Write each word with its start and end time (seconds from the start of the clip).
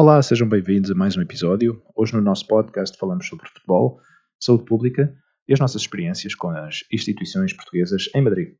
Olá, 0.00 0.22
sejam 0.22 0.48
bem-vindos 0.48 0.90
a 0.90 0.94
mais 0.94 1.14
um 1.14 1.20
episódio. 1.20 1.82
Hoje 1.94 2.14
no 2.14 2.22
nosso 2.22 2.46
podcast 2.46 2.96
falamos 2.96 3.28
sobre 3.28 3.46
futebol, 3.46 4.00
saúde 4.42 4.64
pública 4.64 5.14
e 5.46 5.52
as 5.52 5.60
nossas 5.60 5.82
experiências 5.82 6.34
com 6.34 6.48
as 6.48 6.78
instituições 6.90 7.52
portuguesas 7.52 8.08
em 8.14 8.22
Madrid. 8.22 8.54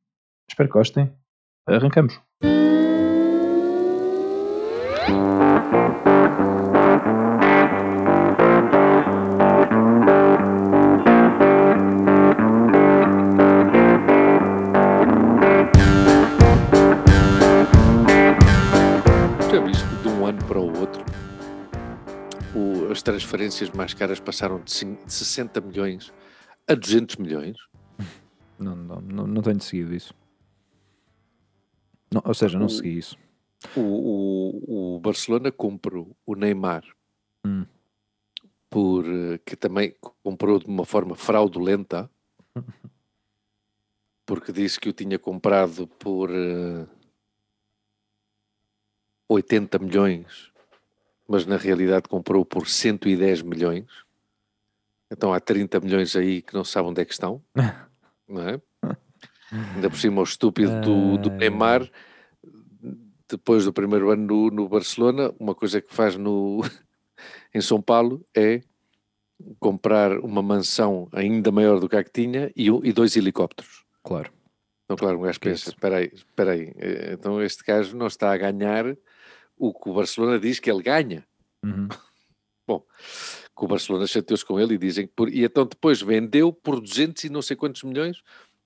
Espero 0.51 0.69
que 0.69 0.75
gostem. 0.75 1.11
Arrancamos! 1.67 2.21
Transferências 23.11 23.69
mais 23.71 23.93
caras 23.93 24.21
passaram 24.21 24.61
de, 24.61 24.71
cin- 24.71 24.95
de 25.05 25.13
60 25.13 25.61
milhões 25.61 26.13
a 26.69 26.75
200 26.75 27.17
milhões? 27.17 27.57
Não, 28.57 28.77
não, 28.77 29.01
não, 29.01 29.27
não 29.27 29.43
tenho 29.43 29.61
seguido 29.61 29.93
isso. 29.95 30.15
Não, 32.13 32.23
ou 32.25 32.35
seja, 32.35 32.57
não 32.59 32.67
O- 32.67 32.71
segui 32.71 32.99
isso. 32.99 33.17
O, 33.77 33.81
o- 33.81 34.95
o 34.97 35.01
Barcelona 35.01 35.51
comprou 35.51 36.17
o 36.25 36.35
Neymar 36.37 36.83
Hum. 37.45 37.67
por 38.71 39.05
eh, 39.07 39.39
que 39.45 39.57
também 39.57 39.95
comprou 40.23 40.59
de 40.61 40.67
uma 40.67 40.85
forma 40.85 41.15
fraudulenta 41.17 42.09
porque 44.25 44.53
disse 44.53 44.79
que 44.79 44.89
o 44.89 44.93
tinha 44.93 45.19
comprado 45.19 45.87
por 45.87 46.31
eh, 46.31 46.87
80 49.29 49.79
milhões, 49.79 50.50
mas 51.31 51.47
na 51.47 51.57
realidade 51.57 52.09
comprou 52.09 52.45
por 52.45 52.67
110 52.67 53.43
milhões. 53.43 53.87
Então 55.09 55.33
há 55.33 55.39
30 55.39 55.79
milhões 55.79 56.17
aí 56.17 56.43
que 56.43 56.53
não 56.53 56.65
sabem 56.65 56.91
onde 56.91 57.01
é 57.01 57.05
que 57.05 57.13
estão, 57.13 57.41
não 58.29 58.49
é? 58.49 58.61
Ainda 59.77 59.89
por 59.89 59.97
cima 59.97 60.21
o 60.21 60.25
estúpido 60.25 60.81
do, 60.81 61.19
do 61.19 61.31
Ai. 61.31 61.37
Neymar, 61.37 61.89
depois 63.29 63.65
do 63.65 63.73
primeiro 63.73 64.11
ano 64.11 64.27
no, 64.27 64.51
no 64.51 64.69
Barcelona, 64.69 65.33
uma 65.39 65.55
coisa 65.55 65.81
que 65.81 65.95
faz 65.95 66.17
no, 66.17 66.63
em 67.55 67.61
São 67.61 67.81
Paulo 67.81 68.27
é 68.37 68.61
comprar 69.61 70.19
uma 70.19 70.43
mansão 70.43 71.09
ainda 71.13 71.53
maior 71.53 71.79
do 71.79 71.89
que 71.89 71.95
a 71.95 72.03
que 72.03 72.11
tinha 72.11 72.51
e, 72.57 72.67
e 72.67 72.93
dois 72.93 73.17
helicópteros. 73.17 73.85
Claro. 74.03 74.33
Então, 74.85 74.97
claro, 74.97 75.19
um 75.19 75.23
gajo 75.23 75.39
pensa, 75.39 75.69
espera 75.69 75.99
aí, 75.99 76.11
espera 76.13 76.53
aí, 76.53 76.73
eh, 76.77 77.13
então 77.13 77.41
este 77.41 77.63
gajo 77.63 77.97
não 77.97 78.09
está 78.09 78.33
a 78.33 78.37
ganhar 78.37 78.97
o 79.57 79.75
que 79.75 79.91
o 79.91 79.95
Barcelona 79.95 80.41
diz 80.41 80.59
que 80.59 80.71
ele 80.71 80.83
ganha. 80.83 81.25
Uhum. 81.65 81.89
Que 83.57 83.65
o 83.65 83.69
Barcelona 83.69 84.07
chateou-se 84.07 84.45
com 84.45 84.59
ele 84.61 84.75
e 84.75 84.79
dizem 84.79 85.07
que 85.07 85.13
por... 85.13 85.29
E 85.29 85.45
então 85.45 85.67
depois 85.67 86.01
vendeu 86.01 86.53
por 86.53 86.81
200 86.81 87.25
e 87.25 87.29
não 87.29 87.43
sei 87.43 87.57
quantos 87.57 87.83
milhões 87.83 88.23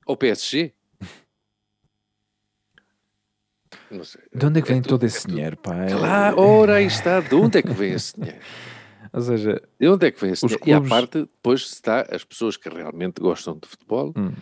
ao 0.06 0.16
PSG. 0.16 0.74
Sei. 4.04 4.22
De 4.32 4.46
onde 4.46 4.58
é 4.58 4.62
que 4.62 4.68
vem 4.68 4.82
tudo- 4.82 4.90
todo 4.90 5.04
esse 5.04 5.22
tudo- 5.22 5.34
dinheiro, 5.34 5.56
pá? 5.56 5.84
É- 5.84 5.90
Claro, 5.90 6.40
ora 6.40 6.74
aí 6.76 6.86
está, 6.86 7.20
de 7.20 7.34
onde 7.34 7.58
é 7.58 7.62
que 7.62 7.72
vem 7.72 7.92
esse 7.92 8.14
dinheiro? 8.14 8.38
Ou 9.12 9.20
seja, 9.22 9.62
De 9.78 9.88
onde 9.88 10.06
é 10.06 10.10
que 10.10 10.20
vem 10.20 10.32
esse 10.32 10.46
dinheiro? 10.46 10.64
E 10.68 10.72
à 10.72 10.76
clubes- 10.76 10.90
parte, 10.90 11.18
depois 11.20 11.60
está 11.62 12.02
as 12.14 12.24
pessoas 12.24 12.56
que 12.56 12.68
realmente 12.68 13.20
gostam 13.20 13.56
de 13.58 13.68
futebol, 13.68 14.12
hum, 14.16 14.32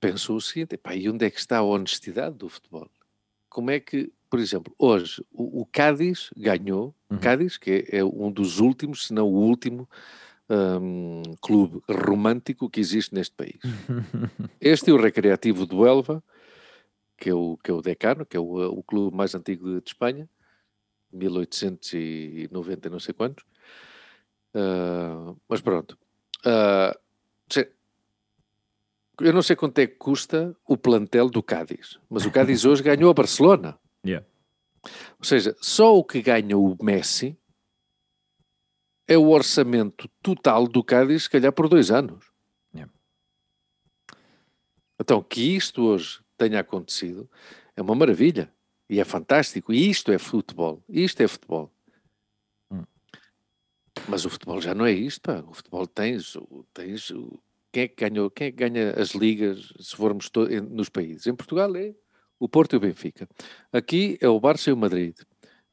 pensam 0.00 0.36
o 0.36 0.40
seguinte, 0.40 0.74
epá, 0.74 0.94
e 0.94 1.08
onde 1.08 1.24
é 1.26 1.30
que 1.30 1.38
está 1.38 1.58
a 1.58 1.62
honestidade 1.62 2.36
do 2.36 2.48
futebol? 2.48 2.88
Como 3.48 3.70
é 3.70 3.80
que, 3.80 4.12
por 4.32 4.40
exemplo, 4.40 4.74
hoje 4.78 5.22
o, 5.30 5.60
o 5.60 5.66
Cádiz 5.66 6.30
ganhou, 6.34 6.94
Uhum. 7.10 7.18
Cádiz, 7.18 7.58
que 7.58 7.86
é, 7.90 7.98
é 7.98 8.02
um 8.04 8.32
dos 8.32 8.60
últimos, 8.60 9.06
se 9.08 9.12
não 9.12 9.28
o 9.28 9.34
último 9.34 9.86
hum, 10.48 11.22
clube 11.42 11.82
romântico 11.86 12.70
que 12.70 12.80
existe 12.80 13.14
neste 13.14 13.34
país. 13.36 13.60
Este 14.58 14.90
é 14.90 14.94
o 14.94 14.96
Recreativo 14.96 15.66
do 15.66 15.86
Elva, 15.86 16.24
que 17.18 17.28
é 17.28 17.34
o, 17.34 17.58
que 17.62 17.70
é 17.70 17.74
o 17.74 17.82
Decano, 17.82 18.24
que 18.24 18.34
é 18.34 18.40
o, 18.40 18.54
o 18.70 18.82
clube 18.82 19.14
mais 19.14 19.34
antigo 19.34 19.68
de, 19.78 19.82
Espanha, 19.86 20.26
1890 21.12 22.88
e 22.88 22.90
não 22.90 22.98
sei 22.98 23.12
quantos. 23.12 23.44
Ah, 24.54 25.34
mas 25.46 25.60
pronto. 25.60 25.98
Se- 27.50 27.70
eu 29.20 29.32
não 29.34 29.42
sei 29.42 29.54
quanto 29.54 29.78
é 29.78 29.86
que 29.86 29.96
custa 29.96 30.56
o 30.66 30.78
plantel 30.78 31.28
do 31.28 31.42
Cádiz, 31.42 31.98
mas 32.08 32.24
o 32.24 32.30
Cádiz 32.30 32.64
hoje 32.64 32.82
ganhou 32.82 33.10
a 33.10 33.14
Barcelona. 33.14 33.78
Yeah. 34.04 34.26
Ou 35.18 35.24
seja, 35.24 35.56
só 35.60 35.96
o 35.96 36.02
que 36.04 36.20
ganha 36.20 36.56
o 36.58 36.76
Messi 36.82 37.38
é 39.06 39.16
o 39.16 39.28
orçamento 39.28 40.08
total 40.22 40.66
do 40.66 40.82
Cádiz, 40.82 41.24
se 41.24 41.30
calhar 41.30 41.52
por 41.52 41.68
dois 41.68 41.90
anos. 41.90 42.24
Yeah. 42.74 42.92
Então, 44.98 45.22
que 45.22 45.56
isto 45.56 45.82
hoje 45.82 46.20
tenha 46.36 46.60
acontecido 46.60 47.28
é 47.76 47.82
uma 47.82 47.94
maravilha 47.94 48.52
e 48.88 49.00
é 49.00 49.04
fantástico. 49.04 49.72
E 49.72 49.88
isto 49.88 50.10
é 50.12 50.18
futebol. 50.18 50.82
Isto 50.88 51.22
é 51.22 51.28
futebol. 51.28 51.72
Hum. 52.70 52.84
Mas 54.08 54.24
o 54.24 54.30
futebol 54.30 54.60
já 54.60 54.74
não 54.74 54.84
é 54.86 54.92
isto, 54.92 55.20
pá. 55.20 55.40
O 55.46 55.54
futebol 55.54 55.86
tens, 55.86 56.34
o- 56.36 56.66
tens 56.74 57.12
quem 57.72 57.84
é 57.84 57.88
que 57.88 58.08
ganhou, 58.08 58.30
quem 58.30 58.48
é 58.48 58.50
que 58.50 58.56
ganha 58.56 58.92
as 58.92 59.10
ligas 59.10 59.72
se 59.80 59.96
formos 59.96 60.30
nos 60.70 60.88
países? 60.88 61.26
Em 61.26 61.34
Portugal 61.34 61.74
é 61.76 61.94
o 62.42 62.48
Porto 62.48 62.72
e 62.72 62.76
o 62.76 62.80
Benfica. 62.80 63.28
Aqui 63.72 64.18
é 64.20 64.28
o 64.28 64.40
Barça 64.40 64.68
e 64.68 64.72
o 64.72 64.76
Madrid. 64.76 65.14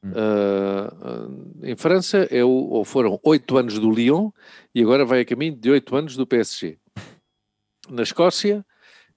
Hum. 0.04 0.12
Ah, 0.14 1.28
em 1.64 1.74
França 1.74 2.28
é 2.30 2.44
o, 2.44 2.84
foram 2.84 3.18
oito 3.24 3.58
anos 3.58 3.76
do 3.78 3.90
Lyon 3.90 4.30
e 4.72 4.80
agora 4.80 5.04
vai 5.04 5.20
a 5.20 5.24
caminho 5.24 5.56
de 5.56 5.68
oito 5.68 5.94
anos 5.96 6.16
do 6.16 6.24
PSG. 6.24 6.78
Na 7.88 8.04
Escócia 8.04 8.64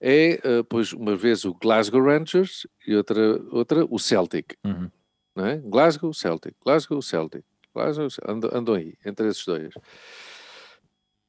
é, 0.02 0.40
ah, 0.44 0.64
pois, 0.68 0.94
uma 0.94 1.16
vez 1.16 1.46
o 1.46 1.54
Glasgow 1.54 2.04
Rangers 2.04 2.66
e 2.88 2.96
outra, 2.96 3.40
outra 3.52 3.86
o 3.88 4.00
Celtic. 4.00 4.56
uhum. 4.66 4.90
Não 5.36 5.46
é? 5.46 5.58
Glasgow, 5.58 6.14
Celtic. 6.14 6.56
Glasgow, 6.64 7.02
Celtic. 7.02 7.44
Glasgow, 7.74 8.08
andam, 8.28 8.50
andam 8.54 8.76
aí, 8.76 8.96
entre 9.06 9.28
esses 9.28 9.46
dois. 9.46 9.74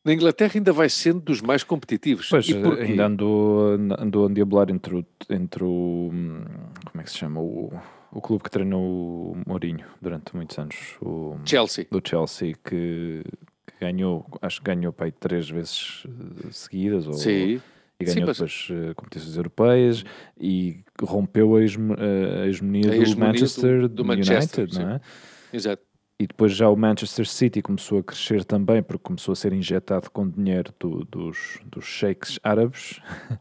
Na 0.04 0.12
Inglaterra 0.12 0.52
ainda 0.56 0.72
vai 0.72 0.88
sendo 0.90 1.20
dos 1.20 1.40
mais 1.40 1.64
competitivos. 1.64 2.28
Pois, 2.28 2.46
e 2.48 2.54
porquê? 2.54 2.82
ainda 2.82 3.06
andou, 3.06 3.68
andou 3.98 4.26
a 4.26 4.28
deambular 4.28 4.70
entre 4.70 4.96
o, 4.96 5.06
entre 5.30 5.64
o. 5.64 6.10
hum, 6.12 6.44
Como 6.90 7.00
é 7.00 7.04
que 7.04 7.10
se 7.10 7.16
chama? 7.18 7.40
O, 7.40 7.72
o 8.12 8.20
clube 8.20 8.44
que 8.44 8.50
treinou 8.50 9.32
o 9.32 9.36
Mourinho 9.46 9.86
durante 10.02 10.36
muitos 10.36 10.58
anos. 10.58 10.76
O, 11.00 11.36
Chelsea. 11.46 11.86
do 11.90 12.02
Chelsea, 12.06 12.54
que, 12.62 13.22
que 13.66 13.74
ganhou, 13.80 14.26
acho 14.42 14.60
que 14.60 14.66
ganhou 14.74 14.94
três 15.18 15.48
vezes 15.48 16.04
eh, 16.06 16.48
seguidas. 16.52 17.06
Ou, 17.06 17.14
Sim. 17.14 17.60
E 17.98 18.06
Sim, 18.06 18.14
ganhou 18.14 18.26
mas- 18.28 18.36
depois 18.36 18.68
eh, 18.70 18.92
competições 18.94 19.36
europeias 19.36 20.04
e 20.38 20.80
rompeu 21.00 21.56
a 21.56 21.62
hegemonia 21.62 21.96
A 22.90 22.94
do 22.94 23.02
hegemonia 23.02 23.06
do- 23.06 23.18
Manchester 23.20 23.88
do 23.88 24.02
United, 24.02 24.30
Manchester, 24.30 24.68
não 24.74 24.90
é? 24.90 25.00
Exato. 25.52 25.82
E 26.20 26.26
depois 26.28 26.52
já 26.54 26.68
o 26.68 26.76
Manchester 26.76 27.26
City 27.26 27.60
começou 27.60 27.98
a 27.98 28.02
crescer 28.02 28.44
também, 28.44 28.82
porque 28.82 29.02
começou 29.02 29.32
a 29.32 29.36
ser 29.36 29.52
injetado 29.52 30.10
com 30.10 30.28
dinheiro 30.28 30.72
do- 30.78 31.04
dos, 31.04 31.58
dos 31.64 31.84
sheiks 31.84 32.38
árabes. 32.42 33.00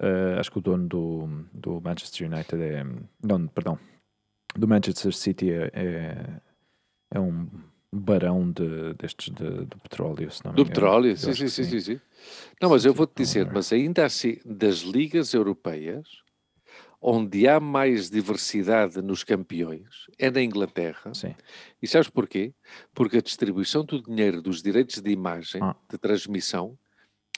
Eh, 0.00 0.36
acho 0.38 0.52
que 0.52 0.58
o 0.58 0.60
dono 0.60 0.86
do, 0.86 1.28
do 1.52 1.80
Manchester 1.80 2.30
United 2.32 2.62
é. 2.62 2.86
Dono, 3.20 3.48
perdão. 3.48 3.76
Do 4.54 4.68
Manchester 4.68 5.12
City 5.12 5.50
é, 5.50 5.72
é, 5.74 6.40
é 7.14 7.18
um 7.18 7.48
barão 7.92 8.48
de, 8.48 8.94
destes 8.94 9.34
de, 9.34 9.64
do 9.64 9.76
petróleo, 9.78 10.30
se 10.30 10.44
não 10.44 10.52
me 10.52 10.56
Do 10.56 10.66
petróleo, 10.66 11.16
sim, 11.16 11.34
sim, 11.34 11.48
sim, 11.48 11.64
sim, 11.64 11.80
sim. 11.80 12.00
Não, 12.62 12.70
mas 12.70 12.84
eu 12.84 12.94
vou-te 12.94 13.16
dizer, 13.16 13.40
Power. 13.46 13.54
mas 13.56 13.72
ainda 13.72 14.04
assim, 14.04 14.36
das 14.44 14.82
ligas 14.82 15.34
europeias, 15.34 16.06
onde 17.00 17.46
há 17.46 17.60
mais 17.60 18.10
diversidade 18.10 19.00
nos 19.00 19.22
campeões, 19.22 20.06
é 20.18 20.30
na 20.30 20.42
Inglaterra. 20.42 21.14
Sim. 21.14 21.34
E 21.80 21.86
sabes 21.86 22.08
porquê? 22.10 22.52
Porque 22.92 23.18
a 23.18 23.22
distribuição 23.22 23.84
do 23.84 24.02
dinheiro 24.02 24.42
dos 24.42 24.60
direitos 24.62 25.00
de 25.00 25.10
imagem, 25.10 25.62
Ah. 25.62 25.76
de 25.88 25.96
transmissão, 25.98 26.76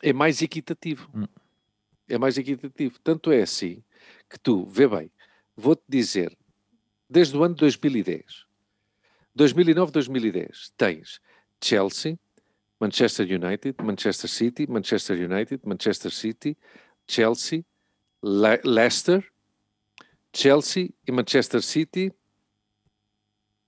é 0.02 0.12
mais 0.12 0.40
equitativo. 0.40 1.10
Hum. 1.14 1.26
É 2.08 2.16
mais 2.18 2.38
equitativo. 2.38 2.98
Tanto 3.04 3.30
é 3.30 3.42
assim 3.42 3.82
que 4.28 4.38
tu, 4.38 4.64
vê 4.64 4.88
bem, 4.88 5.12
vou-te 5.56 5.82
dizer, 5.88 6.36
desde 7.08 7.36
o 7.36 7.42
ano 7.44 7.54
2010, 7.54 8.46
2009, 9.34 9.92
2010, 9.92 10.72
tens 10.76 11.20
Chelsea, 11.62 12.18
Manchester 12.80 13.26
United, 13.26 13.76
Manchester 13.82 14.28
City, 14.30 14.66
Manchester 14.66 15.30
United, 15.30 15.60
Manchester 15.66 16.10
City, 16.10 16.56
Chelsea, 17.06 17.62
Le- 18.22 18.60
Leicester, 18.64 19.29
Chelsea 20.32 20.90
e 21.06 21.12
Manchester 21.12 21.62
City, 21.62 22.12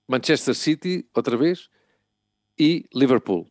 Manchester 0.07 0.55
City, 0.55 1.05
outra 1.13 1.37
vez, 1.37 1.69
e 2.57 2.85
Liverpool. 2.93 3.47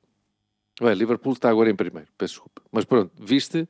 Ué, 0.80 0.94
Liverpool 0.94 1.32
está 1.32 1.50
agora 1.50 1.70
em 1.70 1.76
primeiro, 1.76 2.08
peço 2.16 2.34
desculpa. 2.34 2.62
Mas 2.70 2.84
pronto, 2.84 3.12
viste, 3.22 3.68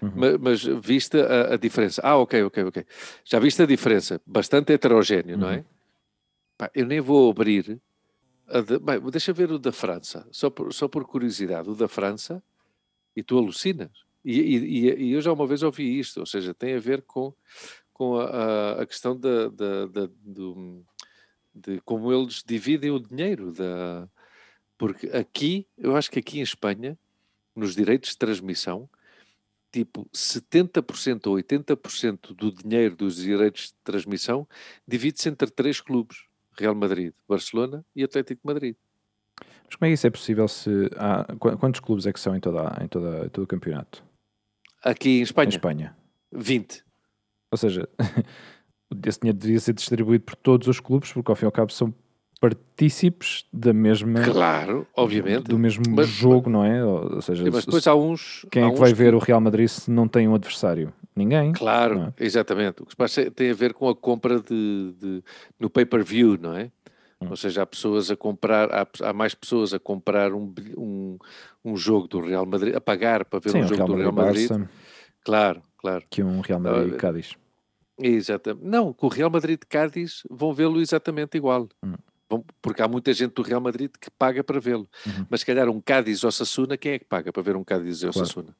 Uhum. 0.00 0.12
ma- 0.14 0.38
mas, 0.38 0.62
viste 0.62 1.18
a, 1.20 1.54
a 1.54 1.56
diferença. 1.56 2.00
Ah, 2.04 2.16
ok, 2.16 2.42
ok, 2.44 2.64
ok. 2.64 2.86
Já 3.24 3.38
viste 3.38 3.62
a 3.62 3.66
diferença, 3.66 4.20
bastante 4.24 4.72
heterogéneo, 4.72 5.36
não 5.36 5.48
é? 5.50 5.56
Uhum. 5.58 5.64
Pá, 6.56 6.70
eu 6.74 6.86
nem 6.86 7.00
vou 7.00 7.30
abrir 7.30 7.80
de, 8.48 8.78
bem, 8.78 9.00
deixa 9.10 9.32
ver 9.32 9.50
o 9.50 9.58
da 9.58 9.72
França, 9.72 10.26
só 10.30 10.48
por, 10.48 10.72
só 10.72 10.88
por 10.88 11.04
curiosidade, 11.04 11.68
o 11.68 11.74
da 11.74 11.88
França, 11.88 12.42
e 13.14 13.22
tu 13.22 13.36
alucinas. 13.36 13.90
E, 14.24 14.40
e, 14.40 14.90
e, 15.02 15.12
eu 15.12 15.20
já 15.20 15.32
uma 15.32 15.46
vez 15.46 15.62
ouvi 15.62 15.98
isto, 15.98 16.20
ou 16.20 16.26
seja, 16.26 16.54
tem 16.54 16.74
a 16.74 16.80
ver 16.80 17.02
com, 17.02 17.32
com 17.98 18.16
a, 18.16 18.80
a 18.80 18.86
questão 18.86 19.18
da, 19.18 19.48
da, 19.48 19.86
da 19.86 20.08
do, 20.22 20.84
de 21.52 21.80
como 21.80 22.12
eles 22.12 22.44
dividem 22.46 22.92
o 22.92 23.00
dinheiro. 23.00 23.52
Da, 23.52 24.08
porque 24.78 25.08
aqui, 25.08 25.66
eu 25.76 25.96
acho 25.96 26.08
que 26.08 26.20
aqui 26.20 26.38
em 26.38 26.42
Espanha, 26.42 26.96
nos 27.54 27.74
direitos 27.74 28.10
de 28.10 28.16
transmissão, 28.16 28.88
tipo 29.72 30.08
70% 30.14 31.26
ou 31.26 31.34
80% 31.36 32.34
do 32.34 32.52
dinheiro 32.52 32.94
dos 32.94 33.16
direitos 33.16 33.66
de 33.66 33.74
transmissão 33.82 34.46
divide-se 34.86 35.28
entre 35.28 35.50
três 35.50 35.80
clubes: 35.80 36.24
Real 36.56 36.76
Madrid, 36.76 37.12
Barcelona 37.28 37.84
e 37.96 38.04
Atlético 38.04 38.40
Madrid. 38.44 38.76
Mas 39.66 39.74
como 39.74 39.86
é 39.86 39.88
que 39.88 39.94
isso 39.94 40.06
é 40.06 40.10
possível 40.10 40.46
se 40.46 40.70
há, 40.96 41.26
quantos 41.36 41.80
clubes 41.80 42.06
é 42.06 42.12
que 42.12 42.20
são 42.20 42.34
em, 42.34 42.40
toda, 42.40 42.78
em, 42.82 42.86
toda, 42.86 43.28
todo 43.28 43.44
o 43.44 43.46
campeonato? 43.46 44.04
Aqui 44.82 45.18
em 45.18 45.22
Espanha? 45.22 45.48
Em 45.48 45.50
Espanha. 45.50 45.96
20. 46.32 46.87
Ou 47.50 47.58
seja, 47.58 47.88
esse 49.06 49.20
dinheiro 49.20 49.38
deveria 49.38 49.60
ser 49.60 49.72
distribuído 49.72 50.24
por 50.24 50.36
todos 50.36 50.68
os 50.68 50.80
clubes, 50.80 51.12
porque 51.12 51.30
ao 51.30 51.36
fim 51.36 51.44
e 51.44 51.46
ao 51.46 51.52
cabo 51.52 51.72
são 51.72 51.94
partícipes 52.40 53.44
da 53.52 53.72
mesma. 53.72 54.22
Claro, 54.22 54.86
obviamente. 54.96 55.44
Do 55.44 55.58
mesmo 55.58 55.82
mas, 55.90 56.08
jogo, 56.08 56.48
não 56.48 56.64
é? 56.64 56.84
Ou 56.84 57.20
seja, 57.20 57.44
mas 57.50 57.64
depois 57.64 57.86
há 57.86 57.94
uns. 57.94 58.46
Quem 58.50 58.62
há 58.62 58.68
é 58.68 58.70
que 58.70 58.78
vai 58.78 58.94
ver 58.94 59.14
o 59.14 59.18
Real 59.18 59.40
Madrid 59.40 59.68
se 59.68 59.90
não 59.90 60.06
tem 60.06 60.28
um 60.28 60.34
adversário? 60.34 60.92
Ninguém. 61.16 61.52
Claro, 61.52 62.14
é? 62.16 62.24
exatamente. 62.24 62.82
O 62.82 62.86
que 62.86 62.92
se 62.92 62.96
passa 62.96 63.30
tem 63.30 63.50
a 63.50 63.54
ver 63.54 63.74
com 63.74 63.88
a 63.88 63.94
compra 63.94 64.40
de, 64.40 64.94
de 64.98 65.24
no 65.58 65.68
pay-per-view, 65.68 66.38
não 66.40 66.54
é? 66.54 66.70
Hum. 67.20 67.26
Ou 67.30 67.36
seja, 67.36 67.62
há 67.62 67.66
pessoas 67.66 68.10
a 68.10 68.16
comprar, 68.16 68.70
há, 68.72 68.86
há 69.02 69.12
mais 69.12 69.34
pessoas 69.34 69.74
a 69.74 69.80
comprar 69.80 70.32
um, 70.32 70.54
um, 70.76 71.18
um, 71.64 71.76
jogo 71.76 72.06
do 72.06 72.20
Real 72.20 72.46
Madrid, 72.46 72.74
a 72.74 72.80
pagar 72.80 73.24
para 73.24 73.40
ver 73.40 73.50
Sim, 73.50 73.58
um 73.58 73.62
jogo 73.62 73.74
Real 73.74 73.88
do 73.88 73.94
Real 73.96 74.12
Madrid. 74.12 74.48
Barça, 74.48 74.70
claro, 75.24 75.62
claro. 75.78 76.04
Que 76.10 76.22
um 76.22 76.40
Real 76.40 76.60
Madrid 76.60 76.96
Cádiz. 76.96 77.36
Exatamente. 77.98 78.64
Não, 78.64 78.92
com 78.92 79.06
o 79.06 79.10
Real 79.10 79.30
Madrid 79.30 79.60
Cádiz 79.68 80.22
vão 80.30 80.52
vê-lo 80.52 80.80
exatamente 80.80 81.36
igual. 81.36 81.68
Hum 81.82 81.94
porque 82.60 82.82
há 82.82 82.88
muita 82.88 83.12
gente 83.12 83.32
do 83.32 83.42
Real 83.42 83.60
Madrid 83.60 83.90
que 83.98 84.10
paga 84.10 84.44
para 84.44 84.60
vê-lo. 84.60 84.88
Uhum. 85.06 85.26
Mas 85.30 85.40
se 85.40 85.46
calhar 85.46 85.68
um 85.68 85.80
Cádiz 85.80 86.22
ou 86.24 86.30
Sassuna, 86.30 86.76
quem 86.76 86.92
é 86.92 86.98
que 86.98 87.04
paga 87.04 87.32
para 87.32 87.42
ver 87.42 87.56
um 87.56 87.64
Cádiz 87.64 88.02
ou 88.02 88.12
claro. 88.12 88.26
Sassuna? 88.26 88.56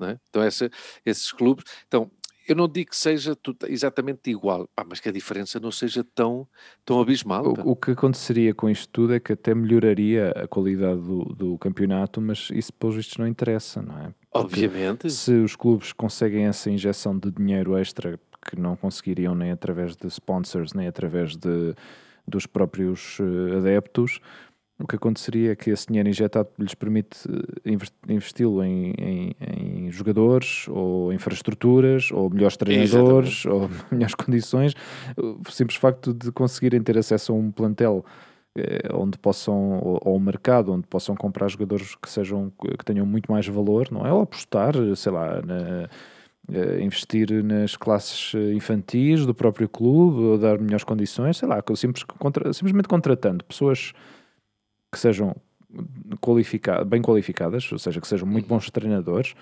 É? 0.00 0.18
Então 0.28 0.42
essa, 0.42 0.70
esses 1.04 1.30
clubes... 1.30 1.64
Então, 1.86 2.10
eu 2.46 2.54
não 2.54 2.68
digo 2.68 2.90
que 2.90 2.96
seja 2.96 3.36
exatamente 3.68 4.30
igual, 4.30 4.68
pá, 4.74 4.84
mas 4.88 5.00
que 5.00 5.08
a 5.08 5.12
diferença 5.12 5.58
não 5.58 5.70
seja 5.70 6.04
tão, 6.14 6.46
tão 6.84 7.00
abismal. 7.00 7.44
O, 7.46 7.72
o, 7.72 7.76
que 7.76 7.92
aconteceria 7.92 8.54
com 8.54 8.68
isto 8.68 8.88
tudo 8.88 9.14
é 9.14 9.20
que 9.20 9.32
até 9.32 9.54
melhoraria 9.54 10.30
a 10.30 10.46
qualidade 10.46 11.00
do, 11.00 11.24
do 11.24 11.58
campeonato, 11.58 12.20
mas 12.20 12.48
isso, 12.52 12.72
pelos 12.72 12.96
vistos, 12.96 13.16
não 13.16 13.26
interessa, 13.26 13.82
não 13.82 13.98
é? 13.98 14.14
Porque 14.30 14.66
Obviamente. 14.66 15.10
Se 15.10 15.32
os 15.32 15.56
clubes 15.56 15.92
conseguem 15.92 16.46
essa 16.46 16.70
injeção 16.70 17.18
de 17.18 17.30
dinheiro 17.30 17.76
extra 17.76 18.18
que 18.46 18.58
não 18.58 18.76
conseguiriam 18.76 19.34
nem 19.34 19.50
através 19.50 19.96
de 19.96 20.06
sponsors, 20.08 20.74
nem 20.74 20.86
através 20.86 21.36
de 21.36 21.74
dos 22.26 22.46
próprios 22.46 23.18
uh, 23.18 23.58
adeptos, 23.58 24.18
o 24.78 24.86
que 24.88 24.96
aconteceria 24.96 25.52
é 25.52 25.56
que 25.56 25.70
esse 25.70 25.86
dinheiro 25.86 26.08
injetado 26.08 26.48
lhes 26.58 26.74
permite 26.74 27.16
eh, 27.64 27.76
investi-lo 28.08 28.64
em, 28.64 28.92
em, 28.98 29.36
em, 29.40 29.90
jogadores, 29.90 30.66
ou 30.68 31.12
infraestruturas, 31.12 32.10
ou 32.10 32.28
melhores 32.28 32.56
treinadores, 32.56 33.46
ou 33.46 33.70
melhores 33.90 34.14
condições. 34.16 34.74
O 35.16 35.50
simples 35.50 35.78
facto 35.78 36.12
de 36.12 36.32
conseguirem 36.32 36.82
ter 36.82 36.98
acesso 36.98 37.32
a 37.32 37.36
um 37.36 37.52
plantel 37.52 38.04
eh, 38.56 38.88
onde 38.92 39.16
possam, 39.16 39.78
ou, 39.80 40.16
um 40.16 40.20
mercado 40.20 40.72
onde 40.72 40.86
possam 40.88 41.14
comprar 41.14 41.48
jogadores 41.48 41.94
que 41.94 42.10
sejam 42.10 42.52
que 42.60 42.84
tenham 42.84 43.06
muito 43.06 43.30
mais 43.30 43.46
valor, 43.46 43.88
não 43.92 44.04
é? 44.04 44.12
Ou 44.12 44.22
apostar, 44.22 44.74
sei 44.96 45.12
lá, 45.12 45.40
na 45.42 45.88
Uh, 46.46 46.78
investir 46.82 47.42
nas 47.42 47.74
classes 47.74 48.34
eh, 48.34 48.52
infantis 48.52 49.24
do 49.24 49.34
próprio 49.34 49.66
clube, 49.66 50.20
ou 50.20 50.36
dar 50.36 50.58
melhores 50.58 50.84
condições, 50.84 51.38
sei 51.38 51.48
lá, 51.48 51.62
simples, 51.74 52.04
contra, 52.04 52.52
simplesmente 52.52 52.86
contratando 52.86 53.42
pessoas 53.46 53.94
que 54.94 55.00
sejam 55.00 55.36
qualificadas, 56.20 56.86
bem 56.86 57.02
qualificadas, 57.02 57.70
ou 57.70 57.78
seja, 57.78 58.00
que 58.00 58.08
sejam 58.08 58.26
muito 58.26 58.44
uhum. 58.44 58.56
bons 58.56 58.70
treinadores, 58.70 59.34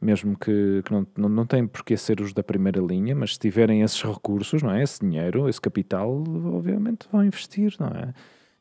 mesmo 0.00 0.38
que, 0.38 0.82
que 0.84 0.92
não, 0.92 1.06
não, 1.16 1.28
não 1.28 1.46
têm 1.46 1.66
por 1.66 1.84
que 1.84 1.96
ser 1.96 2.20
os 2.20 2.32
da 2.32 2.42
primeira 2.42 2.80
linha, 2.80 3.14
mas 3.14 3.34
se 3.34 3.38
tiverem 3.40 3.82
esses 3.82 4.00
recursos, 4.02 4.62
não 4.62 4.70
é? 4.70 4.82
Esse 4.82 5.00
dinheiro, 5.00 5.48
esse 5.48 5.60
capital, 5.60 6.22
obviamente 6.54 7.08
vão 7.10 7.24
investir, 7.24 7.74
não 7.78 7.88
é? 7.88 8.14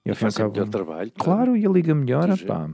E, 0.06 0.12
e 0.12 0.16
fazem 0.16 0.44
cabo, 0.44 0.54
melhor 0.54 0.70
trabalho. 0.70 1.12
Claro, 1.18 1.56
e 1.56 1.66
a 1.66 1.70
liga 1.70 1.94
melhora, 1.94 2.36
pá. 2.38 2.70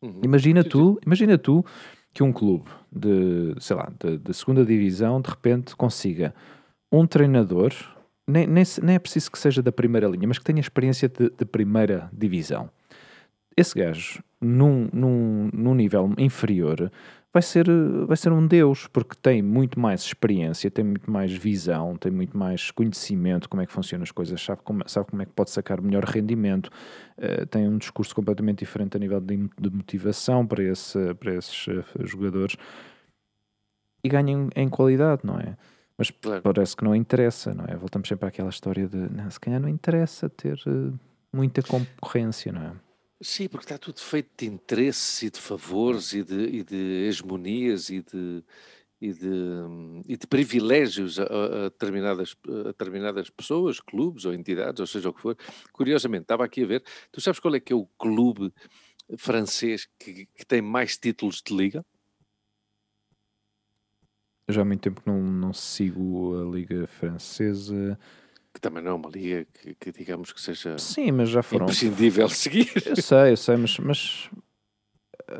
Uhum. 0.00 0.20
Imagina 0.22 0.62
tu, 0.62 0.98
imagina 1.04 1.36
tu 1.38 1.64
que 2.12 2.22
um 2.22 2.32
clube 2.32 2.70
de, 2.92 3.54
sei 3.58 3.74
lá, 3.74 3.90
de, 3.98 4.18
de, 4.18 4.34
segunda 4.34 4.64
divisão 4.64 5.20
de 5.20 5.28
repente 5.28 5.74
consiga 5.74 6.32
um 6.92 7.06
treinador, 7.06 7.72
nem, 8.26 8.46
nem, 8.46 8.62
nem, 8.82 8.94
é 8.94 8.98
preciso 8.98 9.32
que 9.32 9.38
seja 9.38 9.60
da 9.60 9.72
primeira 9.72 10.06
linha, 10.06 10.28
mas 10.28 10.38
que 10.38 10.44
tenha 10.44 10.60
experiência 10.60 11.08
de, 11.08 11.30
de 11.30 11.44
primeira 11.44 12.08
divisão. 12.12 12.70
Esse 13.56 13.78
gajo, 13.78 14.22
num, 14.40 14.88
num, 14.92 15.50
num 15.52 15.74
nível 15.74 16.12
inferior, 16.18 16.90
vai 17.34 17.42
ser, 17.42 17.66
vai 18.06 18.16
ser 18.16 18.32
um 18.32 18.46
deus, 18.46 18.86
porque 18.86 19.16
tem 19.20 19.42
muito 19.42 19.78
mais 19.80 20.02
experiência, 20.02 20.70
tem 20.70 20.84
muito 20.84 21.10
mais 21.10 21.32
visão, 21.32 21.96
tem 21.96 22.12
muito 22.12 22.38
mais 22.38 22.70
conhecimento 22.70 23.48
como 23.48 23.60
é 23.60 23.66
que 23.66 23.72
funcionam 23.72 24.04
as 24.04 24.12
coisas, 24.12 24.40
sabe 24.40 24.62
como, 24.62 24.88
sabe 24.88 25.10
como 25.10 25.20
é 25.20 25.26
que 25.26 25.32
pode 25.32 25.50
sacar 25.50 25.80
melhor 25.80 26.04
rendimento, 26.04 26.70
uh, 27.18 27.44
tem 27.46 27.68
um 27.68 27.76
discurso 27.76 28.14
completamente 28.14 28.60
diferente 28.60 28.96
a 28.96 29.00
nível 29.00 29.20
de, 29.20 29.36
de 29.36 29.70
motivação 29.70 30.46
para, 30.46 30.62
esse, 30.62 31.12
para 31.14 31.34
esses 31.34 31.66
uh, 31.66 31.84
jogadores 32.04 32.56
e 34.04 34.08
ganham 34.08 34.48
em 34.54 34.68
qualidade, 34.68 35.22
não 35.24 35.40
é? 35.40 35.56
Mas 35.98 36.10
claro. 36.10 36.42
parece 36.42 36.76
que 36.76 36.84
não 36.84 36.94
interessa, 36.94 37.52
não 37.52 37.64
é? 37.66 37.76
Voltamos 37.76 38.06
sempre 38.06 38.28
àquela 38.28 38.48
história 38.48 38.86
de, 38.86 38.96
não, 38.96 39.28
se 39.28 39.40
calhar 39.40 39.60
não 39.60 39.68
interessa 39.68 40.28
ter 40.28 40.60
uh, 40.66 40.92
muita 41.32 41.62
concorrência, 41.62 42.52
não 42.52 42.62
é? 42.62 42.72
Sim, 43.24 43.48
porque 43.48 43.64
está 43.64 43.78
tudo 43.78 44.00
feito 44.00 44.28
de 44.36 44.44
interesses 44.44 45.22
e 45.22 45.30
de 45.30 45.40
favores 45.40 46.12
e 46.12 46.22
de, 46.22 46.44
e 46.58 46.62
de 46.62 46.76
hegemonias 47.08 47.88
e 47.88 48.02
de, 48.02 48.44
e 49.00 49.14
de, 49.14 49.28
e 50.06 50.14
de 50.14 50.26
privilégios 50.26 51.18
a, 51.18 51.24
a, 51.24 51.62
determinadas, 51.70 52.36
a 52.46 52.64
determinadas 52.64 53.30
pessoas, 53.30 53.80
clubes 53.80 54.26
ou 54.26 54.34
entidades, 54.34 54.78
ou 54.78 54.86
seja 54.86 55.08
o 55.08 55.14
que 55.14 55.22
for. 55.22 55.38
Curiosamente, 55.72 56.24
estava 56.24 56.44
aqui 56.44 56.64
a 56.64 56.66
ver, 56.66 56.84
tu 57.10 57.18
sabes 57.18 57.40
qual 57.40 57.54
é 57.54 57.60
que 57.60 57.72
é 57.72 57.76
o 57.76 57.86
clube 57.98 58.52
francês 59.16 59.88
que, 59.98 60.26
que 60.26 60.44
tem 60.44 60.60
mais 60.60 60.98
títulos 60.98 61.42
de 61.42 61.56
liga? 61.56 61.82
já 64.50 64.60
há 64.60 64.64
muito 64.66 64.82
tempo 64.82 65.00
que 65.00 65.08
não, 65.08 65.22
não 65.22 65.54
sigo 65.54 66.38
a 66.38 66.54
liga 66.54 66.86
francesa 66.86 67.98
que 68.54 68.60
também 68.60 68.82
não 68.82 68.92
é 68.92 68.94
uma 68.94 69.10
liga 69.10 69.44
que, 69.52 69.74
que, 69.74 69.92
digamos 69.92 70.32
que 70.32 70.40
seja 70.40 70.78
Sim, 70.78 71.10
mas 71.10 71.28
já 71.28 71.42
foram. 71.42 71.64
imprescindível 71.64 72.28
seguir. 72.30 72.70
Eu 72.86 72.96
sei, 72.96 73.32
eu 73.32 73.36
sei, 73.36 73.56
mas, 73.56 73.78
mas 73.78 74.30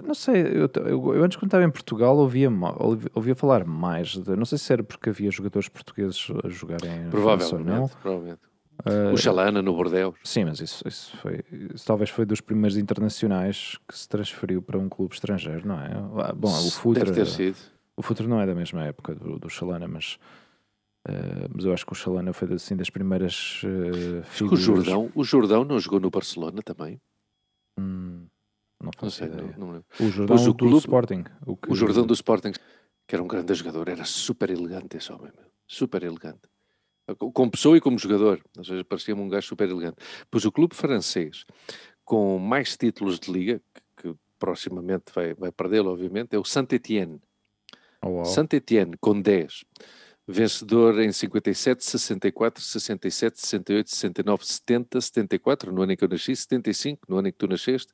não 0.02 0.14
sei, 0.14 0.42
eu, 0.42 0.70
eu, 0.86 1.14
eu, 1.14 1.24
antes 1.24 1.36
quando 1.36 1.46
estava 1.46 1.64
em 1.64 1.70
Portugal 1.70 2.16
ouvia, 2.16 2.50
ouvia 3.14 3.34
falar 3.34 3.64
mais 3.64 4.16
de, 4.16 4.34
não 4.34 4.44
sei 4.44 4.58
se 4.58 4.72
era 4.72 4.82
porque 4.82 5.10
havia 5.10 5.30
jogadores 5.30 5.68
portugueses 5.68 6.26
a 6.42 6.48
jogarem 6.48 7.08
provavelmente, 7.10 7.64
não. 7.64 7.88
provavelmente. 7.88 8.40
Uh, 8.84 9.14
o 9.14 9.16
Chalana 9.16 9.62
no 9.62 9.72
Bordeaux. 9.72 10.18
Sim, 10.24 10.46
mas 10.46 10.60
isso, 10.60 10.86
isso 10.86 11.16
foi 11.18 11.44
isso 11.72 11.86
talvez 11.86 12.10
foi 12.10 12.26
dos 12.26 12.40
primeiros 12.40 12.76
internacionais 12.76 13.78
que 13.88 13.96
se 13.96 14.08
transferiu 14.08 14.60
para 14.60 14.76
um 14.76 14.88
clube 14.88 15.14
estrangeiro, 15.14 15.66
não 15.66 15.80
é? 15.80 15.92
Ah, 16.24 16.32
bom, 16.34 16.48
o 16.48 16.70
Futre, 16.70 17.04
Deve 17.04 17.14
ter 17.14 17.26
sido. 17.26 17.56
O 17.96 18.02
Futre 18.02 18.26
não 18.26 18.40
é 18.40 18.46
da 18.46 18.54
mesma 18.54 18.84
época 18.84 19.14
do, 19.14 19.38
do 19.38 19.48
Chalana, 19.48 19.86
mas 19.86 20.18
Uh, 21.06 21.50
mas 21.54 21.66
eu 21.66 21.72
acho 21.74 21.84
que 21.84 21.92
o 21.92 21.94
Chalana 21.94 22.32
foi 22.32 22.50
assim 22.54 22.74
das 22.74 22.88
primeiras 22.88 23.62
uh, 23.62 24.24
figuras. 24.24 24.60
o 24.60 24.62
Jordão, 24.62 25.12
o 25.14 25.22
Jordão 25.22 25.62
não 25.62 25.78
jogou 25.78 26.00
no 26.00 26.08
Barcelona 26.08 26.62
também? 26.62 26.98
Hum, 27.78 28.26
não 28.82 28.90
faço 28.96 29.22
não 29.26 29.34
sei, 29.34 29.54
não, 29.58 29.72
não 29.72 29.84
o 30.00 30.10
Jordão 30.10 30.36
o 30.36 30.54
clube, 30.54 30.72
do 30.72 30.78
Sporting. 30.78 31.24
O, 31.44 31.56
que... 31.56 31.70
o 31.70 31.74
Jordão 31.74 32.06
do 32.06 32.14
Sporting, 32.14 32.52
que 33.06 33.14
era 33.14 33.22
um 33.22 33.28
grande 33.28 33.52
jogador, 33.52 33.88
era 33.90 34.04
super 34.06 34.48
elegante 34.48 34.96
esse 34.96 35.12
homem, 35.12 35.30
super 35.66 36.02
elegante. 36.02 36.48
Como 37.18 37.50
pessoa 37.50 37.76
e 37.76 37.82
como 37.82 37.98
jogador, 37.98 38.40
ou 38.56 38.64
seja, 38.64 38.82
parecia-me 38.82 39.20
um 39.20 39.28
gajo 39.28 39.48
super 39.48 39.68
elegante. 39.68 39.98
Pois 40.30 40.46
o 40.46 40.52
clube 40.52 40.74
francês, 40.74 41.44
com 42.02 42.38
mais 42.38 42.78
títulos 42.78 43.20
de 43.20 43.30
liga, 43.30 43.60
que, 43.74 44.08
que 44.08 44.18
proximamente 44.38 45.12
vai, 45.14 45.34
vai 45.34 45.52
perdê-lo, 45.52 45.90
obviamente, 45.90 46.34
é 46.34 46.38
o 46.38 46.44
Saint-Étienne. 46.44 47.20
Oh, 48.00 48.24
Saint-Étienne, 48.24 48.96
com 48.98 49.20
10 49.20 49.64
vencedor 50.26 51.00
em 51.00 51.12
57, 51.12 51.84
64, 51.84 52.62
67, 52.62 53.40
68, 53.40 53.90
69, 53.90 54.46
70, 54.46 55.00
74, 55.00 55.72
no 55.72 55.82
ano 55.82 55.92
em 55.92 55.96
que 55.96 56.04
eu 56.04 56.08
nasci, 56.08 56.34
75, 56.34 57.02
no 57.08 57.18
ano 57.18 57.28
em 57.28 57.32
que 57.32 57.38
tu 57.38 57.46
nasceste, 57.46 57.92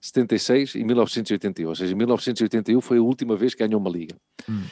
76 0.00 0.74
e 0.74 0.84
1981. 0.84 1.68
Ou 1.68 1.74
seja, 1.74 1.94
1981 1.94 2.80
foi 2.80 2.98
a 2.98 3.02
última 3.02 3.36
vez 3.36 3.54
que 3.54 3.66
ganhou 3.66 3.80
uma 3.80 3.90
liga. 3.90 4.14
Hum. 4.48 4.64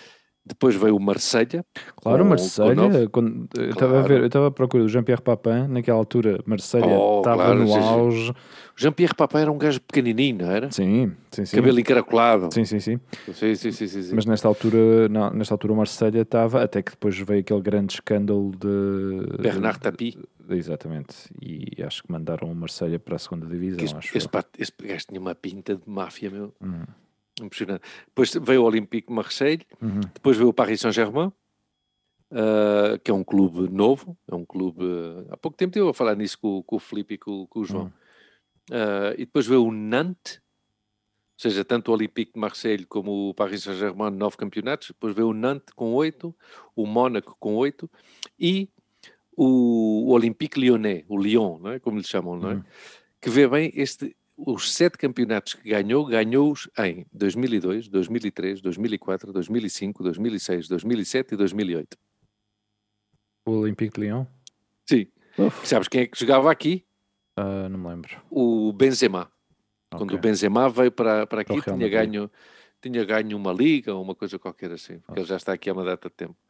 Depois 0.48 0.74
veio 0.74 0.96
o 0.96 1.00
Marselha. 1.00 1.64
Claro, 1.96 2.22
com- 2.24 2.28
Marselha, 2.30 3.08
quando, 3.10 3.48
eu 3.56 3.70
estava 3.70 3.98
a 3.98 4.02
ver, 4.02 4.20
eu 4.20 4.26
estava 4.26 4.46
à 4.48 4.50
procura 4.50 4.82
do 4.84 4.88
Jean-Pierre 4.88 5.20
Papin, 5.22 5.68
naquela 5.68 5.98
altura, 5.98 6.40
Marselha 6.46 6.86
Oh, 6.86 7.18
estava 7.18 7.36
claro, 7.42 7.58
no 7.64 7.74
auge. 7.74 8.30
O 8.30 8.34
Jean-Pierre 8.76 9.14
Papin 9.14 9.38
era 9.38 9.52
um 9.52 9.58
gajo 9.58 9.80
pequenininho, 9.80 10.38
não 10.38 10.50
era? 10.50 10.70
Sim, 10.70 11.12
sim, 11.30 11.44
sim. 11.44 11.56
Cabelo 11.56 11.78
encaracolado. 11.78 12.48
Sim, 12.52 12.64
sim, 12.64 12.80
sim. 12.80 12.98
Sim, 13.32 13.54
sim, 13.54 13.72
sim, 13.72 13.86
sim, 13.86 14.02
sim. 14.02 14.14
Mas 14.14 14.24
nesta 14.24 14.48
altura, 14.48 15.08
não, 15.08 15.30
nesta 15.30 15.52
altura 15.54 15.72
o 15.72 15.76
Marselha 15.76 16.22
estava, 16.22 16.62
até 16.62 16.82
que 16.82 16.92
depois 16.92 17.18
veio 17.18 17.40
aquele 17.40 17.60
grande 17.60 17.94
escândalo 17.94 18.50
de... 18.52 19.42
Bernard 19.42 19.80
Tapie. 19.80 20.18
Exatamente. 20.48 21.14
E 21.42 21.82
acho 21.82 22.02
que 22.02 22.10
mandaram 22.10 22.50
o 22.50 22.54
Marselha 22.54 22.98
para 22.98 23.16
a 23.16 23.18
segunda 23.18 23.46
divisão, 23.46 23.84
Esse, 23.84 23.94
acho 23.94 24.16
esse, 24.16 24.26
eu. 24.32 24.42
esse 24.58 24.72
gajo 24.82 25.04
tinha 25.08 25.20
uma 25.20 25.34
pinta 25.34 25.74
de 25.74 25.82
máfia, 25.86 26.30
meu. 26.30 26.54
Hum. 26.62 26.84
Impressionante. 27.40 27.82
Depois 28.06 28.32
veio 28.42 28.62
o 28.62 28.64
Olympique 28.64 29.12
Marseille, 29.12 29.66
Uhum. 29.80 30.00
depois 30.14 30.36
veio 30.36 30.48
o 30.48 30.52
Paris 30.52 30.80
Saint-Germain, 30.80 31.32
ah, 32.30 32.98
que 33.02 33.10
é 33.10 33.14
um 33.14 33.24
clube 33.24 33.68
novo, 33.72 34.16
é 34.30 34.34
um 34.34 34.44
clube... 34.44 34.84
há 35.30 35.36
pouco 35.36 35.56
tempo 35.56 35.70
estive 35.70 35.88
a 35.88 35.94
falar 35.94 36.14
nisso 36.16 36.38
com, 36.38 36.62
com 36.62 36.76
o 36.76 36.78
Filipe 36.78 37.14
e 37.14 37.18
com, 37.18 37.46
com 37.46 37.60
o 37.60 37.64
João. 37.64 37.86
Hum. 37.86 37.90
Ah, 38.70 39.14
e 39.14 39.24
depois 39.24 39.46
veio 39.46 39.64
o 39.64 39.72
Nantes, 39.72 40.40
ou 41.36 41.42
seja, 41.42 41.64
tanto 41.64 41.90
o 41.90 41.94
Olympique 41.94 42.32
de 42.32 42.40
Marseille 42.40 42.84
como 42.84 43.30
o 43.30 43.34
Paris 43.34 43.62
Saint-Germain, 43.62 44.10
nove 44.10 44.36
campeonatos. 44.36 44.88
Depois 44.88 45.14
veio 45.14 45.28
o 45.28 45.34
Nantes 45.34 45.72
com 45.74 45.94
oito, 45.94 46.34
o 46.74 46.84
Mónaco 46.84 47.36
com 47.38 47.54
oito 47.54 47.88
e 48.38 48.68
o 49.36 50.10
Olympique 50.12 50.58
Lyonnais, 50.58 51.04
o 51.08 51.16
Lyon, 51.16 51.58
não 51.60 51.70
é? 51.70 51.78
como 51.78 51.96
lhe 51.96 52.04
chamam, 52.04 52.36
não 52.36 52.50
é? 52.50 52.54
Hum. 52.56 52.64
Que 53.20 53.30
vê 53.30 53.46
bem 53.46 53.70
este, 53.74 54.16
os 54.38 54.72
sete 54.72 54.96
campeonatos 54.96 55.54
que 55.54 55.68
ganhou, 55.68 56.04
ganhou-os 56.06 56.68
em 56.78 57.04
2002, 57.12 57.88
2003, 57.88 58.60
2004, 58.60 59.32
2005, 59.32 60.02
2006, 60.04 60.68
2007 60.68 61.34
e 61.34 61.36
2008. 61.36 61.96
O 63.46 63.50
Olympique 63.52 63.94
de 64.00 64.06
Lyon? 64.06 64.24
Sim. 64.88 65.06
Uf. 65.36 65.66
Sabes 65.66 65.88
quem 65.88 66.02
é 66.02 66.06
que 66.06 66.18
jogava 66.18 66.50
aqui? 66.52 66.84
Ah, 67.36 67.68
não 67.68 67.78
me 67.78 67.88
lembro. 67.88 68.10
O 68.30 68.72
Benzema. 68.72 69.30
Quando 69.90 70.14
o. 70.14 70.18
Benzema 70.18 70.68
veio 70.68 70.92
para, 70.92 71.26
para 71.26 71.40
aqui, 71.40 71.48
Para 71.48 71.58
o 71.58 71.60
Real 71.64 71.76
tinha 71.78 71.90
Madrid. 71.90 72.12
ganho, 72.12 72.30
tinha 72.82 73.04
ganho 73.04 73.36
uma 73.36 73.52
liga 73.52 73.94
ou 73.94 74.02
uma 74.02 74.14
coisa 74.14 74.38
qualquer 74.38 74.70
assim, 74.72 74.98
porque 75.00 75.20
ele 75.20 75.26
já 75.28 75.36
está 75.36 75.52
aqui 75.52 75.68
há 75.70 75.72
uma 75.72 75.84
data 75.84 76.08
de 76.08 76.14
tempo. 76.14 76.36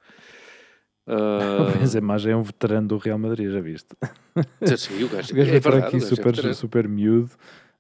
O 1.09 1.13
Ah, 1.15 1.71
Benzema 1.79 2.19
já 2.19 2.33
é 2.33 2.37
um 2.37 2.43
veterano 2.43 2.87
do 2.89 2.99
Real 2.99 3.19
Madrid, 3.19 3.51
já 3.51 3.61
viste? 3.63 3.89
sim, 4.77 5.03
o 5.05 5.09
gajo, 5.09 5.33
O 5.33 5.37
gajo 5.37 5.49
é 5.49 5.51
veio 5.53 5.63
para 5.63 5.71
verdade, 5.73 5.87
aqui 5.87 5.97
é 5.97 6.01
super, 6.07 6.27
veterano, 6.27 6.55
super 6.55 6.87
miúdo 6.87 7.31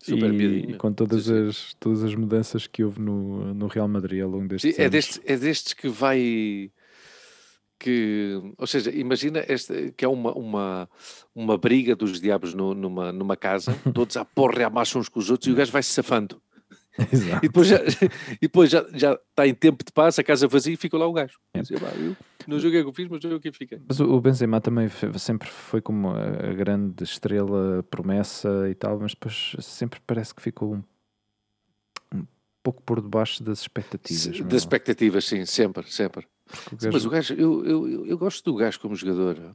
super 0.00 0.32
e, 0.32 0.70
e 0.72 0.74
com 0.74 0.92
todas, 0.92 1.24
Sim, 1.24 1.34
sim. 1.44 1.48
as, 1.48 1.74
todas 1.80 2.04
as 2.04 2.14
mudanças 2.14 2.66
que 2.66 2.84
houve 2.84 3.00
no, 3.00 3.52
no 3.54 3.66
Real 3.66 3.88
Madrid 3.88 4.22
ao 4.22 4.30
longo 4.30 4.48
destes 4.48 4.74
Sim, 4.76 4.82
é, 4.82 4.88
destes, 4.88 5.20
é 5.24 5.36
destes 5.36 5.72
que 5.72 5.88
vai. 5.88 6.70
Que, 7.80 8.32
ou 8.58 8.66
seja, 8.66 8.90
imagina 8.90 9.44
este, 9.48 9.92
que 9.96 10.04
é 10.04 10.08
uma, 10.08 10.32
uma, 10.32 10.90
uma 11.32 11.56
briga 11.56 11.94
dos 11.94 12.20
diabos 12.20 12.52
no- 12.52 12.74
numa, 12.74 13.12
numa 13.12 13.36
casa, 13.36 13.72
todos 13.94 14.16
a 14.16 14.24
porra 14.24 14.62
e 14.62 14.64
a 14.64 14.70
macho 14.70 14.98
uns 14.98 15.08
com 15.08 15.20
os 15.20 15.30
outros 15.30 15.46
e 15.48 15.52
o 15.52 15.54
gajo 15.54 15.70
vai 15.70 15.82
se 15.82 15.90
safando. 15.90 16.42
Exato. 17.12 17.44
E 17.44 17.48
depois, 17.48 17.68
já, 17.68 17.78
e 18.32 18.38
depois 18.42 18.70
já, 18.70 18.84
já 18.94 19.12
está 19.14 19.46
em 19.46 19.54
tempo 19.54 19.84
de 19.84 19.92
paz, 19.92 20.18
a 20.18 20.24
casa 20.24 20.48
vazia 20.48 20.74
e 20.74 20.76
fica 20.76 20.96
lá 20.98 21.06
o 21.06 21.12
gajo. 21.12 21.38
É. 21.54 21.60
Diz, 21.60 21.70
"Epá, 21.70 21.88
eu 21.96 22.16
não 22.46 22.58
joguei 22.58 22.80
o 22.80 22.84
que 22.84 22.88
eu 22.90 22.94
fiz, 22.94 23.08
mas 23.08 23.22
joguei 23.22 23.36
o 23.38 23.40
que 23.40 23.52
fiquei. 23.52 23.80
Mas 23.86 24.00
o 24.00 24.20
Benzema 24.20 24.60
também 24.60 24.88
sempre 25.18 25.48
foi 25.48 25.80
como 25.80 26.10
a 26.10 26.52
grande 26.54 27.04
estrela, 27.04 27.82
promessa 27.90 28.68
e 28.68 28.74
tal, 28.74 28.98
mas 28.98 29.12
depois 29.12 29.54
sempre 29.60 30.00
parece 30.06 30.34
que 30.34 30.42
ficou 30.42 30.74
um, 30.74 30.82
pouco 32.62 32.82
por 32.82 33.00
debaixo 33.00 33.42
das 33.42 33.60
expectativas. 33.60 34.26
meu. 34.40 34.48
Das 34.48 34.62
expectativas, 34.62 35.24
sim, 35.24 35.44
sempre, 35.46 35.90
sempre. 35.90 36.26
Porque 36.46 36.74
o 36.74 36.80
Sim, 36.80 36.88
mas 36.92 37.04
o 37.04 37.10
gajo- 37.10 37.34
gajo, 37.36 37.42
eu, 37.42 37.66
eu- 37.66 38.06
eu 38.06 38.18
gosto 38.18 38.50
do 38.50 38.56
gajo 38.56 38.80
como 38.80 38.94
jogador, 38.96 39.54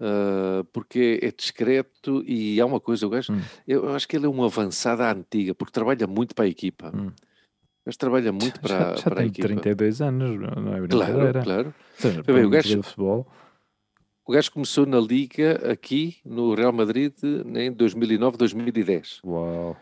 ah, 0.00 0.64
porque 0.72 1.20
é 1.22 1.30
discreto 1.30 2.22
e 2.26 2.60
há 2.60 2.66
uma 2.66 2.80
coisa, 2.80 3.06
o 3.06 3.10
gajo, 3.10 3.32
Hum. 3.32 3.40
eu, 3.68 3.94
acho 3.94 4.08
que 4.08 4.16
ele 4.16 4.26
é 4.26 4.28
um 4.28 4.42
avançado 4.42 5.02
à 5.02 5.12
antiga, 5.12 5.54
porque 5.54 5.72
trabalha 5.72 6.06
muito 6.06 6.34
para 6.34 6.44
a 6.46 6.48
equipa. 6.48 6.90
Hum. 6.94 7.10
Mas 7.84 7.96
trabalha 7.96 8.32
muito 8.32 8.60
já, 8.66 8.76
para, 8.86 8.96
já 8.96 9.02
para 9.02 9.14
a 9.14 9.16
tem 9.18 9.26
equipa. 9.28 9.48
32 9.48 10.00
anos, 10.02 10.38
não 10.38 10.74
é 10.74 10.86
Claro, 10.86 11.12
brincadeira. 11.12 11.42
claro. 11.42 11.66
Ou 11.68 11.74
seja, 12.00 12.22
bem, 12.22 12.34
para 12.34 12.46
o 12.46 12.50
gajo- 12.50 12.82
futebol, 12.82 13.26
O 14.26 14.32
gajo 14.32 14.52
começou 14.52 14.86
na 14.86 15.00
Liga 15.00 15.72
aqui 15.72 16.16
no 16.24 16.54
Real 16.54 16.72
Madrid 16.72 17.12
em 17.22 17.72
2009, 17.72 18.36
2010. 18.36 19.20
uau. 19.24 19.76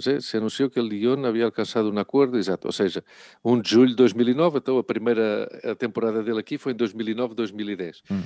Seja, 0.00 0.20
se 0.20 0.36
anunciou 0.36 0.68
que 0.68 0.78
o 0.78 0.82
Lyon 0.86 1.24
havia 1.24 1.46
alcançado 1.46 1.90
um 1.90 1.98
acordo, 1.98 2.36
exato, 2.36 2.66
ou 2.68 2.72
seja, 2.72 3.02
1 3.42 3.58
de 3.60 3.70
julho 3.70 3.88
de 3.90 3.96
2009, 3.96 4.58
então 4.58 4.76
a 4.78 4.84
primeira 4.84 5.48
a 5.64 5.74
temporada 5.74 6.22
dele 6.22 6.38
aqui 6.40 6.58
foi 6.58 6.72
em 6.72 6.76
2009, 6.76 7.34
2010. 7.34 8.02
Hum. 8.10 8.22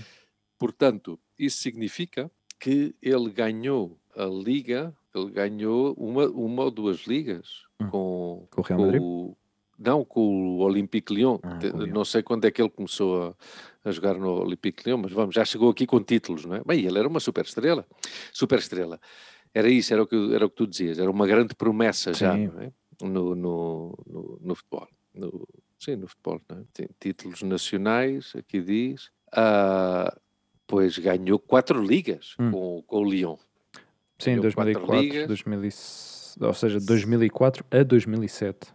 Portanto, 0.67 1.19
isso 1.39 1.59
significa 1.59 2.31
que 2.59 2.95
ele 3.03 3.31
ganhou 3.31 3.99
a 4.17 4.25
Liga, 4.27 4.95
ele 5.15 5.31
ganhou 5.31 5.95
uma, 5.95 6.27
uma 6.29 6.65
ou 6.65 6.71
duas 6.71 7.01
ligas 7.07 7.65
Hum. 7.81 7.89
com, 7.91 8.47
Com 8.51 8.61
o 8.61 8.65
Real 8.65 8.81
Madrid? 8.81 9.03
o- 9.03 9.37
não, 9.79 10.05
com 10.05 10.21
o 10.21 10.59
Olympique 10.61 11.13
Lyon. 11.13 11.39
Ah, 11.43 11.59
com. 11.73 11.87
Não 11.87 12.05
sei 12.05 12.23
quando 12.23 12.45
é 12.45 12.51
que 12.53 12.63
ele 12.63 12.71
começou 12.71 13.35
a, 13.85 13.89
a 13.89 13.91
jogar 13.91 14.15
no 14.17 14.41
Olympique 14.41 14.85
Lyon, 14.87 14.99
mas 14.99 15.11
vamos, 15.11 15.35
já 15.35 15.45
chegou 15.45 15.71
aqui 15.71 15.85
com 15.87 16.01
títulos, 16.01 16.45
não 16.45 16.55
é? 16.57 16.63
Bem, 16.65 16.85
ele 16.87 16.97
era 16.99 17.09
uma 17.09 17.19
super 17.19 17.45
estrela. 17.45 17.85
Super 18.33 18.61
estrela. 18.61 19.01
Era 19.53 19.69
isso, 19.69 19.93
era 19.93 20.03
o, 20.05 20.07
que, 20.07 20.15
era 20.35 20.47
o 20.47 20.51
que 20.51 20.55
tu 20.57 20.67
dizias, 20.69 20.99
era 21.01 21.11
uma 21.11 21.27
grande 21.27 21.55
promessa 21.57 22.15
já, 22.15 22.33
Sim. 22.37 22.47
não 22.47 22.61
é? 22.61 22.73
No, 23.03 23.35
no, 23.35 23.99
no, 24.07 24.39
no 24.41 24.55
futebol. 24.55 24.87
No- 25.13 25.49
sim, 25.79 25.97
no 25.97 26.07
futebol, 26.07 26.41
não 26.49 26.59
é? 26.59 26.63
Tem 26.73 26.89
títulos 27.01 27.43
nacionais, 27.43 28.33
aqui 28.37 28.61
diz. 28.63 29.11
Ah, 29.33 30.17
pois 30.73 30.97
ganhou 30.99 31.39
quatro 31.39 31.85
ligas 31.85 32.35
Hum. 32.41 32.51
com, 32.51 32.83
com 32.87 32.97
o 32.97 33.05
Lyon. 33.05 33.37
Sim, 34.19 34.37
Ganhou 34.37 34.53
quatro 34.55 34.73
2004, 34.73 35.01
ligas. 35.03 35.27
2000, 35.29 35.61
ou 36.49 36.55
seja, 36.55 36.81
2004 36.81 37.65
a 37.71 37.83
2007. 37.83 38.73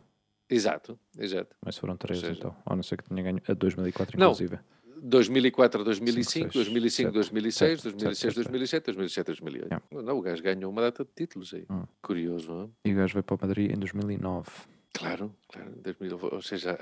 Exato, 0.47 0.99
exato. 1.17 1.55
Mas 1.65 1.75
foram 1.75 1.97
três 1.97 2.19
seja- 2.19 2.33
então. 2.33 2.55
A 2.65 2.75
não 2.75 2.83
ser 2.83 2.97
que 2.97 3.03
tinha 3.09 3.23
ganho 3.23 3.41
a 3.47 3.53
2004, 3.55 4.19
Não. 4.19 4.27
inclusive. 4.27 4.59
2004 5.01 5.81
a 5.81 5.83
Cinco, 5.83 5.85
2005, 5.85 6.53
seis, 6.53 6.53
2005, 6.53 6.89
sete, 7.09 7.13
2006, 7.13 7.55
sete, 7.81 7.83
2006, 7.83 8.19
sete, 8.19 8.35
2007, 8.35 8.85
2007, 8.85 9.25
2008. 9.27 9.65
Yeah. 9.65 9.85
Não, 9.91 10.17
o 10.17 10.21
gajo 10.21 10.43
ganhou 10.43 10.71
uma 10.71 10.81
data 10.81 11.03
de 11.03 11.09
títulos 11.15 11.51
aí. 11.53 11.65
Hum. 11.69 11.83
Curioso, 12.01 12.51
não 12.53 12.63
é? 12.63 12.67
E 12.89 12.93
o 12.93 12.95
gajo 12.97 13.13
veio 13.13 13.23
para 13.23 13.35
o 13.35 13.39
Madrid 13.41 13.71
em 13.71 13.79
2009. 13.79 14.49
Claro, 14.93 15.33
claro. 15.49 15.71
2000, 15.83 16.19
ou 16.31 16.41
seja, 16.41 16.77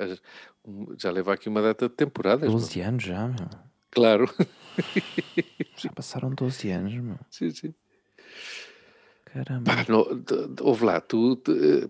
um- 0.65 0.88
já 0.98 1.12
leva 1.12 1.34
aqui 1.34 1.48
uma 1.50 1.62
data 1.62 1.88
de 1.89 1.95
temporadas. 1.95 2.41
meu. 2.50 2.51
12 2.60 2.81
anos 2.81 3.03
já, 3.03 3.27
meu. 3.27 3.48
Claro. 3.96 4.30
Já 5.78 5.90
passaram 5.92 6.30
12 6.30 6.70
anos, 6.70 6.94
meu. 6.94 7.16
sim, 7.32 7.50
sim. 7.50 7.74
Caramba. 9.25 9.64
Pá, 9.75 9.86
no, 9.90 10.16
de- 10.16 10.48
de- 10.56 10.64
ouve 10.64 10.86
lá, 10.86 11.02
tu, 11.02 11.42
eh, 11.50 11.88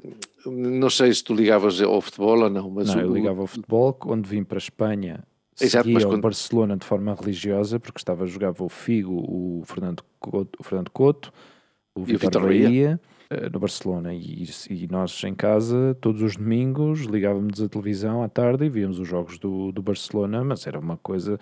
não 0.50 0.90
sei 0.90 1.14
se 1.14 1.24
tu 1.24 1.34
ligavas 1.34 1.80
ao 1.82 2.02
futebol 2.02 2.40
ou 2.44 2.50
não, 2.50 2.70
mas 2.70 2.94
não, 2.94 3.02
eu 3.02 3.14
ligava 3.14 3.42
ao 3.42 3.48
futebol 3.48 3.94
quando 3.94 4.28
vim 4.28 4.44
para 4.44 4.58
a 4.58 4.60
Espanha. 4.60 5.24
Exato, 5.60 5.84
seguia 5.84 5.94
mas 5.94 6.04
o 6.04 6.08
quando- 6.10 6.22
Barcelona 6.22 6.76
de 6.78 6.86
forma 6.86 7.14
religiosa, 7.16 7.80
porque 7.80 8.00
estava 8.00 8.26
jogava 8.26 8.64
o 8.64 8.70
Figo, 8.70 9.14
o 9.16 9.64
Fernando 9.66 10.04
Couto, 10.20 10.58
o, 10.60 10.64
Fernando 10.64 10.90
Couto, 10.90 11.32
o 11.96 12.04
Vitor. 12.04 12.42
Bahia, 12.44 13.00
eh, 13.30 13.50
no 13.50 13.60
Barcelona. 13.60 14.14
E, 14.14 14.44
e 14.72 14.88
nós 14.90 15.24
em 15.24 15.34
casa, 15.36 15.96
todos 16.02 16.22
os 16.24 16.36
domingos, 16.36 17.02
ligávamos 17.02 17.62
a 17.62 17.70
televisão 17.70 18.22
à 18.24 18.28
tarde 18.28 18.66
e 18.66 18.70
víamos 18.70 19.00
os 19.00 19.08
jogos 19.08 19.38
do, 19.40 19.72
do 19.72 19.82
Barcelona, 19.84 20.44
mas 20.44 20.66
era 20.68 20.80
uma 20.80 20.98
coisa. 20.98 21.40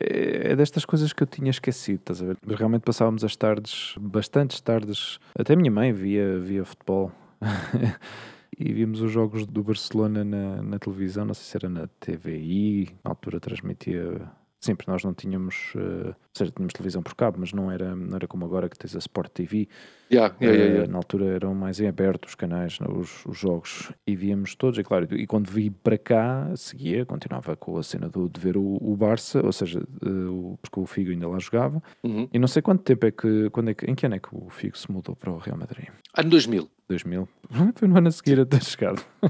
É 0.00 0.52
é 0.52 0.56
destas 0.56 0.84
coisas 0.84 1.12
que 1.12 1.22
eu 1.22 1.26
tinha 1.26 1.50
esquecido, 1.50 2.00
estás 2.00 2.22
a 2.22 2.26
ver? 2.26 2.36
Mas 2.46 2.56
realmente 2.56 2.82
passávamos 2.82 3.22
as 3.22 3.36
tardes, 3.36 3.94
bastantes 4.00 4.60
tardes. 4.60 5.18
Até 5.38 5.52
a 5.52 5.56
minha 5.56 5.70
mãe 5.70 5.92
via, 5.92 6.38
via 6.38 6.64
futebol. 6.64 7.12
e 8.58 8.72
vimos 8.72 9.02
os 9.02 9.12
jogos 9.12 9.46
do 9.46 9.62
Barcelona 9.62 10.24
na, 10.24 10.62
na 10.62 10.78
televisão, 10.78 11.24
não 11.24 11.34
sei 11.34 11.44
se 11.44 11.56
era 11.56 11.68
na 11.68 11.86
TVI, 12.00 12.88
na 13.04 13.10
altura 13.10 13.38
transmitia. 13.38 14.22
Sim, 14.60 14.74
porque 14.74 14.90
nós 14.90 15.04
não 15.04 15.14
tínhamos, 15.14 15.72
ou 15.76 16.14
seja, 16.34 16.50
tínhamos 16.50 16.72
televisão 16.72 17.00
por 17.00 17.14
cabo, 17.14 17.36
mas 17.38 17.52
não 17.52 17.70
era, 17.70 17.94
não 17.94 18.16
era 18.16 18.26
como 18.26 18.44
agora 18.44 18.68
que 18.68 18.76
tens 18.76 18.94
a 18.96 18.98
Sport 18.98 19.30
TV. 19.32 19.68
Yeah, 20.10 20.34
yeah, 20.40 20.56
yeah, 20.58 20.64
Eh, 20.64 20.74
yeah. 20.78 20.92
Na 20.92 20.98
altura 20.98 21.26
eram 21.26 21.54
mais 21.54 21.78
em 21.78 21.86
aberto 21.86 22.24
os 22.26 22.34
canais, 22.34 22.76
os, 22.80 23.24
os 23.24 23.38
jogos, 23.38 23.92
e 24.04 24.16
víamos 24.16 24.56
todos, 24.56 24.76
é 24.76 24.82
claro. 24.82 25.06
E 25.14 25.28
quando 25.28 25.48
vi 25.48 25.70
para 25.70 25.96
cá, 25.96 26.50
seguia, 26.56 27.06
continuava 27.06 27.54
com 27.54 27.78
a 27.78 27.82
cena 27.84 28.08
do, 28.08 28.28
de 28.28 28.40
ver 28.40 28.56
o, 28.56 28.78
o 28.80 28.96
Barça, 28.96 29.40
ou 29.46 29.52
seja, 29.52 29.80
eh, 30.04 30.08
o- 30.08 30.58
porque 30.60 30.80
o 30.80 30.86
Figo 30.86 31.10
ainda 31.12 31.28
lá 31.28 31.38
jogava. 31.38 31.80
Uhum. 32.02 32.28
E 32.32 32.38
não 32.38 32.48
sei 32.48 32.60
quanto 32.60 32.82
tempo 32.82 33.06
é 33.06 33.12
que, 33.12 33.48
quando 33.50 33.70
é 33.70 33.74
que, 33.74 33.86
em 33.88 33.94
que 33.94 34.06
ano 34.06 34.16
é 34.16 34.18
que 34.18 34.28
o 34.34 34.50
Figo 34.50 34.76
se 34.76 34.90
mudou 34.90 35.14
para 35.14 35.30
o 35.30 35.38
Real 35.38 35.56
Madrid? 35.56 35.86
Ano 36.16 36.30
2000. 36.30 36.68
2000? 36.88 37.28
Foi 37.76 37.88
no 37.88 37.98
ano 37.98 38.08
a 38.08 38.10
seguir 38.10 38.40
a 38.40 38.46
ter 38.46 38.62
chegado. 38.64 39.04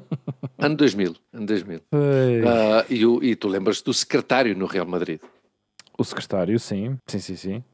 Ano 0.61 0.75
2000. 0.77 1.15
Ano 1.33 1.47
2000. 1.47 1.81
Foi. 1.88 2.43
Ah, 2.45 2.85
e, 2.91 3.07
o- 3.07 3.23
e 3.23 3.37
tu 3.37 3.47
lembras 3.47 3.81
do 3.81 3.95
secretário 3.95 4.57
no 4.57 4.67
Real 4.67 4.87
Madrid? 4.87 5.21
O 5.97 6.03
secretário, 6.05 6.59
sim, 6.59 6.99
sim, 7.07 7.19
sim, 7.21 7.37
sim. 7.37 7.65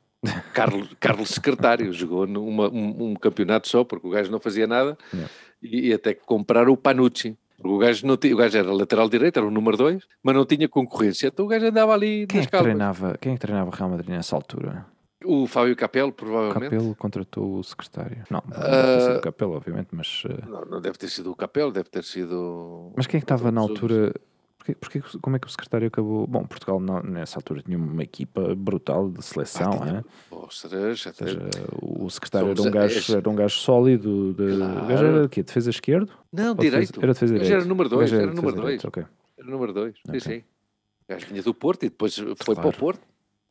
Carlos, 0.53 0.89
Carlos 1.01 1.29
Secretário 1.31 1.91
jogou 1.95 2.27
numa, 2.27 2.69
um, 2.69 3.11
um 3.11 3.15
campeonato 3.15 3.69
só, 3.69 3.83
porque 3.85 4.07
o 4.07 4.11
gajo 4.11 4.31
não 4.31 4.39
fazia 4.41 4.67
nada, 4.67 4.97
Yeah. 5.15 5.33
e, 5.63 5.89
e 5.89 5.93
até 5.95 6.13
que 6.15 6.25
compraram 6.27 6.73
o 6.73 6.77
Panucci. 6.77 7.37
O 7.63 7.79
gajo, 7.79 8.07
não 8.07 8.15
o 8.15 8.37
gajo 8.37 8.59
era 8.59 8.71
lateral 8.73 9.09
direito, 9.09 9.39
era 9.39 9.47
o 9.47 9.51
número 9.51 9.77
2, 9.79 10.03
mas 10.23 10.35
não 10.35 10.45
tinha 10.45 10.69
concorrência. 10.69 11.29
Então 11.29 11.47
o 11.47 11.49
gajo 11.49 11.65
andava 11.67 11.95
ali 11.95 12.27
Quem 12.27 12.39
é 12.39 12.41
nas 12.41 12.47
que 12.47 12.51
calmas. 12.53 12.67
treinava, 12.67 13.19
quem 13.19 13.33
é 13.33 13.35
que 13.37 13.41
treinava 13.41 13.71
o 13.71 13.73
Real 13.73 13.89
Madrid 13.89 14.11
nessa 14.11 14.37
altura? 14.37 14.85
O 15.25 15.47
Fábio 15.47 15.75
Capello, 15.75 16.13
provavelmente. 16.13 16.71
Capelo 16.71 16.95
contratou 16.97 17.59
o 17.59 17.65
secretário. 17.65 18.23
Não, 18.31 18.43
não 18.47 18.51
deve 18.61 18.71
ter 18.71 19.01
sido 19.01 19.13
Ah, 19.15 19.19
o 19.19 19.21
Capelo, 19.21 19.53
obviamente, 19.55 19.89
mas. 19.93 20.23
eh, 20.29 20.47
Não, 20.47 20.65
não 20.67 20.81
deve 20.81 20.99
ter 20.99 21.09
sido 21.09 21.31
o 21.31 21.37
Capello, 21.37 21.73
deve 21.73 21.89
ter 21.89 22.05
sido. 22.05 22.93
Mas 22.97 23.07
quem 23.07 23.19
é 23.19 23.21
que 23.21 23.25
estava 23.25 23.51
na 23.51 23.61
altura? 23.61 24.13
Porquê, 24.59 24.75
porquê, 24.77 25.03
como 25.21 25.37
é 25.37 25.39
que 25.39 25.47
o 25.47 25.51
secretário 25.51 25.87
acabou? 25.89 26.27
Bom, 26.27 26.45
Portugal 26.47 26.81
não- 26.81 27.03
nessa 27.03 27.39
altura 27.39 27.61
tinha 27.63 27.77
uma 27.77 28.03
equipa 28.03 28.55
brutal 28.55 29.11
de 29.11 29.23
seleção, 29.23 29.73
Ah, 29.75 29.87
tinha- 29.87 29.99
é? 29.99 30.35
Ostras, 30.35 31.07
até- 31.07 31.27
seja, 31.27 31.41
o 31.83 32.09
secretário 32.09 32.51
era 32.51 32.63
um, 32.63 32.71
gajo, 32.71 32.95
és- 32.95 33.11
era 33.11 33.29
um 33.29 33.35
gajo 33.35 33.59
sólido. 33.59 34.33
De, 34.35 34.43
O 34.43 34.57
gajo 34.59 34.87
Claro. 34.87 35.07
era 35.07 35.23
de 35.25 35.29
quê? 35.29 35.43
Defesa 35.43 35.69
esquerdo? 35.71 36.11
Não, 36.33 36.49
Ou 36.49 36.55
defesa- 36.55 36.71
direito. 36.77 36.99
Era 37.03 37.13
defesa 37.13 37.33
direito. 37.35 37.53
era 37.53 37.65
número 37.67 37.87
O 37.89 37.91
2, 37.91 38.11
gajo 38.11 38.23
era 38.23 38.33
número 38.33 38.55
2. 38.57 38.65
direito, 38.65 38.89
ok. 38.89 39.05
Era 39.39 39.51
número 39.51 39.73
2, 39.75 39.95
sim, 39.97 40.03
Ok. 40.09 40.21
sim. 40.21 40.39
O 40.39 41.13
gajo 41.13 41.27
vinha 41.27 41.43
do 41.43 41.53
Porto 41.55 41.83
e 41.85 41.89
depois 41.91 42.15
foi 42.17 42.35
para 42.35 42.55
Claro. 42.55 42.69
o 42.71 42.73
Porto. 42.73 43.01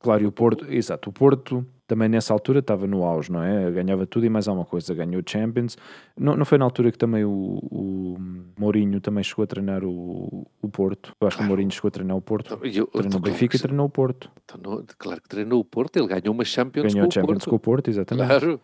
Claro, 0.03 0.21
e 0.23 0.27
o 0.27 0.31
Porto, 0.31 0.65
exato, 0.71 1.09
o 1.09 1.13
Porto 1.13 1.65
também 1.87 2.09
nessa 2.09 2.33
altura 2.33 2.59
estava 2.59 2.85
no 2.85 3.03
auge, 3.03 3.31
não 3.31 3.41
é? 3.41 3.71
Ganhava 3.71 4.05
tudo 4.05 4.25
e 4.25 4.29
mais 4.29 4.47
alguma 4.49 4.65
coisa, 4.65 4.93
ganhou 4.93 5.21
o 5.21 5.29
Champions. 5.29 5.77
Não, 6.17 6.35
não 6.35 6.43
foi 6.45 6.57
na 6.57 6.65
altura 6.65 6.91
que 6.91 6.97
também 6.97 7.23
o, 7.23 7.31
o 7.71 8.17
Mourinho 8.59 8.99
também 8.99 9.23
chegou 9.23 9.43
a 9.43 9.47
treinar 9.47 9.83
o, 9.85 10.45
o 10.61 10.69
Porto? 10.69 11.13
Eu 11.21 11.27
acho 11.27 11.37
que 11.37 11.43
o 11.43 11.47
Mourinho 11.47 11.71
chegou 11.71 11.87
a 11.87 11.91
treinar 11.91 12.17
o 12.17 12.21
Porto. 12.21 12.53
E 12.65 12.77
eu- 12.77 12.87
Treinou 12.87 13.07
então, 13.07 13.19
o 13.19 13.21
Benfica 13.23 13.55
e 13.55 13.59
claro, 13.59 13.67
treinou 13.69 13.85
o 13.85 13.89
Porto. 13.89 14.31
então, 14.43 14.85
claro 14.97 15.21
que 15.21 15.29
treinou 15.29 15.59
o 15.61 15.65
Porto, 15.65 15.97
ele 15.97 16.07
ganhou 16.07 16.33
uma 16.33 16.43
Champions 16.45 16.93
Ganhou 16.93 17.05
com 17.07 17.09
o 17.09 17.13
Champions 17.13 17.29
o 17.37 17.39
Porto. 17.39 17.49
com 17.49 17.55
o 17.55 17.59
Porto, 17.59 17.87
exatamente. 17.89 18.27
Claro, 18.27 18.61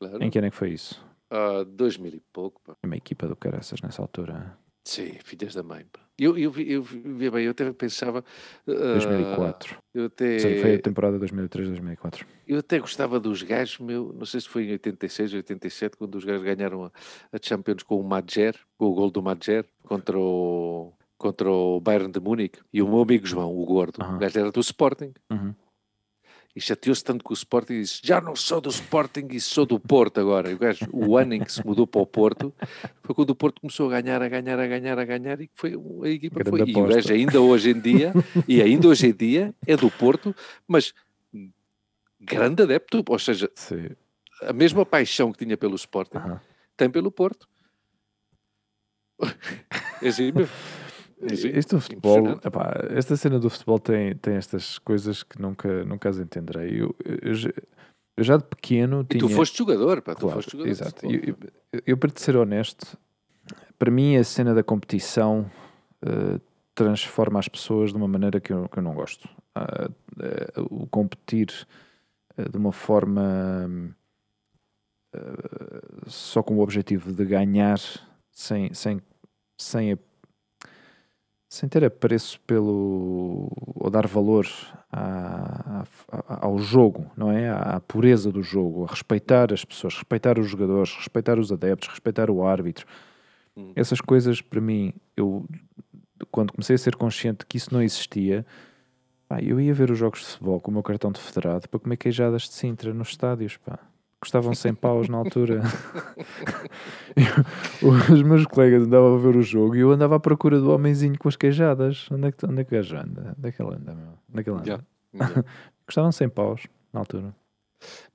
claro. 0.00 0.22
Em 0.24 0.28
que 0.30 0.38
ano 0.38 0.48
é 0.48 0.50
que 0.50 0.56
foi 0.56 0.70
isso? 0.70 1.00
Ah, 1.30 1.64
2000 1.68 2.14
e 2.14 2.22
pouco, 2.32 2.60
pá. 2.66 2.74
Uma 2.84 2.96
equipa 2.96 3.28
do 3.28 3.36
caraças 3.36 3.80
nessa 3.80 4.02
altura. 4.02 4.56
Sim, 4.84 5.12
filhas 5.22 5.54
da 5.54 5.62
mãe, 5.62 5.84
pá. 5.92 6.00
Eu, 6.20 6.36
eu, 6.36 6.52
eu 6.58 6.82
via 6.82 7.30
bem, 7.30 7.44
eu 7.46 7.52
até 7.52 7.72
pensava... 7.72 8.22
ah, 8.68 8.92
2004. 8.92 9.76
eu, 9.94 10.10
seja, 10.18 10.60
Foi 10.60 10.70
a 10.72 10.74
até, 10.74 10.82
temporada 10.82 11.18
2003-2004. 11.18 12.26
eu 12.46 12.58
até 12.58 12.78
gostava 12.78 13.18
dos 13.18 13.42
gajos, 13.42 13.78
meu, 13.78 14.14
não 14.16 14.26
sei 14.26 14.40
se 14.40 14.48
foi 14.48 14.64
em 14.64 14.72
86, 14.72 15.32
87, 15.32 15.96
quando 15.96 16.16
os 16.16 16.24
gajos 16.24 16.42
ganharam 16.42 16.84
a, 16.84 16.90
a 17.32 17.38
Champions 17.42 17.82
com 17.82 17.98
o 17.98 18.04
Madjer, 18.04 18.54
com 18.76 18.84
o 18.86 18.94
gol 18.94 19.10
do 19.10 19.22
Madjer, 19.22 19.64
contra 19.84 20.18
o, 20.18 20.92
contra 21.16 21.50
o 21.50 21.80
Bayern 21.80 22.12
de 22.12 22.20
Munique. 22.20 22.60
E 22.72 22.82
o 22.82 22.88
meu 22.88 23.00
amigo 23.00 23.26
João, 23.26 23.56
o 23.56 23.64
gordo, 23.64 24.02
Aham. 24.02 24.16
o 24.16 24.18
gajo 24.18 24.38
era 24.38 24.52
do 24.52 24.60
Sporting. 24.60 25.12
Uhum. 25.30 25.54
E 26.54 26.60
chateou-se 26.60 27.04
tanto 27.04 27.22
com 27.22 27.32
o 27.32 27.36
Sporting 27.36 27.74
e 27.74 27.80
disse: 27.82 28.00
Já 28.02 28.20
não 28.20 28.34
sou 28.34 28.60
do 28.60 28.68
Sporting 28.70 29.28
e 29.30 29.40
sou 29.40 29.64
do 29.64 29.78
Porto 29.78 30.18
agora. 30.18 30.50
E 30.50 30.54
o 30.54 30.58
gajo, 30.58 30.84
o 30.92 31.16
ano 31.18 31.34
em 31.34 31.44
que 31.44 31.52
se 31.52 31.64
mudou 31.64 31.86
para 31.86 32.00
o 32.00 32.06
Porto, 32.06 32.52
foi 33.04 33.14
quando 33.14 33.30
o 33.30 33.34
Porto 33.36 33.60
começou 33.60 33.86
a 33.92 34.00
ganhar, 34.00 34.20
a 34.20 34.28
ganhar, 34.28 34.58
a 34.58 34.66
ganhar, 34.66 34.98
a 34.98 35.04
ganhar, 35.04 35.40
e 35.40 35.48
foi 35.54 35.74
a 36.04 36.08
equipa 36.08 36.42
que 36.42 36.50
foi. 36.50 36.58
Grande 36.58 36.72
E 36.72 36.74
o 36.74 36.78
aposta. 36.80 36.96
gajo 37.02 37.12
ainda 37.14 37.40
hoje 37.40 37.70
em 37.70 37.80
dia, 37.80 38.12
e 38.48 38.60
ainda 38.60 38.88
hoje 38.88 39.06
em 39.06 39.12
dia, 39.12 39.54
é 39.64 39.76
do 39.76 39.88
Porto, 39.92 40.34
mas 40.66 40.92
grande 42.20 42.64
adepto, 42.64 43.04
ou 43.08 43.18
seja, 43.18 43.48
Sim. 43.54 43.90
a 44.42 44.52
mesma 44.52 44.84
paixão 44.84 45.30
que 45.32 45.44
tinha 45.44 45.56
pelo 45.56 45.76
Sporting, 45.76 46.18
tem 46.76 46.90
pelo 46.90 47.10
Porto. 47.12 47.48
É 50.02 50.08
assim 50.08 50.32
mesmo. 50.32 50.48
Isto 51.22 51.76
do 51.76 51.80
futebol, 51.82 52.30
epá, 52.44 52.72
esta 52.90 53.16
cena 53.16 53.38
do 53.38 53.50
futebol 53.50 53.78
tem, 53.78 54.16
tem 54.16 54.34
estas 54.36 54.78
coisas 54.78 55.22
que 55.22 55.40
nunca, 55.40 55.84
nunca 55.84 56.08
as 56.08 56.18
entenderei. 56.18 56.80
Eu, 56.82 56.94
eu, 57.22 57.34
já- 57.34 57.50
eu 58.16 58.24
já 58.24 58.36
de 58.38 58.44
pequeno 58.44 59.02
E 59.02 59.04
tinha. 59.04 59.20
tu 59.20 59.28
foste 59.28 59.58
jogador, 59.58 60.00
pá, 60.02 60.14
tu 60.14 60.20
Claro, 60.22 60.36
foste 60.36 60.52
jogador. 60.52 60.70
exato. 60.70 61.06
Eu, 61.06 61.36
eu- 61.86 61.96
para 61.98 62.10
te 62.10 62.22
ser 62.22 62.36
honesto, 62.36 62.96
para 63.78 63.90
mim 63.90 64.16
a 64.16 64.24
cena 64.24 64.54
da 64.54 64.62
competição 64.62 65.50
eh, 66.02 66.40
transforma 66.74 67.38
as 67.38 67.48
pessoas 67.48 67.90
de 67.90 67.96
uma 67.98 68.08
maneira 68.08 68.40
que 68.40 68.52
eu, 68.52 68.66
que 68.68 68.78
eu 68.78 68.82
não 68.82 68.94
gosto. 68.94 69.28
Ah, 69.54 69.90
eh, 70.22 70.52
o 70.70 70.86
competir 70.86 71.48
eh, 72.38 72.48
de 72.48 72.56
uma 72.56 72.72
forma 72.72 73.94
só 76.06 76.42
com 76.42 76.56
o 76.56 76.60
objetivo 76.60 77.12
de 77.12 77.24
ganhar 77.24 77.78
sem, 78.30 78.72
sem, 78.72 79.00
sem, 79.58 79.92
a- 79.92 79.98
sem 81.50 81.68
ter 81.68 81.84
apreço 81.84 82.40
pelo 82.42 83.50
ou 83.74 83.90
dar 83.90 84.06
valor 84.06 84.46
ao 86.28 86.58
jogo, 86.58 87.10
não 87.16 87.32
é? 87.32 87.50
À, 87.50 87.76
à 87.76 87.80
pureza 87.80 88.30
do 88.30 88.40
jogo, 88.40 88.84
a 88.84 88.86
respeitar 88.86 89.52
as 89.52 89.64
pessoas, 89.64 89.94
respeitar 89.94 90.38
os 90.38 90.48
jogadores, 90.48 90.94
respeitar 90.94 91.40
os 91.40 91.50
adeptos, 91.50 91.88
respeitar 91.88 92.30
o 92.30 92.46
árbitro. 92.46 92.86
Hum. 93.56 93.72
Essas 93.74 94.00
coisas, 94.00 94.40
para 94.40 94.60
mim, 94.60 94.94
eu 95.16 95.44
quando 96.30 96.52
comecei 96.52 96.76
a 96.76 96.78
ser 96.78 96.94
consciente 96.94 97.44
que 97.44 97.56
isso 97.56 97.74
não 97.74 97.82
existia, 97.82 98.46
pá, 99.28 99.42
eu 99.42 99.60
ia 99.60 99.74
ver 99.74 99.90
os 99.90 99.98
jogos 99.98 100.20
de 100.20 100.26
futebol 100.26 100.60
com 100.60 100.70
o 100.70 100.74
meu 100.74 100.84
cartão 100.84 101.10
de 101.10 101.18
federado 101.18 101.68
para 101.68 101.80
comer 101.80 101.96
queijadas 101.96 102.42
de 102.42 102.52
Sintra 102.52 102.94
nos 102.94 103.08
estádios, 103.08 103.56
pá. 103.56 103.89
Custavam 104.20 104.54
100 104.54 104.74
paus 104.74 105.08
na 105.08 105.16
altura. 105.18 105.62
Eu- 107.16 108.14
os 108.14 108.22
meus 108.22 108.44
colegas 108.46 108.82
andavam 108.86 109.14
a 109.14 109.18
ver 109.18 109.34
o 109.36 109.42
jogo 109.42 109.74
e 109.76 109.80
eu 109.80 109.90
andava 109.90 110.16
à 110.16 110.20
procura 110.20 110.60
do 110.60 110.70
homenzinho 110.70 111.18
com 111.18 111.28
as 111.28 111.36
queijadas. 111.36 112.06
Onde 112.10 112.28
é 112.28 112.32
que, 112.32 112.44
onde 112.46 112.60
é 112.60 112.64
que 112.64 112.74
o 112.74 112.76
gajo 112.78 112.96
anda? 112.96 113.34
Onde 113.38 113.48
é 113.48 113.52
que 113.52 113.62
ele 113.62 113.74
anda, 113.74 113.94
meu? 113.94 114.08
Onde 114.28 114.40
é 114.40 114.42
que 114.44 114.50
ele 114.50 114.58
anda? 114.58 114.66
Já, 114.66 115.26
já. 115.26 115.44
Custavam 115.86 116.12
100 116.12 116.28
paus 116.28 116.62
na 116.92 117.00
altura. 117.00 117.34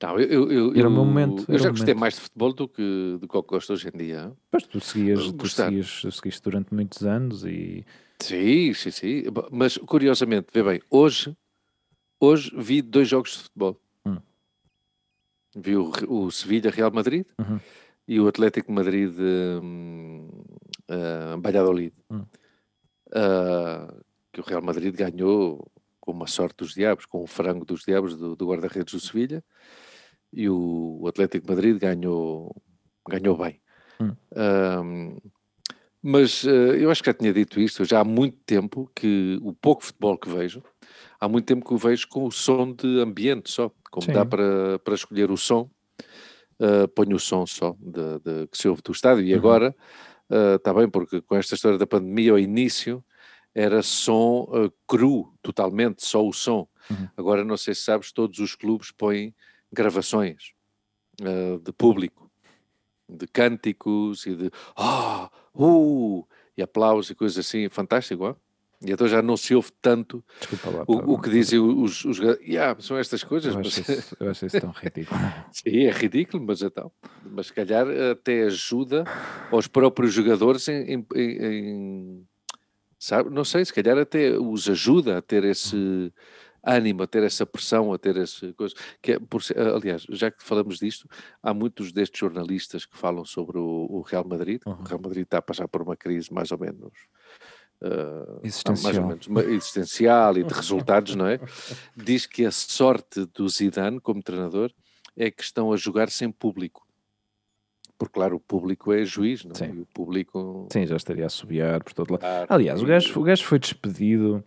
Não, 0.02 0.20
eu, 0.20 0.52
eu, 0.52 0.72
Era 0.76 0.88
o 0.88 0.92
meu 0.92 1.02
eu- 1.02 1.06
momento, 1.06 1.46
Eu 1.52 1.58
já 1.58 1.70
gostei 1.70 1.94
momento. 1.94 2.00
mais 2.02 2.14
de 2.16 2.22
futebol 2.22 2.54
do 2.54 2.68
que, 2.68 3.18
do 3.20 3.28
que 3.28 3.36
eu 3.36 3.42
gosto 3.44 3.74
hoje 3.74 3.90
em 3.92 3.98
dia. 3.98 4.32
Mas 4.52 4.64
tu 4.64 4.80
seguias, 4.80 5.32
tu 5.34 5.48
seguias, 5.50 6.02
tu 6.02 6.12
seguiste 6.12 6.42
durante 6.44 6.74
muitos 6.74 7.04
anos 7.04 7.44
e 7.46 7.84
Sim, 8.22 8.74
sim, 8.74 8.92
sim. 8.92 9.24
Mas 9.52 9.78
curiosamente, 9.78 10.48
vê 10.54 10.62
bem, 10.64 10.82
hoje, 10.90 11.36
hoje 12.20 12.52
vi 12.56 12.82
dois 12.84 13.08
jogos 13.08 13.32
de 13.32 13.38
futebol. 13.44 13.80
Hum. 15.56 15.62
Vi 15.62 15.76
o, 15.76 15.92
o 16.08 16.32
Sevilha 16.32 16.70
Real 16.70 16.92
Madrid 16.92 17.26
Uhum. 17.40 17.60
e 18.08 18.20
o 18.20 18.28
Atlético 18.28 18.72
Madrid 18.72 19.14
hum, 19.20 20.30
ah, 20.90 21.38
Valladolid. 21.42 21.94
Hum. 22.12 22.26
Ah, 23.14 23.94
que 24.34 24.42
o 24.42 24.44
Real 24.44 24.62
Madrid 24.62 24.94
ganhou 24.96 25.66
com 26.00 26.12
uma 26.12 26.28
sorte 26.28 26.58
dos 26.58 26.74
diabos, 26.74 27.06
com 27.06 27.24
o 27.24 27.28
frango 27.28 27.66
dos 27.66 27.84
diabos 27.84 28.16
do, 28.18 28.36
do 28.36 28.48
guarda-redes 28.48 28.94
do 28.94 29.00
Sevilha 29.00 29.44
e 30.32 30.50
o, 30.50 31.00
o 31.02 31.08
Atlético 31.08 31.48
Madrid 31.48 31.80
ganhou, 31.80 32.54
ganhou 33.08 33.38
bem. 33.38 33.60
Hum. 34.02 34.12
Ahm, 34.36 35.18
mas 36.02 36.46
eh, 36.46 36.84
eu 36.84 36.92
acho 36.92 37.02
que 37.02 37.10
já 37.10 37.14
tinha 37.14 37.34
dito 37.34 37.60
isto, 37.60 37.84
já 37.86 38.02
há 38.02 38.04
muito 38.04 38.38
tempo 38.46 38.92
que 38.94 39.40
o 39.42 39.54
pouco 39.54 39.84
futebol 39.84 40.18
que 40.18 40.30
vejo, 40.30 40.62
há 41.20 41.28
muito 41.28 41.46
tempo 41.46 41.66
que 41.66 41.74
o 41.74 41.78
vejo 41.78 42.08
com 42.10 42.26
o 42.26 42.32
som 42.32 42.74
de 42.74 43.00
ambiente 43.00 43.50
só, 43.50 43.72
como 43.96 44.08
Sim. 44.08 44.12
dá 44.12 44.26
para, 44.26 44.78
para 44.80 44.94
escolher 44.94 45.32
o 45.32 45.38
som, 45.38 45.70
eh, 46.60 46.86
ponho 46.88 47.16
o 47.16 47.20
som 47.20 47.46
só 47.46 47.78
de, 47.80 48.20
de- 48.20 48.48
que 48.48 48.58
se 48.58 48.68
ouve 48.68 48.82
do 48.82 48.92
estádio 48.92 49.24
e 49.24 49.32
Uhum. 49.32 49.40
agora 49.40 49.74
está 50.58 50.74
bem, 50.74 50.90
porque 50.90 51.22
com 51.22 51.36
esta 51.38 51.56
história 51.56 51.78
da 51.78 51.88
pandemia 51.88 52.32
ao 52.32 52.40
início 52.40 53.02
era 53.54 53.82
som 53.82 54.50
eh, 54.54 54.70
cru, 54.86 55.34
totalmente, 55.42 56.06
só 56.06 56.28
o 56.28 56.34
som. 56.34 56.68
Uhum. 56.90 57.08
Agora 57.16 57.46
não 57.46 57.56
sei 57.56 57.74
se 57.74 57.84
sabes, 57.84 58.12
todos 58.12 58.40
os 58.40 58.54
clubes 58.54 58.92
põem 58.92 59.34
gravações 59.72 60.52
eh, 61.22 61.58
de 61.64 61.72
público, 61.72 62.30
de 63.08 63.28
cânticos 63.28 64.26
e 64.26 64.36
de 64.36 64.52
ah, 64.76 65.32
uh, 65.54 66.28
e 66.58 66.62
aplausos 66.62 67.12
e 67.12 67.16
coisas 67.16 67.38
assim, 67.46 67.70
fantástico. 67.70 68.36
E 68.84 68.92
então 68.92 69.08
já 69.08 69.22
não 69.22 69.38
se 69.38 69.56
ouve 69.56 69.72
tanto 69.82 70.24
desculpa 70.40 70.70
lá. 70.70 70.84
o, 70.88 71.14
o 71.14 71.20
que 71.22 71.30
dizem 71.30 71.60
os, 71.60 72.04
os 72.06 72.20
yeah, 72.42 72.80
são 72.82 72.98
estas 72.98 73.24
coisas, 73.24 73.54
Eu 73.54 73.60
mas, 73.60 73.68
acho, 73.78 73.92
isso, 73.92 74.18
eu 74.20 74.30
acho 74.30 74.46
isso 74.46 74.60
tão 74.62 74.72
ridículo. 74.76 75.20
sim, 75.52 75.86
é 75.86 75.92
ridículo, 75.92 76.44
mas 76.46 76.62
então, 76.62 76.92
mas 77.32 77.48
se 77.48 77.54
calhar 77.54 77.88
até 78.12 78.44
ajuda 78.44 79.04
aos 79.52 79.68
próprios 79.68 80.14
jogadores 80.14 80.68
em, 80.68 80.94
em- 80.94 81.06
em- 81.16 82.28
sabe, 83.00 83.30
não 83.30 83.44
sei, 83.46 83.64
se 83.66 83.74
calhar 83.74 83.98
até 83.98 84.38
os 84.38 84.70
ajuda 84.70 85.18
a 85.18 85.22
ter 85.22 85.44
esse 85.46 86.12
ânimo, 86.68 87.04
a 87.04 87.08
ter 87.08 87.22
essa 87.24 87.46
pressão, 87.46 87.94
a 87.94 87.98
ter 87.98 88.18
essa 88.18 88.52
coisa, 88.54 88.74
que 89.02 89.12
é, 89.14 89.20
por, 89.20 89.40
aliás, 89.76 90.04
já 90.10 90.32
que 90.32 90.44
falamos 90.44 90.80
disto, 90.80 91.08
há 91.44 91.54
muitos 91.54 91.92
destes 91.92 92.20
jornalistas 92.20 92.86
que 92.88 92.98
falam 92.98 93.24
sobre 93.24 93.60
o, 93.60 93.88
o 93.90 94.02
Real 94.02 94.26
Madrid, 94.28 94.62
Uhum. 94.66 94.74
o 94.82 94.84
Real 94.84 95.00
Madrid 95.02 95.24
está 95.24 95.38
a 95.38 95.42
passar 95.44 95.68
por 95.68 95.82
uma 95.84 95.96
crise 95.96 96.34
mais 96.34 96.52
ou 96.52 96.58
menos 96.60 96.92
ah, 97.86 98.26
mais 98.28 98.38
ou 98.38 98.40
Existencial. 98.44 99.08
menos 99.08 99.28
existencial 99.54 100.38
e 100.38 100.44
de 100.44 100.54
resultados, 100.54 101.16
não 101.16 101.28
é? 101.28 101.40
Diz 101.96 102.26
que 102.26 102.46
a 102.46 102.52
sorte 102.52 103.26
do 103.28 103.48
Zidane 103.48 104.00
como 104.00 104.24
treinador 104.24 104.72
é 105.16 105.30
que 105.30 105.44
estão 105.44 105.72
a 105.72 105.78
jogar 105.78 106.10
sem 106.10 106.32
público. 106.32 106.86
Porque, 107.98 108.14
claro, 108.14 108.36
o 108.36 108.40
público 108.40 108.92
é 108.92 109.06
juiz, 109.06 109.46
não 109.46 109.52
é? 109.52 109.56
Sim. 109.56 109.74
E 109.74 109.82
o 109.82 109.86
público. 109.86 110.68
Sim, 110.72 110.86
já 110.86 110.98
estaria 110.98 111.26
a 111.26 111.30
subiar 111.30 111.84
por 111.84 111.94
todo 111.94 112.12
lado. 112.12 112.22
Claro, 112.22 112.48
Aliás, 112.50 112.82
o 112.82 112.86
gajo, 112.86 113.20
o 113.20 113.24
gajo 113.24 113.44
foi 113.46 113.60
despedido. 113.60 114.44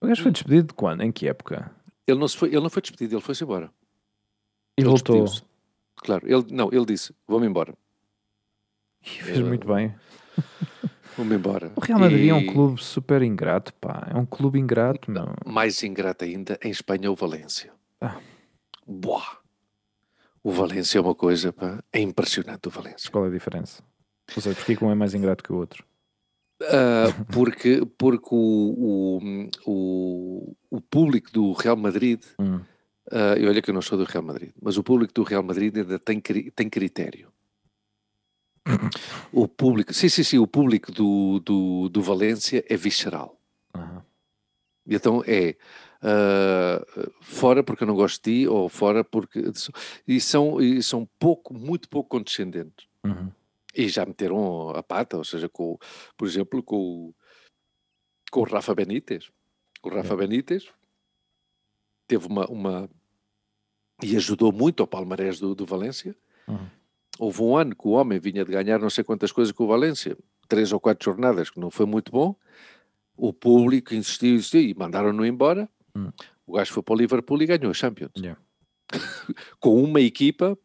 O 0.00 0.06
gajo 0.06 0.22
foi 0.22 0.32
despedido 0.32 0.68
de 0.68 0.74
quando? 0.74 1.02
Em 1.02 1.10
que 1.12 1.28
época? 1.28 1.70
Ele 2.06 2.18
não, 2.18 2.28
se 2.28 2.36
foi, 2.36 2.48
ele 2.48 2.60
não 2.60 2.68
foi 2.70 2.82
despedido, 2.82 3.14
ele 3.14 3.22
foi-se 3.22 3.44
embora. 3.44 3.70
E 4.76 4.82
Ele 4.82 4.88
voltou. 4.90 5.26
Claro, 5.96 6.26
ele, 6.26 6.44
não, 6.50 6.68
ele 6.72 6.84
disse: 6.84 7.14
vou-me 7.26 7.46
embora. 7.46 7.74
E 9.02 9.08
fez 9.08 9.38
muito 9.40 9.66
bem. 9.66 9.94
Vou-me 11.16 11.34
embora. 11.34 11.72
O 11.76 11.80
Real 11.80 11.98
Madrid 11.98 12.28
é 12.28 12.34
um 12.34 12.40
E 12.40 12.46
clube 12.46 12.82
super 12.82 13.22
ingrato, 13.22 13.74
pá. 13.74 14.08
É 14.10 14.16
um 14.16 14.26
clube 14.26 14.58
ingrato, 14.58 15.10
meu. 15.10 15.34
Mais 15.44 15.82
ingrato 15.82 16.24
ainda, 16.24 16.58
em 16.62 16.70
Espanha, 16.70 17.10
o 17.10 17.14
Valência. 17.14 17.72
Ah. 18.00 18.16
Buah. 18.86 19.38
O 20.42 20.50
Valência 20.50 20.98
é 20.98 21.00
uma 21.00 21.14
coisa, 21.14 21.52
pá, 21.52 21.82
é 21.92 22.00
impressionante 22.00 22.68
o 22.68 22.70
Valência. 22.70 23.10
Qual 23.10 23.24
é 23.24 23.28
a 23.28 23.30
diferença? 23.30 23.82
Ou 24.34 24.42
seja, 24.42 24.56
porque 24.56 24.76
que 24.76 24.84
um 24.84 24.90
é 24.90 24.94
mais 24.94 25.14
ingrato 25.14 25.44
que 25.44 25.52
o 25.52 25.56
outro? 25.56 25.84
Ah, 26.62 27.06
porque 27.32 27.82
porque 27.98 28.28
o, 28.34 29.18
o, 29.18 29.50
o, 29.66 30.56
o 30.70 30.80
público 30.80 31.30
do 31.32 31.52
Real 31.52 31.76
Madrid, 31.76 32.22
Hum, 32.38 32.60
ah, 33.10 33.36
e 33.38 33.46
olha 33.46 33.60
que 33.60 33.70
eu 33.70 33.74
não 33.74 33.82
sou 33.82 33.98
do 33.98 34.04
Real 34.04 34.22
Madrid, 34.22 34.52
mas 34.60 34.76
o 34.76 34.82
público 34.82 35.12
do 35.12 35.22
Real 35.22 35.42
Madrid 35.42 35.76
ainda 35.76 35.98
tem, 35.98 36.20
tem 36.20 36.70
critério. 36.70 37.28
O 39.32 39.46
público, 39.48 39.92
sim, 39.94 40.08
sim, 40.08 40.22
sim, 40.22 40.38
o 40.38 40.46
público 40.46 40.90
do, 40.92 41.40
do, 41.40 41.88
do 41.88 42.02
Valência 42.02 42.64
é 42.68 42.76
visceral. 42.76 43.38
E 44.86 44.94
então 44.94 45.22
é 45.26 45.56
ah, 46.02 46.84
fora 47.20 47.62
porque 47.62 47.84
eu 47.84 47.86
não 47.88 47.94
gosto 47.94 48.16
de 48.24 48.42
ti, 48.42 48.48
ou 48.48 48.68
fora 48.68 49.04
porque. 49.04 49.40
E 50.08 50.20
são, 50.20 50.60
e 50.60 50.82
são 50.82 51.08
pouco, 51.18 51.52
muito 51.54 51.88
pouco 51.88 52.08
condescendentes. 52.08 52.86
Uhum. 53.04 53.30
E 53.74 53.88
já 53.88 54.04
meteram 54.04 54.70
a 54.70 54.82
pata, 54.82 55.16
ou 55.16 55.24
seja, 55.24 55.48
com, 55.48 55.78
por 56.16 56.26
exemplo, 56.26 56.62
com, 56.62 56.76
o- 56.76 57.14
com 58.32 58.40
o 58.40 58.44
Rafa 58.44 58.74
Benítez. 58.74 59.30
O 59.82 59.88
Rafa 59.88 60.16
Benítez 60.16 60.68
teve 62.08 62.26
uma, 62.26 62.46
uma. 62.46 62.90
e 64.02 64.16
ajudou 64.16 64.50
muito 64.52 64.82
ao 64.82 64.86
palmarés 64.88 65.38
do, 65.38 65.54
do 65.54 65.64
Valência. 65.64 66.16
Uhum. 66.48 66.66
Houve 67.20 67.42
um 67.42 67.54
ano 67.54 67.76
que 67.76 67.86
o 67.86 67.90
homem 67.90 68.18
vinha 68.18 68.42
de 68.46 68.50
ganhar 68.50 68.78
não 68.78 68.88
sei 68.88 69.04
quantas 69.04 69.30
coisas 69.30 69.52
com 69.52 69.64
o 69.64 69.66
Valência, 69.66 70.16
três 70.48 70.72
ou 70.72 70.80
quatro 70.80 71.04
jornadas, 71.04 71.50
que 71.50 71.60
não 71.60 71.70
foi 71.70 71.84
muito 71.84 72.10
bom. 72.10 72.34
O 73.14 73.30
público 73.30 73.94
insistiu, 73.94 74.36
insistiu 74.36 74.62
e 74.62 74.74
mandaram-no 74.74 75.26
embora. 75.26 75.68
Hum. 75.94 76.08
O 76.46 76.54
gajo 76.54 76.72
foi 76.72 76.82
para 76.82 76.94
o 76.94 76.96
Liverpool 76.96 77.42
e 77.42 77.46
ganhou 77.46 77.70
a 77.70 77.74
Champions. 77.74 78.12
Yeah. 78.16 78.40
com 79.60 79.82
uma 79.84 80.00
equipa. 80.00 80.56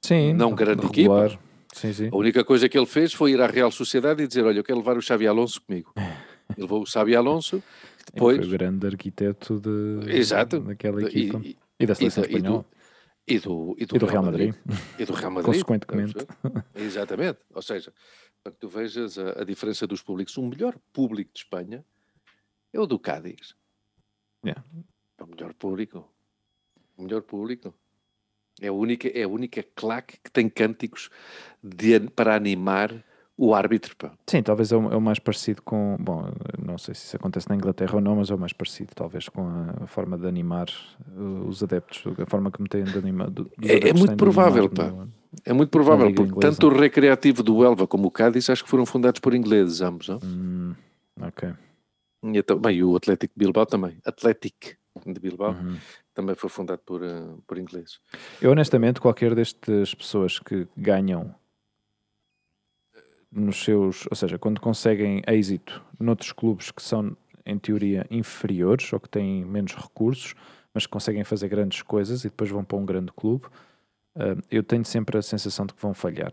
Sim, 0.00 0.32
Não 0.34 0.54
grande 0.54 0.86
regular. 0.86 1.36
Sim, 1.74 1.92
sim. 1.92 2.08
A 2.12 2.16
única 2.16 2.44
coisa 2.44 2.68
que 2.68 2.78
ele 2.78 2.86
fez 2.86 3.12
foi 3.12 3.32
ir 3.32 3.40
à 3.40 3.46
Real 3.48 3.70
Sociedade 3.72 4.22
e 4.22 4.28
dizer: 4.28 4.44
Olha, 4.44 4.60
eu 4.60 4.64
quero 4.64 4.78
levar 4.78 4.96
o 4.96 5.02
Xavi 5.02 5.26
Alonso 5.26 5.60
comigo. 5.60 5.92
Ele 6.50 6.62
levou 6.62 6.82
o 6.82 6.86
Xavi 6.86 7.16
Alonso, 7.16 7.60
depois. 8.14 8.36
foi 8.38 8.46
o 8.46 8.50
grande 8.50 8.86
arquiteto 8.86 9.58
de, 9.58 10.16
Exato. 10.16 10.60
daquela 10.60 11.02
e, 11.02 11.06
equipa. 11.06 11.40
E, 11.42 11.56
e- 11.80 11.86
da 11.86 11.92
e 11.92 11.96
seleção 11.96 12.22
da- 12.22 12.28
e 12.28 12.32
do, 12.32 12.36
espanhola. 12.36 12.64
E, 13.26 13.38
do, 13.38 13.74
e 13.78 13.86
do 13.86 13.96
E 13.96 13.98
do 13.98 14.06
Real 14.06 14.22
Madrid. 14.22 14.54
E 14.98 15.04
do 15.04 15.12
Real 15.12 15.30
Madrid. 15.30 15.52
Consequentemente. 15.52 16.14
Exatamente. 16.74 17.40
Ou 17.54 17.62
seja, 17.62 17.92
para 18.42 18.52
que 18.52 18.58
tu 18.58 18.68
vejas 18.68 19.18
a, 19.18 19.40
a 19.40 19.44
diferença 19.44 19.86
dos 19.86 20.02
públicos, 20.02 20.36
o 20.36 20.42
melhor 20.42 20.78
público 20.92 21.32
de 21.32 21.40
Espanha 21.40 21.84
é 22.72 22.80
o 22.80 22.86
do 22.86 22.98
Cádiz. 22.98 23.56
Yeah. 24.44 24.64
É 25.18 25.24
o 25.24 25.26
melhor 25.26 25.52
público. 25.54 26.08
O 26.96 27.02
melhor 27.02 27.22
público. 27.22 27.74
É 28.60 28.68
a 28.68 28.72
única, 28.72 29.08
é 29.08 29.24
a 29.24 29.28
única 29.28 29.62
claque 29.74 30.18
que 30.22 30.30
tem 30.30 30.48
cânticos 30.48 31.10
de 31.62 32.00
para 32.10 32.34
animar 32.34 33.04
o 33.38 33.54
árbitro. 33.54 33.94
Pá. 33.96 34.12
Sim, 34.26 34.42
talvez 34.42 34.72
é 34.72 34.76
o, 34.76 34.92
é 34.92 34.96
o 34.96 35.00
mais 35.00 35.18
parecido 35.18 35.62
com. 35.62 35.96
Bom, 36.00 36.28
não 36.58 36.78
sei 36.78 36.94
se 36.94 37.04
isso 37.06 37.16
acontece 37.16 37.48
na 37.48 37.54
Inglaterra 37.56 37.94
ou 37.96 38.00
não, 38.00 38.16
mas 38.16 38.30
é 38.30 38.34
o 38.34 38.38
mais 38.38 38.52
parecido, 38.52 38.92
talvez, 38.94 39.28
com 39.28 39.42
a, 39.46 39.84
a 39.84 39.86
forma 39.86 40.16
de 40.16 40.26
animar 40.26 40.68
uh, 41.16 41.46
os 41.46 41.62
adeptos, 41.62 42.02
a 42.20 42.26
forma 42.26 42.50
que 42.50 42.62
me 42.62 42.68
têm 42.68 42.84
de 42.84 42.96
animar. 42.98 43.28
do- 43.30 43.50
É- 43.62 43.88
é 43.88 43.92
muito 43.92 44.16
provável, 44.16 44.68
pá. 44.70 44.84
no- 44.88 45.12
É 45.44 45.52
muito 45.52 45.68
provável, 45.70 46.06
porque 46.14 46.30
Inglesa. 46.30 46.52
tanto 46.56 46.66
o 46.68 46.70
Recreativo 46.78 47.42
do 47.42 47.62
Elva 47.62 47.86
como 47.86 48.08
o 48.08 48.10
Cádiz 48.10 48.48
acho 48.48 48.64
que 48.64 48.70
foram 48.70 48.86
fundados 48.86 49.20
por 49.20 49.34
ingleses, 49.34 49.82
ambos. 49.82 50.08
Não? 50.08 50.18
Hum, 50.24 50.74
ok. 51.20 51.50
E 52.24 52.38
então- 52.38 52.58
bem, 52.58 52.78
e 52.78 52.84
o 52.84 52.96
Atlético 52.96 53.34
de 53.36 53.44
Bilbao 53.44 53.66
também. 53.66 53.98
Atlético 54.04 54.56
de 55.04 55.20
Bilbao 55.20 55.52
Uhum. 55.52 55.76
também 56.14 56.34
foi 56.34 56.48
fundado 56.48 56.80
por, 56.86 57.02
eh, 57.04 57.22
por 57.46 57.58
ingleses. 57.58 58.00
Eu, 58.40 58.50
honestamente, 58.50 58.98
qualquer 58.98 59.34
destas 59.34 59.94
pessoas 59.94 60.38
que 60.38 60.66
ganham 60.74 61.22
eh, 61.26 61.45
nos 63.30 63.62
seus. 63.62 64.06
Ou 64.10 64.16
seja, 64.16 64.38
quando 64.38 64.60
conseguem 64.60 65.22
êxito 65.26 65.82
noutros 65.98 66.32
clubes 66.32 66.70
que 66.70 66.82
são, 66.82 67.16
em 67.44 67.58
teoria, 67.58 68.06
inferiores 68.10 68.92
ou 68.92 69.00
que 69.00 69.08
têm 69.08 69.44
menos 69.44 69.74
recursos, 69.74 70.34
mas 70.72 70.86
que 70.86 70.92
conseguem 70.92 71.24
fazer 71.24 71.48
grandes 71.48 71.82
coisas 71.82 72.24
e 72.24 72.28
depois 72.28 72.50
vão 72.50 72.64
para 72.64 72.76
um 72.76 72.84
grande 72.84 73.12
clube, 73.12 73.46
eh, 74.16 74.36
eu 74.50 74.62
tenho 74.62 74.84
sempre 74.84 75.16
a 75.18 75.22
sensação 75.22 75.66
de 75.66 75.74
que 75.74 75.80
vão 75.80 75.94
falhar. 75.94 76.32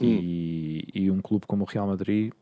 E, 0.00 0.88
e 0.92 1.10
um 1.10 1.20
clube 1.20 1.46
como 1.46 1.62
o 1.64 1.66
Real 1.66 1.86
Madrid 1.86 2.32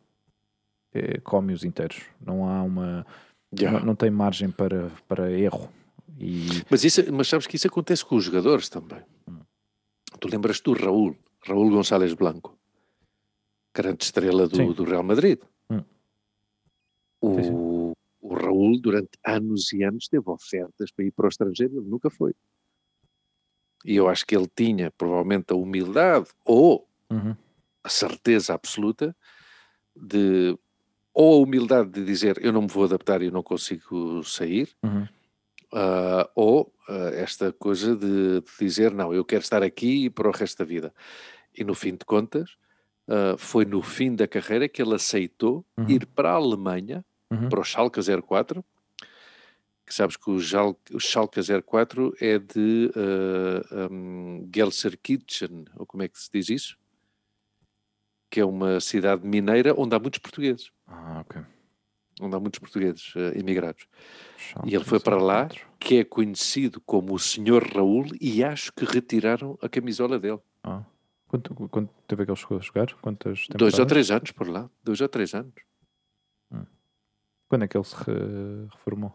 eh, 0.95 1.19
come-os 1.21 1.65
inteiros. 1.65 2.03
Não 2.25 2.49
há 2.49 2.63
uma. 2.63 3.07
Yeah. 3.59 3.79
Não, 3.79 3.87
não 3.89 3.95
tem 3.95 4.11
margem 4.11 4.51
para, 4.51 4.91
para 5.07 5.31
erro. 5.31 5.71
E 6.19 6.47
Mas, 6.71 6.85
isso, 6.85 7.13
mas 7.13 7.29
sabes 7.29 7.47
que 7.47 7.57
isso 7.57 7.67
acontece 7.67 8.05
com 8.05 8.17
os 8.17 8.25
jogadores 8.25 8.69
também. 8.69 9.01
Hum. 9.29 9.41
Tu 10.21 10.29
lembras 10.29 10.61
do 10.61 10.73
Raul, 10.73 11.17
Raul 11.47 11.71
González 11.71 12.15
Blanco, 12.15 12.57
grande 13.75 14.05
estrela 14.05 14.47
do, 14.47 14.75
do 14.75 14.85
Real 14.85 15.03
Madrid. 15.03 15.39
Hum. 15.71 15.83
O, 17.21 17.35
Sim, 17.35 17.43
sim. 17.43 17.53
o 18.21 18.35
Raul, 18.35 18.81
durante 18.81 19.11
anos 19.25 19.73
e 19.73 19.83
anos, 19.83 20.09
teve 20.09 20.29
ofertas 20.29 20.91
para 20.91 21.05
ir 21.05 21.13
para 21.13 21.27
o 21.27 21.29
estrangeiro, 21.29 21.79
ele 21.79 21.89
nunca 21.89 22.11
foi. 22.11 22.35
E 23.85 23.97
eu 23.97 24.09
acho 24.09 24.25
que 24.27 24.37
ele 24.37 24.49
tinha 24.55 24.91
provavelmente 24.93 25.53
a 25.53 25.57
humildade 25.57 26.29
ou 26.45 26.89
Uhum. 27.11 27.37
a 27.85 27.89
certeza 27.89 28.55
absoluta 28.55 29.15
de 29.95 30.57
ou 31.13 31.35
a 31.35 31.45
humildade 31.45 31.91
de 31.91 32.05
dizer 32.05 32.43
eu 32.43 32.53
não 32.53 32.63
me 32.63 32.69
vou 32.69 32.85
adaptar 32.85 33.21
e 33.21 33.27
eu 33.27 33.33
não 33.33 33.43
consigo 33.43 34.25
sair, 34.25 34.75
Uhum. 34.83 35.07
ah, 35.75 36.31
ou 36.35 36.73
ah, 36.89 37.11
esta 37.13 37.53
coisa 37.53 37.95
de, 37.95 38.41
de 38.41 38.47
dizer 38.59 38.93
não, 38.95 39.13
eu 39.13 39.25
quero 39.25 39.43
estar 39.43 39.63
aqui 39.63 40.09
para 40.09 40.29
o 40.29 40.33
resto 40.33 40.59
da 40.59 40.65
vida. 40.65 40.95
E 41.55 41.63
no 41.65 41.75
fim 41.75 41.91
de 41.93 42.05
contas, 42.07 42.57
ah, 43.13 43.37
foi 43.39 43.65
no 43.67 43.83
fim 43.83 44.15
da 44.17 44.27
carreira 44.27 44.69
que 44.69 44.81
ele 44.83 44.95
aceitou 44.95 45.65
Uhum. 45.77 45.89
ir 45.91 46.07
para 46.07 46.31
a 46.31 46.35
Alemanha, 46.35 47.05
Uhum. 47.31 47.49
para 47.49 47.61
o 47.61 47.65
Schalke 47.65 48.01
04, 48.01 48.65
que 49.87 49.93
sabes 49.95 50.17
que 50.17 50.31
o, 50.31 50.39
Schalke, 50.41 50.95
o 50.97 51.01
Schalke 51.01 51.41
04 51.63 52.15
é 52.21 52.39
de 52.39 52.91
uh, 52.97 53.93
um, 53.93 54.49
Gelsenkirchen, 54.55 55.65
ou 55.77 55.85
como 55.87 56.03
é 56.03 56.09
que 56.09 56.19
se 56.19 56.31
diz 56.33 56.49
isso? 56.49 56.77
Que 58.31 58.41
é 58.41 58.45
uma 58.45 58.81
cidade 58.81 59.27
mineira 59.27 59.75
onde 59.77 59.95
há 59.95 59.99
muitos 59.99 60.19
portugueses, 60.21 60.71
Ah, 60.87 61.21
ok. 61.21 61.43
onde 62.21 62.35
há 62.37 62.41
muitos 62.41 62.59
portugueses 62.61 63.15
uh, 63.15 63.37
imigrados, 63.39 63.87
Schalke 64.39 64.71
E 64.71 64.75
ele 64.75 64.85
foi 64.85 65.01
para 65.01 65.17
lá? 65.17 65.47
04. 65.49 65.67
que 65.81 65.97
é 65.99 66.05
conhecido 66.05 66.81
como 66.83 67.13
o 67.15 67.19
Senhor 67.19 67.63
Raul 67.65 68.07
e 68.21 68.43
acho 68.45 68.73
que 68.73 68.85
retiraram 68.85 69.59
a 69.61 69.69
camisola 69.69 70.19
dele. 70.19 70.39
Ah. 70.63 70.85
Quanto, 71.33 71.55
quanto 71.55 71.91
tempo 72.07 72.21
é 72.23 72.25
que 72.27 72.31
ele 72.31 72.39
chegou 72.39 72.59
a 72.59 72.61
jogar? 72.61 72.93
Quantas 73.01 73.47
Dois 73.57 73.79
ou 73.79 73.87
três 73.87 74.11
anos 74.11 74.31
por 74.33 74.47
lá, 74.49 74.69
dois 74.85 75.01
ou 75.01 75.09
três 75.09 75.33
anos. 75.35 75.55
Quando 77.49 77.65
é 77.65 77.69
que 77.69 77.77
ele 77.77 77.85
se 77.85 77.95
re- 77.97 78.67
reformou? 78.71 79.15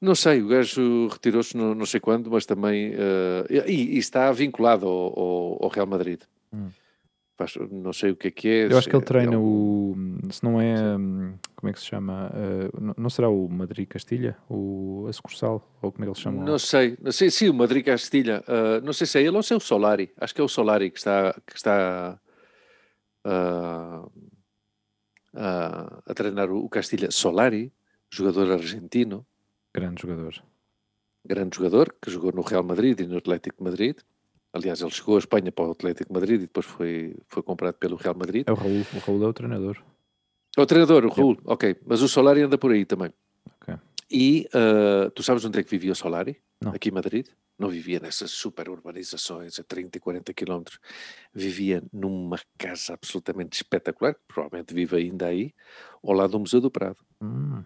Não 0.00 0.14
sei, 0.14 0.40
o 0.42 0.46
gajo 0.48 1.08
retirou-se 1.08 1.56
não, 1.56 1.74
não 1.74 1.84
sei 1.86 1.98
quando, 2.00 2.30
mas 2.30 2.46
também. 2.46 2.90
uh, 2.94 3.44
e, 3.50 3.94
e 3.94 3.98
está 3.98 4.30
vinculado 4.32 4.86
ao, 4.86 5.18
ao- 5.18 5.64
ao 5.64 5.68
Real 5.68 5.86
Madrid. 5.86 6.20
Hum. 6.52 6.68
Não 7.70 7.92
sei 7.92 8.10
o 8.12 8.16
que 8.16 8.28
é 8.28 8.30
que 8.30 8.48
é. 8.48 8.72
Eu 8.72 8.78
acho 8.78 8.88
que 8.88 8.94
ele 8.96 9.02
é- 9.02 9.06
treina 9.06 9.34
é 9.34 9.38
o. 9.38 9.94
Se 10.30 10.42
não 10.44 10.60
é. 10.60 10.96
hum, 10.96 11.34
Como 11.56 11.70
é 11.70 11.72
que 11.72 11.78
se 11.80 11.86
chama? 11.86 12.30
Uh, 12.34 12.94
não- 12.96 13.10
será 13.10 13.28
o 13.28 13.48
Madrid-Castilha? 13.48 14.36
O 14.48 15.06
a 15.08 15.12
sucursal? 15.12 15.62
Ou 15.80 15.92
como 15.92 16.04
é 16.04 16.06
que 16.06 16.10
eles 16.10 16.18
chamam? 16.20 16.44
Não 16.44 16.58
sei, 16.58 16.96
não 17.00 17.12
sei, 17.12 17.30
sim, 17.30 17.48
o 17.48 17.54
Madrid 17.54 17.84
Castilha. 17.84 18.42
uh, 18.48 18.84
não 18.84 18.92
sei 18.92 19.06
se 19.06 19.18
é 19.18 19.22
ele 19.22 19.36
ou 19.36 19.42
se 19.42 19.52
é 19.52 19.56
o 19.56 19.60
Solari. 19.60 20.10
Acho 20.20 20.34
que 20.34 20.40
é 20.40 20.44
o 20.44 20.48
Solari 20.48 20.90
que 20.90 20.98
está, 20.98 21.32
que 21.46 21.56
está 21.56 22.18
uh, 23.26 24.10
a 25.34 26.14
treinar 26.14 26.50
o, 26.50 26.64
o 26.64 26.68
Castilha. 26.68 27.10
Solari, 27.10 27.72
jogador 28.10 28.50
argentino, 28.52 29.24
Grande 29.74 30.02
jogador. 30.02 30.34
grande 31.24 31.56
jogador, 31.56 31.94
que 32.02 32.10
jogou 32.10 32.32
no 32.32 32.42
Real 32.42 32.62
Madrid 32.64 32.98
e 33.00 33.06
no 33.06 33.16
Atlético 33.18 33.56
de 33.58 33.64
Madrid. 33.70 33.96
Aliás, 34.52 34.80
ele 34.82 34.90
chegou 34.90 35.16
à 35.16 35.18
Espanha 35.18 35.50
para 35.50 35.66
o 35.66 35.70
Atlético 35.72 36.12
Madrid 36.12 36.34
e 36.36 36.46
depois 36.46 36.66
foi, 36.66 37.16
foi 37.26 37.42
comprado 37.42 37.74
pelo 37.76 37.96
Real 37.96 38.14
Madrid. 38.14 38.44
É 38.46 38.52
o 38.52 38.54
Raul. 38.54 38.80
O 38.94 38.98
Raul 38.98 39.24
é 39.24 39.28
o 39.28 39.32
treinador. 39.32 39.82
O 40.58 40.66
treinador, 40.66 41.04
o 41.06 41.08
Raul, 41.08 41.38
ok. 41.44 41.76
Mas 41.86 42.02
o 42.02 42.08
Solari 42.08 42.42
anda 42.42 42.58
por 42.58 42.70
aí 42.72 42.84
também. 42.84 43.10
Ok. 43.62 43.74
E 44.10 44.46
uh, 44.54 45.10
tu 45.12 45.22
sabes 45.22 45.42
onde 45.46 45.58
é 45.58 45.62
que 45.62 45.70
vivia 45.70 45.92
o 45.92 45.94
Solari? 45.94 46.36
Não. 46.60 46.72
Aqui 46.74 46.90
em 46.90 46.92
Madrid? 46.92 47.26
Não 47.58 47.68
vivia 47.70 47.98
nessas 48.00 48.30
super 48.30 48.68
urbanizações 48.68 49.58
a 49.58 49.62
30 49.64 49.96
e 49.96 50.00
40 50.00 50.34
quilómetros. 50.34 50.78
Vivia 51.32 51.82
numa 51.92 52.38
casa 52.58 52.92
absolutamente 52.92 53.56
espetacular, 53.56 54.14
que 54.14 54.20
provavelmente 54.28 54.74
vive 54.74 54.96
ainda 54.96 55.26
aí, 55.28 55.54
ao 56.04 56.12
lado 56.12 56.32
do 56.32 56.40
Museu 56.40 56.60
do 56.60 56.70
Prado. 56.70 56.98
Hum, 57.22 57.62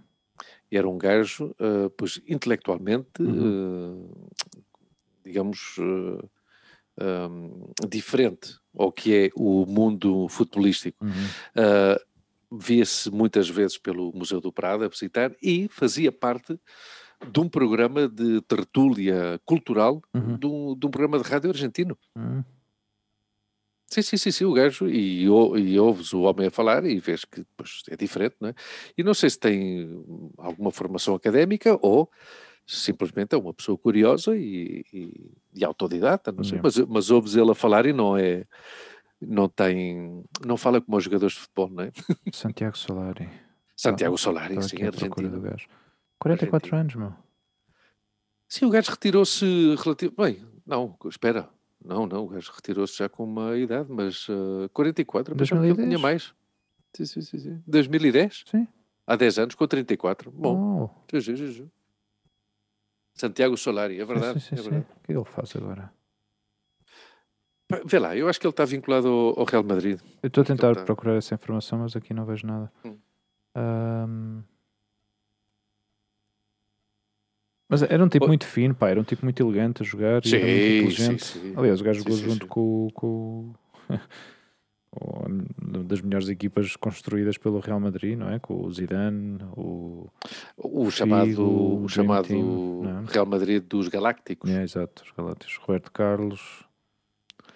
E 0.70 0.76
era 0.76 0.88
um 0.88 0.98
gajo, 0.98 1.46
uh, 1.60 1.90
pois, 1.96 2.20
intelectualmente, 2.28 3.20
Uhum. 3.20 4.02
uh, 4.04 4.30
digamos, 5.24 5.76
uh, 5.78 6.28
um, 7.00 7.70
diferente 7.88 8.56
ao 8.76 8.90
que 8.92 9.14
é 9.14 9.30
o 9.34 9.64
mundo 9.66 10.28
futebolístico. 10.28 11.04
Uhum. 11.04 11.10
Uh, 11.56 12.06
Via-se 12.58 13.10
muitas 13.10 13.48
vezes 13.48 13.76
pelo 13.76 14.12
Museu 14.14 14.40
do 14.40 14.52
Prado 14.52 14.84
a 14.84 14.88
visitar 14.88 15.34
e 15.42 15.66
fazia 15.68 16.12
parte 16.12 16.58
de 17.32 17.40
um 17.40 17.48
programa 17.48 18.08
de 18.08 18.40
tertúlia 18.42 19.40
cultural 19.44 20.00
Uhum. 20.14 20.38
de, 20.38 20.46
um, 20.46 20.78
de 20.78 20.86
um 20.86 20.90
programa 20.90 21.18
de 21.20 21.28
rádio 21.28 21.50
argentino. 21.50 21.98
Uhum. 22.16 22.44
Sim, 23.88 24.02
sim, 24.02 24.16
sim, 24.16 24.30
sim, 24.32 24.44
o 24.44 24.52
gajo, 24.52 24.88
e, 24.88 25.28
ou- 25.28 25.56
e 25.56 25.78
ouves 25.78 26.12
o 26.12 26.22
homem 26.22 26.48
a 26.48 26.50
falar 26.50 26.84
e 26.84 26.98
vês 26.98 27.24
que 27.24 27.44
pois, 27.56 27.82
é 27.88 27.96
diferente, 27.96 28.34
não 28.40 28.48
é? 28.48 28.54
E 28.98 29.02
não 29.04 29.14
sei 29.14 29.30
se 29.30 29.38
tem 29.38 29.88
alguma 30.38 30.72
formação 30.72 31.14
académica 31.14 31.78
ou 31.80 32.10
simplesmente 32.66 33.34
é 33.34 33.38
uma 33.38 33.54
pessoa 33.54 33.78
curiosa 33.78 34.36
e, 34.36 34.84
e, 34.92 35.30
e 35.54 35.64
autodidata, 35.64 36.32
não 36.32 36.42
sei, 36.44 36.60
mas, 36.62 36.76
mas 36.78 37.10
ouves 37.10 37.36
ele 37.36 37.50
a 37.50 37.54
falar 37.54 37.86
e 37.86 37.92
não 37.92 38.16
é, 38.16 38.44
não 39.20 39.48
tem, 39.48 40.24
não 40.44 40.56
fala 40.56 40.80
como 40.80 40.96
os 40.96 41.04
jogadores 41.04 41.34
de 41.34 41.40
futebol, 41.42 41.70
não 41.70 41.84
é? 41.84 41.92
Santiago 42.32 42.76
Solari. 42.76 43.28
Santiago 43.76 44.16
Solari, 44.18 44.54
Estava 44.58 44.68
sim, 44.68 44.82
argentino. 44.84 45.30
do 45.30 45.40
gajo. 45.40 45.66
44 46.18 46.76
Argentino. 46.76 46.80
anos, 46.80 46.94
meu. 47.16 47.26
Sim, 48.48 48.64
o 48.66 48.70
gajo 48.70 48.90
retirou-se 48.90 49.44
relativo. 49.76 50.14
Bem, 50.16 50.44
não, 50.66 50.96
espera. 51.06 51.48
Não, 51.84 52.06
não, 52.06 52.24
o 52.24 52.28
gajo 52.28 52.50
retirou-se 52.54 52.96
já 52.96 53.08
com 53.08 53.24
uma 53.24 53.56
idade, 53.56 53.90
mas 53.92 54.28
uh, 54.28 54.68
44, 54.72 55.32
eu 55.34 55.36
pensava 55.36 55.60
que 55.60 55.66
ele 55.66 55.74
tinha 55.74 55.98
2010? 55.98 56.02
mais. 56.02 56.34
Sim, 56.96 57.04
sim, 57.04 57.20
sim, 57.20 57.38
sim. 57.38 57.62
2010? 57.66 58.44
Sim. 58.50 58.66
Há 59.06 59.14
10 59.14 59.38
anos, 59.38 59.54
com 59.54 59.66
34. 59.66 60.30
Bom, 60.32 60.90
Oh, 60.90 61.00
juju, 61.12 61.36
juju. 61.36 61.70
Santiago 63.16 63.56
Solari, 63.56 63.94
é 63.98 64.00
sim, 64.00 64.06
verdade. 64.06 64.40
sim, 64.40 64.46
sim, 64.48 64.54
é 64.54 64.56
sim. 64.62 64.70
verdade. 64.70 64.86
O 64.96 65.06
que 65.06 65.12
ele 65.12 65.24
faz 65.24 65.56
agora? 65.56 65.92
Vê 67.84 67.98
lá, 67.98 68.14
eu 68.16 68.28
acho 68.28 68.38
que 68.38 68.46
ele 68.46 68.52
está 68.52 68.64
vinculado 68.64 69.08
ao, 69.08 69.44
Real 69.44 69.64
Madrid. 69.64 69.98
Eu 70.22 70.28
estou 70.28 70.42
a 70.42 70.44
tentar 70.44 70.74
tá- 70.76 70.84
procurar 70.84 71.16
essa 71.16 71.34
informação, 71.34 71.80
mas 71.80 71.96
aqui 71.96 72.14
não 72.14 72.24
vejo 72.24 72.46
nada. 72.46 72.70
Hum. 72.84 72.96
Ahm. 73.56 74.42
Mas 77.68 77.82
era 77.82 78.04
um 78.04 78.08
tipo 78.08 78.26
Oh. 78.26 78.28
muito 78.28 78.46
fino, 78.46 78.74
pá, 78.74 78.90
era 78.90 79.00
um 79.00 79.02
tipo 79.02 79.24
muito 79.24 79.42
elegante 79.42 79.82
a 79.82 79.84
jogar 79.84 80.24
e 80.24 80.36
era 80.36 80.46
muito 80.46 80.62
Sim, 80.62 80.70
sim, 80.70 80.76
inteligente. 80.76 81.24
sim. 81.24 81.52
Aliás, 81.56 81.80
o 81.80 81.84
gajo 81.84 81.98
Sim, 81.98 82.04
jogou 82.04 82.16
sim, 82.18 82.28
junto 82.30 82.46
sim. 82.46 82.48
com, 82.52 82.88
com, 82.94 83.54
das 85.86 86.00
melhores 86.00 86.28
equipas 86.28 86.74
construídas 86.76 87.36
pelo 87.38 87.58
Real 87.60 87.78
Madrid, 87.80 88.18
não 88.18 88.30
é? 88.30 88.38
Com 88.38 88.64
o 88.64 88.72
Zidane, 88.72 89.38
o... 89.56 90.08
O 90.56 90.68
Figo, 90.84 90.90
chamado, 90.90 91.42
o 91.42 91.82
o 91.84 91.88
chamado 91.88 92.28
Team, 92.28 92.82
é? 93.08 93.12
Real 93.12 93.26
Madrid 93.26 93.62
dos 93.62 93.88
Galácticos, 93.88 94.50
É, 94.50 94.62
exato, 94.62 95.02
os 95.04 95.10
Galácticos. 95.12 95.56
Roberto 95.58 95.92
Carlos, 95.92 96.64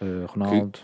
eh, 0.00 0.24
Ronaldo. 0.28 0.78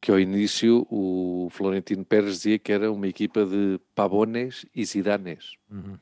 que 0.00 0.10
ao 0.10 0.18
início 0.20 0.86
o 0.90 1.48
Florentino 1.50 2.04
Pérez 2.04 2.34
dizia 2.36 2.58
que 2.58 2.72
era 2.72 2.90
uma 2.92 3.06
equipa 3.08 3.44
de 3.46 3.80
Pavones 3.94 4.66
e 4.74 4.84
Zidanes. 4.84 5.56
Uhum. 5.70 5.96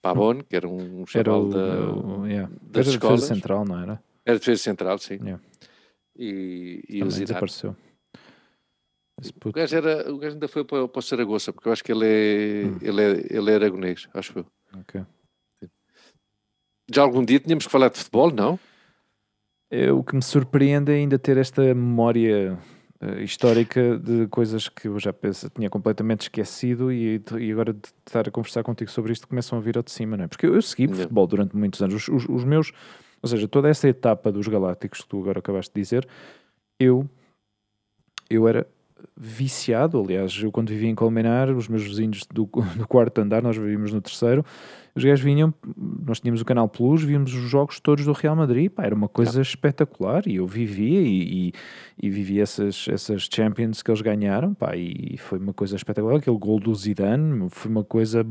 Pavone, 0.00 0.44
que 0.44 0.54
era 0.54 0.66
um 0.68 1.00
Era 1.00 1.06
chaval 1.24 1.42
o, 1.46 1.48
da, 1.48 1.90
o- 1.90 2.26
yeah. 2.26 2.48
das 2.48 2.56
Era 2.56 2.70
defesa 2.70 2.90
escolas. 2.92 3.24
central, 3.24 3.64
não 3.64 3.78
era? 3.80 4.00
Era 4.24 4.38
defesa 4.38 4.62
central, 4.62 4.96
sim. 4.98 5.14
Yeah. 5.20 5.42
E, 6.16 6.84
e 6.88 6.96
o 6.98 6.98
Também 7.00 7.10
Zidane. 7.10 7.26
desapareceu. 7.26 7.76
O 9.44 9.52
gajo, 9.52 9.76
era, 9.76 10.12
o 10.12 10.18
gajo 10.18 10.34
ainda 10.34 10.46
foi 10.48 10.64
para, 10.64 10.86
para 10.86 10.98
o 10.98 11.02
Saragoça, 11.02 11.52
porque 11.52 11.68
eu 11.68 11.72
acho 11.72 11.82
que 11.82 11.90
ele 11.92 12.04
é, 12.06 12.64
Hum. 12.66 12.78
ele 12.80 13.02
é, 13.02 13.36
ele 13.36 13.50
é 13.50 13.54
aragonês, 13.54 14.08
acho 14.14 14.38
eu. 14.38 14.46
Ok. 14.80 15.02
Já 16.90 17.02
algum 17.02 17.24
dia 17.24 17.38
tínhamos 17.40 17.66
que 17.66 17.72
falar 17.72 17.88
de 17.90 17.98
futebol, 17.98 18.30
não? 18.30 18.58
É, 19.70 19.92
o 19.92 20.02
que 20.02 20.14
me 20.16 20.22
surpreende 20.22 20.90
é 20.92 20.94
ainda 20.94 21.18
ter 21.18 21.36
esta 21.36 21.60
memória 21.74 22.58
eh, 23.00 23.22
histórica 23.22 23.98
de 23.98 24.26
coisas 24.28 24.68
que 24.68 24.88
eu 24.88 24.98
já 24.98 25.12
penso, 25.12 25.50
tinha 25.50 25.68
completamente 25.68 26.22
esquecido 26.22 26.90
e, 26.90 27.20
e 27.38 27.52
agora 27.52 27.74
de 27.74 27.80
estar 28.06 28.26
a 28.26 28.30
conversar 28.30 28.62
contigo 28.62 28.90
sobre 28.90 29.12
isto 29.12 29.28
começam 29.28 29.58
a 29.58 29.60
vir 29.60 29.76
ao 29.76 29.82
de 29.82 29.90
cima, 29.90 30.16
não 30.16 30.24
é? 30.24 30.28
Porque 30.28 30.46
eu, 30.46 30.54
eu 30.54 30.62
segui 30.62 30.84
Yeah. 30.84 31.02
futebol 31.02 31.26
durante 31.26 31.54
muitos 31.54 31.82
anos. 31.82 31.94
Os, 31.94 32.08
os- 32.08 32.28
os 32.30 32.44
meus, 32.44 32.72
ou 33.20 33.28
seja, 33.28 33.46
toda 33.46 33.68
essa 33.68 33.86
etapa 33.86 34.32
dos 34.32 34.48
Galácticos 34.48 35.02
que 35.02 35.08
tu 35.08 35.20
agora 35.20 35.40
acabaste 35.40 35.74
de 35.74 35.80
dizer, 35.82 36.08
eu, 36.80 37.06
eu 38.30 38.48
era 38.48 38.66
viciado. 39.16 40.00
Aliás, 40.00 40.38
eu 40.42 40.52
quando 40.52 40.68
vivia 40.68 40.88
em 40.88 40.94
Colmenar, 40.94 41.50
os 41.50 41.68
meus 41.68 41.82
vizinhos 41.82 42.26
do, 42.32 42.48
do 42.76 42.86
quarto 42.86 43.20
andar, 43.20 43.42
nós 43.42 43.56
vivíamos 43.56 43.92
no 43.92 44.00
terceiro, 44.00 44.44
os 44.94 45.04
gajos 45.04 45.24
vinham, 45.24 45.54
nós 45.76 46.18
tínhamos 46.18 46.40
o 46.40 46.44
Canal 46.44 46.68
Plus, 46.68 47.02
víamos 47.02 47.32
os 47.32 47.48
jogos 47.48 47.78
todos 47.78 48.04
do 48.04 48.12
Real 48.12 48.34
Madrid, 48.34 48.70
pá, 48.70 48.84
era 48.84 48.94
uma 48.94 49.08
coisa 49.08 49.40
espetacular 49.40 50.26
e 50.26 50.36
eu 50.36 50.46
vivia 50.46 51.00
e, 51.00 51.48
e, 51.48 51.52
e 52.02 52.10
vivia 52.10 52.42
essas, 52.42 52.86
essas 52.88 53.28
Champions 53.32 53.82
que 53.82 53.90
eles 53.90 54.00
ganharam, 54.00 54.54
pá, 54.54 54.76
e 54.76 55.16
foi 55.18 55.38
uma 55.38 55.52
coisa 55.52 55.76
espetacular. 55.76 56.16
Aquele 56.16 56.36
gol 56.36 56.58
do 56.58 56.74
Zidane 56.74 57.48
foi 57.50 57.70
uma 57.70 57.84
coisa. 57.84 58.26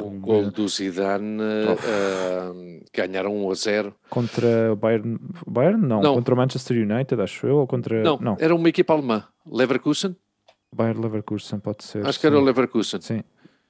O 0.00 0.10
gol 0.10 0.50
do 0.50 0.66
Zidane 0.68 1.38
ah, 1.40 2.52
ganharam 2.92 3.34
1 3.46 3.50
a 3.50 3.54
0. 3.54 3.94
Contra 4.10 4.72
o 4.72 4.76
Bayern, 4.76 5.18
Bayern 5.46 5.80
não, 5.86 6.00
Não. 6.02 6.14
contra 6.14 6.34
o 6.34 6.36
Manchester 6.36 6.76
United, 6.76 7.20
acho 7.22 7.46
eu, 7.46 7.56
ou 7.58 7.66
contra. 7.66 8.02
Não, 8.02 8.18
não 8.18 8.36
era 8.40 8.54
uma 8.54 8.68
equipa 8.68 8.92
alemã. 8.92 9.24
Leverkusen? 9.46 10.16
Bayern 10.74 11.00
Leverkusen 11.00 11.60
pode 11.60 11.84
ser. 11.84 12.04
Acho 12.06 12.18
que 12.18 12.26
era 12.26 12.36
o 12.36 12.40
sim. 12.40 12.44
Leverkusen. 12.46 13.00
Sim, 13.00 13.22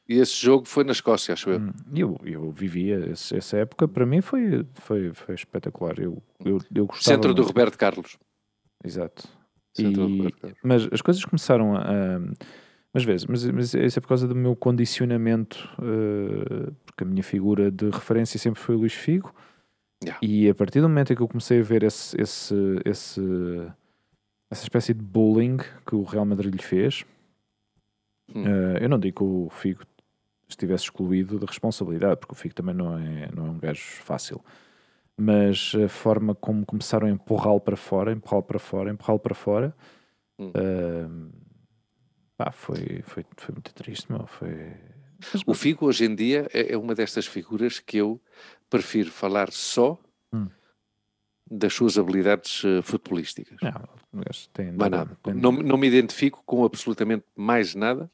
E 0.08 0.14
esse 0.18 0.34
jogo 0.42 0.66
foi 0.66 0.84
na 0.84 0.92
Escócia, 0.92 1.34
acho 1.34 1.50
eu. 1.50 1.58
Hum, 1.58 1.72
eu, 1.94 2.16
eu 2.24 2.50
vivia 2.50 3.10
esse- 3.12 3.36
essa 3.36 3.58
época, 3.58 3.86
para 3.86 4.06
mim 4.06 4.20
foi, 4.22 4.64
foi, 4.74 5.12
foi 5.12 5.34
espetacular. 5.34 5.98
Eu, 5.98 6.22
eu, 6.44 6.58
eu 6.74 6.86
gostava. 6.86 7.16
Centro 7.16 7.34
do 7.34 7.42
muito. 7.42 7.48
Roberto 7.48 7.76
Carlos. 7.78 8.16
Exato. 8.82 9.28
E- 9.78 9.94
Roberto 9.94 10.38
Carlos. 10.40 10.58
mas 10.62 10.88
as 10.90 11.02
coisas 11.02 11.22
começaram 11.24 11.76
a. 11.76 11.80
a- 11.82 12.20
mas 12.94 13.04
vês, 13.04 13.26
mas, 13.26 13.44
mas 13.50 13.74
isso 13.74 13.98
é 13.98 14.00
por 14.00 14.08
causa 14.08 14.26
do 14.28 14.34
meu 14.34 14.54
condicionamento, 14.56 15.68
eh, 15.82 16.70
porque 16.86 17.02
a 17.04 17.06
minha 17.06 17.22
figura 17.22 17.70
de 17.70 17.90
referência 17.90 18.38
sempre 18.38 18.60
foi 18.60 18.74
o 18.76 18.78
Luís 18.78 18.94
Figo. 18.94 19.34
Yeah. 20.02 20.18
E 20.22 20.48
a 20.48 20.54
partir 20.54 20.80
do 20.80 20.88
momento 20.88 21.12
em 21.12 21.16
que 21.16 21.22
eu 21.22 21.28
comecei 21.28 21.60
a 21.60 21.62
ver 21.62 21.82
esse, 21.82 22.20
esse, 22.20 22.54
esse, 22.84 23.20
essa 24.50 24.62
espécie 24.62 24.94
de 24.94 25.02
bullying 25.02 25.56
que 25.86 25.94
o 25.94 26.02
Real 26.04 26.24
Madrid 26.24 26.54
lhe 26.54 26.62
fez, 26.62 27.04
Hum. 28.34 28.42
eh, 28.46 28.78
eu 28.84 28.88
não 28.88 28.98
digo 28.98 29.18
que 29.18 29.22
o 29.24 29.50
Figo 29.50 29.82
estivesse 30.48 30.84
excluído 30.84 31.38
de 31.38 31.44
responsabilidade, 31.44 32.16
porque 32.20 32.32
o 32.32 32.36
Figo 32.36 32.54
também 32.54 32.74
não 32.74 32.96
é, 32.98 33.28
não 33.34 33.46
é 33.46 33.50
um 33.50 33.58
gajo 33.58 33.82
fácil. 33.82 34.40
Mas 35.16 35.72
a 35.82 35.88
forma 35.88 36.34
como 36.34 36.64
começaram 36.64 37.06
a 37.06 37.10
empurrá-lo 37.10 37.60
para 37.60 37.76
fora, 37.76 38.12
empurrá-lo 38.12 38.42
para 38.42 38.58
fora, 38.58 38.90
empurrá-lo 38.90 39.18
para 39.20 39.34
fora, 39.34 39.74
Hum. 40.38 40.50
eh, 40.54 41.06
pá, 42.36 42.50
foi, 42.52 43.02
foi, 43.04 43.24
foi 43.36 43.52
muito 43.52 43.72
triste, 43.74 44.10
meu. 44.10 44.26
Foi... 44.26 44.72
O 45.46 45.54
Figo 45.54 45.86
hoje 45.86 46.04
em 46.04 46.14
dia 46.14 46.48
é, 46.52 46.72
é 46.74 46.76
uma 46.76 46.94
destas 46.94 47.26
figuras 47.26 47.78
que 47.80 47.96
eu 47.96 48.20
prefiro 48.68 49.10
falar 49.10 49.50
só 49.52 49.98
Hum. 50.32 50.48
das 51.48 51.72
suas 51.72 51.96
habilidades 51.96 52.62
eh, 52.64 52.82
futebolísticas. 52.82 53.56
Não, 53.62 54.24
tem 54.52 54.72
nada- 54.72 55.16
tem- 55.22 55.34
Não, 55.34 55.52
não 55.52 55.76
me 55.78 55.86
identifico 55.86 56.42
com 56.44 56.64
absolutamente 56.64 57.24
mais 57.36 57.74
nada 57.76 58.10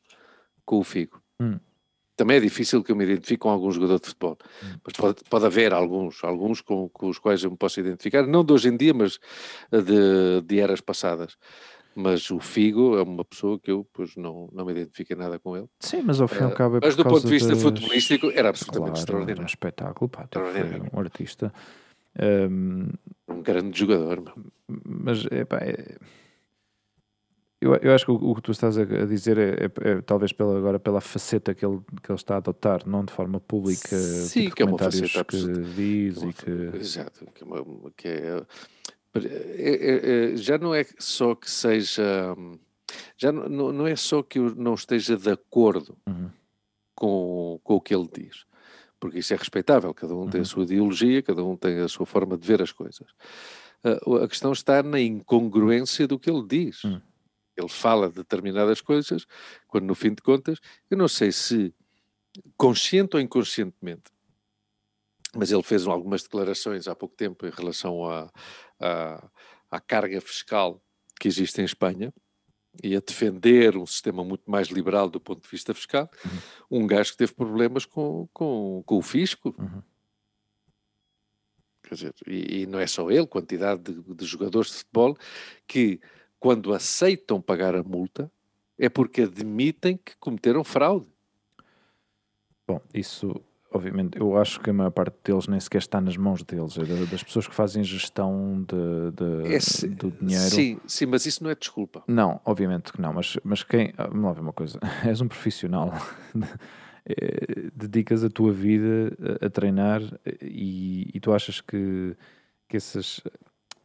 com 0.67 0.79
o 0.79 0.85
Figo. 0.85 1.23
Hum. 1.41 1.59
Também 2.15 2.37
é 2.37 2.41
difícil 2.41 2.85
que 2.85 2.93
eu 2.93 2.97
me 2.97 3.05
identifique 3.05 3.39
com 3.39 3.49
algum 3.49 3.71
jogador 3.73 3.99
de 3.99 4.07
futebol. 4.09 4.37
Hum. 4.63 4.77
Mas 4.85 4.93
pode, 4.95 5.25
pode 5.31 5.47
haver 5.47 5.73
alguns, 5.73 6.23
alguns 6.23 6.61
com, 6.61 6.91
com 6.91 7.09
os 7.09 7.19
quais 7.19 7.43
eu 7.43 7.51
me 7.51 7.57
posso 7.57 7.81
identificar, 7.81 8.27
não 8.27 8.45
de 8.45 8.53
hoje 8.53 8.69
em 8.69 8.77
dia, 8.77 8.93
mas 8.93 9.19
de, 9.73 10.43
de 10.45 10.61
eras 10.61 10.83
passadas. 10.83 11.39
Mas 11.95 12.31
o 12.31 12.39
Figo 12.39 12.97
é 12.97 13.03
uma 13.03 13.25
pessoa 13.25 13.59
que 13.59 13.71
eu 13.71 13.87
pois, 13.93 14.15
não, 14.17 14.49
não 14.53 14.65
me 14.65 14.73
identifico 14.73 15.13
em 15.13 15.17
nada 15.17 15.39
com 15.39 15.57
ele. 15.57 15.67
Sim, 15.81 16.03
mas 16.03 16.21
ao 16.21 16.29
fim 16.29 16.41
e 16.41 16.43
ao 16.45 16.51
Eh, 16.51 16.55
cabo 16.55 16.77
é 16.77 16.81
mas 16.83 16.95
do 16.97 17.03
ponto 17.05 17.23
de 17.23 17.29
vista 17.29 17.49
das- 17.49 17.63
futebolístico 17.63 18.31
era 18.31 18.49
absolutamente 18.49 18.71
Claro, 18.71 18.87
era 18.87 18.93
um 18.93 18.95
extraordinário. 19.01 19.47
espetáculo, 19.47 20.09
pá, 20.09 20.23
Extraordinário. 20.25 20.91
um 20.93 21.01
artista. 21.01 21.53
Ehm, 22.19 22.89
Um 23.29 23.43
grande 23.43 23.79
jogador. 23.79 24.21
meu. 24.23 24.35
mas 24.85 25.27
é, 25.31 25.45
pá, 25.45 25.59
é- 25.59 25.97
eu, 27.61 27.75
eu 27.77 27.93
acho 27.95 28.07
que 28.07 28.11
o, 28.13 28.15
o 28.15 28.35
que 28.37 28.41
tu 28.43 28.53
estás 28.53 28.79
a, 28.79 28.85
dizer 28.85 29.37
é, 29.37 29.51
é- 29.67 29.91
é 29.91 30.01
talvez 30.01 30.33
pela, 30.33 30.57
agora 30.57 30.79
pela 30.81 31.01
faceta 31.01 31.55
que 31.55 31.65
ele, 31.67 31.79
que 32.03 32.11
ele 32.11 32.17
está 32.17 32.35
a 32.35 32.39
adotar, 32.39 32.89
não 32.89 33.05
de 33.05 33.13
forma 33.13 33.39
pública, 33.39 33.97
Sim, 33.99 34.45
tipo 34.45 34.57
que 34.57 34.63
é 34.63 34.65
uma 34.65 34.79
faceta 34.79 35.25
que 35.25 35.37
diz 35.75 36.17
Uma 36.19 36.31
e 36.31 36.33
que. 36.33 36.51
Exato. 36.79 37.27
Que 37.35 37.43
é 37.43 37.47
uma- 37.47 37.91
que 37.97 38.09
é- 38.09 38.13
é- 38.13 38.29
é- 38.29 38.37
é- 38.39 38.47
já 40.37 40.59
não 40.59 40.75
é 40.75 40.85
só 40.99 41.35
que 41.35 41.51
seja. 41.51 42.35
hum, 42.37 42.59
Já 43.17 43.31
não- 43.31 43.73
não, 43.73 43.87
é 43.87 43.95
só 43.95 44.21
que 44.23 44.39
eu 44.39 44.55
não 44.57 44.75
esteja 44.75 45.17
de 45.17 45.31
acordo 45.31 45.97
Uhum, 46.09 46.31
com, 46.97 47.61
com 47.63 47.75
o 47.77 47.81
que 47.81 47.95
ele 47.95 48.09
diz, 48.13 48.45
porque 48.99 49.21
isso 49.21 49.33
é 49.33 49.37
respeitável, 49.37 49.95
cada 49.95 50.15
um 50.15 50.29
tem 50.29 50.41
a 50.41 50.43
Uhum. 50.43 50.45
sua 50.47 50.63
ideologia, 50.65 51.23
cada 51.23 51.45
um 51.45 51.57
tem 51.57 51.79
a 51.79 51.89
sua 51.89 52.05
forma 52.05 52.37
de 52.37 52.47
ver 52.47 52.61
as 52.63 52.73
coisas. 52.73 53.07
Ah, 53.85 54.25
a 54.25 54.29
questão 54.29 54.53
está 54.53 54.83
na 54.83 55.01
incongruência 55.01 56.07
do 56.09 56.19
que 56.19 56.29
ele 56.31 56.45
diz. 56.47 56.85
Hum. 56.85 57.01
Ele 57.57 57.69
fala 57.69 58.09
determinadas 58.11 58.81
coisas, 58.81 59.25
quando 59.69 59.85
no 59.85 59.95
fim 59.95 60.15
de 60.15 60.23
contas, 60.23 60.59
eu 60.91 60.97
não 60.99 61.09
sei 61.09 61.31
se 61.31 61.73
consciente 62.57 63.17
ou 63.17 63.21
inconscientemente 63.23 64.11
mas 65.35 65.53
ele 65.53 65.63
fez 65.63 65.87
algumas 65.87 66.23
declarações 66.25 66.89
há 66.89 66.95
pouco 66.95 67.15
tempo 67.15 67.47
em 67.47 67.51
relação 67.51 68.05
à, 68.05 68.29
à, 68.81 69.29
à 69.71 69.81
carga 69.81 70.21
fiscal 70.21 70.83
que 71.19 71.29
existe 71.29 71.61
em 71.61 71.65
Espanha 71.65 72.13
e 72.83 72.97
a 72.97 73.01
defender 73.01 73.77
um 73.77 73.87
sistema 73.87 74.25
muito 74.25 74.51
mais 74.51 74.69
liberal 74.69 75.09
do 75.09 75.21
ponto 75.21 75.43
de 75.43 75.49
vista 75.49 75.75
fiscal, 75.75 76.09
uhum. 76.25 76.83
um 76.83 76.87
gajo 76.87 77.13
que 77.13 77.19
teve 77.19 77.35
problemas 77.35 77.85
com, 77.85 78.29
com, 78.33 78.83
com 78.87 78.97
o 78.97 79.03
fisco. 79.03 79.55
Uhum. 79.59 79.83
Quer 81.83 81.95
dizer, 81.95 82.15
e, 82.27 82.61
e, 82.63 82.67
não 82.67 82.79
é 82.79 82.87
só 82.87 83.11
ele, 83.11 83.27
quantidade 83.27 83.83
de, 83.83 84.15
de, 84.15 84.25
jogadores 84.25 84.71
de 84.71 84.77
futebol 84.79 85.17
que, 85.67 86.01
quando 86.39 86.73
aceitam 86.73 87.41
pagar 87.41 87.75
a 87.75 87.83
multa, 87.83 88.31
é 88.79 88.89
porque 88.89 89.23
admitem 89.23 89.97
que 89.97 90.17
cometeram 90.19 90.63
fraude. 90.63 91.07
Bom, 92.67 92.81
isso 92.95 93.43
obviamente, 93.73 94.19
eu 94.19 94.37
acho 94.37 94.61
que 94.61 94.71
a 94.71 94.73
maior 94.73 94.91
parte 94.91 95.17
deles 95.25 95.47
nem 95.47 95.59
sequer 95.61 95.79
está 95.79 96.01
nas 96.01 96.17
mãos 96.17 96.43
deles, 96.43 96.77
é 96.77 97.07
das 97.07 97.23
pessoas 97.23 97.47
que 97.47 97.55
fazem 97.55 97.83
gestão 97.83 98.65
de, 98.67 99.13
de 99.13 99.55
Esse, 99.55 99.89
do 99.89 100.11
dinheiro. 100.11 100.51
Sim, 100.51 100.79
sim, 100.87 101.07
mas 101.07 101.27
isso 101.27 101.43
não 101.43 101.51
é 101.51 101.55
desculpa. 101.55 102.03
Não, 102.07 102.41
obviamente 102.45 102.93
que 102.93 103.01
não, 103.01 103.13
mas, 103.13 103.39
mas 103.45 103.63
quem. 103.63 103.93
Ah, 103.97 104.07
vamos 104.09 104.25
lá 104.25 104.33
ver 104.33 104.41
uma 104.41 104.53
coisa: 104.53 104.79
és 105.05 105.21
um 105.21 105.29
profissional. 105.29 105.93
Eh, 107.07 107.71
dedicas 107.75 108.23
a 108.23 108.29
tua 108.29 108.53
vida 108.53 109.17
a, 109.41 109.47
a 109.47 109.51
treinar 109.51 110.03
e, 110.43 111.11
e, 111.15 111.19
tu 111.19 111.33
achas 111.33 111.63
que, 111.63 112.15
que 112.69 112.77
essas 112.77 113.23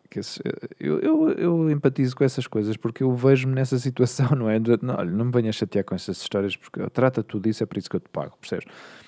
que 0.10 0.20
esse, 0.20 0.42
eu, 0.80 1.00
eu, 1.00 1.30
eu, 1.32 1.72
empatizo 1.72 2.16
com 2.16 2.24
essas 2.24 2.46
coisas 2.46 2.76
porque 2.76 3.04
eu 3.04 3.16
vejo-me 3.16 3.56
nessa 3.56 3.78
situação, 3.80 4.30
não 4.36 4.50
é? 4.50 4.60
Não, 4.82 4.96
olha, 4.96 5.12
não 5.12 5.26
me 5.26 5.32
venhas 5.32 5.56
chatear 5.56 5.84
com 5.86 5.96
essas 5.96 6.22
histórias 6.22 6.56
porque 6.56 6.88
trata 6.90 7.24
tudo 7.24 7.48
isso, 7.48 7.64
é 7.64 7.66
por 7.66 7.78
isso 7.78 7.90
que 7.90 7.96
eu 7.96 8.00
te 8.00 8.10
pago, 8.10 8.38
percebes? 8.38 8.66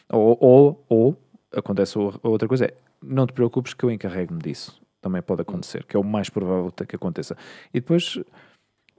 Ou, 0.09 0.37
ou, 0.39 0.85
ou 0.89 1.17
acontece 1.53 1.97
outra 1.97 2.47
coisa, 2.47 2.65
é 2.65 2.73
não 3.01 3.27
te 3.27 3.33
preocupes 3.33 3.73
que 3.73 3.83
eu 3.83 3.91
encarrego-me 3.91 4.41
disso. 4.41 4.81
Também 5.01 5.21
pode 5.21 5.41
acontecer, 5.41 5.85
que 5.85 5.95
é 5.95 5.99
o 5.99 6.03
mais 6.03 6.29
provável 6.29 6.71
que 6.71 6.95
aconteça. 6.95 7.37
E 7.73 7.79
depois 7.79 8.19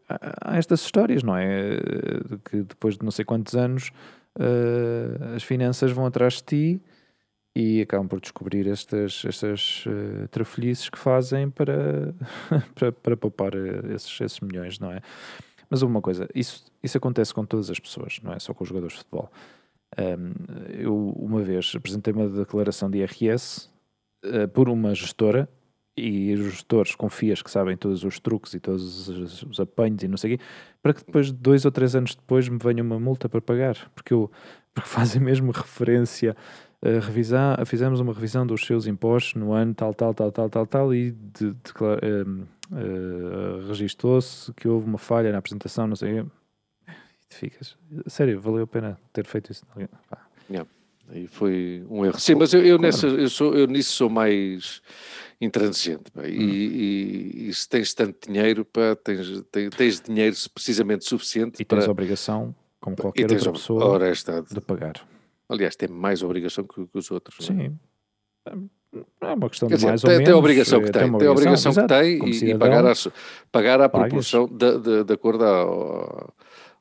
há 0.09 0.57
estas 0.57 0.81
histórias, 0.81 1.23
não 1.23 1.37
é? 1.37 1.79
Que 2.45 2.63
depois 2.63 2.97
de 2.97 3.05
não 3.05 3.11
sei 3.11 3.25
quantos 3.25 3.55
anos 3.55 3.91
uh, 4.39 5.35
as 5.35 5.43
finanças 5.43 5.91
vão 5.91 6.07
atrás 6.07 6.35
de 6.35 6.43
ti 6.43 6.83
e 7.55 7.83
acabam 7.83 8.07
por 8.07 8.21
descobrir 8.21 8.69
estas, 8.69 9.25
estas 9.27 9.85
uh, 9.87 10.29
trafolhices 10.29 10.89
que 10.89 10.99
fazem 10.99 11.51
para, 11.51 12.15
para, 12.75 12.93
para 12.93 13.17
poupar 13.17 13.53
esses, 13.95 14.21
esses 14.21 14.41
milhões, 14.41 14.79
não 14.79 14.93
é? 14.93 15.01
Mas 15.69 15.83
uma 15.83 16.01
coisa, 16.01 16.29
isso, 16.35 16.65
isso 16.83 16.97
acontece 16.97 17.35
com 17.35 17.45
todas 17.45 17.69
as 17.69 17.79
pessoas, 17.79 18.21
não 18.23 18.33
é 18.33 18.39
só 18.39 18.55
com 18.55 18.65
os 18.65 18.69
jogadores 18.69 18.95
de 18.95 18.99
futebol. 19.01 19.31
Um, 19.99 20.33
eu, 20.79 21.11
uma 21.17 21.43
vez, 21.43 21.73
apresentei 21.77 22.15
uma 22.15 22.29
declaração 22.29 22.89
de 22.89 22.99
IRS 22.99 23.69
uh, 24.25 24.47
por 24.49 24.69
uma 24.69 24.95
gestora 24.95 25.49
e 25.97 26.33
os 26.35 26.53
gestores 26.53 26.95
confias 26.95 27.43
que 27.43 27.51
sabem 27.51 27.77
todos 27.77 28.05
os 28.05 28.21
truques 28.21 28.55
e 28.55 28.61
todos 28.61 29.09
os, 29.09 29.43
os 29.43 29.59
apanhos 29.59 30.05
e 30.05 30.09
não 30.09 30.17
sei 30.17 30.35
o 30.35 30.39
quê, 30.39 30.45
para 30.81 30.95
que 30.95 31.05
depois, 31.05 31.33
dois 31.33 31.65
ou 31.65 31.73
três 31.73 31.97
anos 31.97 32.15
depois, 32.15 32.49
me 32.49 32.59
venha 32.59 32.83
uma 32.83 33.01
multa 33.01 33.29
para 33.29 33.41
pagar, 33.41 33.91
porque, 33.95 34.15
eu, 34.15 34.31
porque 34.73 34.89
fazem 34.89 35.21
mesmo 35.21 35.51
referência 35.51 36.37
revisar, 36.81 37.65
fizemos 37.67 37.99
uma 37.99 38.13
revisão 38.13 38.47
dos 38.47 38.65
seus 38.65 38.87
impostos 38.87 39.35
no 39.35 39.53
ano 39.53 39.75
tal, 39.75 39.93
tal, 39.93 40.15
tal, 40.15 40.31
tal, 40.31 40.49
tal, 40.49 40.67
tal, 40.67 40.95
e 40.95 41.11
de, 41.11 41.53
de, 41.53 41.73
uh, 41.81 42.47
uh, 42.71 43.67
registou-se 43.67 44.53
que 44.53 44.69
houve 44.69 44.87
uma 44.87 44.99
falha 44.99 45.33
na 45.33 45.39
apresentação, 45.39 45.89
não 45.89 45.97
sei 45.97 46.25
ficas. 47.37 47.77
Sério, 48.07 48.41
valeu 48.41 48.65
a 48.65 48.67
pena 48.67 48.99
ter 49.13 49.27
feito 49.27 49.53
isso. 49.53 49.65
Yeah. 50.51 50.69
E 51.13 51.27
foi 51.27 51.85
um 51.89 52.05
erro. 52.05 52.19
Sim, 52.19 52.35
mas 52.35 52.53
eu, 52.53 52.65
eu, 52.65 52.79
nessa, 52.79 53.07
eu, 53.07 53.29
sou, 53.31 53.55
eu 53.55 53.67
nisso 53.67 53.93
sou 53.93 54.11
mais 54.11 54.83
intransigente. 55.41 56.11
Pá. 56.11 56.27
E, 56.27 56.39
hum. 56.39 56.51
e, 56.51 57.49
e, 57.49 57.55
se 57.55 57.69
tens 57.69 57.95
tanto 57.95 58.31
dinheiro, 58.31 58.65
pá, 58.65 58.95
tens, 58.97 59.43
tens, 59.51 59.71
tens 59.71 60.01
dinheiro 60.01 60.37
precisamente 60.53 61.05
suficiente 61.05 61.63
e 61.63 61.65
tens 61.65 61.85
para... 61.85 61.91
obrigação, 61.91 62.55
como 62.81 62.97
qualquer 62.97 63.31
outra 63.31 63.53
pessoa, 63.53 63.85
ora, 63.85 64.13
de 64.13 64.61
pagar. 64.61 64.95
Aliás, 65.49 65.77
tem 65.77 65.89
mais 65.89 66.23
obrigação 66.23 66.65
que, 66.65 66.87
que 66.87 66.99
os 66.99 67.11
outros. 67.11 67.49
É? 67.49 67.55
Sim. 67.55 67.79
É 69.21 69.33
uma 69.35 69.49
questão 69.49 69.69
Quer 69.69 69.77
de 69.77 69.85
mais 69.85 70.01
dizer, 70.01 70.07
ou 70.07 70.11
tem, 70.11 70.19
menos. 70.19 70.25
Tem 70.25 70.35
a 70.35 70.39
obrigação 70.39 70.81
que 70.83 70.91
tem, 70.91 71.03
tem, 71.03 71.19
tem 71.19 71.29
a 71.29 71.33
obrigação 71.33 71.73
que 71.75 71.87
tem 71.87 72.27
e, 72.27 72.51
e, 72.51 72.59
pagar 72.59 72.87
a, 72.87 72.93
pagar 73.53 73.81
a 73.81 73.89
proporção 73.89 74.47
de, 74.47 74.79
de, 74.79 75.05
de 75.05 75.13
acordo 75.13 75.45
ao, 75.45 76.35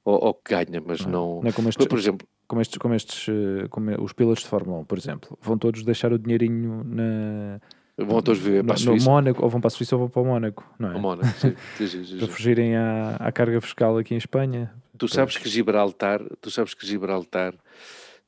ao, 0.09 0.27
ao 0.27 0.33
que 0.33 0.53
ganha, 0.53 0.81
mas 0.85 1.05
não. 1.05 1.11
não, 1.11 1.41
não 1.41 1.49
é 1.49 1.51
como 1.51 1.69
estes, 1.69 1.85
por 1.85 1.99
exemplo, 1.99 2.27
como 2.47 2.61
estes, 2.61 2.77
como 2.77 2.93
estes 2.93 3.27
eh, 3.29 3.67
como 3.69 4.03
os 4.03 4.13
pilotos 4.13 4.43
de 4.43 4.49
Fórmula 4.49 4.79
1, 4.79 4.85
por 4.85 4.97
exemplo, 4.97 5.37
vão 5.41 5.57
todos 5.57 5.83
deixar 5.83 6.13
o 6.13 6.17
dinheirinho 6.17 6.83
na. 6.83 7.59
Vão 7.97 8.21
todos 8.21 8.39
viver 8.39 8.63
para 8.63 8.75
a 8.75 8.77
Suíça. 8.77 9.05
No 9.05 9.11
Mónaco, 9.11 9.43
ou 9.43 9.49
vão 9.49 9.59
para 9.59 9.69
a 9.69 9.71
Suíça 9.71 9.95
ou 9.95 10.01
vão 10.01 10.09
para 10.09 10.21
o 10.21 10.25
Mónaco, 10.25 10.63
não 10.77 10.91
é? 10.91 10.95
O 10.95 10.99
Mónaco, 10.99 11.27
sim. 11.39 11.55
para 12.19 12.27
fugirem 12.27 12.75
à, 12.75 13.15
à 13.15 13.31
carga 13.31 13.59
fiscal 13.59 13.97
aqui 13.97 14.13
em 14.13 14.17
Espanha. 14.17 14.71
Tu 14.97 15.07
sabes 15.07 15.37
que 15.37 15.49
Gibraltar, 15.49 16.21
tu 16.39 16.51
sabes 16.51 16.73
que 16.73 16.85
Gibraltar 16.85 17.55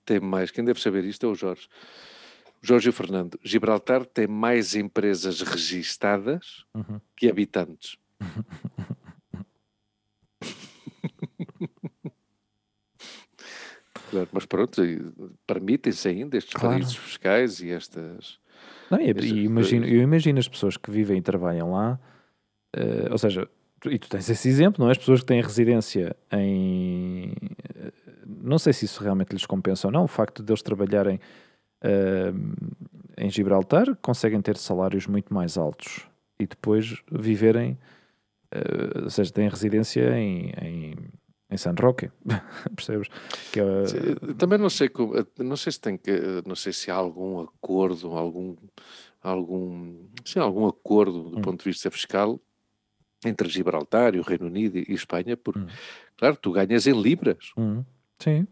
tem 0.05 0.19
mais, 0.19 0.49
quem 0.49 0.63
deve 0.63 0.81
saber 0.81 1.05
isto 1.05 1.25
é 1.25 1.29
o 1.29 1.35
Jorge. 1.35 1.67
Jorge 2.61 2.87
e 2.87 2.89
o 2.89 2.93
Fernando, 2.93 3.39
Gibraltar 3.43 4.05
tem 4.05 4.27
mais 4.27 4.75
empresas 4.75 5.41
registadas 5.41 6.65
uhum. 6.75 6.99
que 7.15 7.29
habitantes. 7.29 7.97
claro, 14.09 14.29
mas 14.31 14.45
pronto, 14.45 14.81
permitem-se 15.45 16.07
ainda 16.07 16.37
estes 16.37 16.53
claro. 16.53 16.69
paraísos 16.69 16.95
fiscais 16.95 17.59
e 17.61 17.71
estas. 17.71 18.39
Não, 18.89 18.99
e, 18.99 19.11
e 19.11 19.43
imagino, 19.43 19.85
eu 19.85 20.01
imagino 20.01 20.39
as 20.39 20.47
pessoas 20.47 20.77
que 20.77 20.89
vivem 20.89 21.17
e 21.17 21.21
trabalham 21.21 21.71
lá, 21.71 21.99
uh, 22.75 23.11
ou 23.11 23.17
seja, 23.17 23.47
e 23.85 23.97
tu 23.97 24.09
tens 24.09 24.29
esse 24.29 24.49
exemplo, 24.49 24.83
não 24.83 24.89
é? 24.89 24.91
As 24.91 24.97
pessoas 24.97 25.21
que 25.21 25.27
têm 25.27 25.41
residência 25.41 26.15
em. 26.31 27.33
Eh, 27.75 27.91
não 28.25 28.57
sei 28.59 28.73
se 28.73 28.85
isso 28.85 29.01
realmente 29.03 29.31
lhes 29.31 29.45
compensa 29.45 29.87
ou 29.87 29.91
não, 29.91 30.03
o 30.03 30.07
facto 30.07 30.43
de 30.43 30.51
eles 30.51 30.61
trabalharem 30.61 31.19
uh, 31.83 32.65
em 33.17 33.29
Gibraltar, 33.29 33.95
conseguem 34.01 34.41
ter 34.41 34.57
salários 34.57 35.07
muito 35.07 35.33
mais 35.33 35.57
altos 35.57 36.07
e 36.39 36.45
depois 36.45 37.01
viverem, 37.11 37.77
uh, 38.53 39.03
ou 39.03 39.09
seja, 39.09 39.31
têm 39.31 39.47
residência 39.47 40.17
em, 40.17 40.51
em 40.61 40.95
em 41.49 41.57
San 41.57 41.73
Roque, 41.79 42.11
percebes? 42.75 43.07
Que 43.51 43.59
é... 43.59 44.33
Também 44.37 44.59
não 44.59 44.69
sei 44.69 44.89
como, 44.89 45.13
não 45.37 45.57
sei 45.57 45.71
se 45.71 45.79
tem 45.81 45.97
que, 45.97 46.11
não 46.45 46.55
sei 46.55 46.71
se 46.71 46.91
há 46.91 46.95
algum 46.95 47.39
acordo, 47.39 48.15
algum, 48.15 48.55
algum, 49.21 50.07
sim, 50.23 50.39
algum 50.39 50.67
acordo 50.67 51.29
do 51.29 51.39
hum. 51.39 51.41
ponto 51.41 51.63
de 51.63 51.69
vista 51.69 51.89
fiscal 51.89 52.39
entre 53.25 53.49
Gibraltar 53.49 54.15
e 54.15 54.19
o 54.19 54.23
Reino 54.23 54.45
Unido 54.45 54.77
e 54.77 54.93
Espanha, 54.93 55.35
porque, 55.35 55.59
hum. 55.59 55.67
claro, 56.17 56.37
tu 56.37 56.51
ganhas 56.51 56.87
em 56.87 56.99
libras. 56.99 57.51
Hum. 57.57 57.83
Sim. 58.19 58.47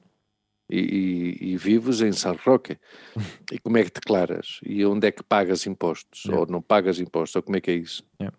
E, 0.70 0.80
e, 0.80 1.52
e, 1.54 1.58
vives 1.58 2.02
em 2.02 2.12
San 2.12 2.36
Roque. 2.44 2.78
e 3.52 3.60
como 3.60 3.78
é 3.78 3.84
que 3.84 3.92
declaras? 3.92 4.60
E 4.66 4.86
onde 4.86 5.08
é 5.08 5.12
que 5.12 5.24
pagas 5.24 5.66
impostos? 5.66 6.26
Yeah. 6.26 6.42
Ou 6.42 6.52
não 6.52 6.62
pagas 6.62 7.00
impostos? 7.00 7.38
Ou 7.38 7.44
como 7.44 7.56
é 7.56 7.62
que 7.62 7.72
é 7.72 7.76
isso? 7.76 8.04
Yeah. 8.20 8.36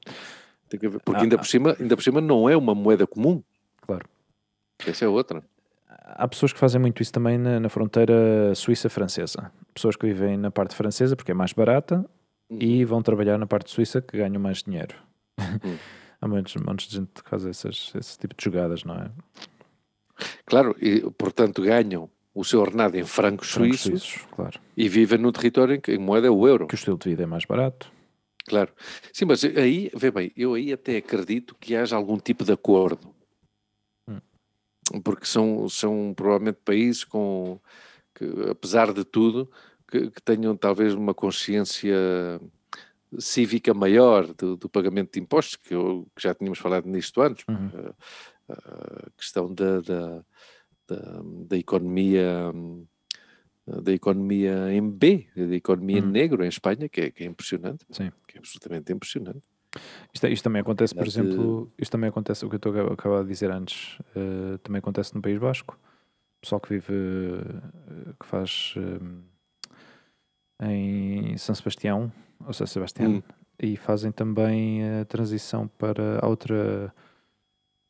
Porque 0.69 0.87
ah, 0.87 1.23
ainda, 1.23 1.39
por 1.39 1.47
cima, 1.47 1.75
ainda 1.81 1.97
por 1.97 2.03
cima 2.03 2.21
não 2.21 2.47
é 2.47 2.55
uma 2.55 2.75
moeda 2.75 3.07
comum. 3.07 3.43
Essa 4.87 5.05
é 5.05 5.09
outra. 5.09 5.43
Há 5.89 6.27
pessoas 6.29 6.53
que 6.53 6.59
fazem 6.59 6.81
muito 6.81 7.03
isso 7.03 7.13
também 7.13 7.39
na, 7.39 7.61
na 7.61 7.69
fronteira 7.69 8.55
suíça-francesa. 8.55 9.53
Pessoas 9.75 9.97
que 9.97 10.07
vivem 10.07 10.37
na 10.37 10.51
parte 10.51 10.75
francesa 10.75 11.17
porque 11.17 11.33
é 11.33 11.35
mais 11.35 11.53
barata 11.53 12.05
uhum. 12.51 12.59
e 12.61 12.85
vão 12.85 13.03
trabalhar 13.03 13.39
na 13.39 13.47
parte 13.47 13.71
suíça 13.71 14.01
que 14.01 14.17
ganham 14.17 14.41
mais 14.41 14.63
dinheiro. 14.63 14.95
Uhum. 15.39 15.77
Há 16.21 16.27
muitos, 16.27 16.57
montes 16.57 16.89
de 16.89 16.97
gente 16.97 17.23
que 17.23 17.31
faz 17.31 17.47
essas, 17.47 17.93
esse 17.95 18.19
tipo 18.19 18.35
de 18.37 18.45
jogadas, 18.45 18.83
não 18.83 18.95
é? 18.97 19.11
Claro, 20.45 20.75
e 20.81 21.01
portanto 21.17 21.63
ganham 21.63 22.11
o 22.35 22.45
seu 22.45 22.61
ordenado 22.61 22.97
em 22.97 23.05
francos, 23.05 23.51
francos 23.51 23.81
suíços, 23.81 24.03
suíços 24.03 24.29
claro. 24.33 24.59
e 24.77 24.89
vivem 24.89 25.19
num 25.19 25.31
território 25.31 25.77
em 25.77 25.81
que 25.81 25.93
em 25.93 25.99
moeda 25.99 26.27
é 26.27 26.31
o 26.31 26.47
euro. 26.47 26.67
Que 26.67 26.75
o 26.75 26.77
estilo 26.77 26.99
de 26.99 27.11
vida 27.11 27.23
é 27.23 27.27
mais 27.27 27.45
barato. 27.45 27.93
Claro. 28.47 28.73
Sim, 29.13 29.27
mas 29.27 29.45
aí, 29.45 29.91
vê 29.95 30.11
bem, 30.11 30.33
eu 30.37 30.55
aí 30.55 30.73
até 30.73 30.97
acredito 30.97 31.55
que 31.61 31.77
haja 31.77 31.95
algum 31.95 32.19
tipo 32.19 32.45
de 32.45 32.53
acordo 32.53 33.15
porque 35.03 35.27
são, 35.27 35.69
são 35.69 36.13
provavelmente 36.15 36.59
países 36.65 37.05
com, 37.05 37.61
que, 38.15 38.25
apesar 38.51 38.93
de 38.93 39.05
tudo, 39.05 39.51
que, 39.87 40.11
que 40.11 40.23
tenham 40.23 40.57
talvez 40.57 40.95
uma 40.95 41.15
consciência 41.15 41.97
cívica 43.19 43.73
maior 43.73 44.27
do, 44.35 44.57
do 44.57 44.69
pagamento 44.69 45.13
de 45.13 45.21
impostos, 45.21 45.57
que, 45.57 45.75
eu, 45.75 46.07
que, 46.15 46.23
já 46.23 46.35
tínhamos 46.35 46.59
falado 46.59 46.87
nisto 46.87 47.21
antes, 47.23 47.45
uhum. 47.49 47.71
a, 48.49 48.53
a, 48.53 49.11
questão 49.17 49.53
da, 49.53 49.81
da, 49.81 50.25
da, 50.87 51.23
da, 51.49 51.57
economia 51.57 52.53
da 53.67 53.93
economia 53.93 54.73
em 54.73 54.89
B, 54.89 55.27
da 55.37 55.55
economia 55.55 56.03
uhum. 56.03 56.11
negro 56.11 56.45
em 56.45 56.49
Espanha, 56.49 56.89
que 56.89 57.03
é, 57.03 57.11
que 57.11 57.25
é 57.25 57.27
impressionante, 57.27 57.85
Sim. 57.91 58.11
que 58.27 58.37
é 58.37 58.41
absolutamente 58.41 58.93
impressionante. 58.93 59.43
Isto, 60.13 60.27
isto, 60.29 60.45
também 60.45 60.61
acontece, 60.61 60.95
por 60.95 61.07
exemplo, 61.07 61.73
isto 61.79 61.93
também 61.93 62.09
acontece, 62.09 62.45
o 62.45 62.49
que 62.49 62.55
eu 62.55 62.59
estou 62.59 62.91
a 62.91 62.93
acabar 62.93 63.23
de 63.23 63.29
dizer 63.29 63.51
antes, 63.51 63.99
uh, 64.17 64.59
também 64.59 64.79
acontece 64.79 65.15
no 65.15 65.23
País 65.23 65.39
Basco. 65.39 65.79
O 66.39 66.41
pessoal 66.41 66.61
que 66.61 66.69
vive, 66.69 66.93
uh, 66.93 68.15
que 68.19 68.27
faz, 68.27 68.75
uh, 68.77 70.65
em 70.65 71.37
São 71.37 71.55
Sebastião, 71.55 72.13
ou 72.47 72.53
São 72.53 72.67
Sebastião, 72.67 73.11
Hum. 73.11 73.23
e 73.61 73.77
fazem 73.77 74.13
também 74.13 74.83
a 75.01 75.05
transição 75.05 75.69
para 75.69 76.21
a 76.21 76.29
outra, 76.29 76.93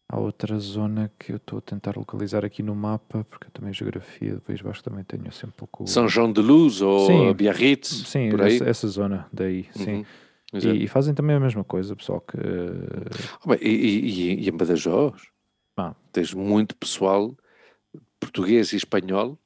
a 0.08 0.18
outra 0.18 0.58
zona 0.58 1.10
que 1.18 1.32
eu 1.32 1.36
estou 1.36 1.58
a 1.58 1.62
tentar 1.62 1.96
localizar 1.96 2.44
aqui 2.44 2.62
no 2.62 2.74
mapa, 2.74 3.24
porque 3.28 3.46
eu 3.46 3.50
também 3.50 3.70
a 3.70 3.72
geografia 3.72 4.34
do 4.34 4.40
País 4.40 4.60
Basco 4.62 4.82
também 4.82 5.04
tenho 5.04 5.28
assim 5.28 5.46
um 5.46 5.50
pouco... 5.50 5.86
São 5.86 6.08
João 6.08 6.32
de 6.32 6.40
Luz 6.40 6.80
ou 6.80 7.06
Sim. 7.06 7.32
Biarritz, 7.34 7.88
Sim, 8.06 8.30
por 8.30 8.42
aí. 8.42 8.56
essa, 8.56 8.64
essa 8.64 8.88
zona 8.88 9.26
daí, 9.32 9.66
sim. 9.74 9.96
Uhum. 9.96 9.98
Exato. 10.00 10.27
E, 10.52 10.84
e 10.84 10.88
fazem 10.88 11.14
também 11.14 11.36
a 11.36 11.40
mesma 11.40 11.62
coisa, 11.62 11.94
pessoal, 11.94 12.20
que... 12.22 12.36
Ah, 12.38 13.48
bem, 13.48 13.58
E, 13.60 13.68
e- 13.68 14.44
e- 14.44 14.48
em 14.48 14.56
Badajoz 14.56 15.28
Ah. 15.76 15.94
tens 16.12 16.32
muito 16.32 16.74
pessoal 16.76 17.36
português 18.18 18.72
e 18.72 18.76
espanhol, 18.76 19.38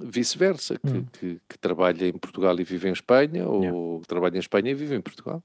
vice-versa, 0.00 0.78
que, 0.78 0.88
Hum. 0.90 1.06
que- 1.12 1.40
que 1.48 1.58
trabalha 1.58 2.06
em 2.08 2.12
Portugal 2.12 2.58
e 2.58 2.64
vive 2.64 2.88
em 2.88 2.92
Espanha, 2.92 3.46
ou 3.48 4.00
trabalha 4.02 4.36
em 4.36 4.40
Espanha 4.40 4.70
e 4.70 4.74
vive 4.74 4.94
em 4.96 5.00
Portugal. 5.00 5.42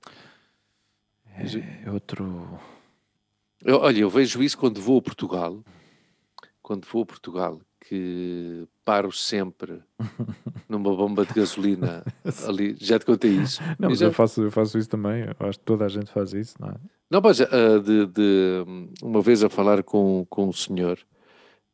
é 1.86 1.92
outro... 1.92 2.60
Eu- 3.64 3.80
olha, 3.82 4.00
eu 4.00 4.10
vejo 4.10 4.42
isso 4.42 4.58
quando 4.58 4.82
vou 4.82 4.98
a 5.00 5.02
Portugal, 5.02 5.64
quando 6.62 6.86
vou 6.88 7.04
a 7.04 7.06
Portugal, 7.06 7.62
que 7.88 8.68
paro 8.84 9.12
sempre 9.12 9.82
numa 10.68 10.96
bomba 10.96 11.26
de 11.26 11.34
gasolina 11.34 12.04
ali. 12.48 12.76
Já 12.80 12.98
te 12.98 13.06
contei 13.06 13.32
isso. 13.32 13.62
Não, 13.80 13.90
mas 13.90 14.02
eu 14.02 14.08
Exato. 14.08 14.14
faço, 14.14 14.42
eu 14.44 14.52
faço 14.52 14.78
isso 14.78 14.90
também, 14.90 15.24
eu 15.24 15.48
acho 15.48 15.60
que 15.60 15.66
toda 15.66 15.86
a 15.86 15.88
gente 15.88 16.12
faz 16.12 16.34
isso, 16.34 16.56
não 16.60 16.70
é? 16.70 16.76
Não, 17.10 17.22
mas 17.22 17.40
ah, 17.42 17.80
de, 17.84 18.08
de, 18.08 18.64
hum, 18.68 18.90
uma 19.02 19.22
vez 19.22 19.44
a 19.44 19.50
falar 19.50 19.84
com, 19.84 20.26
com 20.30 20.48
um 20.50 20.54
senhor 20.54 20.98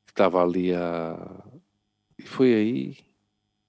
que 0.05 0.11
estava 0.11 0.43
ali 0.43 0.73
a. 0.73 1.43
E 2.17 2.23
foi 2.23 2.53
aí. 2.53 2.97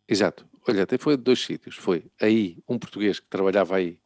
Exato. 0.08 0.44
Olha, 0.68 0.82
até 0.82 0.98
foi 0.98 1.16
de 1.16 1.22
dois 1.22 1.40
sítios. 1.40 1.76
Foi 1.76 2.04
aí 2.20 2.58
um 2.68 2.78
português 2.78 3.20
que 3.20 3.26
trabalhava 3.26 3.76
aí, 3.76 3.98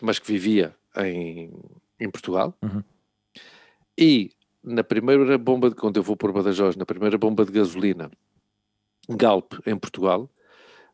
mas 0.00 0.18
que 0.18 0.26
vivia 0.26 0.76
em, 0.98 1.50
em 1.98 2.10
Portugal. 2.10 2.54
Uhum. 2.62 2.82
E 3.98 4.30
na 4.62 4.84
primeira 4.84 5.38
bomba 5.38 5.70
de. 5.70 5.76
Quando 5.76 5.96
eu 5.96 6.02
vou 6.02 6.16
por 6.16 6.32
Badajoz, 6.32 6.76
na 6.76 6.86
primeira 6.86 7.16
bomba 7.16 7.44
de 7.44 7.52
gasolina, 7.52 8.10
Galp, 9.08 9.54
em 9.66 9.76
Portugal, 9.76 10.30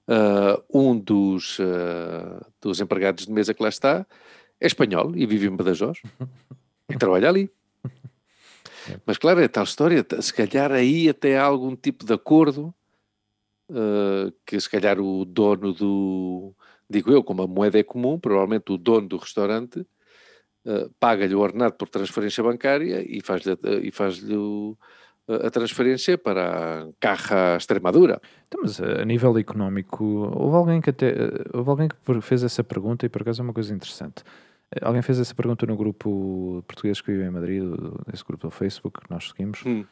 ah, 0.09 0.63
um 0.73 0.99
dos, 0.99 1.59
ah, 1.61 2.47
dos 2.61 2.81
empregados 2.81 3.27
de 3.27 3.33
mesa 3.33 3.53
que 3.53 3.63
lá 3.63 3.69
está 3.69 4.07
é 4.61 4.67
espanhol 4.67 5.15
e 5.15 5.27
vive 5.27 5.47
em 5.47 5.57
Badajoz 5.57 6.01
e 6.89 6.97
trabalha 6.97 7.29
ali. 7.29 7.51
Mas 9.05 9.19
claro, 9.19 9.41
é 9.41 9.49
tal 9.49 9.65
história, 9.65 10.05
t- 10.05 10.21
se 10.23 10.33
calhar 10.33 10.71
aí 10.71 11.09
até 11.09 11.37
há 11.37 11.45
algum 11.45 11.75
tipo 11.75 12.05
de 12.07 12.13
acordo 12.13 12.73
ah, 13.71 14.33
que 14.47 14.59
se 14.61 14.71
calhar 14.71 15.01
o 15.01 15.25
dono 15.25 15.73
do, 15.73 16.55
digo 16.89 17.11
eu, 17.11 17.23
como 17.23 17.43
a 17.43 17.47
moeda 17.47 17.79
é 17.79 17.83
comum, 17.83 18.19
provavelmente 18.19 18.73
o 18.73 18.79
dono 18.79 19.09
do 19.09 19.17
restaurante 19.17 19.85
ah, 20.67 20.89
paga-lhe 21.01 21.35
o 21.35 21.41
ordenado 21.41 21.75
por 21.75 21.89
transferência 21.89 22.43
bancária 22.43 23.05
e 23.07 23.21
faz-lhe 23.23 23.53
a- 23.53 23.59
e 23.83 23.91
faz-lhe 23.91 24.37
o- 24.37 24.77
a 25.29 25.47
a 25.49 25.51
transferência 25.51 26.17
para 26.17 26.83
a 26.85 26.89
Caja 27.01 27.57
Extremadura. 27.57 28.21
Então, 28.47 28.61
mas 28.63 28.81
a 28.81 29.05
nível 29.05 29.37
económico, 29.39 30.05
houve 30.05 30.57
alguém 30.57 30.81
que 30.81 30.91
até 30.91 31.15
houve 31.53 31.71
alguém 31.71 31.89
que 31.89 32.21
fez 32.21 32.43
essa 32.45 32.63
pergunta 32.63 33.05
e 33.07 33.09
por 33.09 33.23
acaso 33.23 33.43
é 33.43 33.45
uma 33.45 33.53
coisa 33.53 33.75
interessante. 33.75 34.23
Eh, 34.75 34.81
Alguém 34.83 35.03
fez 35.03 35.19
essa 35.21 35.35
pergunta 35.35 35.65
no 35.67 35.77
grupo 35.77 36.63
português 36.67 37.01
que 37.01 37.11
vive 37.13 37.25
em 37.25 37.31
Madrid, 37.31 37.63
desse 38.11 38.25
grupo 38.25 38.47
do 38.47 38.51
Facebook 38.51 39.01
que 39.01 39.11
nós 39.11 39.29
seguimos, 39.31 39.63
Hum. 39.67 39.85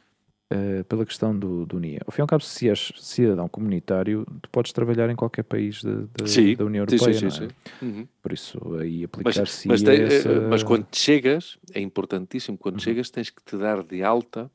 Eh, 0.55 0.85
pela 0.85 1.05
questão 1.05 1.37
do, 1.37 1.67
do 1.67 1.81
NIA. 1.81 2.01
Ao 2.07 2.13
fim 2.13 2.21
e 2.21 2.23
ao 2.23 2.29
cabo, 2.29 2.45
se 2.45 2.69
és 2.69 2.93
cidadão 2.97 3.49
comunitário, 3.49 4.25
tu 4.41 4.49
podes 4.51 4.73
trabalhar 4.73 5.11
em 5.11 5.17
qualquer 5.17 5.43
país 5.43 5.81
de- 5.83 6.07
de- 6.17 6.31
Sim, 6.31 6.55
da 6.55 6.65
União 6.65 6.83
Europeia, 6.83 7.13
sim, 7.19 7.29
sim, 7.31 7.41
não 7.41 7.47
é? 7.47 7.49
sim. 7.51 7.55
Uhum. 7.83 8.09
Por 8.23 8.33
isso, 8.33 8.59
aí 8.77 9.01
Mas, 9.01 9.05
aplicar-se 9.37 9.69
mas, 9.69 9.83
tem- 9.83 10.03
essa... 10.03 10.29
eh, 10.31 10.49
mas 10.49 10.63
quando 10.63 10.87
chegas, 10.95 11.59
é 11.73 11.81
importantíssimo, 11.81 12.57
quando 12.57 12.75
Uhum. 12.77 12.81
chegas 12.81 13.11
tens 13.11 13.31
que 13.31 13.43
te 13.45 13.57
dar 13.57 13.83
de 13.83 14.03
alta 14.05 14.49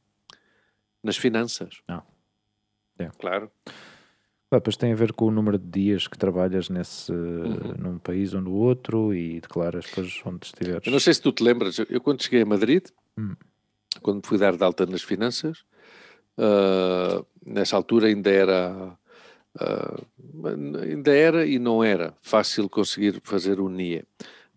nas 1.04 1.18
finanças. 1.18 1.82
Ah. 1.88 2.02
É. 2.98 3.10
Claro. 3.20 3.52
Claro, 4.52 4.62
depois 4.64 4.78
tem 4.78 4.92
a 4.92 4.96
ver 4.96 5.14
com 5.14 5.26
o 5.26 5.32
número 5.32 5.58
de 5.60 5.68
dias 5.70 6.08
que 6.08 6.18
trabalhas 6.18 6.70
nesse, 6.70 7.12
Uhum. 7.12 7.74
num 7.78 7.98
país 8.00 8.34
ou 8.34 8.42
no 8.42 8.52
outro 8.54 9.14
e 9.14 9.40
declaras 9.42 9.86
depois 9.86 10.22
onde 10.26 10.46
estiveres. 10.48 10.86
Eu 10.88 10.92
não 10.92 11.00
sei 11.00 11.14
se 11.14 11.22
tu 11.22 11.32
te 11.32 11.44
lembras, 11.44 11.78
eu- 11.78 12.02
quando 12.02 12.24
cheguei 12.24 12.42
a 12.42 12.46
Madrid, 12.46 12.84
Hum. 13.18 13.36
quando 14.02 14.18
me 14.18 14.22
fui 14.26 14.38
dar 14.40 14.56
de 14.58 14.64
alta 14.64 14.86
nas 14.88 15.04
finanças, 15.04 15.64
ah, 16.40 17.24
nessa 17.46 17.76
altura 17.76 18.08
ainda 18.08 18.30
era, 18.30 18.98
ah, 19.60 20.02
ainda 20.82 21.14
era 21.16 21.46
e 21.46 21.60
não 21.60 21.84
era 21.84 22.16
fácil 22.22 22.70
conseguir 22.70 23.20
fazer 23.24 23.60
o 23.60 23.68
NIE, 23.70 24.04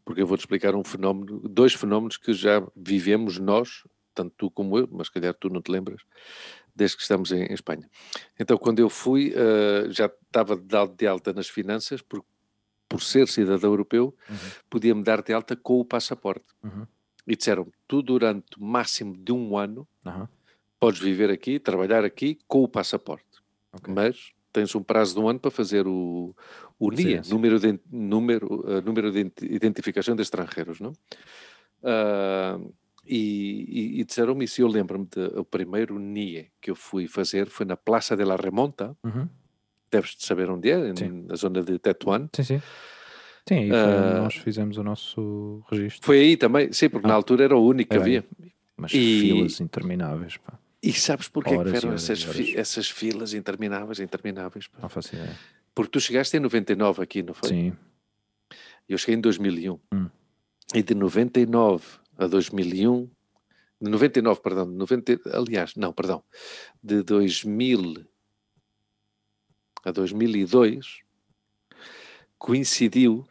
porque 0.04 0.22
eu 0.22 0.26
vou-te 0.26 0.40
explicar 0.40 0.74
um 0.74 0.84
fenómeno, 0.84 1.40
dois 1.48 1.74
fenómenos 1.74 2.16
que 2.16 2.32
já 2.32 2.62
vivemos 2.76 3.38
nós, 3.38 3.84
tanto 4.14 4.32
tu 4.36 4.50
como 4.50 4.78
eu, 4.78 4.88
mas 4.92 5.08
calhar 5.08 5.34
tu 5.34 5.48
não 5.48 5.60
te 5.62 5.70
lembras, 5.70 6.02
desde 6.74 6.96
que 6.96 7.02
estamos 7.02 7.32
em, 7.32 7.44
em 7.44 7.52
Espanha. 7.54 7.88
Então, 8.38 8.56
quando 8.58 8.78
eu 8.78 8.88
fui, 8.88 9.34
ah, 9.36 9.88
já 9.90 10.06
estava 10.06 10.56
de 10.56 10.76
al- 10.76 10.88
de 10.88 11.06
alta 11.06 11.32
nas 11.32 11.48
finanças, 11.48 12.00
por, 12.02 12.24
por 12.88 13.02
ser 13.02 13.26
cidadão 13.28 13.70
europeu, 13.70 14.14
Uhum. 14.28 14.36
podia-me 14.70 15.02
dar 15.02 15.22
de 15.22 15.32
alta 15.32 15.56
com 15.56 15.80
o 15.80 15.84
passaporte. 15.84 16.44
Uhum. 16.62 16.86
E 17.26 17.36
disseram 17.36 17.68
tu 17.86 18.02
durante 18.02 18.58
o 18.58 18.64
máximo 18.64 19.16
de 19.16 19.30
um 19.32 19.56
ano 19.56 19.86
Aham, 20.04 20.28
podes 20.82 21.00
viver 21.00 21.30
aqui, 21.30 21.58
trabalhar 21.58 22.04
aqui 22.04 22.38
com 22.48 22.62
o 22.62 22.68
passaporte. 22.68 23.24
ok. 23.72 23.92
Mas 23.94 24.32
tens 24.52 24.74
um 24.74 24.82
prazo 24.82 25.14
de 25.14 25.20
um 25.20 25.28
ano 25.28 25.38
para 25.40 25.50
fazer 25.50 25.86
o, 25.86 26.34
o 26.78 26.90
NIA, 26.90 27.22
número 27.28 27.58
de, 27.58 27.78
número, 27.90 28.64
eh, 28.68 28.80
número 28.82 29.10
de 29.10 29.20
ident- 29.20 29.42
identificação 29.42 30.14
de 30.14 30.22
estrangeiros, 30.22 30.78
não? 30.80 30.92
Ah, 31.82 32.58
e, 33.06 33.96
e, 33.96 34.00
e 34.00 34.04
disseram-me 34.04 34.44
isso, 34.44 34.60
eu 34.60 34.68
lembro-me 34.68 35.06
de- 35.06 35.38
o 35.38 35.44
primeiro 35.44 35.98
NIE 35.98 36.48
que 36.60 36.70
eu 36.70 36.76
fui 36.76 37.06
fazer 37.08 37.48
foi 37.48 37.64
na 37.66 37.76
Praça 37.76 38.16
de 38.16 38.24
la 38.24 38.36
Remonta, 38.36 38.96
Uhum. 39.04 39.28
deves 39.90 40.16
de 40.16 40.24
saber 40.24 40.50
onde 40.50 40.70
é, 40.70 40.94
Sim. 40.96 41.24
na 41.28 41.34
zona 41.34 41.62
de 41.62 41.78
Tetuán. 41.78 42.28
Sim, 42.34 42.42
sim. 42.44 42.62
Sim, 43.48 43.54
aí 43.56 43.70
Ah, 43.72 44.20
nós 44.22 44.34
fizemos 44.36 44.76
o 44.78 44.82
nosso 44.84 45.64
registro. 45.70 46.04
Foi 46.06 46.18
aí 46.20 46.36
também, 46.36 46.72
sim, 46.72 46.88
porque 46.88 47.06
na 47.08 47.14
Ah. 47.14 47.16
altura 47.16 47.44
era 47.44 47.56
o 47.56 47.64
único 47.66 47.90
que 47.90 47.96
havia. 47.96 48.24
Mas 48.76 48.92
E- 48.94 49.20
filas 49.20 49.60
intermináveis, 49.60 50.36
pá. 50.36 50.58
E 50.82 50.92
sabes 50.92 51.28
porquê 51.28 51.50
que 51.50 51.56
Horas 51.56 51.72
e 51.72 51.76
eram 51.76 51.88
horas 51.90 52.02
essas, 52.10 52.22
fi- 52.24 52.56
essas 52.56 52.90
filas 52.90 53.34
intermináveis, 53.34 54.00
intermináveis? 54.00 54.66
pá? 54.66 54.78
Não 54.82 54.88
faço 54.88 55.14
ideia. 55.14 55.38
Porque 55.74 55.90
tu 55.92 56.00
chegaste 56.00 56.36
em 56.36 56.40
99 56.40 57.02
aqui, 57.02 57.22
não 57.22 57.32
foi? 57.34 57.48
Sim. 57.48 57.76
Eu 58.88 58.98
cheguei 58.98 59.14
em 59.16 59.20
2001. 59.20 59.78
Hum. 59.94 60.08
E 60.74 60.82
de 60.82 60.94
99 60.94 61.86
a 62.18 62.26
2001, 62.26 63.08
de 63.80 63.90
99, 63.90 64.40
perdão, 64.40 64.70
de 64.70 64.76
90, 64.76 65.20
aliás, 65.32 65.74
não, 65.76 65.92
perdão, 65.92 66.22
de 66.82 67.02
2000 67.02 68.04
a 69.84 69.90
2002, 69.92 71.00
coincidiu 72.38 73.26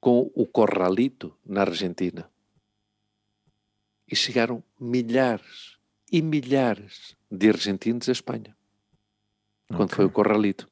com 0.00 0.30
o 0.34 0.46
Corralito 0.46 1.36
na 1.44 1.62
Argentina. 1.62 2.30
E 4.08 4.16
chegaram 4.16 4.62
milhares 4.80 5.71
e 6.12 6.20
milhares 6.20 7.16
de 7.30 7.48
argentinos 7.48 8.08
à 8.08 8.12
Espanha 8.12 8.54
quando 9.68 9.84
Ok. 9.84 9.96
foi 9.96 10.04
o 10.04 10.10
Corralito. 10.10 10.68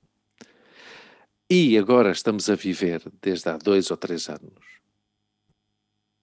E 1.49 1.76
agora 1.78 2.12
estamos 2.12 2.49
a 2.51 2.55
viver, 2.55 3.03
desde 3.22 3.49
há 3.49 3.57
dois 3.57 3.91
ou 3.91 3.97
três 3.97 4.28
anos, 4.28 4.53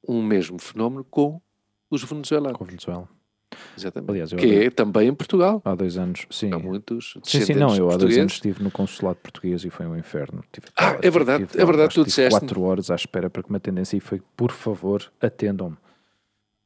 um 0.08 0.22
mesmo 0.22 0.60
fenómeno 0.60 1.04
com 1.04 1.42
os 1.90 2.04
venezuelanos. 2.04 2.58
Com 2.58 2.64
a 2.64 2.68
Venezuela. 2.68 3.10
Exatamente. 3.76 4.10
Aliás, 4.12 4.34
que 4.34 4.46
é 4.46 4.70
também 4.70 5.08
em 5.10 5.16
Portugal. 5.16 5.62
há 5.66 5.74
dois 5.74 5.98
anos, 5.98 6.26
sim. 6.30 6.54
Há 6.54 6.60
muitos 6.60 7.18
Sim, 7.24 7.42
sim, 7.42 7.54
não, 7.56 7.76
eu 7.76 7.90
há 7.90 7.98
dois 7.98 8.18
anos 8.18 8.34
estive 8.34 8.62
no 8.64 8.70
consulado 8.70 9.18
português 9.20 9.64
e 9.66 9.70
foi 9.70 9.86
um 9.88 9.98
inferno. 9.98 10.44
Tive, 10.52 10.68
Ah, 10.78 10.98
é 11.02 11.10
verdade, 11.10 11.44
é 11.56 11.66
verdade, 11.66 11.90
tu 11.90 12.02
tive 12.02 12.06
disseste. 12.06 12.40
quatro 12.40 12.62
horas 12.62 12.92
à 12.92 12.96
espera 12.96 13.30
para 13.30 13.42
que 13.42 13.52
me 13.52 13.58
atendessem 13.58 13.98
e 13.98 14.02
foi, 14.02 14.22
por 14.36 14.52
favor, 14.52 15.12
atendam-me. 15.20 15.78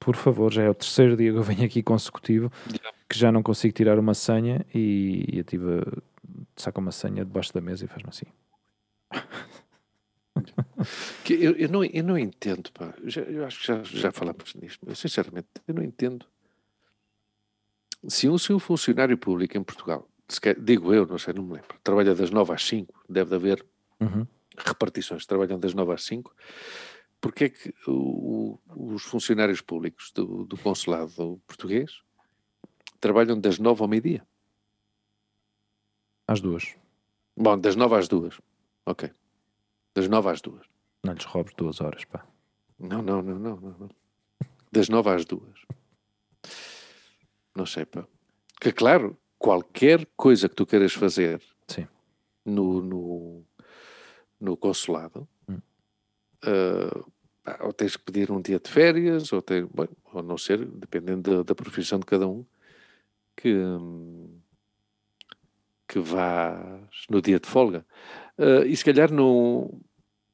Por 0.04 0.16
favor, 0.16 0.52
já 0.52 0.64
é 0.64 0.70
o 0.70 0.74
terceiro 0.74 1.16
dia 1.16 1.32
que 1.32 1.38
eu 1.38 1.44
venho 1.44 1.64
aqui 1.64 1.84
consecutivo 1.84 2.52
Yeah. 2.68 2.92
que 3.08 3.18
já 3.18 3.32
não 3.32 3.44
consigo 3.44 3.72
tirar 3.74 4.00
uma 4.00 4.14
senha 4.16 4.66
e, 4.74 5.26
e 5.32 5.38
eu 5.38 5.44
tive, 5.44 5.82
saca 6.56 6.80
uma 6.80 6.92
senha 6.92 7.24
debaixo 7.24 7.54
da 7.54 7.62
mesa 7.62 7.86
e 7.86 7.88
faz-me 7.88 8.10
assim. 8.10 8.26
Que 11.24 11.34
eu, 11.36 11.52
eu 11.56 11.70
não, 11.70 11.84
eu 11.84 12.04
não 12.04 12.18
entendo, 12.18 12.72
pá. 12.72 12.94
Já- 13.04 13.22
eu 13.22 13.46
acho 13.46 13.60
que 13.60 13.68
já, 13.68 13.84
já 13.84 14.12
falámos 14.12 14.56
nisto. 14.56 14.80
Eu, 14.88 14.96
sinceramente, 14.96 15.48
eu 15.68 15.74
não 15.76 15.84
entendo. 15.84 16.26
Se 18.08 18.28
um, 18.28 18.38
se 18.38 18.52
um 18.52 18.58
funcionário 18.60 19.16
público 19.18 19.56
em 19.58 19.64
Portugal, 19.64 20.08
quer- 20.42 20.60
digo 20.60 20.92
eu, 20.94 21.06
não 21.06 21.20
sei, 21.20 21.34
não 21.36 21.44
me 21.44 21.54
lembro, 21.54 21.76
trabalha 21.84 22.16
das 22.16 22.32
9 22.32 22.52
às 22.54 22.64
5, 22.66 23.04
deve 23.08 23.30
de 23.30 23.36
haver 23.36 23.66
Uhum. 24.00 24.26
repartições, 24.58 25.28
trabalham 25.28 25.60
das 25.60 25.76
9 25.76 25.94
às 25.94 26.04
5, 26.06 26.34
porque 27.22 27.46
é 27.46 27.50
que 27.50 27.74
o- 27.88 28.60
os 28.76 29.04
funcionários 29.04 29.62
públicos 29.62 30.12
do, 30.12 30.44
do 30.46 30.58
consulado 30.58 31.40
português 31.48 32.02
trabalham 33.00 33.40
das 33.40 33.60
9 33.60 33.82
ao 33.82 33.88
meio-dia? 33.88 34.28
Às 36.28 36.42
duas. 36.42 36.76
Bom, 37.38 37.58
das 37.60 37.76
9 37.76 37.96
às 37.96 38.08
2. 38.08 38.40
Ok. 38.86 39.12
Das 39.94 40.08
nove 40.08 40.30
às 40.30 40.42
duas. 40.42 40.66
Não 41.04 41.14
lhes 41.14 41.26
roubes 41.26 41.54
duas 41.56 41.82
horas, 41.82 42.06
pá. 42.06 42.26
Não, 42.80 43.02
não, 43.02 43.22
não, 43.22 43.38
não, 43.38 43.56
não. 43.58 43.78
não. 43.78 43.90
Das 44.72 44.88
nove 44.90 45.10
às 45.10 45.26
duas. 45.26 45.60
Não 47.56 47.66
sei, 47.66 47.86
pá. 47.86 48.08
Que 48.60 48.72
claro, 48.72 49.18
qualquer 49.38 50.06
coisa 50.16 50.48
que 50.48 50.56
tu 50.56 50.66
queiras 50.66 50.94
fazer 50.94 51.42
Sim. 51.68 51.88
no, 52.46 52.82
no, 52.82 53.46
no 54.40 54.56
consulado, 54.58 55.28
Hum. 55.50 55.60
Pá, 56.42 57.60
ou 57.62 57.74
tens 57.74 57.96
que 57.96 58.04
pedir 58.04 58.32
um 58.32 58.42
dia 58.42 58.60
de 58.60 58.70
férias, 58.70 59.32
ou, 59.34 59.42
tem, 59.42 59.66
bem, 59.66 59.90
ou 60.14 60.22
não 60.22 60.38
ser, 60.38 60.66
dependendo 60.66 61.38
da, 61.38 61.44
da 61.44 61.56
profissão 61.56 62.00
de 62.00 62.06
cada 62.06 62.28
um, 62.28 62.46
que, 63.36 63.56
que 65.88 66.00
vás 66.00 67.06
no 67.10 67.22
dia 67.22 67.40
de 67.40 67.48
folga. 67.48 67.86
Ah, 68.38 68.66
e 68.66 68.76
se 68.76 68.86
calhar 68.86 69.12
não, 69.12 69.82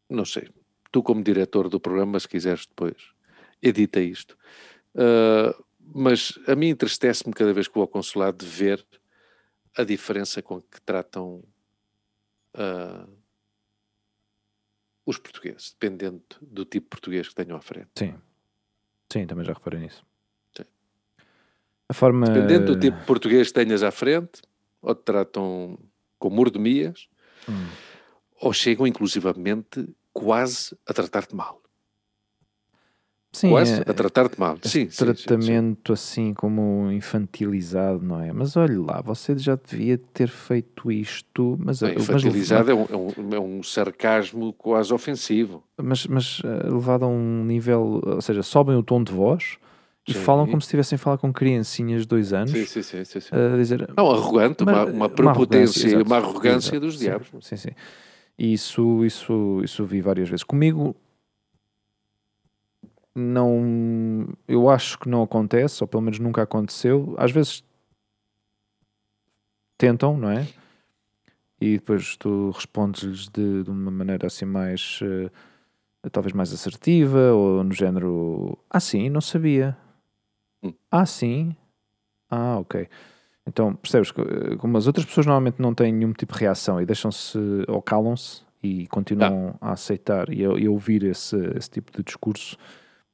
não 0.09 0.25
sei, 0.25 0.49
tu 0.91 1.01
como 1.01 1.23
diretor 1.23 1.69
do 1.69 1.79
programa, 1.79 2.19
se 2.19 2.27
quiseres 2.27 2.65
depois, 2.65 3.11
edita 3.61 3.99
isto. 3.99 4.37
Ah, 4.95 5.55
mas 5.93 6.37
a 6.47 6.55
mim 6.55 6.67
entristece-me 6.67 7.33
cada 7.33 7.53
vez 7.53 7.67
que 7.67 7.73
vou 7.73 7.83
ao 7.83 7.87
consulado 7.87 8.45
de 8.45 8.45
ver 8.45 8.85
a 9.77 9.83
diferença 9.83 10.41
com 10.41 10.61
que 10.61 10.81
tratam 10.81 11.43
ah, 12.53 13.07
os 15.07 15.17
portugueses, 15.17 15.71
dependendo 15.79 16.21
do 16.41 16.65
tipo 16.65 16.85
de 16.85 16.89
português 16.89 17.29
que 17.29 17.33
tenham 17.35 17.57
à 17.57 17.61
frente. 17.61 17.89
Sim. 17.97 18.13
Sim, 19.11 19.25
também 19.25 19.45
já 19.45 19.53
reparei 19.53 19.79
nisso. 19.79 20.05
Sim. 20.55 20.65
A 21.89 21.93
forma. 21.93 22.27
Dependendo 22.27 22.75
do 22.75 22.79
tipo 22.79 22.99
de 22.99 23.05
português 23.05 23.47
que 23.47 23.53
tenhas 23.53 23.81
à 23.83 23.89
frente, 23.89 24.41
ou 24.81 24.93
te 24.93 25.03
tratam 25.03 25.79
com 26.19 26.29
mordomias, 26.29 27.07
Hum. 27.49 27.67
ou 28.41 28.51
chegam 28.51 28.85
inclusivamente 28.85 29.87
quase 30.11 30.77
a 30.85 30.93
tratar-te 30.93 31.33
mal. 31.33 31.61
Sim, 33.39 33.49
quase 33.49 33.73
é- 33.81 33.81
a 33.87 33.93
tratar-te 33.93 34.39
mal. 34.39 34.57
Sim, 34.63 34.69
sim, 34.69 34.89
sim, 34.89 34.89
sim. 34.89 35.13
tratamento 35.25 35.93
assim 35.93 36.33
como 36.33 36.91
infantilizado, 36.91 38.03
não 38.03 38.19
é? 38.21 38.33
Mas 38.33 38.57
olhe 38.57 38.77
lá, 38.77 39.01
você 39.01 39.37
já 39.37 39.55
devia 39.55 39.97
ter 39.97 40.27
feito 40.27 40.91
isto, 40.91 41.55
mas, 41.59 41.79
Bem, 41.81 41.93
mas- 41.95 42.03
infantilizado 42.09 42.71
é 42.71 42.73
um, 42.73 42.85
é, 42.89 42.95
um, 42.97 43.33
é 43.35 43.39
um 43.39 43.61
sarcasmo 43.63 44.51
quase 44.53 44.93
ofensivo. 44.93 45.63
mas, 45.81 46.07
mas, 46.07 46.41
eh, 46.43 46.67
levado 46.69 47.05
a 47.05 47.07
um 47.07 47.43
nível, 47.45 48.01
ou 48.03 48.21
seja, 48.21 48.41
sobem 48.41 48.75
o 48.75 48.81
tom 48.81 49.03
de 49.03 49.11
voz 49.11 49.57
e 50.07 50.13
Sim. 50.13 50.19
falam 50.21 50.47
como 50.47 50.61
se 50.61 50.65
estivessem 50.67 50.95
a 50.95 50.99
falar 50.99 51.17
com 51.19 51.31
criancinhas 51.31 52.01
de 52.01 52.07
dois 52.07 52.33
anos, 52.33 52.51
Sim, 52.51 52.65
sim, 52.65 52.81
sim. 52.81 53.05
sim, 53.05 53.19
sim. 53.19 53.29
a 53.35 53.55
dizer 53.55 53.87
Não, 53.95 54.09
arrogante, 54.09 54.63
uma, 54.63 54.85
Mas, 54.85 54.95
uma 54.95 55.05
eh, 55.05 55.09
prepotência, 55.09 56.01
uma 56.03 56.17
arrogância 56.17 56.79
dos 56.79 56.97
diabos. 56.97 57.27
Sim, 57.41 57.55
sim. 57.57 57.69
E 58.39 58.53
isso, 58.53 59.03
isso, 59.03 59.61
isso 59.63 59.83
vi 59.85 59.99
várias 60.01 60.29
vezes. 60.29 60.43
Comigo, 60.43 60.95
não. 63.19 64.27
Eu 64.47 64.69
acho 64.69 64.99
que 64.99 65.09
não 65.09 65.23
acontece, 65.23 65.83
ou 65.83 65.87
pelo 65.87 66.03
menos 66.03 66.19
nunca 66.19 66.41
aconteceu. 66.43 67.15
Às 67.17 67.31
vezes 67.31 67.63
tentam, 69.77 70.17
não 70.17 70.29
é? 70.29 70.47
E 71.59 71.73
depois 71.73 72.15
tu 72.17 72.51
respondes-lhes 72.51 73.27
de, 73.29 73.63
de 73.63 73.69
uma 73.69 73.91
maneira 73.91 74.27
assim 74.27 74.45
mais. 74.45 74.99
eh, 75.01 75.29
talvez 76.11 76.33
mais 76.33 76.53
assertiva, 76.53 77.33
ou 77.33 77.63
no 77.63 77.73
género. 77.73 78.57
Ah, 78.69 78.79
sim, 78.79 79.09
não 79.09 79.21
sabia. 79.21 79.75
Hum. 80.63 80.73
Ah, 80.91 81.05
sim. 81.05 81.55
Ah, 82.29 82.59
ok. 82.59 82.87
Então, 83.45 83.73
percebes 83.75 84.11
que 84.11 84.21
eh, 84.21 84.55
como 84.57 84.77
as 84.77 84.87
outras 84.87 85.05
pessoas 85.05 85.25
normalmente 85.25 85.61
não 85.61 85.73
têm 85.73 85.91
nenhum 85.91 86.13
tipo 86.13 86.33
de 86.33 86.39
reação 86.39 86.81
e 86.81 86.85
deixam-se 86.85 87.37
ou 87.67 87.81
calam-se 87.81 88.43
e 88.61 88.87
continuam 88.87 89.55
a 89.61 89.71
aceitar 89.71 90.29
e 90.29 90.45
a, 90.45 90.49
e 90.59 90.65
a 90.67 90.71
ouvir 90.71 91.03
esse, 91.03 91.35
esse 91.55 91.69
tipo 91.69 91.91
de 91.91 92.03
discurso 92.03 92.57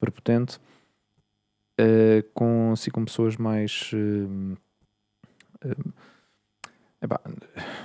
prepotente, 0.04 0.58
eh, 1.78 2.24
com 2.34 2.72
assim 2.72 2.90
com 2.90 3.04
pessoas 3.04 3.36
mais. 3.36 3.90
eh, 3.94 4.56
eh, 5.70 5.74
epá, 7.02 7.20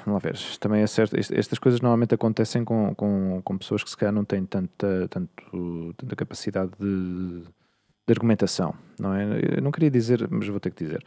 vamos 0.05 0.24
ver, 0.24 0.38
também 0.59 0.82
é 0.82 0.88
certo, 0.88 1.17
est- 1.17 1.32
estas 1.32 1.59
coisas 1.59 1.82
normalmente 1.82 2.13
acontecem 2.15 2.63
com, 2.63 2.93
com, 2.95 3.41
com 3.43 3.57
pessoas 3.57 3.84
que 3.84 3.89
se 3.89 3.97
calhar 3.97 4.13
não 4.13 4.24
têm 4.26 4.45
tanta, 4.45 5.07
tanto, 5.09 5.93
tanta 5.97 6.15
capacidade 6.15 6.72
de, 6.80 7.41
de 7.41 8.13
argumentação, 8.13 8.74
não 8.99 9.13
é? 9.13 9.24
Eu 9.57 9.61
não 9.61 9.72
queria 9.72 9.91
dizer, 9.91 10.28
mas 10.30 10.47
vou 10.47 10.59
ter 10.59 10.72
que 10.72 10.84
dizer. 10.84 11.03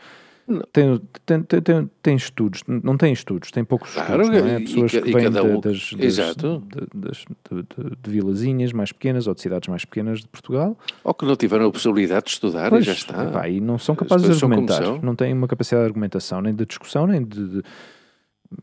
Tem, 0.72 1.00
tem, 1.24 1.42
tem, 1.42 1.90
tem, 2.02 2.16
estudos, 2.16 2.62
não 2.66 2.96
tem 2.96 3.12
estudos, 3.12 3.50
tem 3.52 3.64
poucos 3.64 3.94
Claro, 3.94 4.22
estudos, 4.22 4.42
não 4.42 4.48
é? 4.48 4.58
Pessoas 4.60 4.92
e 4.94 5.00
que 5.02 5.12
vêm 5.12 5.28
um- 5.28 5.60
das, 5.60 5.92
das, 5.92 5.94
Exato. 5.98 6.62
de, 6.66 7.00
das- 7.00 7.24
de, 7.50 7.62
de- 7.62 7.96
de 8.02 8.10
vilazinhas 8.10 8.72
mais 8.72 8.90
pequenas 8.90 9.26
ou 9.28 9.34
de 9.34 9.40
cidades 9.40 9.68
mais 9.68 9.84
pequenas 9.84 10.20
de 10.20 10.28
Portugal 10.28 10.76
Ou 11.04 11.14
que 11.14 11.24
não 11.24 11.36
tiveram 11.36 11.66
a 11.66 11.70
possibilidade 11.70 12.24
de 12.26 12.32
estudar 12.32 12.70
Pois, 12.70 12.82
e 12.82 12.86
já 12.86 12.92
está. 12.92 13.24
epá, 13.24 13.48
e 13.48 13.60
não 13.60 13.78
são 13.78 13.94
capazes 13.94 14.26
de 14.26 14.32
argumentar, 14.44 15.00
não 15.02 15.14
têm 15.14 15.32
uma 15.32 15.46
capacidade 15.46 15.84
de 15.84 15.88
argumentação, 15.90 16.40
nem 16.42 16.54
de 16.54 16.66
discussão, 16.66 17.06
nem 17.06 17.22
de, 17.24 17.48
de- 17.48 17.62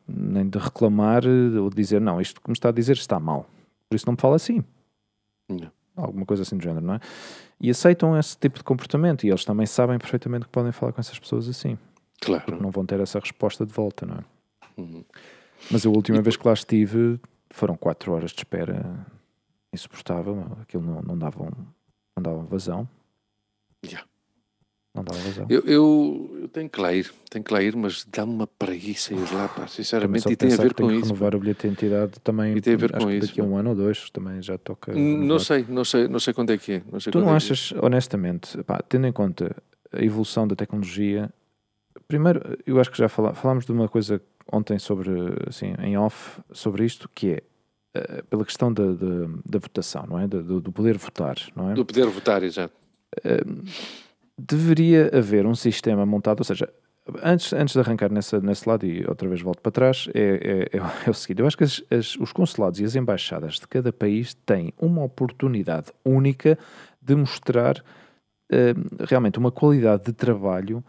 nem 0.08 0.48
de 0.50 0.58
reclamar 0.60 1.24
eh, 1.26 1.60
ou 1.60 1.70
de 1.70 1.76
dizer 1.78 2.02
não, 2.02 2.20
isto 2.20 2.42
que 2.42 2.50
me 2.50 2.54
está 2.54 2.70
a 2.70 2.74
dizer 2.74 2.94
está 2.98 3.20
mal. 3.20 3.50
Por 3.90 3.96
isso 3.96 4.06
não 4.06 4.14
me 4.14 4.20
fala 4.22 4.36
assim. 4.36 4.64
Não. 5.50 5.72
Alguma 5.96 6.26
coisa 6.26 6.44
assim 6.44 6.58
do 6.58 6.64
género, 6.64 6.86
não 6.86 6.94
é? 6.96 7.00
E 7.62 7.70
aceitam 7.70 8.18
esse 8.18 8.38
tipo 8.38 8.58
de 8.58 8.64
comportamento 8.64 9.26
e 9.26 9.30
eles 9.30 9.44
também 9.44 9.66
sabem 9.66 9.98
perfeitamente 9.98 10.46
que 10.46 10.52
podem 10.52 10.72
falar 10.72 10.94
com 10.94 11.02
essas 11.02 11.20
pessoas 11.20 11.48
assim, 11.50 11.78
Claro. 12.22 12.44
porque 12.46 12.62
não 12.64 12.72
vão 12.72 12.86
ter 12.86 13.00
essa 13.00 13.20
resposta 13.20 13.66
de 13.66 13.74
volta, 13.74 14.06
não 14.06 14.16
é? 14.16 14.24
Uhum. 14.78 15.04
Mas 15.70 15.86
a 15.86 15.90
última 15.90 16.22
vez 16.22 16.38
que 16.38 16.48
lá 16.48 16.54
estive 16.54 17.20
foram 17.52 17.76
quatro 17.76 18.14
horas 18.14 18.32
de 18.32 18.38
espera 18.40 19.06
insuportável, 19.74 20.58
aquilo 20.62 20.84
não, 20.84 21.02
não 21.02 21.18
dava 21.18 21.44
um- 21.44 21.66
não 22.16 22.24
dava 22.24 22.44
vazão. 22.44 22.88
Yeah. 23.86 24.08
Não 24.94 25.04
dava 25.04 25.20
vazão. 25.20 25.46
Eu, 25.50 25.62
eu, 25.66 26.38
eu 26.42 26.48
tenho 26.48 26.68
que 26.68 26.82
lá 26.82 26.92
ir, 26.94 27.12
tenho 27.30 27.44
que 27.46 27.54
lá 27.54 27.62
ir, 27.62 27.76
mas 27.76 28.06
dá-me 28.12 28.34
uma 28.34 28.48
preguiça 28.48 29.14
ir 29.14 29.34
lá, 29.34 29.48
pá, 29.48 29.68
sinceramente, 29.68 30.28
e 30.32 30.36
tem 30.36 30.52
a 30.52 30.58
ver 30.58 30.74
com 30.74 30.90
isso. 30.92 31.04
renovar 31.04 31.36
o 31.36 31.40
bilhete 31.40 31.62
de 31.62 31.68
identidade 31.68 32.14
também. 32.24 32.58
E 32.58 32.62
tem 32.62 32.74
a 32.74 32.78
ver 32.78 32.96
acho 32.96 33.06
com 33.06 33.12
que 33.12 33.18
isso, 33.18 33.28
Daqui 33.28 33.42
a 33.42 33.44
um 33.44 33.56
ano 33.56 33.70
ou 33.70 33.76
dois 33.76 34.10
também 34.10 34.42
já 34.42 34.58
toca. 34.58 34.92
Não 34.94 35.38
sei, 35.38 35.64
não 35.70 35.86
sei, 35.86 36.08
não 36.08 36.20
sei 36.20 36.34
quando 36.34 36.52
é 36.52 36.58
que 36.58 36.74
é. 36.74 36.82
Não 36.92 37.00
Tu 37.00 37.12
não 37.20 37.22
é 37.22 37.26
que 37.26 37.30
é. 37.34 37.36
achas, 37.38 37.72
honestamente, 37.82 38.64
pá, 38.64 38.82
tendo 38.82 39.06
em 39.06 39.14
conta 39.14 39.56
a 39.94 40.04
evolução 40.04 40.48
da 40.48 40.56
tecnologia, 40.56 41.32
primeiro, 42.08 42.58
eu 42.66 42.80
acho 42.80 42.90
que 42.90 42.98
já 42.98 43.08
falá- 43.08 43.36
falámos 43.36 43.66
de 43.66 43.72
uma 43.72 43.88
coisa 43.88 44.20
ontem 44.52 44.80
sobre, 44.80 45.12
assim, 45.48 45.76
em 45.84 45.98
off, 46.00 46.42
sobre 46.52 46.84
isto, 46.84 47.08
que 47.14 47.34
é 47.34 47.44
eh, 47.94 48.24
pela 48.28 48.44
questão 48.44 48.74
da, 48.74 48.86
da, 48.94 49.28
da 49.46 49.60
votação, 49.60 50.08
não 50.08 50.18
é? 50.18 50.28
Do, 50.28 50.60
do 50.60 50.72
poder 50.72 50.98
votar, 50.98 51.38
não 51.56 51.70
é? 51.70 51.74
Do 51.76 51.86
poder 51.86 52.08
votar, 52.08 52.42
exato. 52.42 52.74
Deveria 54.40 55.10
haver 55.18 55.46
um 55.46 55.56
sistema 55.56 56.06
montado, 56.06 56.40
ou 56.40 56.46
seja, 56.46 56.72
antes, 57.24 57.52
antes 57.54 57.74
de 57.74 57.80
arrancar 57.80 58.12
nessa, 58.12 58.40
nesse 58.40 58.68
lado 58.68 58.86
e 58.86 59.06
outra 59.08 59.28
vez 59.28 59.42
volto 59.42 59.62
para 59.62 59.72
trás, 59.72 60.08
é, 60.14 60.70
é, 60.74 60.78
é, 60.78 60.82
é 61.08 61.10
o 61.10 61.14
seguinte: 61.14 61.42
eu 61.42 61.48
acho 61.48 61.58
que 61.58 61.64
as- 61.64 61.84
as- 61.92 62.16
os 62.18 62.32
consulados 62.32 62.80
e 62.80 62.86
as 62.86 62.96
embaixadas 62.96 63.56
de 63.56 63.68
cada 63.68 63.92
país 63.92 64.34
têm 64.46 64.74
uma 64.80 65.04
oportunidade 65.04 65.88
única 66.06 66.58
de 67.02 67.16
mostrar 67.16 67.84
eh, 68.52 68.74
realmente 69.08 69.38
uma 69.38 69.52
qualidade 69.52 70.06
de 70.06 70.14
trabalho 70.14 70.84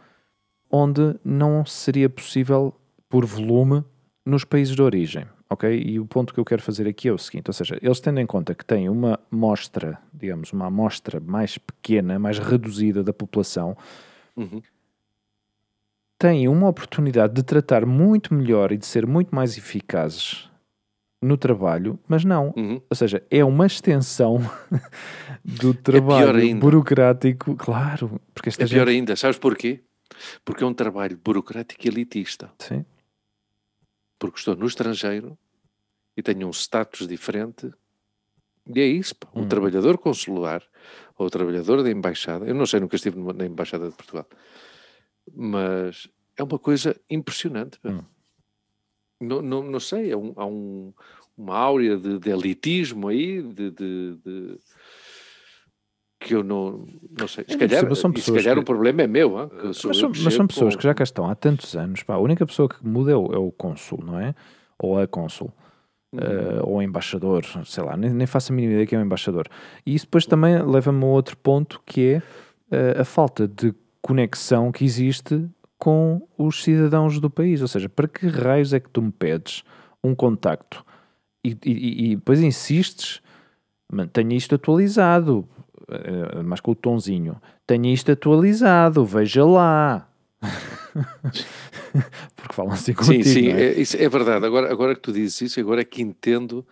onde 0.70 1.14
não 1.24 1.64
seria 1.66 2.09
possível 2.09 2.74
por 3.09 3.26
volume 3.26 3.84
nos 4.24 4.44
países 4.44 4.74
de 4.74 4.80
origem. 4.82 5.26
Ok? 5.53 5.68
E 5.84 5.98
o 5.98 6.07
ponto 6.07 6.32
que 6.32 6.38
eu 6.38 6.44
quero 6.44 6.62
fazer 6.62 6.86
aqui 6.88 7.09
é 7.09 7.12
o 7.12 7.18
seguinte: 7.18 7.48
ou 7.48 7.53
seja, 7.53 7.76
eles 7.82 7.98
tendo 8.01 8.20
em 8.20 8.26
conta 8.26 8.55
que 8.55 8.64
têm 8.64 8.88
uma 8.88 9.18
mostra, 9.30 9.98
digamos, 10.14 10.53
uma 10.53 10.66
amostra 10.66 11.18
mais 11.20 11.59
pequena, 11.59 12.18
mais 12.18 12.38
reduzida 12.38 13.03
da 13.03 13.12
população, 13.12 13.76
Uhum. 14.36 14.62
têm 16.18 16.48
uma 16.48 16.68
oportunidade 16.68 17.34
de 17.34 17.42
tratar 17.42 17.84
muito 17.86 18.32
melhor 18.34 18.72
e 18.72 18.76
de 18.76 18.86
ser 18.86 19.07
muito 19.07 19.34
mais 19.34 19.57
eficazes 19.57 20.48
no 21.22 21.36
trabalho, 21.36 21.98
mas 22.09 22.24
não. 22.24 22.53
Uhum. 22.57 22.80
Ou 22.88 22.96
seja, 22.96 23.22
é 23.30 23.44
uma 23.44 23.66
extensão 23.66 24.38
do 25.44 25.74
trabalho 25.74 26.36
ainda. 26.38 26.61
burocrático, 26.61 27.55
claro, 27.57 28.20
porque 28.34 28.48
esta 28.48 28.64
É 28.64 28.66
pior 28.66 28.86
gente- 28.86 28.96
ainda, 28.96 29.16
sabes 29.16 29.38
porquê? 29.38 29.80
Porque 30.44 30.62
é 30.62 30.66
um 30.66 30.74
trabalho 30.74 31.18
burocrático 31.22 31.86
elitista. 31.86 32.51
Sim, 32.59 32.84
Porque 34.20 34.38
estou 34.38 34.54
no 34.54 34.66
estrangeiro 34.66 35.36
e 36.16 36.22
tenho 36.22 36.46
um 36.46 36.50
status 36.52 37.08
diferente. 37.08 37.72
E 38.72 38.78
é 38.78 38.86
isso, 38.86 39.16
pá. 39.16 39.26
Um 39.34 39.42
Hum. 39.42 39.48
trabalhador 39.48 39.98
consular 39.98 40.62
ou 41.18 41.26
o 41.26 41.30
trabalhador 41.30 41.82
da 41.82 41.90
embaixada, 41.90 42.44
eu 42.46 42.54
não 42.54 42.66
sei, 42.66 42.78
nunca 42.78 42.94
estive 42.94 43.18
na 43.32 43.44
embaixada 43.46 43.88
de 43.90 43.96
Portugal, 43.96 44.26
mas 45.34 46.08
é 46.36 46.42
uma 46.42 46.58
coisa 46.58 46.94
impressionante. 47.08 47.78
Hum. 47.84 48.02
Não, 49.20 49.42
não, 49.42 49.62
não 49.62 49.80
sei, 49.80 50.12
é 50.12 50.16
um- 50.16 50.32
há 50.36 50.46
um- 50.46 50.92
uma 51.36 51.56
áurea 51.56 51.96
de, 51.96 52.18
de 52.18 52.30
elitismo 52.30 53.08
aí, 53.08 53.42
de, 53.42 53.70
de- 53.70 54.16
de- 54.24 54.58
que 56.20 56.34
eu 56.34 56.44
não, 56.44 56.86
não 57.18 57.26
sei. 57.26 57.44
Se 57.48 57.54
Eu 57.54 57.58
não 57.58 57.66
calhar, 57.66 57.86
percebo, 57.86 58.18
se 58.20 58.32
calhar 58.32 58.54
que- 58.54 58.60
o 58.60 58.64
problema 58.64 59.02
é 59.02 59.06
meu. 59.06 59.30
sou 59.72 59.88
mas 59.88 59.96
são, 59.98 60.12
mas 60.24 60.34
são 60.34 60.46
pessoas 60.46 60.74
com- 60.74 60.78
que 60.78 60.84
já 60.84 60.94
cá 60.94 61.02
estão 61.02 61.28
há 61.28 61.34
tantos 61.34 61.74
anos. 61.76 62.02
Pá, 62.02 62.14
a 62.14 62.18
única 62.18 62.46
pessoa 62.46 62.68
que 62.68 62.86
muda 62.86 63.10
é 63.12 63.16
o, 63.16 63.32
é 63.32 63.38
o 63.38 63.50
cônsul, 63.50 64.00
não 64.04 64.18
é? 64.20 64.34
Ou 64.78 64.98
a 65.00 65.06
cônsul. 65.06 65.50
uh, 66.12 66.66
ou 66.66 66.82
embaixador, 66.82 67.44
sei 67.64 67.84
lá, 67.84 67.96
nem, 67.96 68.10
nem 68.12 68.26
faço 68.26 68.52
a 68.52 68.54
mínima 68.56 68.72
ideia 68.74 68.86
que 68.86 68.96
é 68.96 68.98
um 68.98 69.02
embaixador. 69.02 69.46
E 69.86 69.94
isso 69.94 70.06
depois 70.06 70.26
também 70.26 70.60
leva-me 70.60 71.04
a 71.04 71.06
outro 71.06 71.36
ponto 71.36 71.80
que 71.86 72.14
é 72.14 72.18
uh, 72.98 73.00
a 73.02 73.04
falta 73.04 73.46
de 73.46 73.72
conexão 74.02 74.72
que 74.72 74.84
existe 74.84 75.48
com 75.78 76.20
os 76.36 76.64
cidadãos 76.64 77.20
do 77.20 77.30
país. 77.30 77.62
Ou 77.62 77.68
seja, 77.68 77.88
para 77.88 78.08
que 78.08 78.26
raios 78.26 78.72
é 78.72 78.80
que 78.80 78.90
tu 78.90 79.00
me 79.00 79.12
pedes 79.12 79.62
um 80.02 80.12
contacto 80.14 80.84
e, 81.44 81.56
e, 81.64 82.10
e 82.10 82.16
depois 82.16 82.40
insistes, 82.40 83.20
mantenha 83.90 84.36
isto 84.36 84.56
atualizado, 84.56 85.48
uh, 85.91 86.45
mais 86.45 86.61
com 86.61 86.72
o 86.72 86.74
tonzinho, 86.74 87.36
tenha 87.66 87.93
isto 87.93 88.11
atualizado, 88.12 89.05
veja 89.05 89.45
lá. 89.45 90.07
Porque 92.36 92.55
falam 92.55 92.72
assim 92.72 92.93
contigo, 92.93 93.24
Sim, 93.24 93.32
sim, 93.32 93.49
é? 93.49 93.62
é, 93.62 93.80
isso 93.80 93.97
é 93.97 94.09
verdade. 94.09 94.47
Agora, 94.47 94.70
agora 94.72 94.95
que 94.95 95.01
tu 95.01 95.12
dizes 95.12 95.41
isso, 95.41 95.61
agora 95.61 95.82
é 95.82 95.84
que 95.84 96.03
entendo 96.03 96.64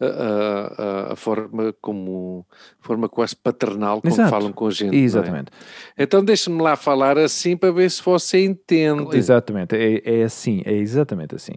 a, 0.00 1.08
a, 1.08 1.12
a 1.12 1.16
forma 1.16 1.74
como 1.80 2.46
forma 2.80 3.08
quase 3.08 3.36
paternal 3.36 4.00
como 4.00 4.12
Exato. 4.12 4.30
falam 4.30 4.52
com 4.52 4.66
a 4.66 4.70
gente. 4.70 4.94
é? 4.94 4.98
Exatamente. 4.98 5.50
Então 5.96 6.24
deixa-me 6.24 6.60
lá 6.60 6.76
falar 6.76 7.18
assim 7.18 7.56
para 7.56 7.70
ver 7.70 7.90
se 7.90 8.02
você 8.02 8.44
entende. 8.44 9.16
Exatamente, 9.16 9.76
é, 9.76 10.20
é 10.20 10.22
assim, 10.24 10.62
é 10.64 10.72
exatamente 10.72 11.34
assim. 11.34 11.54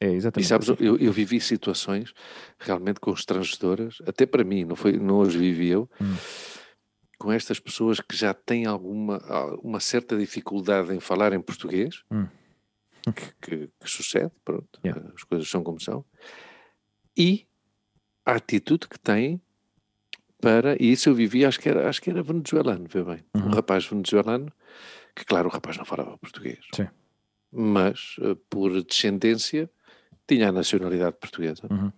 É 0.00 0.06
E 0.10 0.14
exatamente 0.14 0.46
sabes, 0.48 0.70
assim. 0.70 0.84
eu, 0.84 0.96
eu 0.96 1.12
vivi 1.12 1.40
situações 1.40 2.12
realmente 2.58 3.00
constrangedoras, 3.00 3.98
até 4.06 4.26
para 4.26 4.44
mim, 4.44 4.64
não, 4.64 4.76
foi, 4.76 4.92
não 4.98 5.22
as 5.22 5.34
vivi 5.34 5.68
eu, 5.68 5.90
Hum. 6.00 6.14
com 7.18 7.32
estas 7.32 7.58
pessoas 7.58 8.00
que 8.00 8.14
já 8.16 8.32
têm 8.32 8.64
alguma 8.66 9.18
uma 9.62 9.80
certa 9.80 10.16
dificuldade 10.16 10.92
em 10.94 11.00
falar 11.00 11.32
em 11.32 11.40
português, 11.40 12.02
Hum. 12.12 12.28
que, 13.14 13.32
que- 13.40 13.70
que 13.80 13.90
sucede, 13.90 14.30
pronto, 14.44 14.78
Yeah. 14.84 15.12
as 15.16 15.24
coisas 15.24 15.48
são 15.48 15.64
como 15.64 15.80
são, 15.80 16.04
e 17.16 17.46
a 18.24 18.32
atitude 18.36 18.86
que 18.88 18.98
têm 19.00 19.40
para, 20.40 20.80
e 20.80 20.92
isso 20.92 21.08
eu 21.08 21.14
vivi, 21.14 21.44
acho 21.44 21.58
que 21.58 21.68
era, 21.68 21.88
acho 21.88 22.00
que 22.00 22.10
era 22.10 22.22
venezuelano, 22.22 22.86
vê 22.88 23.02
bem, 23.02 23.24
um 23.34 23.40
Uhum. 23.40 23.48
rapaz 23.48 23.84
venezuelano, 23.86 24.52
que 25.16 25.24
claro, 25.24 25.48
o 25.48 25.50
rapaz 25.50 25.76
não 25.76 25.84
falava 25.84 26.16
português, 26.18 26.60
Sim. 26.72 26.86
mas 27.50 28.14
eh, 28.20 28.36
por 28.48 28.70
descendência 28.84 29.68
tinha 30.28 30.50
a 30.50 30.52
nacionalidade 30.52 31.16
portuguesa. 31.16 31.62
Uhum. 31.70 31.90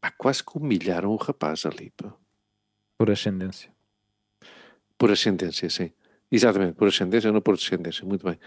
Pá, 0.00 0.10
quase 0.12 0.42
que 0.42 0.56
humilharam 0.56 1.10
o 1.10 1.16
rapaz 1.16 1.66
ali, 1.66 1.90
pá. 1.90 2.12
Por 2.96 3.10
ascendência. 3.10 3.70
por 4.96 5.10
ascendência, 5.10 5.68
sim. 5.68 5.90
Exatamente, 6.30 6.74
por 6.74 6.86
ascendência, 6.88 7.30
não 7.32 7.40
por 7.42 7.56
descendência, 7.56 8.04
muito 8.06 8.24
bem. 8.24 8.38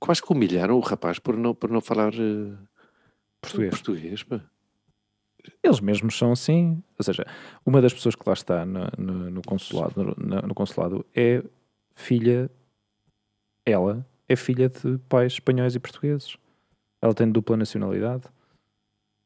Quase 0.00 0.22
que 0.22 0.32
humilharam 0.32 0.76
o 0.76 0.80
rapaz 0.80 1.18
por 1.18 1.36
não, 1.36 1.54
por 1.54 1.70
não 1.70 1.80
falar 1.80 2.12
eh, 2.14 2.56
Português. 3.40 3.70
português. 3.70 4.22
pá. 4.22 4.40
Eles 5.62 5.80
mesmos 5.80 6.16
são 6.16 6.32
assim. 6.32 6.82
Ou 6.98 7.04
seja, 7.04 7.24
uma 7.64 7.80
das 7.82 7.92
pessoas 7.92 8.14
que 8.14 8.22
lá 8.26 8.32
está 8.32 8.64
no, 8.66 8.80
no- 8.98 9.30
no 9.30 9.42
consulado, 9.42 10.14
no, 10.16 10.42
no 10.42 10.54
consulado 10.54 11.04
é 11.14 11.42
filha, 11.94 12.50
ela 13.64 14.06
é 14.28 14.34
filha 14.36 14.68
de 14.68 14.98
pais 15.08 15.34
espanhóis 15.34 15.74
e 15.74 15.80
portugueses. 15.80 16.36
Ela 17.00 17.14
tem 17.14 17.30
dupla 17.30 17.56
nacionalidade. 17.56 18.24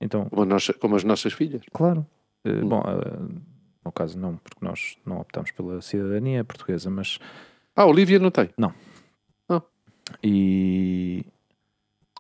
Então, 0.01 0.29
Como, 0.29 0.43
a 0.43 0.47
nossa- 0.47 0.75
como 0.75 0.97
as 0.97 1.05
nossas 1.05 1.33
filhas. 1.33 1.63
claro. 1.73 2.07
eh, 2.45 2.51
Hum. 2.51 2.69
Bom, 2.69 2.81
eh, 2.81 3.41
no 3.85 3.93
caso 3.93 4.19
não, 4.19 4.37
porque 4.37 4.65
nós 4.65 4.97
não 5.07 5.21
optamos 5.21 5.51
pela 5.53 5.81
cidadania 5.81 6.45
portuguesa, 6.45 6.91
mas 6.91 7.19
Ah, 7.77 7.83
a 7.83 7.87
Olívia 7.87 8.19
não 8.19 8.31
tem. 8.31 8.51
e 10.23 11.25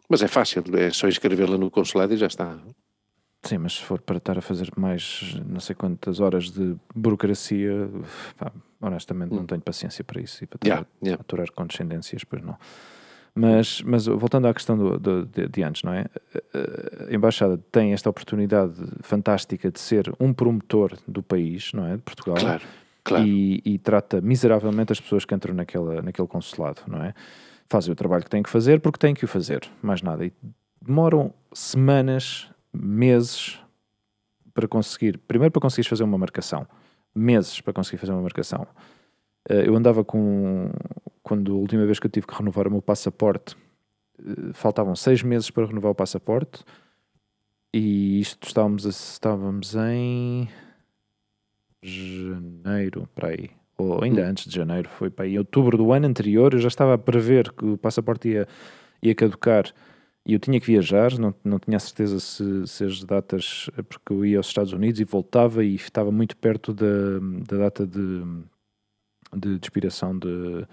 Mas 0.08 0.22
é 0.22 0.28
fácil, 0.28 0.62
é 0.76 0.90
só 0.90 1.08
inscrevê-la 1.08 1.56
no 1.58 1.70
consulado 1.70 2.12
e 2.14 2.16
já 2.16 2.26
está. 2.26 2.58
sim, 3.42 3.58
mas 3.58 3.74
se 3.74 3.82
for 3.82 4.00
para 4.00 4.18
estar 4.18 4.38
a 4.38 4.40
fazer 4.42 4.70
mais 4.76 5.34
não 5.46 5.58
sei 5.60 5.74
quantas 5.74 6.20
horas 6.20 6.50
de 6.50 6.76
burocracia, 6.94 7.72
pá, 8.38 8.52
honestamente 8.80 9.32
não 9.32 9.42
Hum. 9.42 9.46
tenho 9.46 9.60
paciência 9.60 10.04
para 10.04 10.20
isso 10.20 10.44
e 10.44 10.46
para 10.46 10.56
estar 10.58 10.66
Yeah, 10.68 10.88
yeah. 11.04 11.20
aturar 11.20 11.50
condescendências, 11.52 12.24
pois 12.24 12.42
não. 12.42 12.56
Mas, 13.34 13.80
mas 13.82 14.04
voltando 14.06 14.46
à 14.46 14.52
questão 14.52 14.76
do, 14.76 14.98
do- 14.98 15.24
de, 15.26 15.48
de 15.48 15.62
antes, 15.62 15.82
não 15.82 15.92
é? 15.94 16.04
A- 16.54 17.14
Embaixada 17.14 17.56
tem 17.70 17.92
esta 17.92 18.10
oportunidade 18.10 18.74
fantástica 19.00 19.70
de 19.70 19.80
ser 19.80 20.12
um 20.20 20.32
promotor 20.34 20.96
do 21.08 21.22
país, 21.22 21.72
não 21.72 21.86
é? 21.86 21.96
De 21.96 22.02
Portugal. 22.02 22.36
Claro, 22.36 22.62
claro. 23.02 23.24
E, 23.26 23.62
e 23.64 23.78
trata 23.78 24.20
miseravelmente 24.20 24.92
as 24.92 25.00
pessoas 25.00 25.24
que 25.24 25.34
entram 25.34 25.54
naquela, 25.54 26.02
naquele 26.02 26.28
consulado, 26.28 26.82
não 26.86 27.02
é? 27.02 27.14
Fazem 27.70 27.90
o 27.90 27.96
trabalho 27.96 28.22
que 28.22 28.28
têm 28.30 28.42
que 28.42 28.50
fazer 28.50 28.80
porque 28.80 28.98
têm 28.98 29.14
que 29.14 29.24
o 29.24 29.28
fazer, 29.28 29.62
mais 29.80 30.02
nada. 30.02 30.26
E 30.26 30.32
demoram 30.84 31.32
semanas, 31.54 32.50
meses 32.70 33.58
para 34.52 34.68
conseguir, 34.68 35.16
primeiro 35.16 35.50
para 35.50 35.62
conseguires 35.62 35.88
fazer 35.88 36.04
uma 36.04 36.18
marcação, 36.18 36.66
meses 37.14 37.62
para 37.62 37.72
conseguir 37.72 37.96
fazer 37.96 38.12
uma 38.12 38.20
marcação. 38.20 38.66
Eh, 39.48 39.66
Eu 39.68 39.74
andava 39.74 40.04
com, 40.04 40.70
quando 41.22 41.52
a 41.52 41.56
última 41.56 41.84
vez 41.86 41.98
que 41.98 42.06
eu 42.06 42.10
tive 42.10 42.26
que 42.26 42.34
renovar 42.34 42.66
o 42.66 42.70
meu 42.70 42.82
passaporte, 42.82 43.56
eh, 44.18 44.52
faltavam 44.52 44.94
seis 44.96 45.22
meses 45.22 45.50
para 45.50 45.66
renovar 45.66 45.92
o 45.92 45.94
passaporte 45.94 46.64
e 47.72 48.20
isto 48.20 48.46
estávamos, 48.46 48.86
a- 48.86 48.90
estávamos 48.90 49.74
em 49.74 50.48
janeiro, 51.82 53.08
para 53.14 53.28
aí, 53.28 53.50
ou 53.76 54.02
ainda 54.02 54.22
Hum. 54.22 54.26
antes 54.30 54.44
de 54.48 54.54
janeiro, 54.54 54.88
foi 54.88 55.10
para 55.10 55.24
aí, 55.24 55.34
em 55.34 55.38
outubro 55.38 55.76
do 55.76 55.92
ano 55.92 56.06
anterior, 56.06 56.52
eu 56.54 56.60
já 56.60 56.68
estava 56.68 56.94
a 56.94 56.98
prever 56.98 57.50
que 57.52 57.64
o 57.64 57.76
passaporte 57.78 58.28
ia, 58.28 58.46
ia 59.02 59.14
caducar. 59.14 59.72
E 60.24 60.34
eu 60.34 60.38
tinha 60.38 60.60
que 60.60 60.66
viajar, 60.66 61.18
não, 61.18 61.34
não 61.42 61.58
tinha 61.58 61.76
a 61.76 61.80
certeza 61.80 62.20
se, 62.20 62.64
se 62.68 62.84
as 62.84 63.02
datas, 63.02 63.68
porque 63.88 64.12
eu 64.12 64.24
ia 64.24 64.36
aos 64.38 64.46
Estados 64.46 64.72
Unidos 64.72 65.00
e 65.00 65.04
voltava 65.04 65.64
e 65.64 65.74
estava 65.74 66.12
muito 66.12 66.36
perto 66.36 66.72
da, 66.72 67.18
da 67.48 67.56
data 67.64 67.84
de, 67.84 68.22
de, 69.34 69.58
de 69.58 69.66
expiração 69.66 70.16
de, 70.16 70.64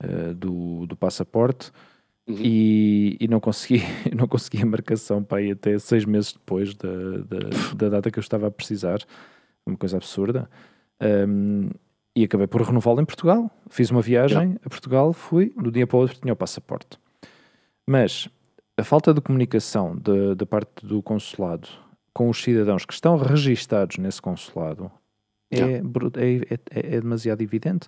eh, 0.00 0.34
do, 0.34 0.86
do 0.86 0.96
passaporte 0.96 1.70
Uhum. 2.26 2.36
e, 2.40 3.16
e 3.18 3.26
não 3.26 3.40
consegui 3.40 3.82
não 4.14 4.28
consegui 4.28 4.60
a 4.62 4.66
marcação 4.66 5.24
para 5.24 5.40
ir 5.40 5.52
até 5.52 5.78
seis 5.78 6.04
meses 6.04 6.34
depois 6.34 6.74
da, 6.74 6.88
da, 6.90 7.74
da 7.74 7.88
data 7.88 8.10
que 8.10 8.18
eu 8.18 8.20
estava 8.20 8.46
a 8.48 8.50
precisar. 8.50 8.98
Uma 9.64 9.78
coisa 9.78 9.96
absurda. 9.96 10.46
Um, 11.00 11.70
e 12.14 12.24
acabei 12.24 12.46
por 12.46 12.60
renová-lo 12.60 13.00
em 13.00 13.04
Portugal. 13.06 13.50
Fiz 13.70 13.90
uma 13.90 14.02
viagem 14.02 14.58
a 14.62 14.68
Portugal 14.68 15.12
fui, 15.14 15.54
do 15.56 15.70
dia 15.72 15.86
para 15.86 15.96
o 15.96 16.00
outro 16.00 16.18
tinha 16.20 16.32
o 16.32 16.36
passaporte. 16.36 16.98
Mas 17.86 18.28
a 18.76 18.84
falta 18.84 19.14
de 19.14 19.20
comunicação 19.22 19.96
da- 19.96 20.44
parte 20.46 20.84
do 20.84 21.02
consulado 21.02 21.68
com 22.12 22.28
os 22.28 22.42
cidadãos 22.42 22.84
que 22.84 22.92
estão 22.92 23.16
registados 23.16 23.96
nesse 23.96 24.20
consulado 24.20 24.90
é, 25.50 25.56
Yeah. 25.60 25.88
é, 26.18 26.34
é- 26.78 26.96
é 26.96 27.00
demasiado 27.00 27.40
evidente 27.40 27.86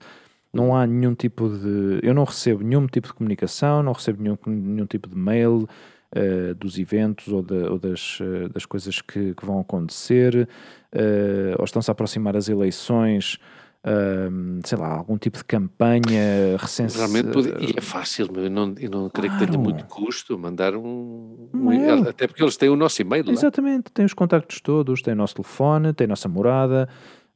não 0.52 0.74
há 0.74 0.86
nenhum 0.86 1.14
tipo 1.14 1.48
de. 1.48 2.00
Eu 2.02 2.12
não 2.14 2.24
recebo 2.24 2.62
nenhum 2.64 2.86
tipo 2.86 3.08
de 3.08 3.14
comunicação, 3.14 3.82
não 3.82 3.92
recebo 3.92 4.22
nenhum, 4.22 4.38
nenhum 4.46 4.86
tipo 4.86 5.08
de 5.08 5.16
mail 5.16 5.68
eh, 6.12 6.54
dos 6.54 6.78
eventos 6.78 7.28
ou, 7.28 7.42
da- 7.42 7.70
ou 7.70 7.78
das, 7.78 8.18
eh, 8.20 8.48
das 8.48 8.66
coisas 8.66 9.00
que, 9.00 9.32
que 9.34 9.46
vão 9.46 9.60
acontecer, 9.60 10.48
eh, 10.92 11.54
ou 11.58 11.64
estão-se 11.64 11.88
a 11.90 11.92
aproximar 11.92 12.36
as 12.36 12.48
eleições, 12.48 13.38
ahm, 13.84 14.58
sei 14.64 14.76
lá, 14.76 14.88
algum 14.92 15.16
tipo 15.16 15.38
de 15.38 15.44
campanha 15.44 16.56
recente. 16.58 16.96
Realmente, 16.96 17.38
e 17.60 17.78
é 17.78 17.80
fácil, 17.80 18.26
eu 18.34 18.50
não, 18.50 18.74
eu 18.78 18.90
não 18.90 19.08
creio 19.08 19.30
que 19.32 19.38
tenha 19.38 19.50
Claro. 19.52 19.62
muito 19.62 19.84
custo 19.86 20.36
mandar 20.38 20.74
um, 20.74 21.48
um 21.54 21.72
e-mail, 21.72 22.08
até 22.08 22.26
porque 22.26 22.42
eles 22.42 22.56
têm 22.56 22.68
o 22.68 22.76
nosso 22.76 23.00
e-mail 23.00 23.24
lá. 23.26 23.32
Exatamente, 23.32 23.90
tem 23.92 24.04
os 24.04 24.12
contactos 24.12 24.60
todos, 24.60 25.00
tem 25.02 25.14
o 25.14 25.16
nosso 25.16 25.36
telefone, 25.36 25.92
tem 25.92 26.06
a 26.06 26.08
nossa 26.08 26.28
morada, 26.28 26.88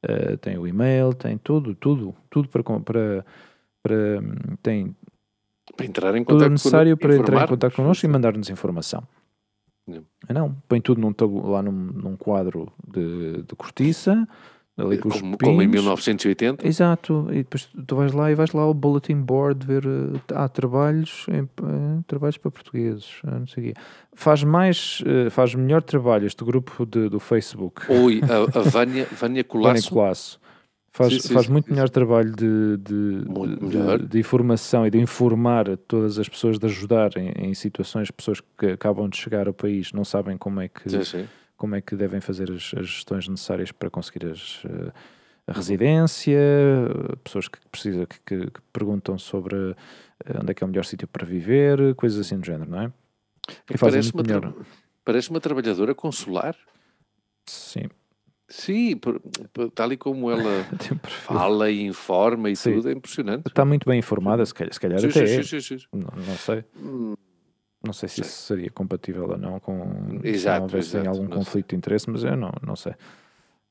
eh, 0.09 0.37
tem 0.37 0.59
o 0.59 0.67
e-mail, 0.67 1.15
tem 1.15 1.39
tudo, 1.39 1.75
tudo, 1.75 2.15
tudo 2.31 2.49
para. 2.49 2.63
para, 2.63 3.25
para 3.83 3.97
tem 4.63 4.95
Para 5.77 5.87
entrar 5.87 6.15
em 6.15 6.25
tudo 6.25 6.35
contato 6.35 6.51
necessário 6.51 6.97
para 6.97 7.17
entrar 7.17 7.45
em 7.45 7.49
contato 7.49 7.75
connosco 7.75 8.05
e 8.05 8.09
mandar-nos 8.09 8.51
informação. 8.51 9.03
Não. 9.87 10.05
Ah, 10.29 10.33
Não, 10.33 10.57
põe 10.69 10.81
tudo 10.81 11.01
num, 11.01 11.15
lá 11.49 11.63
num, 11.63 11.73
num 11.73 12.17
quadro 12.17 12.73
de, 12.87 13.43
de 13.43 13.57
cortiça, 13.57 14.27
ali 14.77 14.99
com 14.99 15.09
os 15.09 15.21
como, 15.21 15.39
como 15.39 15.63
em 15.63 15.67
pins. 15.71 15.81
1980. 15.83 16.67
Exato, 16.67 17.27
e 17.31 17.37
depois 17.39 17.69
tu 17.87 17.97
vais 17.97 18.13
lá 18.13 18.31
e 18.31 18.35
vais 18.35 18.53
lá 18.53 18.63
ao 18.63 18.75
bulletin 18.75 19.21
board 19.21 19.65
ver 19.67 19.85
eh, 19.87 20.19
há 20.35 20.49
trabalhos, 20.49 21.27
em, 21.29 21.43
eh, 21.43 22.01
trabalhos 22.07 22.37
para 22.39 22.51
portugueses, 22.51 23.21
ah, 23.25 23.39
não 23.39 23.47
sei 23.47 23.63
o 23.63 23.67
quê. 23.69 23.81
Faz 24.15 24.43
mais, 24.43 25.03
eh, 25.07 25.31
faz 25.31 25.55
melhor 25.55 25.83
trabalho 25.83 26.27
este 26.27 26.45
grupo 26.45 26.85
de- 26.85 27.09
do 27.09 27.21
Facebook, 27.21 27.83
Oi, 27.89 28.21
a, 28.23 28.59
a 28.59 28.63
Vânia, 28.63 29.05
Vânia 29.15 29.19
Vânia 29.21 29.45
Colasso. 29.45 29.91
Colasso. 29.91 30.41
Faz, 30.97 31.13
Sim, 31.13 31.19
sim, 31.21 31.35
faz 31.35 31.47
sim, 31.47 31.53
muito 31.53 31.69
melhor 31.73 31.89
trabalho 31.89 32.31
de, 32.31 32.77
de, 32.77 33.25
de- 33.25 34.07
de 34.09 34.19
informação 34.21 34.87
e 34.87 34.91
de 34.91 34.99
informar 35.01 35.77
todas 35.89 36.21
as 36.21 36.29
pessoas, 36.29 36.57
de 36.57 36.67
ajudar 36.67 37.11
em, 37.17 37.49
em 37.49 37.53
situações, 37.55 38.13
pessoas 38.13 38.41
que 38.57 38.67
acabam 38.67 39.09
de 39.09 39.17
chegar 39.17 39.49
ao 39.49 39.53
país, 39.55 39.93
não 39.93 40.05
sabem 40.05 40.37
como 40.39 40.61
é 40.61 40.69
que. 40.69 40.89
Como 41.57 41.75
é 41.77 41.81
que 41.81 41.95
devem 41.97 42.21
fazer 42.21 42.51
as, 42.51 42.73
as 42.77 42.87
gestões 42.87 43.29
necessárias 43.29 43.71
para 43.73 43.89
conseguir 43.91 44.27
as, 44.27 44.63
eh, 44.65 44.93
a 45.47 45.53
residência, 45.53 46.39
pessoas 47.23 47.49
que, 47.49 47.59
precisam, 47.71 48.07
que, 48.07 48.19
que- 48.21 48.51
que 48.51 48.61
perguntam 48.73 49.19
sobre 49.19 49.57
eh, 50.25 50.39
onde 50.41 50.51
é 50.51 50.55
que 50.55 50.65
é 50.65 50.67
o 50.67 50.69
melhor 50.71 50.85
sítio 50.85 51.07
para 51.09 51.25
viver, 51.27 51.95
coisas 51.95 52.19
assim 52.19 52.39
do 52.39 52.45
género, 52.47 52.71
não 52.71 52.83
é? 52.83 52.93
E 53.71 53.77
fazem 53.79 54.01
Parece-me 54.01 54.13
muito 54.23 54.33
a 54.33 54.41
melhor. 54.41 54.55
Parece 55.05 55.31
uma 55.31 55.41
trabalhadora 55.41 55.95
consular. 55.95 56.57
Sim. 57.47 57.89
Sim, 58.49 59.01
tal 59.75 59.93
e 59.93 59.97
como 59.97 60.31
ela 60.31 60.65
fala 61.25 61.71
e 61.71 61.83
informa 61.83 62.51
e 62.51 62.57
Sim. 62.57 62.75
tudo, 62.75 62.89
é 62.89 62.93
impressionante. 62.93 63.47
Está 63.49 63.65
muito 63.65 63.89
bem 63.89 63.99
informada, 63.99 64.45
se 64.45 64.53
calhar, 64.55 64.73
se 64.73 64.81
calhar 64.81 64.99
Sim, 65.01 65.09
até 65.09 65.27
sim, 65.27 65.35
é. 65.41 65.43
sim, 65.43 65.61
sim, 65.61 65.79
sim. 65.79 65.87
Não, 65.93 66.25
não 66.27 66.37
sei. 66.37 66.65
Não 67.85 67.93
sei 67.93 68.09
se 68.09 68.23
isso 68.23 68.43
seria 68.47 68.71
compatível 68.71 69.29
ou 69.29 69.37
não 69.39 69.61
com 69.61 70.19
Exato, 70.23 70.57
não 70.57 70.63
houvesse 70.65 70.97
exato, 70.97 71.09
algum 71.11 71.29
conflito 71.29 71.69
de 71.71 71.77
interesse, 71.77 72.09
mas 72.11 72.25
eu 72.25 72.37
não, 72.37 72.53
não 72.67 72.75
sei. 72.77 72.95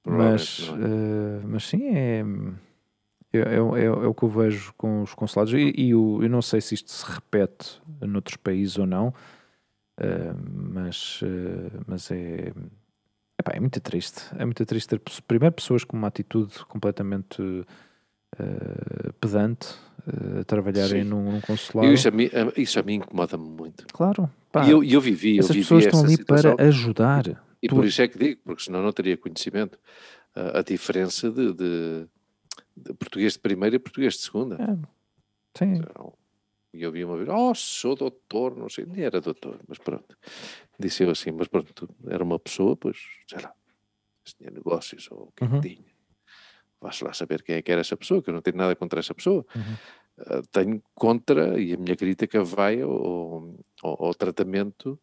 Mas, 0.06 0.60
eh, 0.70 1.42
mas 1.48 1.64
sim, 1.68 1.88
é, 1.96 2.24
é, 3.34 3.40
é, 3.40 3.56
é- 3.86 3.90
o 3.90 4.14
que 4.14 4.24
eu 4.24 4.30
vejo 4.30 4.74
com 4.78 5.02
os 5.02 5.14
consulados. 5.16 5.54
E, 5.54 5.74
e 5.76 5.96
o- 5.96 6.22
eu 6.22 6.30
não 6.30 6.42
sei 6.42 6.62
se 6.62 6.76
isto 6.76 6.92
se 6.92 7.06
repete 7.12 7.82
noutros 8.02 8.38
países 8.38 8.78
ou 8.78 8.86
não, 8.86 9.14
eh, 9.98 10.34
mas, 10.54 11.20
eh, 11.24 11.80
mas 11.88 12.12
é, 12.12 12.54
epá, 13.40 13.54
é 13.54 13.60
muito 13.60 13.80
triste. 13.80 14.22
É 14.38 14.44
muito 14.46 14.66
triste 14.66 14.90
ter 14.90 15.02
primeiro 15.26 15.56
pessoas 15.56 15.84
com 15.84 15.96
uma 15.98 16.08
atitude 16.10 16.54
completamente 16.66 17.42
pedante 19.20 19.76
a 20.08 20.44
trabalharem 20.44 21.04
num, 21.04 21.32
num 21.34 21.42
consulado. 21.42 21.94
isso 21.94 22.08
a 22.08 22.12
mim, 22.12 22.26
a- 22.26 22.60
isso 22.60 22.80
a 22.80 22.84
mim 22.84 22.96
incomoda-me 22.96 23.48
muito. 23.50 23.86
Claro, 23.94 24.30
pá, 24.52 24.66
E 24.66 24.72
eu, 24.72 24.84
eu 24.84 25.00
vivi, 25.02 25.38
eu 25.38 25.44
vivi 25.48 25.60
pessoas 25.62 25.86
estão 25.86 26.00
essa 26.00 26.08
ali 26.08 26.16
situação. 26.18 26.56
para 26.56 26.66
ajudar. 26.68 27.28
E 27.62 27.68
tu- 27.68 27.76
por 27.76 27.86
isso 27.86 28.02
é 28.02 28.08
que 28.08 28.18
digo, 28.18 28.42
porque 28.44 28.64
senão 28.64 28.82
não 28.84 28.92
teria 28.92 29.16
conhecimento. 29.18 29.80
A, 30.36 30.60
a 30.60 30.62
diferença 30.64 31.30
de, 31.32 31.54
de- 31.54 32.08
de 32.76 32.94
português 32.96 33.34
de 33.34 33.40
primeira 33.40 33.76
e 33.76 33.80
português 33.80 34.16
de 34.16 34.22
segunda. 34.22 34.56
É, 34.62 34.76
sim, 35.58 35.76
Então, 35.76 36.14
E 36.74 36.82
eu 36.82 36.92
vi 36.92 37.06
uma 37.06 37.16
vez, 37.18 37.30
oh, 37.30 37.54
sou 37.54 37.96
doutor, 37.96 38.58
não 38.58 38.68
sei, 38.68 38.86
nem 38.88 39.04
era 39.06 39.22
doutor, 39.22 39.60
mas 39.68 39.78
pronto. 39.78 40.18
Disse 40.80 41.04
eu 41.04 41.12
assim, 41.12 41.30
mas 41.32 41.48
pronto, 41.48 41.88
era 42.08 42.24
uma 42.24 42.40
pessoa, 42.40 42.76
pois, 42.76 42.98
sei 43.28 43.40
lá, 43.44 43.54
tinha 44.38 44.50
negócios 44.50 45.08
ou 45.12 45.26
o 45.28 45.32
que 45.36 45.44
é 45.44 45.48
que 45.48 45.54
Uhum. 45.54 45.62
tinha. 45.62 45.93
Vais 46.84 47.00
lá 47.02 47.14
saber 47.14 47.42
quem 47.42 47.56
é 47.56 47.62
que 47.62 47.72
era 47.72 47.80
essa 47.82 47.96
pessoa, 47.96 48.22
que 48.22 48.30
eu 48.30 48.34
não 48.34 48.42
tenho 48.42 48.58
nada 48.58 48.76
contra 48.76 49.00
essa 49.00 49.14
pessoa. 49.16 49.46
Uhum. 49.56 49.76
Ah, 50.20 50.42
tenho 50.52 50.84
contra, 50.94 51.60
e 51.60 51.74
a 51.74 51.78
minha 51.78 51.96
crítica 51.96 52.44
vai 52.44 52.82
ao, 52.82 53.56
ao- 53.82 54.06
ao 54.06 54.14
tratamento 54.14 55.00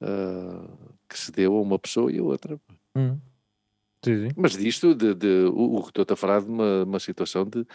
ah, 0.00 0.68
que 1.08 1.18
se 1.18 1.32
deu 1.32 1.56
a 1.56 1.60
uma 1.62 1.78
pessoa 1.78 2.12
e 2.12 2.18
a 2.18 2.22
outra. 2.22 2.60
Hum. 2.94 3.18
Sim, 4.04 4.28
sim. 4.28 4.34
Mas 4.36 4.52
disto, 4.52 4.94
de, 4.94 5.14
de- 5.14 5.44
o, 5.46 5.76
o 5.76 5.82
que 5.82 5.98
estou 5.98 6.04
a 6.12 6.16
falar 6.16 6.42
de 6.42 6.48
uma, 6.50 6.84
uma 6.84 7.00
situação 7.00 7.42
de, 7.44 7.64
de 7.64 7.66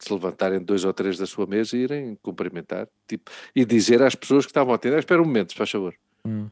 se 0.00 0.12
levantarem 0.12 0.60
dois 0.60 0.84
ou 0.84 0.92
três 0.92 1.16
da 1.16 1.26
sua 1.26 1.46
mesa 1.46 1.76
e 1.76 1.80
irem 1.82 2.16
cumprimentar 2.22 2.88
tipo, 3.06 3.30
e 3.54 3.64
dizer 3.64 4.02
às 4.02 4.16
pessoas 4.16 4.44
que 4.44 4.50
estavam 4.50 4.72
a 4.72 4.76
atender: 4.76 4.98
espera 4.98 5.22
um 5.22 5.24
momento, 5.24 5.52
se 5.52 5.56
faz 5.58 5.70
favor. 5.70 5.94
Hum. 6.24 6.48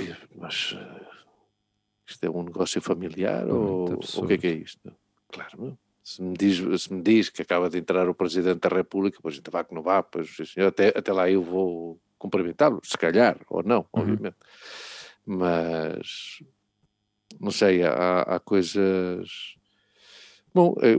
E, 0.00 0.14
Mas 0.36 0.76
isto 2.08 2.24
é 2.24 2.30
um 2.30 2.42
negócio 2.42 2.80
familiar 2.80 3.46
ou 3.48 3.94
o 3.94 4.26
que 4.26 4.32
é 4.34 4.38
que 4.38 4.46
é 4.46 4.52
isto? 4.52 4.92
Claro, 5.30 5.50
não. 5.58 5.78
Se 6.02 6.22
me, 6.22 6.34
diz, 6.36 6.82
se 6.82 6.92
me 6.92 7.02
diz 7.02 7.28
que 7.28 7.42
acaba 7.42 7.68
de 7.68 7.76
entrar 7.78 8.08
o 8.08 8.14
Presidente 8.14 8.60
da 8.60 8.74
República, 8.74 9.18
pois 9.22 9.36
então 9.36 9.52
vá 9.52 9.62
que 9.62 9.74
não 9.74 9.82
vá, 9.82 10.02
pois 10.02 10.34
senhor, 10.54 10.68
até, 10.68 10.88
até 10.88 11.12
lá 11.12 11.30
eu 11.30 11.42
vou 11.42 12.00
cumprimentá-lo, 12.16 12.80
se 12.82 12.96
calhar, 12.96 13.38
ou 13.50 13.62
não, 13.62 13.80
Uhum. 13.80 14.00
obviamente. 14.02 14.36
Mas 15.26 16.42
não 17.38 17.50
sei, 17.50 17.82
há, 17.82 18.22
há 18.22 18.40
coisas. 18.40 19.28
Bom, 20.54 20.74
é- 20.80 20.98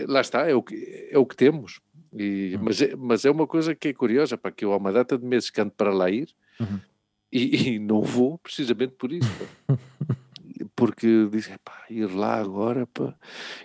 é- 0.00 0.04
lá 0.06 0.20
está, 0.20 0.48
é 0.48 0.54
o 0.54 0.62
que, 0.62 1.08
é 1.10 1.18
o 1.18 1.24
que 1.24 1.34
temos. 1.36 1.80
E, 2.12 2.56
Hum. 2.56 2.64
mas, 2.64 2.82
é, 2.82 2.94
mas 2.96 3.24
é 3.24 3.30
uma 3.30 3.46
coisa 3.46 3.74
que 3.74 3.88
é 3.88 3.92
curiosa, 3.94 4.36
para 4.36 4.52
que 4.52 4.64
eu 4.64 4.72
há 4.72 4.76
uma 4.76 4.92
data 4.92 5.16
de 5.16 5.24
meses 5.24 5.48
que 5.48 5.60
ando 5.60 5.72
para 5.72 5.92
lá 5.94 6.10
ir 6.10 6.28
Uhum. 6.60 6.78
e, 7.72 7.74
e 7.74 7.78
não 7.78 8.02
vou 8.02 8.38
precisamente 8.38 8.94
por 8.94 9.12
isso. 9.12 9.28
pá. 9.66 9.76
Porque 10.76 11.26
dizem, 11.30 11.56
pá, 11.64 11.84
ir 11.88 12.06
lá 12.10 12.34
agora, 12.40 12.86
pá. 12.86 13.14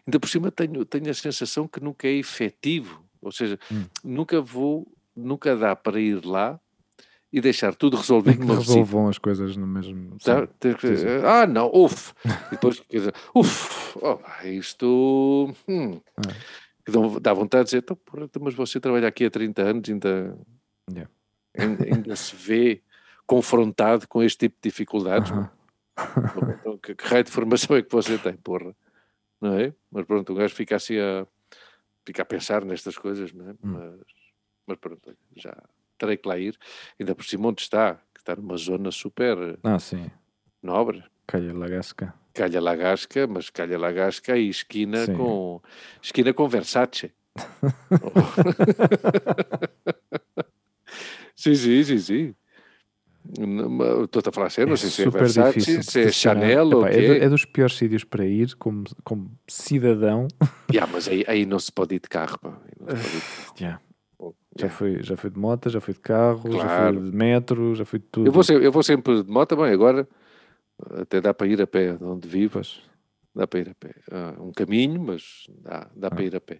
ainda 0.06 0.20
por 0.20 0.30
cima 0.30 0.52
tenho, 0.52 0.86
tenho 0.86 1.10
a 1.10 1.14
sensação 1.14 1.68
que 1.68 1.80
nunca 1.82 2.08
é 2.08 2.12
efetivo, 2.14 3.04
ou 3.22 3.32
seja, 3.32 3.58
Hum. 3.72 3.86
nunca 4.04 4.40
vou, 4.42 4.88
nunca 5.16 5.56
dá 5.56 5.76
para 5.76 6.00
ir 6.00 6.24
lá 6.26 6.60
e 7.34 7.42
deixar 7.42 7.76
tudo 7.76 7.98
resolvido 7.98 8.36
que 8.36 8.40
numa 8.46 8.56
visita. 8.60 8.74
resolvam 8.80 9.08
as 9.10 9.18
coisas 9.18 9.58
no 9.58 9.68
mesmo. 9.68 10.18
Tá? 10.20 10.48
Ah, 11.26 11.46
não, 11.48 11.70
uf. 11.74 12.14
E 12.26 12.52
depois, 12.52 12.80
quer 12.80 12.98
dizer, 12.98 13.14
uf, 13.34 13.98
oh, 14.02 14.20
isto. 14.48 15.54
hum, 15.68 16.00
É. 16.20 16.34
que 16.86 16.92
dá 17.20 17.34
vontade 17.34 17.64
de 17.64 17.70
dizer, 17.72 17.78
então, 17.80 17.98
mas 18.42 18.54
você 18.54 18.80
trabalha 18.80 19.08
aqui 19.08 19.26
há 19.26 19.30
30 19.32 19.64
anos, 19.64 19.90
ainda, 19.90 20.38
Yeah. 20.94 21.12
ainda, 21.58 21.84
ainda 21.84 22.16
se 22.16 22.36
vê 22.36 22.82
confrontado 23.26 24.08
com 24.08 24.22
este 24.24 24.40
tipo 24.40 24.56
de 24.62 24.70
dificuldades. 24.70 25.32
Aham. 25.32 25.50
Então, 26.60 26.78
que, 26.78 26.94
que 26.94 27.08
raio 27.08 27.24
de 27.24 27.32
formação 27.32 27.76
é 27.76 27.82
que 27.82 27.92
você 27.92 28.18
tem, 28.18 28.36
porra? 28.36 28.76
Não 29.40 29.58
é? 29.58 29.74
Mas 29.92 30.06
pronto, 30.06 30.34
o 30.34 30.36
gajo 30.36 30.54
fica 30.54 30.76
assim 30.76 30.98
a, 31.00 31.26
fica 32.06 32.22
a 32.22 32.26
pensar 32.26 32.66
nestas 32.66 32.98
coisas, 32.98 33.32
não 33.32 33.50
é? 33.50 33.52
Hum. 33.52 33.58
Mas, 33.64 34.00
mas 34.68 34.78
pronto, 34.78 35.18
já 35.36 35.56
terei 35.98 36.18
que 36.18 36.28
lá 36.28 36.38
ir. 36.38 36.58
Ainda 37.00 37.16
por 37.16 37.24
cima 37.24 37.48
onde 37.48 37.62
está, 37.62 37.96
que 38.14 38.20
está 38.20 38.36
numa 38.36 38.58
zona 38.58 38.92
super 38.92 39.58
Ah, 39.64 39.80
sim. 39.80 40.12
nobre. 40.62 41.04
Calha 41.28 41.54
Lagasca. 41.54 42.14
Calha 42.34 42.60
Lagasca, 42.60 43.26
mas 43.28 43.50
Calha 43.50 43.80
Lagasca 43.80 44.38
e 44.38 44.50
esquina 44.50 45.06
Sim. 45.06 45.14
com 45.14 45.62
esquina 46.02 46.34
com 46.34 46.48
Versace. 46.50 47.14
sim, 51.36 51.56
sim, 51.56 51.84
sim, 51.84 51.98
sim. 52.00 52.36
Estou-te 54.04 54.30
a 54.30 54.32
falar 54.32 54.50
sério, 54.50 54.70
não 54.70 54.78
sei 54.78 54.90
se 54.90 55.02
é 55.02 55.06
super 55.06 55.20
Versace, 55.20 55.60
difícil 55.60 55.84
se 55.84 56.02
é. 56.02 56.12
Chanel 56.12 56.68
ou 56.70 56.84
quê. 56.86 56.90
é, 56.92 57.08
do- 57.08 57.24
é 57.26 57.30
dos 57.30 57.46
piores 57.46 57.76
sítios 57.76 58.04
para 58.04 58.26
ir 58.26 58.54
como, 58.56 58.84
como 59.04 59.32
cidadão. 59.48 60.28
Yeah, 60.72 60.92
mas 60.92 61.08
aí, 61.08 61.24
aí 61.28 61.46
não 61.46 61.60
se 61.60 61.72
pode 61.72 61.96
ir 61.96 62.00
de 62.00 62.10
carro. 62.10 62.38
Pá. 62.40 62.60
Ir 62.68 62.80
de 62.80 62.86
carro. 62.86 63.56
Yeah. 63.60 63.82
Já, 64.58 64.66
yeah. 64.68 64.78
fui, 64.78 65.04
já 65.04 65.18
fui 65.18 65.30
de 65.30 65.38
moto, 65.40 65.70
já 65.70 65.80
fui 65.82 65.94
de 65.94 66.00
carro, 66.00 66.52
já 66.52 66.60
Claro. 66.60 67.00
fui 67.02 67.12
de 67.12 67.16
metro, 67.18 67.76
já 67.76 67.86
fui 67.86 68.00
de 68.00 68.06
tudo. 68.06 68.28
Eu, 68.28 68.32
vou 68.32 68.44
sempre, 68.44 68.66
eu 68.66 68.72
vou 68.72 68.84
sempre 68.84 69.24
de 69.24 69.30
moto, 69.32 69.56
bem, 69.56 69.72
agora 69.72 70.08
até 71.02 71.22
dá 71.22 71.34
para 71.34 71.48
ir 71.48 71.62
a 71.62 71.68
pé 71.68 71.94
de 71.96 72.04
onde 72.04 72.28
vivo, 72.28 72.54
Pois. 72.54 72.82
dá 73.36 73.46
para 73.48 73.60
ir 73.60 73.70
a 73.70 73.76
pé. 73.76 73.96
Ah, 74.12 74.34
um 74.40 74.52
caminho, 74.52 75.00
mas 75.02 75.46
dá, 75.62 75.90
dá 75.96 76.10
para 76.10 76.22
Ah. 76.22 76.26
ir 76.26 76.36
a 76.36 76.42
pé. 76.42 76.60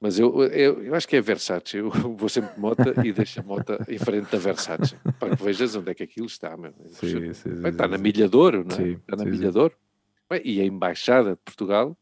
Mas 0.00 0.18
eu, 0.18 0.44
eu, 0.44 0.82
eu 0.84 0.94
acho 0.94 1.08
que 1.08 1.16
é 1.16 1.20
Versace. 1.20 1.78
Eu 1.78 1.90
vou 2.16 2.28
sempre 2.28 2.54
de 2.54 2.60
moto 2.60 2.82
e 3.04 3.12
deixo 3.12 3.40
a 3.40 3.42
moto 3.42 3.78
em 3.88 3.98
frente 3.98 4.30
da 4.30 4.38
Versace. 4.38 4.96
Para 5.18 5.36
que 5.36 5.42
vejas 5.42 5.74
onde 5.74 5.90
é 5.90 5.94
que 5.94 6.02
aquilo 6.02 6.26
está. 6.26 6.56
Meu. 6.56 6.74
Sim, 6.90 7.08
sim, 7.08 7.32
sim, 7.32 7.50
Bem, 7.62 7.70
está 7.70 7.84
sim, 7.84 7.90
na 7.90 7.96
sim. 7.96 8.02
Milha 8.02 8.28
de 8.28 8.36
Ouro, 8.36 8.64
não 8.64 8.74
é? 8.74 8.78
Sim, 8.78 8.92
está 8.92 9.16
na 9.16 9.24
sim, 9.24 9.30
Milha 9.30 9.46
sim. 9.46 9.52
de 9.52 9.58
Ouro. 9.58 9.76
Bem, 10.28 10.42
e 10.44 10.60
a 10.60 10.64
Embaixada 10.64 11.30
de 11.30 11.40
Portugal 11.44 11.96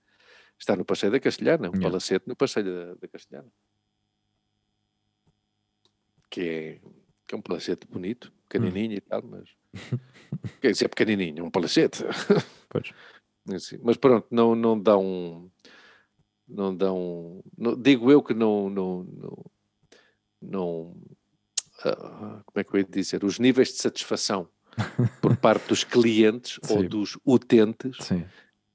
está 0.58 0.74
no 0.74 0.84
Passeio 0.84 1.12
da 1.12 1.20
Castelhana, 1.20 1.68
um 1.68 1.72
Yeah. 1.72 1.88
palacete 1.88 2.26
no 2.26 2.34
Passeio 2.34 2.64
da, 2.64 2.94
da 2.94 3.08
Castelhana. 3.08 3.48
Que 6.30 6.40
é, 6.40 6.80
que 7.26 7.34
é 7.34 7.38
um 7.38 7.42
palacete 7.42 7.86
bonito, 7.86 8.32
pequenininho 8.48 8.94
e 8.94 9.00
tal, 9.00 9.22
mas... 9.22 9.48
Quer 10.60 10.72
dizer, 10.72 10.88
pequenininho, 10.88 11.40
é 11.40 11.42
um 11.42 11.50
palacete. 11.50 12.02
Pois. 12.68 12.92
Assim, 13.52 13.78
mas 13.82 13.98
pronto, 13.98 14.26
não, 14.30 14.54
não 14.54 14.80
dão. 14.80 15.50
Não 16.48 16.74
dão. 16.76 17.42
não- 17.56 17.74
digo 17.80 18.10
eu 18.10 18.22
que 18.22 18.34
não. 18.34 18.68
Não. 18.70 19.04
não, 19.04 19.44
não, 20.42 20.96
ah, 21.84 22.42
como 22.44 22.56
é 22.60 22.64
que 22.64 22.74
eu 22.74 22.80
ia 22.80 22.84
dizer? 22.86 23.24
Os 23.24 23.38
níveis 23.38 23.68
de 23.68 23.74
satisfação 23.78 24.48
por 25.22 25.36
parte 25.36 25.68
dos 25.68 25.84
clientes 25.84 26.58
ou 26.70 26.82
dos 26.86 27.18
utentes 27.26 27.96
Sim. 28.00 28.24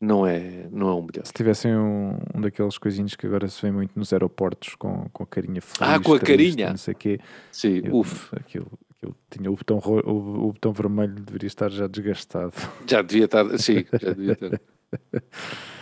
não 0.01 0.25
é, 0.25 0.67
não 0.71 0.89
é 0.89 0.93
o 0.93 1.01
melhor. 1.01 1.25
Se 1.25 1.33
tivessem 1.33 1.75
um, 1.75 2.17
um 2.33 2.41
daqueles 2.41 2.77
coisinhos 2.77 3.15
que 3.15 3.27
agora 3.27 3.47
se 3.47 3.61
vê 3.61 3.71
muito 3.71 3.97
nos 3.97 4.11
aeroportos 4.13 4.73
com, 4.75 5.07
com 5.13 5.23
a 5.23 5.27
carinha 5.27 5.61
feliz, 5.61 5.81
Ah, 5.81 5.99
com 5.99 6.13
a 6.13 6.19
triste, 6.19 6.55
carinha. 6.55 6.69
Não 6.71 6.77
sei 6.77 6.93
o 6.93 6.97
quê. 6.97 7.19
Sim, 7.51 7.81
Eu- 7.85 7.95
uf, 7.97 8.35
Aquilo, 8.35 8.71
aquilo 8.95 9.15
tinha 9.29 9.51
o 9.51 9.55
botão, 9.55 9.77
o, 9.77 10.47
o 10.47 10.53
botão 10.53 10.71
vermelho 10.73 11.13
deveria 11.13 11.47
estar 11.47 11.69
já 11.69 11.85
desgastado. 11.87 12.53
já 12.87 13.01
devia 13.03 13.25
estar. 13.25 13.45
Sim, 13.59 13.85
já 14.01 14.11
devia 14.13 14.33
estar. 14.33 14.59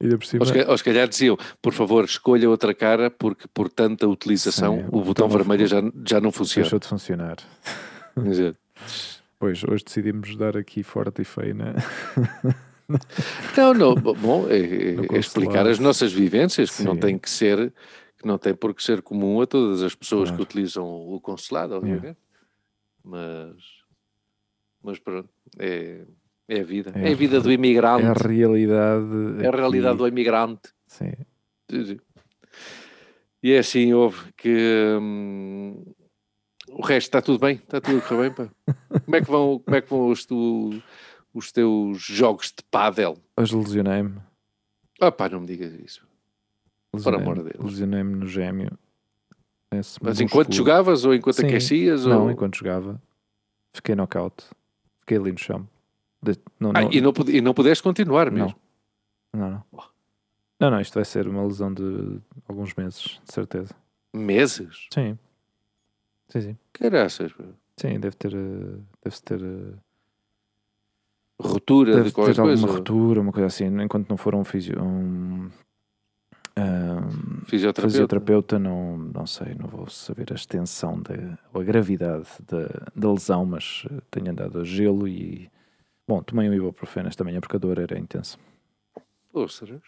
Ainda 0.00 0.18
por 0.18 0.26
cima. 0.26 0.44
Ou 0.68 0.76
se, 0.78 0.84
calhar, 0.84 1.08
diziam, 1.08 1.36
por 1.62 1.72
favor, 1.72 2.04
escolha 2.04 2.48
outra 2.50 2.74
cara, 2.74 3.10
porque 3.10 3.46
por 3.52 3.68
tanta 3.70 4.06
utilização 4.06 4.76
Sim, 4.76 4.82
o 4.84 4.98
o 4.98 5.04
botão 5.04 5.26
botão 5.26 5.28
vermelho 5.28 5.66
já, 5.66 5.80
já 6.06 6.20
não 6.20 6.30
funciona. 6.30 6.64
Deixou 6.64 6.78
de 6.78 6.86
funcionar. 6.86 7.36
Pois, 9.38 9.62
hoje 9.64 9.84
decidimos 9.84 10.34
dar 10.34 10.56
aqui 10.56 10.82
forte 10.82 11.20
e 11.20 11.24
feio, 11.24 11.54
né? 11.54 11.74
Não, 13.56 13.74
não, 13.74 13.94
bo- 13.94 14.14
bom, 14.14 14.48
é, 14.48 14.56
é- 14.58 15.16
é 15.16 15.18
explicar 15.18 15.66
as 15.66 15.78
nossas 15.78 16.12
vivências, 16.12 16.74
que 16.74 16.82
não 16.84 16.94
Sim. 16.94 17.00
tem 17.00 17.18
que 17.18 17.28
ser, 17.28 17.70
que 18.16 18.26
não 18.26 18.38
tem 18.38 18.54
por 18.54 18.72
que 18.72 18.82
ser 18.82 19.02
comum 19.02 19.40
a 19.42 19.46
todas 19.46 19.82
as 19.82 19.94
pessoas 19.94 20.30
Claro. 20.30 20.36
que 20.36 20.42
utilizam 20.50 20.86
o 20.86 21.20
consulado, 21.20 21.74
obviamente. 21.74 22.16
Mas, 23.04 23.56
mas 24.82 24.98
pronto, 25.00 25.28
é, 25.58 26.06
é 26.48 26.60
a 26.60 26.64
vida. 26.64 26.92
É 26.94 27.08
É, 27.08 27.12
a 27.12 27.16
vida 27.16 27.40
do 27.40 27.50
imigrante. 27.50 28.04
É 28.04 28.08
a 28.08 28.12
realidade. 28.12 29.44
É 29.44 29.48
a 29.48 29.50
realidade 29.50 29.94
aqui. 29.94 29.98
do 29.98 30.08
imigrante. 30.08 30.68
Sim. 30.86 31.12
E 33.42 33.52
é 33.52 33.58
assim, 33.58 33.92
houve 33.92 34.32
que 34.36 34.96
hum, 35.00 35.84
O 36.68 36.82
resto 36.82 37.08
está 37.08 37.22
tudo 37.22 37.38
bem? 37.38 37.56
Está 37.56 37.80
tudo 37.80 38.00
bem, 38.16 38.32
pá? 38.32 38.48
Como 39.04 39.16
é 39.16 39.20
que 39.20 39.30
vão, 39.30 39.58
como 39.58 39.76
é 39.76 39.80
que 39.80 39.90
vão 39.90 40.08
os, 40.08 40.24
tu, 40.24 40.82
os 41.34 41.52
teus 41.52 42.00
jogos 42.02 42.46
de 42.48 42.64
pádel? 42.70 43.18
Hoje 43.36 43.56
lesionei-me. 43.56 44.16
Ah 45.00 45.12
pá, 45.12 45.28
não 45.28 45.40
me 45.40 45.46
digas 45.46 45.72
isso. 45.74 46.06
Por 46.90 47.14
amor 47.14 47.36
de 47.42 47.52
Deus. 47.52 47.72
Lesionei-me 47.72 48.14
no 48.16 48.26
gêmeo. 48.26 48.78
Esse 49.70 49.98
Mas 50.02 50.20
enquanto 50.20 50.54
jogavas 50.54 51.04
ou 51.04 51.14
enquanto 51.14 51.36
Sim. 51.36 51.46
aquecias? 51.46 52.06
Não, 52.06 52.24
ou... 52.24 52.30
enquanto 52.30 52.56
jogava. 52.56 53.00
Fiquei 53.74 53.94
knockout. 53.94 54.44
Fiquei 55.00 55.18
ali 55.18 55.32
no 55.32 55.38
chão. 55.38 55.68
De- 56.32 56.40
Não, 56.58 56.70
Ah, 56.74 56.82
não, 56.82 56.92
e, 56.92 57.00
não, 57.00 57.12
e 57.28 57.40
não 57.40 57.54
pudeste 57.54 57.82
continuar 57.82 58.30
não. 58.30 58.46
mesmo? 58.46 58.56
Não, 59.32 59.50
não. 59.50 59.64
Não, 60.58 60.70
não, 60.70 60.80
isto 60.80 60.94
vai 60.94 61.04
ser 61.04 61.28
uma 61.28 61.44
lesão 61.44 61.72
de 61.72 62.18
alguns 62.48 62.74
meses, 62.74 63.20
de 63.24 63.32
certeza. 63.32 63.74
Meses? 64.14 64.88
Sim. 64.92 65.18
Sim, 66.28 66.40
sim. 66.40 66.58
Caraças. 66.72 67.32
Sim, 67.76 68.00
deve 68.00 68.16
ter. 68.16 68.32
eh, 68.34 68.78
Deve 69.04 69.20
ter. 69.22 69.42
eh, 69.42 69.74
Ruptura 71.38 71.92
Deve 71.96 72.08
de 72.08 72.14
qualquer 72.14 72.34
ter 72.34 72.40
alguma 72.40 72.56
coisa? 72.62 72.72
ruptura, 72.78 73.20
uma 73.20 73.32
coisa 73.32 73.46
assim, 73.46 73.66
enquanto 73.82 74.08
não 74.08 74.16
for 74.16 74.34
um, 74.34 74.42
fisio, 74.42 74.82
um, 74.82 75.50
um 76.56 77.44
Fisioterapeuta? 77.44 77.82
fisioterapeuta, 77.90 78.58
não, 78.58 78.96
não 78.96 79.26
sei, 79.26 79.54
não 79.54 79.68
vou 79.68 79.86
saber 79.90 80.32
a 80.32 80.34
extensão 80.34 80.98
de, 81.02 81.12
ou 81.52 81.60
a 81.60 81.64
gravidade 81.64 82.26
da, 82.48 82.66
da 82.96 83.12
lesão, 83.12 83.44
mas 83.44 83.84
eh, 83.90 84.00
tenho 84.10 84.30
andado 84.30 84.60
a 84.60 84.64
gelo 84.64 85.06
e. 85.06 85.50
Bom, 86.08 86.22
tomei 86.22 86.48
um 86.48 86.54
ibuprofeno 86.54 87.08
esta 87.08 87.24
manhã 87.24 87.40
porque 87.40 87.56
a 87.56 87.58
dor 87.58 87.78
era 87.78 87.98
intensa. 87.98 88.38
Ostras. 89.32 89.82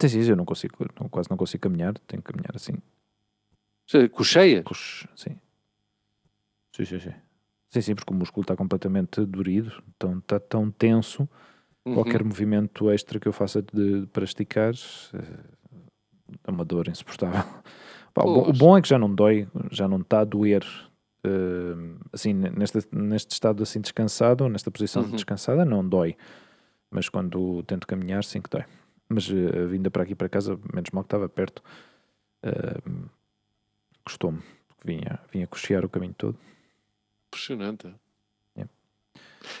Sim, 0.00 0.08
sim, 0.08 0.30
eu 0.30 0.36
não 0.36 0.44
consigo, 0.44 0.76
não- 1.00 1.08
quase 1.08 1.28
não 1.28 1.36
consigo 1.36 1.60
caminhar, 1.62 1.92
tenho 2.06 2.22
que 2.22 2.32
caminhar 2.32 2.54
assim, 2.54 2.74
Cocheia? 4.12 4.62
Puxa, 4.62 5.08
sim. 5.16 5.36
Sim, 6.72 6.84
sim, 6.84 7.00
sim. 7.00 7.14
Sim, 7.70 7.80
sim, 7.80 7.94
porque 7.96 8.12
o 8.12 8.16
músculo 8.16 8.42
está 8.42 8.54
completamente 8.54 9.24
dorido, 9.24 9.82
então 9.96 10.18
está 10.18 10.38
tão 10.38 10.70
tenso. 10.70 11.28
Uhum. 11.84 11.94
Qualquer 11.94 12.22
movimento 12.22 12.88
extra 12.90 13.18
que 13.18 13.26
eu 13.26 13.32
faça 13.32 13.60
de, 13.60 14.06
para 14.12 14.22
esticar 14.22 14.72
eh, 15.14 15.44
é 16.44 16.50
uma 16.50 16.64
dor 16.64 16.86
insuportável. 16.86 17.42
Pá, 18.14 18.22
o, 18.22 18.32
bom, 18.32 18.48
o 18.50 18.52
bom 18.52 18.78
é 18.78 18.82
que 18.82 18.88
já 18.88 18.98
não 19.00 19.12
dói, 19.12 19.48
já 19.72 19.88
não 19.88 20.00
está 20.00 20.20
a 20.20 20.24
doer. 20.24 20.64
Eh, 21.24 21.96
assim, 22.12 22.32
neste, 22.32 22.78
neste 22.92 23.32
estado 23.32 23.62
assim 23.62 23.80
descansado, 23.80 24.48
nesta 24.48 24.70
posição 24.70 25.02
Uhum. 25.02 25.10
descansada, 25.10 25.64
não 25.64 25.86
dói. 25.86 26.16
Mas 26.90 27.08
quando 27.08 27.62
tento 27.64 27.86
caminhar, 27.86 28.24
sim 28.24 28.40
que 28.40 28.48
dói. 28.50 28.64
Mas 29.08 29.28
eh, 29.30 29.62
a 29.62 29.66
vinda 29.66 29.90
para 29.90 30.02
aqui 30.02 30.14
para 30.14 30.28
casa, 30.28 30.58
menos 30.72 30.90
mal 30.92 31.02
que 31.04 31.08
estava 31.08 31.28
perto, 31.28 31.62
eh, 32.42 32.80
gostou-me. 34.06 34.38
porque 34.68 34.86
Vinha, 34.92 35.18
vinha 35.32 35.46
cochear 35.46 35.84
o 35.84 35.88
caminho 35.88 36.14
todo. 36.16 36.38
Impressionante. 37.28 37.92
Yeah. 38.56 38.72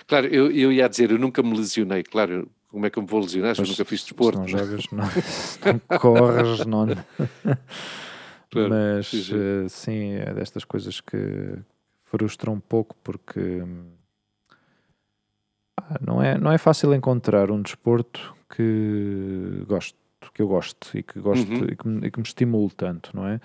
Claro, 0.06 0.26
eu, 0.28 0.50
eu 0.50 0.72
ia 0.72 0.88
dizer, 0.88 1.10
eu 1.10 1.18
nunca 1.18 1.42
me 1.42 1.56
lesionei. 1.56 2.02
Claro, 2.02 2.50
como 2.68 2.86
é 2.86 2.90
que 2.90 2.98
eu 2.98 3.02
me 3.02 3.08
vou 3.08 3.20
lesionar 3.20 3.54
se 3.54 3.60
eu 3.62 3.66
nunca 3.66 3.84
fiz 3.84 4.02
desporto? 4.02 4.36
Se 4.36 4.38
não 4.40 4.46
jogas, 4.48 4.84
não, 4.92 5.10
se 5.10 5.58
não 5.90 5.98
corres, 5.98 6.66
não. 6.66 6.86
Claro, 8.50 8.70
Mas 8.70 9.06
sim, 9.08 9.22
sim. 9.22 9.34
eh, 9.36 9.68
sim, 9.68 10.12
é 10.14 10.32
destas 10.32 10.64
coisas 10.64 11.00
que 11.00 11.58
frustram 12.04 12.54
um 12.54 12.60
pouco 12.60 12.96
porque 13.04 13.62
pá, 15.76 15.98
não, 16.00 16.22
é, 16.22 16.38
não 16.38 16.50
é 16.52 16.58
fácil 16.58 16.94
encontrar 16.94 17.50
um 17.50 17.60
desporto 17.60 18.34
que 18.54 19.64
gosto, 19.66 19.96
que 20.32 20.40
eu 20.42 20.48
gosto 20.48 20.96
e 20.96 21.02
que 21.02 21.20
gosto 21.20 21.50
Uhum. 21.52 21.64
e, 21.70 21.76
que 21.76 22.06
e 22.06 22.10
que 22.10 22.18
me 22.18 22.24
estimule 22.26 22.70
tanto, 22.70 23.10
não 23.14 23.26
é? 23.26 23.40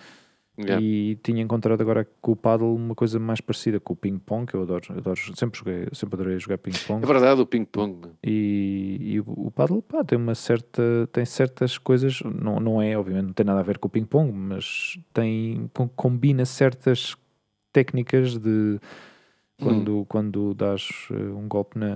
Yeah. 0.56 0.80
E 0.80 1.16
tinha 1.24 1.42
encontrado 1.42 1.82
agora 1.82 2.08
com 2.22 2.34
o 2.34 2.36
paddle 2.36 2.76
uma 2.76 2.94
coisa 2.94 3.18
mais 3.20 3.42
parecida 3.42 3.80
com 3.80 3.94
o 3.94 3.96
ping-pong, 3.96 4.46
que 4.46 4.54
eu 4.54 4.62
adoro, 4.62 4.84
adoro 4.96 5.20
sempre 5.36 5.58
joguei, 5.58 5.88
sempre 5.94 6.16
adorei 6.16 6.38
jogar 6.38 6.60
ping-pong. 6.60 7.04
É 7.04 7.08
verdade, 7.08 7.42
o 7.42 7.46
ping-pong. 7.46 8.10
E, 8.24 8.98
e 9.02 9.20
o 9.20 9.50
paddle 9.50 9.82
pá, 9.82 10.04
tem 10.04 10.18
uma 10.18 10.36
certa 10.36 11.10
tem 11.12 11.26
certas 11.26 11.80
coisas 11.80 12.22
não, 12.22 12.60
não 12.60 12.82
é 12.82 12.96
obviamente 12.96 13.26
não 13.26 13.34
tem 13.34 13.46
nada 13.46 13.62
a 13.62 13.64
ver 13.64 13.80
com 13.80 13.88
o 13.88 13.92
ping 13.92 14.06
pong 14.06 14.32
mas 14.32 15.00
tem 15.12 15.70
com- 15.74 15.88
combina 15.90 16.46
certas 16.46 17.16
técnicas 17.72 18.38
de 18.38 18.80
quando 19.60 20.06
quando 20.08 20.54
dás 20.54 20.90
eh, 21.10 21.16
um 21.16 21.48
golpe 21.48 21.80
na 21.80 21.96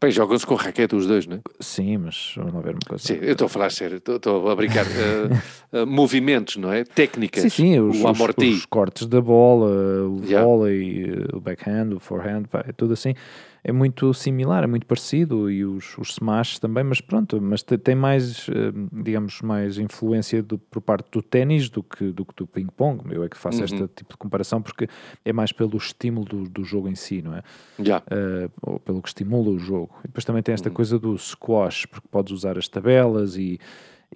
Bem, 0.00 0.12
jogam-se 0.12 0.46
com 0.46 0.54
raquete 0.54 0.94
os 0.94 1.06
dois, 1.08 1.26
não 1.26 1.38
é? 1.38 1.40
sim 1.60 1.96
mas 1.98 2.32
vamos 2.36 2.54
lá 2.54 2.60
ver 2.60 2.70
uma 2.74 2.78
coisa 2.88 3.04
Sim, 3.04 3.14
eu 3.20 3.32
estou 3.32 3.46
a 3.46 3.48
falar 3.48 3.70
sério, 3.70 3.96
estou- 3.96 4.16
estou 4.16 4.48
a 4.48 4.54
brincar. 4.54 4.86
Eh, 5.72 5.80
eh, 5.80 5.84
movimentos, 5.84 6.56
não 6.56 6.72
é? 6.72 6.82
Técnicas. 6.84 7.42
Sim, 7.42 7.48
sim, 7.50 7.80
os, 7.80 7.96
o 7.96 7.98
os- 8.00 8.04
amorti. 8.04 8.48
os 8.50 8.64
cortes 8.64 9.06
da 9.06 9.20
bola, 9.20 9.66
o 9.66 10.20
Yeah. 10.24 10.42
volley, 10.46 11.04
eh, 11.10 11.36
o 11.36 11.40
backhand, 11.40 11.92
o 11.94 11.98
forehand, 12.00 12.44
pá, 12.44 12.64
é 12.66 12.72
tudo 12.72 12.92
assim. 12.94 13.14
É 13.64 13.72
muito 13.72 14.14
similar, 14.14 14.64
é 14.64 14.66
muito 14.66 14.86
parecido 14.86 15.50
e 15.50 15.64
os, 15.64 15.98
os 15.98 16.10
smash 16.10 16.58
também, 16.58 16.84
mas 16.84 17.00
pronto, 17.00 17.40
mas 17.40 17.62
te- 17.62 17.76
tem 17.76 17.94
mais, 17.94 18.48
eh, 18.48 18.72
digamos, 18.92 19.42
mais 19.42 19.78
influência 19.78 20.42
do, 20.42 20.58
por 20.58 20.80
parte 20.80 21.10
do 21.10 21.20
ténis 21.20 21.68
do 21.68 21.82
que 21.82 22.12
do, 22.12 22.26
do 22.36 22.46
ping-pong. 22.46 23.02
Eu 23.12 23.24
é 23.24 23.28
que 23.28 23.36
faço 23.36 23.58
Uhum. 23.58 23.64
este 23.64 23.88
tipo 23.88 24.10
de 24.12 24.16
comparação 24.16 24.62
porque 24.62 24.88
é 25.24 25.32
mais 25.32 25.52
pelo 25.52 25.76
estímulo 25.76 26.24
do, 26.24 26.48
do 26.48 26.64
jogo 26.64 26.88
em 26.88 26.94
si, 26.94 27.20
não 27.20 27.34
é? 27.34 27.42
Já. 27.80 27.98
uh, 27.98 28.50
ou 28.62 28.78
pelo 28.80 29.02
que 29.02 29.08
estimula 29.08 29.50
o 29.50 29.58
jogo. 29.58 29.94
E 30.04 30.08
depois 30.08 30.24
também 30.24 30.42
tem 30.42 30.52
esta 30.54 30.68
Uhum. 30.68 30.74
coisa 30.74 30.98
do 30.98 31.18
squash, 31.18 31.86
porque 31.86 32.08
podes 32.10 32.32
usar 32.32 32.56
as 32.56 32.68
tabelas 32.68 33.36
e, 33.36 33.58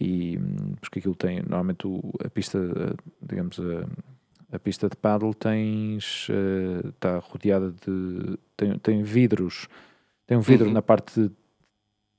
e 0.00 0.38
hum, 0.38 0.74
porque 0.80 1.00
aquilo 1.00 1.14
tem, 1.14 1.40
normalmente 1.42 1.86
o- 1.86 2.12
a 2.24 2.30
pista, 2.30 2.58
uh, 2.58 2.96
digamos, 3.20 3.58
a, 3.58 3.86
a 4.52 4.58
pista 4.58 4.88
de 4.88 4.96
paddle 4.96 5.34
tens, 5.34 6.28
uh, 6.28 6.88
está 6.90 7.18
rodeada 7.18 7.72
de, 7.72 8.38
tem, 8.56 8.78
tem 8.78 9.02
vidros, 9.02 9.66
tem 10.26 10.36
um 10.36 10.40
vidro 10.42 10.66
Uhum. 10.68 10.74
na 10.74 10.82
parte 10.82 11.30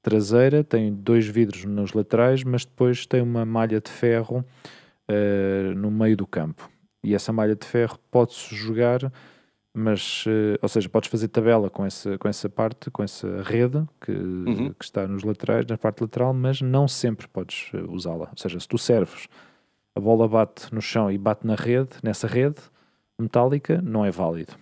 traseira, 0.01 0.63
tem 0.63 0.93
dois 0.93 1.25
vidros 1.27 1.63
nos 1.63 1.93
laterais, 1.93 2.43
mas 2.43 2.65
depois 2.65 3.05
tem 3.05 3.21
uma 3.21 3.45
malha 3.45 3.79
de 3.79 3.89
ferro 3.89 4.43
uh, 5.09 5.75
no 5.75 5.89
meio 5.89 6.17
do 6.17 6.27
campo. 6.27 6.69
E 7.03 7.13
essa 7.13 7.31
malha 7.31 7.55
de 7.55 7.65
ferro 7.65 7.97
pode-se 8.11 8.55
jogar 8.55 9.11
mas, 9.75 10.23
eh, 10.27 10.55
ou 10.61 10.69
seja, 10.69 10.87
podes 10.87 11.09
fazer 11.09 11.27
tabela 11.29 11.67
com 11.67 11.83
essa, 11.83 12.15
com 12.19 12.27
essa 12.27 12.47
parte, 12.47 12.91
com 12.91 13.01
essa 13.01 13.41
rede 13.41 13.83
que, 13.99 14.11
Uhum. 14.11 14.71
que 14.71 14.85
está 14.85 15.07
nos 15.07 15.23
laterais, 15.23 15.65
na 15.65 15.79
parte 15.79 16.01
lateral, 16.01 16.31
mas 16.31 16.61
não 16.61 16.87
sempre 16.87 17.27
podes 17.27 17.71
eh, 17.73 17.81
usá-la. 17.89 18.27
Ou 18.29 18.37
seja, 18.37 18.59
se 18.59 18.67
tu 18.67 18.77
serves, 18.77 19.27
a 19.95 19.99
bola 19.99 20.27
bate 20.27 20.73
no 20.73 20.81
chão 20.81 21.11
e 21.11 21.17
bate 21.17 21.45
na 21.45 21.55
rede, 21.55 21.89
nessa 22.03 22.27
rede 22.27 22.61
metálica, 23.19 23.81
não 23.81 24.03
é 24.05 24.11
válido. 24.11 24.53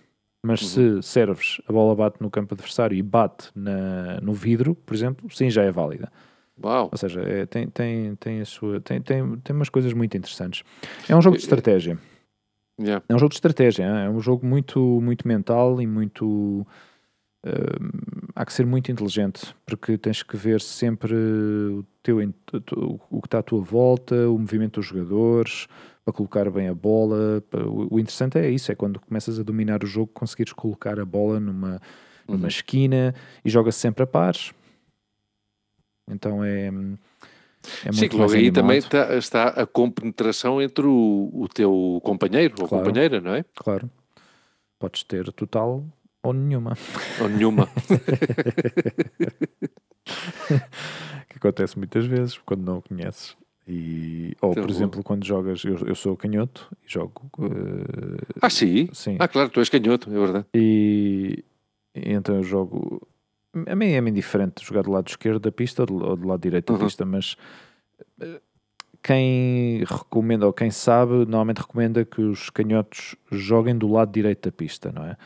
Mas 0.44 0.66
se 0.68 1.00
serves, 1.02 1.60
a 1.68 1.72
bola 1.72 1.94
bate 1.94 2.20
no 2.20 2.28
campo 2.30 2.54
adversário 2.54 2.96
e 2.96 3.02
bate 3.02 3.48
na, 3.54 4.20
no 4.20 4.32
vidro, 4.32 4.74
por 4.74 4.92
exemplo, 4.94 5.30
sim, 5.30 5.48
já 5.48 5.62
é 5.62 5.70
válida. 5.70 6.10
Uau. 6.62 6.88
Ou 6.90 6.98
seja, 6.98 7.20
é- 7.22 7.46
tem, 7.46 7.68
tem, 7.68 8.14
tem, 8.16 8.40
a 8.40 8.44
sua, 8.44 8.80
tem, 8.80 9.00
tem, 9.00 9.36
tem 9.38 9.54
umas 9.56 9.68
coisas 9.68 9.92
muito 9.92 10.16
interessantes. 10.16 10.64
É 11.08 11.14
um 11.16 11.22
jogo 11.22 11.36
de 11.36 11.42
Eh, 11.42 11.44
eh, 11.44 11.46
estratégia. 11.46 11.98
Já. 12.78 13.02
É 13.08 13.14
um 13.14 13.18
jogo 13.18 13.30
de 13.30 13.36
estratégia, 13.36 13.84
é 13.84 14.10
um 14.10 14.20
jogo 14.20 14.44
muito, 14.44 14.80
muito 15.00 15.26
mental 15.28 15.80
e 15.80 15.86
muito. 15.86 16.66
Há 18.36 18.44
que 18.46 18.52
ser 18.52 18.64
muito 18.66 18.90
inteligente 18.92 19.54
porque 19.66 19.98
tens 19.98 20.22
que 20.22 20.36
ver 20.36 20.60
sempre 20.60 21.12
o, 21.14 21.84
teu, 22.02 22.18
o- 22.76 23.20
que 23.20 23.26
está 23.26 23.38
à 23.38 23.42
tua 23.42 23.60
volta, 23.60 24.14
o 24.28 24.38
movimento 24.38 24.80
dos 24.80 24.86
jogadores, 24.86 25.66
para 26.04 26.12
colocar 26.14 26.50
bem 26.50 26.68
a 26.68 26.74
bola. 26.74 27.42
o, 27.90 27.98
interessante 27.98 28.38
é 28.38 28.48
isso: 28.50 28.70
é 28.70 28.74
quando 28.74 29.00
começas 29.00 29.38
a 29.38 29.42
dominar 29.42 29.82
o 29.84 29.86
jogo, 29.86 30.10
conseguires 30.14 30.52
colocar 30.52 30.98
a 31.00 31.04
bola 31.04 31.38
numa, 31.40 31.80
numa 32.28 32.42
Uhum. 32.42 32.46
esquina 32.48 33.14
e 33.44 33.50
joga-se 33.50 33.78
sempre 33.80 34.04
a 34.04 34.06
pares. 34.06 34.52
Então 36.10 36.42
é. 36.44 36.68
é 37.84 37.92
Sim, 37.92 38.08
logo 38.12 38.32
aí 38.32 38.38
animado. 38.40 38.54
também 38.54 38.78
está, 38.78 39.14
está 39.16 39.48
a 39.48 39.66
compenetração 39.66 40.60
entre 40.60 40.84
o, 40.86 41.30
o 41.32 41.48
teu 41.48 42.00
companheiro 42.04 42.54
ou 42.60 42.68
Claro. 42.68 42.84
companheira, 42.86 43.20
não 43.20 43.34
é? 43.34 43.44
Claro. 43.54 43.88
Podes 44.78 45.04
ter 45.04 45.30
total 45.32 45.84
ou 46.22 46.32
nenhuma. 46.32 46.76
Ou 47.20 47.28
nenhuma. 47.28 47.68
que 51.28 51.36
acontece 51.36 51.76
muitas 51.78 52.06
vezes 52.06 52.38
quando 52.38 52.64
não 52.64 52.78
o 52.78 52.82
conheces. 52.82 53.36
E, 53.66 54.36
ou, 54.40 54.50
Então, 54.52 54.62
por 54.64 54.70
exemplo, 54.70 55.02
quando 55.04 55.24
jogas, 55.24 55.62
eu, 55.64 55.76
eu 55.86 55.94
sou 55.94 56.16
canhoto 56.16 56.68
e 56.84 56.92
jogo. 56.92 57.30
eh, 57.40 58.38
ah, 58.42 58.50
sim? 58.50 58.88
sim. 58.92 59.16
Ah, 59.20 59.28
claro, 59.28 59.50
tu 59.50 59.60
és 59.60 59.68
canhoto, 59.68 60.10
é 60.10 60.18
verdade. 60.18 60.46
E, 60.54 61.44
e 61.94 62.12
então 62.12 62.34
eu 62.36 62.42
jogo. 62.42 63.06
A 63.66 63.76
mim 63.76 63.90
é-me 63.90 64.10
indiferente 64.10 64.64
jogar 64.64 64.82
do 64.82 64.90
lado 64.90 65.08
esquerdo 65.08 65.38
da 65.38 65.52
pista 65.52 65.82
ou 65.82 66.16
do, 66.16 66.26
lado 66.26 66.40
direito 66.40 66.72
da 66.72 66.78
Uhum. 66.78 66.84
pista, 66.86 67.04
mas 67.04 67.36
eh, 68.20 68.40
quem 69.02 69.84
recomenda 69.84 70.46
ou 70.46 70.52
quem 70.52 70.70
sabe, 70.70 71.12
normalmente 71.26 71.58
recomenda 71.58 72.04
que 72.04 72.20
os 72.20 72.50
canhotos 72.50 73.14
joguem 73.30 73.76
do 73.76 73.88
lado 73.88 74.10
direito 74.10 74.48
da 74.48 74.52
pista, 74.52 74.90
não 74.90 75.04
é? 75.04 75.16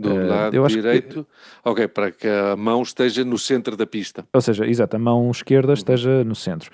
Do 0.00 0.10
Eh, 0.18 0.26
lado 0.26 0.64
acho 0.64 0.74
que- 0.74 0.82
direito. 0.82 1.26
Ok, 1.64 1.86
para 1.88 2.10
que 2.10 2.26
a 2.26 2.56
mão 2.56 2.82
esteja 2.82 3.24
no 3.24 3.38
centro 3.38 3.76
da 3.76 3.86
pista. 3.86 4.26
Ou 4.32 4.40
seja, 4.40 4.66
exato, 4.66 4.96
a 4.96 4.98
mão 4.98 5.30
esquerda 5.30 5.74
esteja 5.74 6.24
no 6.24 6.34
centro. 6.34 6.70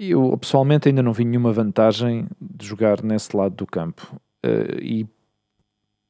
Eu 0.00 0.36
pessoalmente 0.38 0.88
ainda 0.88 1.02
não 1.02 1.12
vi 1.12 1.24
nenhuma 1.24 1.52
vantagem 1.52 2.26
de 2.40 2.66
jogar 2.66 3.02
nesse 3.02 3.36
lado 3.36 3.54
do 3.54 3.66
campo. 3.66 4.16
Uh, 4.44 4.80
e 4.80 5.06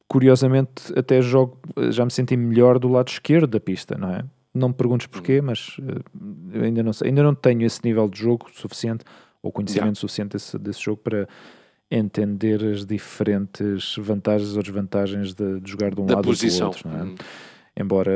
curiosamente 0.08 0.92
até 0.96 1.20
jogo, 1.20 1.58
já 1.90 2.04
me 2.04 2.10
senti 2.10 2.36
melhor 2.36 2.78
do 2.78 2.88
lado 2.88 3.08
esquerdo 3.08 3.48
da 3.48 3.60
pista, 3.60 3.96
não 3.96 4.14
é? 4.14 4.24
Não 4.54 4.68
me 4.68 4.74
perguntes 4.74 5.06
porquê, 5.06 5.40
hum. 5.40 5.44
mas 5.46 5.76
uh, 5.78 6.62
ainda, 6.62 6.82
não 6.82 6.92
sei, 6.92 7.08
ainda 7.08 7.22
não 7.22 7.34
tenho 7.34 7.62
esse 7.62 7.80
nível 7.84 8.08
de 8.08 8.18
jogo 8.18 8.46
suficiente 8.52 9.04
ou 9.42 9.50
conhecimento 9.50 9.84
yeah. 9.84 10.00
suficiente 10.00 10.32
desse, 10.32 10.58
desse 10.58 10.80
jogo 10.80 11.00
para 11.02 11.28
entender 11.92 12.64
as 12.64 12.86
diferentes 12.86 13.96
vantagens 13.98 14.56
ou 14.56 14.62
desvantagens 14.62 15.34
de, 15.34 15.60
de 15.60 15.70
jogar 15.70 15.94
de 15.94 16.00
um 16.00 16.06
da 16.06 16.14
lado 16.14 16.24
posição. 16.24 16.68
ou 16.68 16.72
do 16.72 16.76
outro. 16.76 16.88
Não 16.88 16.98
é? 16.98 17.02
Hum. 17.02 17.14
Embora 17.76 18.12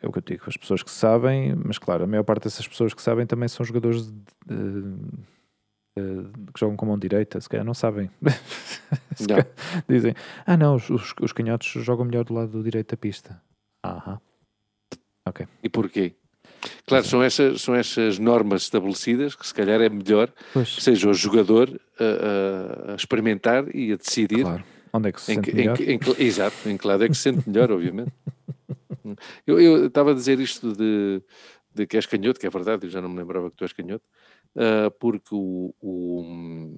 é 0.00 0.06
o 0.06 0.12
que 0.12 0.18
eu 0.18 0.22
digo, 0.22 0.44
as 0.46 0.56
pessoas 0.56 0.82
que 0.82 0.90
sabem, 0.90 1.54
mas 1.56 1.76
claro, 1.78 2.04
a 2.04 2.06
maior 2.06 2.22
parte 2.22 2.44
dessas 2.44 2.66
pessoas 2.66 2.94
que 2.94 3.02
sabem 3.02 3.26
também 3.26 3.48
são 3.48 3.66
jogadores 3.66 4.06
de, 4.06 4.14
de, 5.96 6.30
que 6.52 6.60
jogam 6.60 6.76
com 6.76 6.86
mão 6.86 6.98
direita, 6.98 7.40
se 7.40 7.48
calhar 7.48 7.66
não 7.66 7.74
sabem. 7.74 8.08
calhar 9.26 9.46
dizem, 9.88 10.14
ah 10.46 10.56
não, 10.56 10.76
os, 10.76 10.88
os, 10.88 11.32
canhotos 11.32 11.66
jogam 11.66 12.04
melhor 12.04 12.24
do 12.24 12.34
lado 12.34 12.62
direito 12.62 12.90
da 12.90 12.96
pista. 12.96 13.42
Aham. 13.84 14.20
Ok. 15.26 15.48
E 15.62 15.68
porquê? 15.68 16.14
Claro, 16.86 17.04
são 17.04 17.22
essas, 17.22 17.60
são 17.62 17.74
essas 17.74 18.18
normas 18.18 18.62
estabelecidas 18.62 19.34
que 19.34 19.46
se 19.46 19.54
calhar 19.54 19.80
é 19.80 19.88
melhor 19.88 20.32
pois. 20.52 20.74
que 20.76 20.82
seja 20.82 21.08
o 21.08 21.14
jogador 21.14 21.80
a, 21.98 22.92
a, 22.92 22.94
experimentar 22.94 23.74
e 23.74 23.92
a 23.92 23.96
decidir. 23.96 24.42
Claro. 24.42 24.64
Onde 24.92 25.08
é 25.08 25.12
que 25.12 25.20
se 25.20 25.34
sente 25.34 25.50
em, 25.50 25.54
melhor? 25.54 25.80
Em, 25.80 25.94
em, 25.94 26.00
exato, 26.18 26.68
em 26.68 26.76
que 26.76 26.86
lado 26.86 27.04
é 27.04 27.08
que 27.08 27.14
se 27.14 27.22
sente 27.22 27.48
melhor, 27.48 27.70
obviamente. 27.70 28.12
Eu, 29.46 29.60
eu 29.60 29.86
estava 29.86 30.10
a 30.10 30.14
dizer 30.14 30.40
isto 30.40 30.72
de, 30.72 31.22
de 31.72 31.86
que 31.86 31.96
és 31.96 32.06
canhoto, 32.06 32.40
que 32.40 32.46
é 32.46 32.50
verdade, 32.50 32.86
eu 32.86 32.90
já 32.90 33.00
não 33.00 33.08
me 33.08 33.16
lembrava 33.16 33.48
que 33.50 33.56
tu 33.56 33.62
és 33.62 33.72
canhoto, 33.72 34.04
uh, 34.56 34.90
porque 34.98 35.28
o, 35.32 35.72
o, 35.80 36.74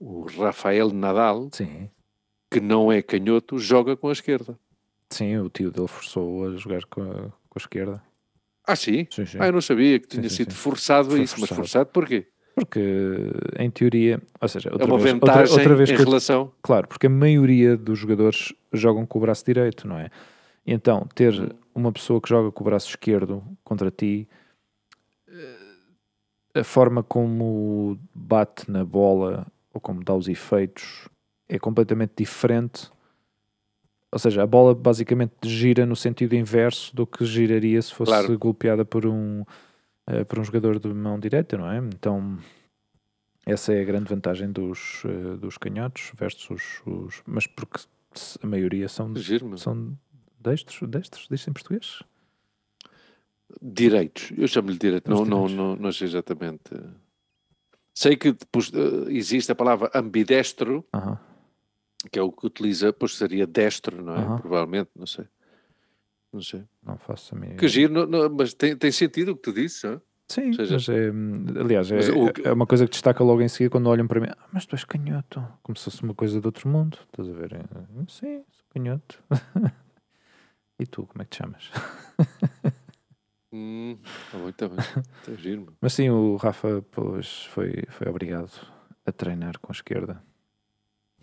o, 0.00 0.26
Rafael 0.26 0.90
Nadal, 0.90 1.48
Sim. 1.52 1.88
que 2.50 2.60
não 2.60 2.90
é 2.90 3.00
canhoto, 3.00 3.58
joga 3.58 3.96
com 3.96 4.08
a 4.08 4.12
esquerda. 4.12 4.58
Sim, 5.08 5.36
o 5.36 5.48
tio 5.48 5.70
dele 5.70 5.86
forçou 5.86 6.48
a 6.48 6.56
jogar 6.56 6.84
com 6.86 7.02
a, 7.02 7.14
com 7.14 7.54
a 7.54 7.58
esquerda. 7.58 8.02
Ah, 8.66 8.76
sim? 8.76 9.06
sim, 9.10 9.26
sim. 9.26 9.38
Ah, 9.40 9.46
eu 9.46 9.52
não 9.52 9.60
sabia 9.60 9.98
que 9.98 10.08
tinha 10.08 10.28
sim, 10.28 10.36
sido 10.36 10.54
forçado 10.54 11.14
a 11.14 11.18
isso, 11.18 11.36
forçado. 11.36 11.40
mas 11.40 11.50
forçado 11.50 11.90
porquê? 11.90 12.26
Porque, 12.54 12.80
em 13.58 13.68
teoria, 13.70 14.22
ou 14.40 14.48
seja, 14.48 14.70
outra 14.70 14.86
é 14.86 14.90
uma 14.90 14.98
vez, 14.98 15.12
vantagem 15.12 15.42
outra, 15.42 15.56
outra 15.56 15.74
vez 15.74 15.90
em 15.90 15.96
relação... 15.96 16.52
Claro, 16.62 16.86
porque 16.86 17.08
a 17.08 17.10
maioria 17.10 17.76
dos 17.76 17.98
jogadores 17.98 18.52
jogam 18.72 19.04
com 19.04 19.18
o 19.18 19.20
braço 19.20 19.44
direito, 19.44 19.88
não 19.88 19.98
é? 19.98 20.08
Então, 20.64 21.06
ter 21.14 21.34
hum. 21.34 21.48
uma 21.74 21.92
pessoa 21.92 22.20
que 22.20 22.28
joga 22.28 22.52
com 22.52 22.62
o 22.62 22.64
braço 22.64 22.88
esquerdo 22.88 23.42
contra 23.64 23.90
ti, 23.90 24.28
eh, 25.28 26.60
a 26.60 26.64
forma 26.64 27.02
como 27.02 27.98
bate 28.14 28.70
na 28.70 28.84
bola 28.84 29.46
ou 29.72 29.80
como 29.80 30.04
dá 30.04 30.14
os 30.14 30.28
efeitos 30.28 31.08
é 31.48 31.58
completamente 31.58 32.12
diferente 32.16 32.88
ou 34.14 34.18
seja, 34.20 34.44
a 34.44 34.46
bola 34.46 34.76
basicamente 34.76 35.32
gira 35.42 35.84
no 35.84 35.96
sentido 35.96 36.36
inverso 36.36 36.94
do 36.94 37.04
que 37.04 37.24
giraria 37.24 37.82
se 37.82 37.92
fosse 37.92 38.12
claro. 38.12 38.38
golpeada 38.38 38.84
por 38.84 39.04
um, 39.06 39.40
uh, 40.08 40.24
por 40.28 40.38
um 40.38 40.44
jogador 40.44 40.78
de 40.78 40.86
mão 40.86 41.18
direita, 41.18 41.58
não 41.58 41.68
é? 41.68 41.78
Então, 41.78 42.38
essa 43.44 43.74
é 43.74 43.82
a 43.82 43.84
grande 43.84 44.08
vantagem 44.08 44.52
dos, 44.52 45.02
uh, 45.02 45.36
dos 45.36 45.58
canhotos 45.58 46.12
versus 46.14 46.80
os, 46.86 47.22
Mas 47.26 47.48
porque 47.48 47.80
a 48.40 48.46
maioria 48.46 48.88
são, 48.88 49.12
são 49.56 49.98
destros, 50.38 50.88
destros, 50.88 51.26
diz 51.28 51.48
em 51.48 51.52
português? 51.52 52.00
Direitos, 53.60 54.32
eu 54.38 54.46
chamo-lhe 54.46 54.78
direito, 54.78 55.10
não, 55.10 55.24
não, 55.24 55.48
não, 55.48 55.74
não 55.74 55.90
sei 55.90 56.06
exatamente. 56.06 56.70
Sei 57.92 58.16
que 58.16 58.30
depois, 58.30 58.68
uh, 58.68 59.10
existe 59.10 59.50
a 59.50 59.56
palavra 59.56 59.90
ambidestro. 59.92 60.84
Uh 60.94 60.98
-huh 61.00 61.33
que 62.10 62.18
é 62.18 62.22
o 62.22 62.32
que 62.32 62.46
utiliza, 62.46 62.92
pois 62.92 63.16
seria 63.16 63.46
destro, 63.46 64.02
não 64.02 64.16
é? 64.16 64.40
Provavelmente, 64.40 64.90
não 64.96 65.06
sei. 65.06 65.26
Não 66.32 66.42
sei. 66.42 66.64
Não 66.82 66.98
faço 66.98 67.34
a 67.34 67.38
minha. 67.38 67.56
Que 67.56 67.68
giro, 67.68 67.92
não, 67.92 68.06
não, 68.06 68.28
mas 68.28 68.54
tem, 68.54 68.76
tem 68.76 68.90
sentido 68.90 69.30
o 69.32 69.36
que 69.36 69.42
tu 69.42 69.52
disse, 69.52 69.86
não? 69.86 70.00
Sim, 70.28 70.52
seja, 70.54 70.74
mas 70.74 70.88
é, 70.88 71.60
aliás, 71.60 71.90
é, 71.90 72.10
o, 72.10 72.48
é 72.48 72.52
uma 72.52 72.66
coisa 72.66 72.86
que 72.86 72.92
destaca 72.92 73.22
logo 73.22 73.42
em 73.42 73.48
seguida 73.48 73.70
quando 73.70 73.88
olham 73.88 74.06
para 74.06 74.20
mim. 74.20 74.28
Ah, 74.30 74.48
mas 74.52 74.64
tu 74.64 74.74
és 74.74 74.84
canhoto, 74.84 75.46
como 75.62 75.76
se 75.76 75.84
fosse 75.84 76.02
uma 76.02 76.14
coisa 76.14 76.40
de 76.40 76.46
outro 76.46 76.68
mundo. 76.68 76.98
Estás 77.06 77.28
a 77.28 77.32
ver? 77.32 77.52
É, 77.52 77.60
sim, 78.08 78.42
sou 78.50 78.64
canhoto. 78.70 79.22
e 80.80 80.86
tu, 80.86 81.06
como 81.06 81.22
é 81.22 81.24
que 81.24 81.30
te 81.30 81.36
chamas? 81.36 81.70
hum, 83.52 83.98
tá 84.32 84.38
bem, 84.38 84.52
tá 84.52 84.68
bem. 84.68 85.04
Tá 85.24 85.34
giro, 85.36 85.76
mas 85.80 85.92
sim, 85.92 86.08
o 86.08 86.36
Rafa 86.36 86.82
pois, 86.90 87.44
foi, 87.46 87.84
foi 87.90 88.08
obrigado 88.08 88.50
a 89.04 89.12
treinar 89.12 89.58
com 89.60 89.70
a 89.70 89.74
esquerda. 89.74 90.22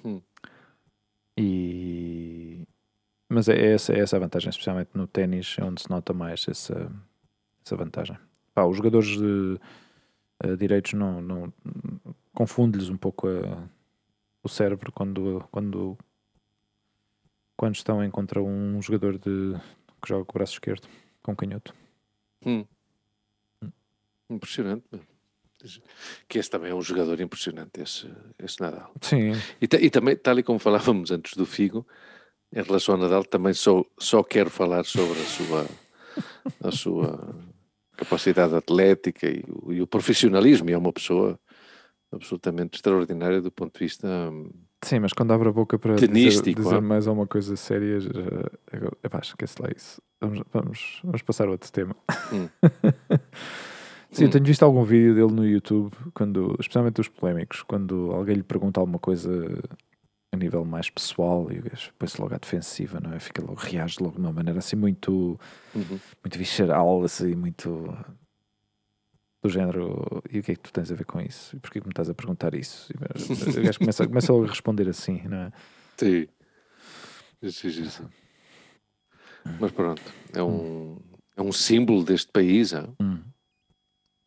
Hum. 0.06 0.22
E... 1.38 2.68
Mas 3.30 3.48
é 3.48 3.74
essa, 3.74 3.94
é 3.94 4.00
essa 4.00 4.18
a 4.18 4.20
vantagem, 4.20 4.50
especialmente 4.50 4.90
no 4.94 5.08
ténis, 5.08 5.56
é 5.58 5.64
onde 5.64 5.82
se 5.82 5.90
nota 5.90 6.14
mais 6.14 6.46
essa, 6.48 6.92
essa 7.66 7.76
vantagem. 7.76 8.18
Pá, 8.54 8.66
os 8.66 8.76
jogadores 8.76 9.08
de, 9.08 9.60
uh, 10.44 10.58
direitos 10.58 10.94
não, 10.94 11.22
não 11.22 11.54
confunde-lhes 12.34 12.90
um 12.90 12.98
pouco 12.98 13.28
a, 13.28 13.64
o 14.44 14.50
cérebro 14.50 14.92
quando, 14.92 15.48
quando, 15.52 15.98
quando 17.56 17.76
estão 17.76 18.04
em 18.04 18.12
contra 18.12 18.42
um 18.42 18.82
jogador 18.82 19.18
de, 19.18 19.54
que 20.02 20.10
joga 20.10 20.26
com 20.26 20.32
o 20.32 20.34
braço 20.34 20.54
esquerdo, 20.54 20.88
com 21.24 21.36
canhoto. 21.36 21.74
Hum. 22.46 22.66
Hum. 23.64 23.72
Impressionante. 24.30 24.86
Que 26.28 26.40
esse 26.40 26.50
também 26.50 26.72
é 26.72 26.76
um 26.76 26.82
jogador 26.82 27.20
impressionante, 27.20 27.82
esse, 27.82 28.10
esse 28.40 28.60
Nadal. 28.60 28.94
Sim. 29.02 29.34
E, 29.62 29.66
e, 29.66 29.90
também, 29.90 30.16
tal 30.16 30.38
e 30.40 30.44
como 30.44 30.60
falávamos 30.60 31.12
antes 31.12 31.36
do 31.36 31.46
Figo, 31.46 31.86
em 32.54 32.62
relação 32.62 32.96
ao 32.96 33.02
Nadal, 33.02 33.24
também 33.24 33.54
só, 33.54 33.84
só 33.98 34.24
quero 34.24 34.50
falar 34.50 34.84
sobre 34.86 35.20
a 35.20 35.26
sua, 35.26 35.68
a 36.64 36.72
sua 36.72 37.36
capacidade 37.96 38.56
atlética 38.56 39.28
e 39.28 39.44
o, 39.48 39.74
e 39.74 39.82
o 39.82 39.88
profissionalismo. 39.88 40.70
E 40.70 40.74
é 40.74 40.78
uma 40.78 40.92
pessoa 40.92 41.40
absolutamente 42.12 42.76
extraordinária 42.76 43.42
do 43.42 43.52
ponto 43.52 43.74
de 43.74 43.86
vista. 43.86 44.08
Hum, 44.08 44.50
Sim, 44.84 45.00
mas 45.00 45.14
quando 45.14 45.32
abre 45.32 45.48
a 45.48 45.52
boca 45.52 45.78
para 45.78 45.96
dizer, 45.96 46.42
dizer 46.56 46.82
mais 46.82 47.08
alguma 47.08 47.28
coisa 47.28 47.56
séria, 47.56 48.00
já, 48.00 48.10
epá, 49.04 49.20
esquece 49.20 49.62
lá 49.62 49.70
isso. 49.76 50.02
Vamos, 50.20 50.42
vamos, 50.52 51.00
vamos 51.04 51.22
passar 51.22 51.48
a 51.48 51.52
outro 51.52 51.72
tema. 51.72 51.96
Hum. 52.34 52.50
Sim, 54.12 54.24
hum. 54.24 54.28
eu 54.28 54.32
tenho 54.32 54.46
visto 54.46 54.64
algum 54.64 54.84
vídeo 54.84 55.16
dele 55.16 55.32
no 55.32 55.46
YouTube, 55.46 55.96
quando, 56.14 56.56
especialmente 56.60 57.00
os 57.02 57.08
polémicos, 57.08 57.64
quando 57.64 58.12
alguém 58.12 58.36
lhe 58.36 58.44
pergunta 58.44 58.80
alguma 58.80 59.00
coisa 59.00 59.30
a 60.34 60.38
nível 60.38 60.64
mais 60.64 60.90
pessoal 60.90 61.52
e 61.52 61.62
põe-se 61.98 62.22
logo 62.22 62.34
à 62.34 62.38
defensiva, 62.38 63.00
não 63.00 63.14
é? 63.14 63.20
Fica 63.20 63.42
logo, 63.42 63.56
reage 63.56 63.98
logo 64.00 64.16
de 64.16 64.22
uma 64.22 64.32
maneira 64.32 64.60
assim 64.60 64.76
muito, 64.76 65.40
uhum. 65.76 66.00
muito 66.24 66.38
visceral, 66.38 67.04
assim, 67.04 67.36
muito 67.36 67.94
do 69.44 69.50
género, 69.50 70.22
e 70.30 70.40
o 70.40 70.44
que 70.44 70.52
é 70.52 70.56
que 70.56 70.62
tu 70.62 70.72
tens 70.72 70.92
a 70.92 70.96
ver 70.96 71.06
com 71.06 71.20
isso? 71.20 71.56
E 71.56 71.60
porquê 71.60 71.82
que 71.82 71.88
me 71.88 71.92
estás 71.92 72.10
a 72.10 72.14
perguntar 72.14 72.54
isso? 72.54 72.94
E 72.94 73.60
o 73.60 73.64
gajo 73.64 73.80
começa, 73.80 74.08
começa 74.08 74.32
logo 74.32 74.46
a 74.46 74.50
responder 74.50 74.88
assim, 74.88 75.22
não 75.28 75.38
é? 75.38 75.52
Sim. 75.98 76.28
Isso. 77.42 78.08
Mas 79.60 79.72
pronto, 79.72 80.02
é 80.34 80.44
um, 80.44 81.00
é 81.36 81.42
um 81.42 81.52
símbolo 81.52 82.04
deste 82.04 82.32
país, 82.32 82.72
é? 82.72 82.88
Hum. 83.02 83.24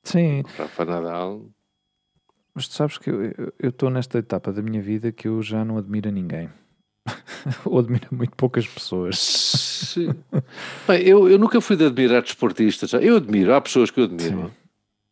Sim. 0.05 0.43
Rafa 0.57 0.85
Nadal. 0.85 1.51
Mas 2.55 2.69
tu 2.69 2.75
sabes 2.75 2.99
que 2.99 3.11
eu 3.11 3.71
estou 3.71 3.91
nesta 3.91 4.19
etapa 4.19 4.53
da 4.53 4.63
minha 4.63 4.81
vida 4.81 5.11
que 5.11 5.27
eu 5.27 5.43
já 5.43 5.65
não 5.65 5.77
admiro 5.77 6.09
a 6.09 6.13
ninguém. 6.13 6.49
Ou 7.65 7.81
admiro 7.81 8.07
muito 8.13 8.37
poucas 8.37 8.67
pessoas. 8.67 9.19
Sim. 9.19 10.11
Bem, 10.87 11.03
eu, 11.03 11.29
eu 11.29 11.39
nunca 11.39 11.61
fui 11.61 11.77
de 11.77 11.87
admirar 11.87 12.23
desportistas. 12.23 12.93
Eu 12.93 13.17
admiro, 13.17 13.53
há 13.53 13.61
pessoas 13.61 13.91
que 13.91 14.01
eu 14.01 14.05
admiro. 14.05 14.53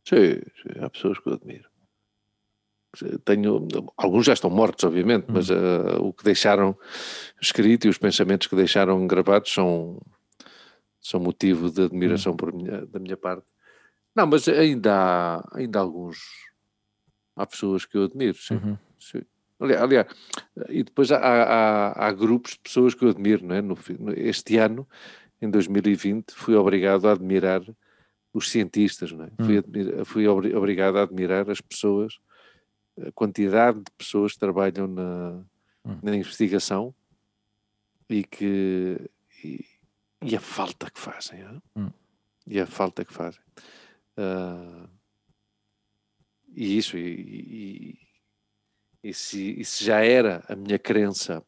Sim, 0.05 0.40
sim, 0.62 0.80
há 0.80 0.88
pessoas 0.88 1.18
que 1.18 1.28
eu 1.28 1.34
admiro. 1.34 1.72
Tenho, 3.24 3.66
alguns 3.97 4.26
já 4.26 4.34
estão 4.34 4.51
mortos, 4.51 4.84
obviamente, 4.84 5.24
hum. 5.24 5.34
mas 5.34 5.49
uh, 5.49 5.99
o 6.01 6.12
que 6.12 6.22
deixaram 6.22 6.76
escrito 7.40 7.86
e 7.86 7.88
os 7.88 7.97
pensamentos 7.99 8.47
que 8.47 8.55
deixaram 8.55 9.07
gravados 9.07 9.53
são, 9.53 9.99
são 11.01 11.18
motivo 11.18 11.70
de 11.70 11.82
admiração 11.82 12.34
hum. 12.34 12.36
por 12.36 12.53
minha, 12.53 12.84
da 12.86 13.01
minha 13.01 13.16
parte. 13.16 13.47
Não, 14.15 14.27
mas 14.27 14.47
ainda 14.49 14.95
há, 14.95 15.59
ainda 15.59 15.79
há 15.79 15.83
alguns. 15.83 16.19
Há 17.35 17.47
pessoas 17.47 17.87
que 17.87 17.97
eu 17.97 18.05
admiro, 18.05 18.37
sim. 18.37 18.55
Uhum. 18.55 18.79
sim. 19.01 19.23
Aliás, 19.59 20.07
e 20.69 20.83
depois 20.83 21.13
há, 21.13 21.19
há, 21.19 22.07
há, 22.09 22.13
grupos 22.13 22.53
de 22.53 22.59
pessoas 22.59 22.95
que 22.95 23.05
eu 23.05 23.11
admiro, 23.11 23.47
não 23.47 23.55
é? 23.55 23.63
No, 23.63 23.79
este 24.17 24.59
ano, 24.59 24.87
em 25.41 25.49
2020, 25.49 26.33
fui 26.33 26.55
obrigado 26.57 27.09
a 27.09 27.13
admirar 27.13 27.63
os 28.35 28.51
cientistas, 28.51 29.13
não 29.13 29.25
é? 29.25 29.29
Uhum. 29.39 29.47
Fui, 29.47 29.59
admira, 29.59 30.05
fui 30.05 30.27
obrigado 30.27 30.99
a 30.99 31.03
admirar 31.03 31.49
as 31.49 31.61
pessoas, 31.61 32.19
a 33.01 33.13
quantidade 33.13 33.79
de 33.79 33.91
pessoas 33.97 34.33
que 34.33 34.41
trabalham 34.41 34.89
na, 34.89 35.45
uhum. 35.85 35.99
na 36.03 36.17
investigação 36.17 36.95
e 38.09 38.25
que. 38.25 38.99
E, 39.45 39.65
e, 40.23 40.37
a 40.37 40.41
falta 40.41 40.91
que 40.91 41.01
fazem, 41.01 41.41
é? 41.41 41.91
e 42.47 42.61
a 42.61 42.67
falta 42.67 43.05
que 43.05 43.13
fazem. 43.13 43.41
Uh, 44.19 44.89
e 46.55 46.77
isso, 46.77 46.97
e, 46.99 47.03
e, 47.03 47.99
E 49.05 49.13
se, 49.13 49.65
se 49.65 49.85
já 49.85 50.05
era 50.05 50.45
a 50.49 50.55
minha 50.55 50.79
crença 50.79 51.43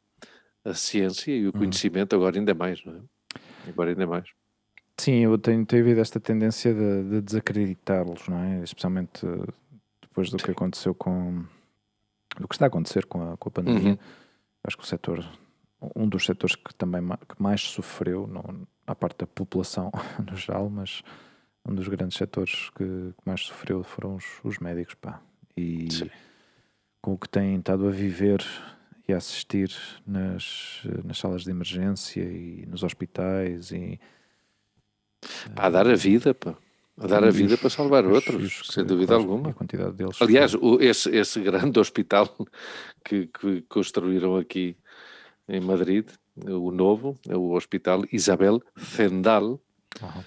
a 0.64 0.74
ciência 0.74 1.30
e 1.30 1.44
o 1.44 1.46
Uhum. 1.46 1.60
conhecimento, 1.60 2.16
agora 2.16 2.36
ainda 2.38 2.54
mais, 2.54 2.84
não 2.84 2.94
é? 2.96 3.00
Agora 3.68 3.90
ainda 3.90 4.06
mais. 4.06 4.28
Sim, 4.98 5.20
eu 5.24 5.38
tenho, 5.38 5.64
tenho 5.66 5.82
havido 5.82 6.00
esta 6.00 6.18
tendência 6.18 6.72
de, 6.74 7.10
de 7.10 7.20
desacreditá-los, 7.20 8.26
não 8.28 8.38
é? 8.38 8.62
Especialmente 8.62 9.24
eh, 9.26 9.52
depois 10.02 10.30
do 10.30 10.36
que 10.38 10.50
aconteceu 10.50 10.94
com. 10.94 11.44
do 12.38 12.48
que 12.48 12.54
está 12.54 12.66
a 12.66 12.68
acontecer 12.68 13.04
com 13.06 13.32
a, 13.32 13.36
com 13.36 13.48
a 13.48 13.52
pandemia. 13.52 13.90
Uhum. 13.92 13.98
Acho 14.64 14.76
que 14.78 14.82
o 14.84 14.86
setor, 14.86 15.24
um 15.94 16.08
dos 16.08 16.24
setores 16.24 16.56
que 16.56 16.74
também 16.74 17.02
que 17.28 17.40
mais 17.42 17.60
sofreu, 17.60 18.26
não, 18.26 18.66
à 18.86 18.94
parte 18.94 19.18
da 19.18 19.26
população 19.26 19.92
no 20.30 20.36
geral, 20.36 20.70
mas 20.70 21.02
um 21.66 21.74
dos 21.74 21.88
grandes 21.88 22.16
setores 22.18 22.70
que, 22.70 22.84
que 22.84 23.22
mais 23.26 23.42
sofreu 23.42 23.82
foram 23.82 24.16
os, 24.16 24.24
os 24.44 24.58
médicos, 24.58 24.94
pá. 24.94 25.20
E 25.56 25.90
Sim. 25.92 26.10
com 27.00 27.12
o 27.14 27.18
que 27.18 27.28
têm 27.28 27.56
estado 27.56 27.86
a 27.88 27.90
viver 27.90 28.44
e 29.08 29.12
a 29.12 29.16
assistir 29.18 29.70
nas, 30.06 30.82
nas 31.04 31.18
salas 31.18 31.44
de 31.44 31.50
emergência 31.50 32.22
e 32.22 32.64
nos 32.66 32.82
hospitais 32.82 33.70
e 33.70 33.98
Pá, 35.54 35.66
a 35.66 35.70
dar 35.70 35.86
a 35.88 35.94
vida, 35.94 36.34
pá. 36.34 36.54
A 36.98 37.06
dar 37.06 37.24
a 37.24 37.30
vida 37.30 37.54
os- 37.54 37.60
para 37.60 37.70
salvar 37.70 38.04
os- 38.06 38.12
outros, 38.14 38.60
os- 38.60 38.68
sem 38.74 38.84
dúvida 38.84 39.14
alguma. 39.14 39.50
A 39.50 39.52
quantidade 39.54 39.92
deles. 39.96 40.20
Aliás, 40.20 40.54
o- 40.54 40.78
esse, 40.80 41.08
esse 41.16 41.40
grande 41.40 41.78
hospital 41.80 42.28
que, 43.04 43.26
que 43.28 43.62
construíram 43.62 44.36
aqui 44.36 44.76
em 45.48 45.60
Madrid, 45.60 46.08
o 46.36 46.70
novo, 46.70 47.18
é 47.28 47.36
o 47.36 47.52
Hospital 47.52 48.04
Isabel 48.12 48.60
Zendal. 48.78 49.60
Uau. 50.02 50.24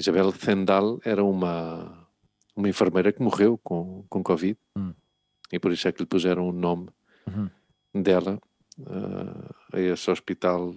Isabel 0.00 0.30
Zendal 0.32 0.98
era 1.04 1.22
uma, 1.22 2.06
uma 2.56 2.68
enfermeira 2.68 3.12
que 3.12 3.22
morreu 3.22 3.58
com, 3.62 4.04
com 4.08 4.22
Covid 4.22 4.58
Hum. 4.76 4.92
e 5.52 5.58
por 5.58 5.70
isso 5.72 5.86
é 5.88 5.92
que 5.92 6.00
lhe 6.00 6.06
puseram 6.06 6.48
o 6.48 6.52
nome 6.52 6.88
Uhum. 7.26 8.02
dela 8.02 8.40
ah, 8.86 9.54
a 9.74 9.80
esse 9.80 10.10
hospital, 10.10 10.74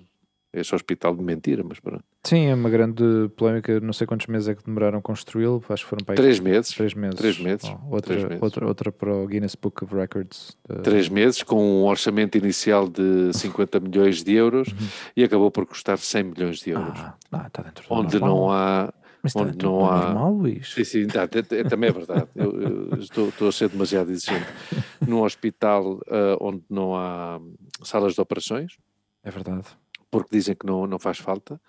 esse 0.51 0.75
hospital 0.75 1.15
de 1.15 1.23
mentira, 1.23 1.63
mas 1.63 1.79
pronto. 1.79 2.03
Sim, 2.25 2.45
é 2.47 2.53
uma 2.55 2.69
grande 2.69 3.03
polémica. 3.35 3.79
Não 3.81 3.91
sei 3.91 4.05
quantos 4.07 4.27
meses 4.27 4.47
é 4.47 4.55
que 4.55 4.63
demoraram 4.63 4.99
a 4.99 5.01
construí-lo. 5.01 5.61
Acho 5.67 5.83
que 5.83 5.89
foram 5.89 6.05
para 6.05 6.13
aí 6.13 6.17
Três 6.17 6.39
meses, 6.39 6.73
três 6.73 6.93
meses. 6.93 7.15
três 7.17 7.37
meses, 7.39 7.69
Oh, 7.69 7.95
outra, 7.95 8.13
três 8.13 8.23
meses. 8.23 8.41
Outra, 8.43 8.65
outra 8.67 8.91
para 8.91 9.13
o 9.13 9.27
Guinness 9.27 9.55
Book 9.55 9.83
of 9.83 9.93
Records. 9.95 10.57
de- 10.69 10.81
três 10.83 11.09
meses, 11.09 11.43
com 11.43 11.81
um 11.81 11.85
orçamento 11.85 12.37
inicial 12.37 12.87
de 12.87 13.33
50 13.33 13.79
milhões 13.79 14.23
de 14.23 14.33
euros 14.33 14.67
Uhum. 14.69 14.87
e 15.17 15.23
acabou 15.23 15.49
por 15.51 15.65
custar 15.65 15.97
100 15.97 16.23
milhões 16.23 16.59
de 16.59 16.69
euros. 16.71 16.97
Ah, 16.99 17.15
não, 17.31 17.45
está 17.47 17.61
dentro 17.63 17.87
do 17.87 17.93
onde 17.93 18.19
normal. 18.19 18.35
não 18.37 18.51
há. 18.51 18.93
Mas 19.23 19.35
onde 19.37 19.51
dentro 19.51 19.69
não 19.71 19.85
há- 19.89 20.05
normal, 20.13 20.33
Luís. 20.33 20.73
Sim, 20.73 20.83
sim, 20.83 21.07
tá, 21.07 21.23
é- 21.23 21.55
é- 21.59 21.63
também 21.63 21.89
é 21.89 21.93
verdade. 21.93 22.27
Eu, 22.35 22.61
eu 22.61 22.99
estou, 22.99 23.29
estou 23.29 23.47
a 23.47 23.51
ser 23.53 23.69
demasiado 23.69 24.11
exigente. 24.11 24.45
Num 25.07 25.21
hospital 25.23 25.99
ah, 26.07 26.37
onde 26.41 26.61
não 26.69 26.95
há 26.95 27.39
salas 27.83 28.13
de 28.15 28.21
operações, 28.21 28.77
É 29.23 29.31
verdade. 29.31 29.67
porque 30.11 30.29
dizem 30.35 30.55
que 30.55 30.65
não, 30.65 30.85
não 30.85 30.99
faz 30.99 31.17
falta, 31.19 31.59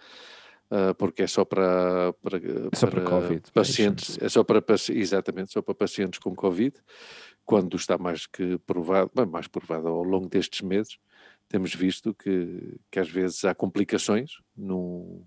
ah, 0.71 0.95
porque 0.99 1.23
é 1.23 1.27
só 1.29 1.45
para, 1.45 2.13
para, 2.23 2.41
só 2.75 2.89
para 2.89 3.03
Covid 3.03 3.43
pacientes, 3.53 4.09
patients. 4.17 4.23
é 4.23 4.29
só 4.29 4.43
para 4.43 4.63
exatamente, 4.91 5.53
só 5.53 5.63
para 5.63 5.75
pacientes 5.75 6.19
com 6.19 6.35
Covid, 6.35 6.75
quando 7.45 7.77
está 7.77 7.97
mais 7.97 8.27
que 8.27 8.59
provado, 8.67 9.11
bem, 9.15 9.27
mais 9.27 9.47
provado 9.47 9.87
ao 9.87 10.03
longo 10.03 10.29
destes 10.29 10.61
meses, 10.63 10.99
temos 11.49 11.73
visto 11.75 12.13
que, 12.15 12.77
que 12.91 12.99
às 12.99 13.09
vezes 13.09 13.45
há 13.45 13.55
complicações 13.55 14.39
no, 14.57 15.25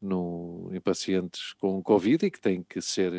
no, 0.00 0.70
em 0.72 0.80
pacientes 0.80 1.52
com 1.54 1.82
Covid 1.82 2.26
e 2.26 2.30
que 2.30 2.40
têm 2.40 2.62
que 2.62 2.80
ser 2.80 3.12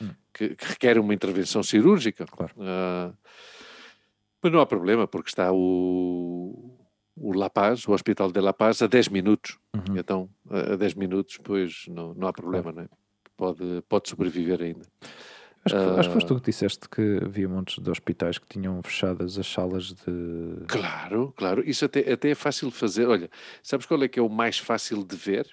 Hum. 0.00 0.10
que, 0.34 0.54
que 0.54 0.64
requerem 0.66 1.02
uma 1.02 1.14
intervenção 1.14 1.62
cirúrgica. 1.62 2.26
Claro. 2.26 2.52
Ah, 2.60 3.12
mas 4.42 4.52
não 4.52 4.60
há 4.60 4.66
problema, 4.66 5.08
porque 5.08 5.30
está 5.30 5.50
o, 5.52 6.76
o 7.16 7.32
La 7.32 7.48
Paz, 7.48 7.86
o 7.88 7.92
Hospital 7.92 8.30
de 8.30 8.40
La 8.40 8.52
Paz, 8.52 8.82
a 8.82 8.86
10 8.86 9.08
minutos. 9.08 9.58
Uhum. 9.74 9.96
Então, 9.96 10.28
a 10.50 10.74
a 10.74 10.76
10 10.76 10.94
minutos, 10.94 11.38
pois 11.42 11.86
não, 11.88 12.12
não 12.14 12.28
há 12.28 12.32
problema, 12.32 12.72
não 12.72 12.82
é? 12.82 12.88
Pode, 13.36 13.82
pode 13.88 14.08
sobreviver 14.08 14.60
ainda. 14.62 14.82
Acho, 15.64 15.74
que, 15.74 15.98
acho 16.00 16.08
que 16.08 16.14
foste 16.14 16.26
Ah. 16.26 16.28
tu 16.28 16.40
que 16.40 16.50
disseste 16.50 16.88
que 16.88 17.20
havia 17.24 17.48
montes 17.48 17.82
de 17.82 17.90
hospitais 17.90 18.38
que 18.38 18.46
tinham 18.46 18.80
fechadas 18.82 19.36
as 19.38 19.46
salas 19.46 19.94
de. 19.94 20.64
Claro, 20.68 21.32
claro. 21.36 21.68
Isso 21.68 21.84
até, 21.84 22.12
até 22.12 22.30
é 22.30 22.34
fácil 22.34 22.68
de 22.68 22.74
fazer. 22.76 23.06
Olha, 23.08 23.28
sabes 23.62 23.84
qual 23.86 24.02
é 24.02 24.08
que 24.08 24.18
é 24.18 24.22
o 24.22 24.28
mais 24.28 24.58
fácil 24.58 25.02
de 25.02 25.16
ver? 25.16 25.48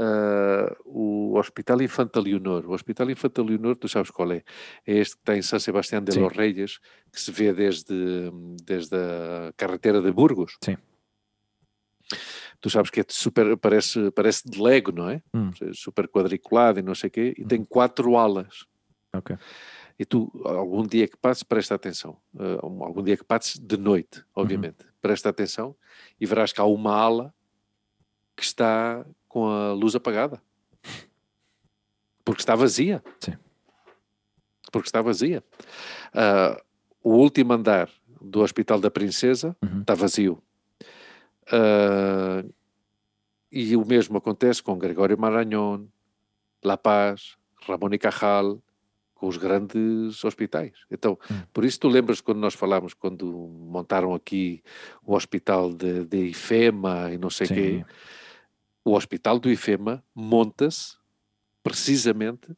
Ah, 0.00 0.76
o 0.84 1.36
Hospital 1.36 1.82
Infanta 1.82 2.20
Leonor. 2.20 2.64
O 2.66 2.72
Hospital 2.72 3.10
Infanta 3.10 3.42
Leonor, 3.42 3.74
tu 3.76 3.88
sabes 3.88 4.10
qual 4.12 4.30
é? 4.32 4.44
É 4.86 4.94
este 4.98 5.16
que 5.16 5.22
está 5.22 5.36
em 5.36 5.42
São 5.42 5.58
Sebastián 5.58 6.04
de 6.04 6.12
Sim. 6.12 6.20
los 6.20 6.32
Reyes, 6.36 6.78
que 7.12 7.20
se 7.20 7.32
vê 7.32 7.52
desde, 7.52 8.30
desde 8.64 8.94
a 8.96 9.52
carretera 9.56 10.00
de 10.00 10.12
Burgos. 10.12 10.56
Sim. 10.62 10.76
Tu 12.60 12.70
sabes 12.70 12.90
que 12.90 13.00
é 13.00 13.04
super, 13.08 13.56
parece, 13.56 14.10
parece 14.12 14.48
de 14.48 14.60
Lego, 14.60 14.92
não 14.92 15.08
é? 15.10 15.22
Hum. 15.34 15.50
Super 15.74 16.08
quadriculado 16.08 16.78
e 16.78 16.82
não 16.82 16.94
sei 16.94 17.08
o 17.08 17.10
quê, 17.10 17.34
e 17.36 17.44
tem 17.44 17.64
quatro 17.64 18.16
alas. 18.16 18.64
Ok. 19.14 19.36
E 19.98 20.04
tu, 20.04 20.30
algum 20.44 20.86
dia 20.86 21.08
que 21.08 21.16
passes, 21.16 21.42
presta 21.42 21.74
atenção. 21.74 22.16
Uh, 22.34 22.64
um- 22.66 22.84
algum 22.84 23.02
dia 23.02 23.16
que 23.16 23.24
passes 23.24 23.58
de 23.58 23.76
noite, 23.76 24.24
obviamente. 24.34 24.86
Presta 25.02 25.28
atenção 25.28 25.74
e 26.20 26.26
verás 26.26 26.52
que 26.52 26.60
há 26.60 26.64
uma 26.64 26.94
ala 26.94 27.34
que 28.36 28.44
está 28.44 29.04
com 29.28 29.46
a 29.48 29.72
luz 29.72 29.94
apagada. 29.94 30.40
Porque 32.24 32.40
está 32.42 32.54
vazia. 32.54 33.02
Sim. 33.20 33.36
Porque 34.72 34.88
está 34.88 35.00
vazia. 35.02 35.42
Ah, 36.12 36.60
o 37.02 37.14
último 37.14 37.52
andar 37.52 37.88
do 38.20 38.40
Hospital 38.40 38.80
da 38.80 38.90
Princesa 38.90 39.56
Uhum. 39.62 39.80
está 39.80 39.94
vazio. 39.94 40.42
Ah, 41.50 42.44
e 43.50 43.76
o 43.76 43.84
mesmo 43.84 44.18
acontece 44.18 44.62
com 44.62 44.76
Gregório 44.78 45.18
Maranhão, 45.18 45.88
La 46.62 46.76
Paz, 46.76 47.36
Ramón 47.66 47.94
y 47.94 47.98
Cajal, 47.98 48.62
com 49.14 49.26
os 49.26 49.36
grandes 49.36 50.22
hospitais. 50.24 50.72
Então, 50.90 51.18
Hum. 51.30 51.42
por 51.52 51.64
isso 51.64 51.80
tu 51.80 51.88
lembras 51.88 52.20
quando 52.20 52.38
nós 52.38 52.54
falámos, 52.54 52.94
quando 52.94 53.26
montaram 53.26 54.14
aqui 54.14 54.62
o 55.02 55.14
hospital 55.14 55.72
de, 55.72 56.04
de 56.04 56.26
Ifema 56.28 57.10
e 57.12 57.18
não 57.18 57.30
sei 57.30 57.46
o 57.46 57.48
quê. 57.50 57.84
O 58.88 58.96
hospital 58.96 59.38
do 59.38 59.50
IFEMA 59.50 60.02
monta-se 60.14 60.96
precisamente 61.62 62.48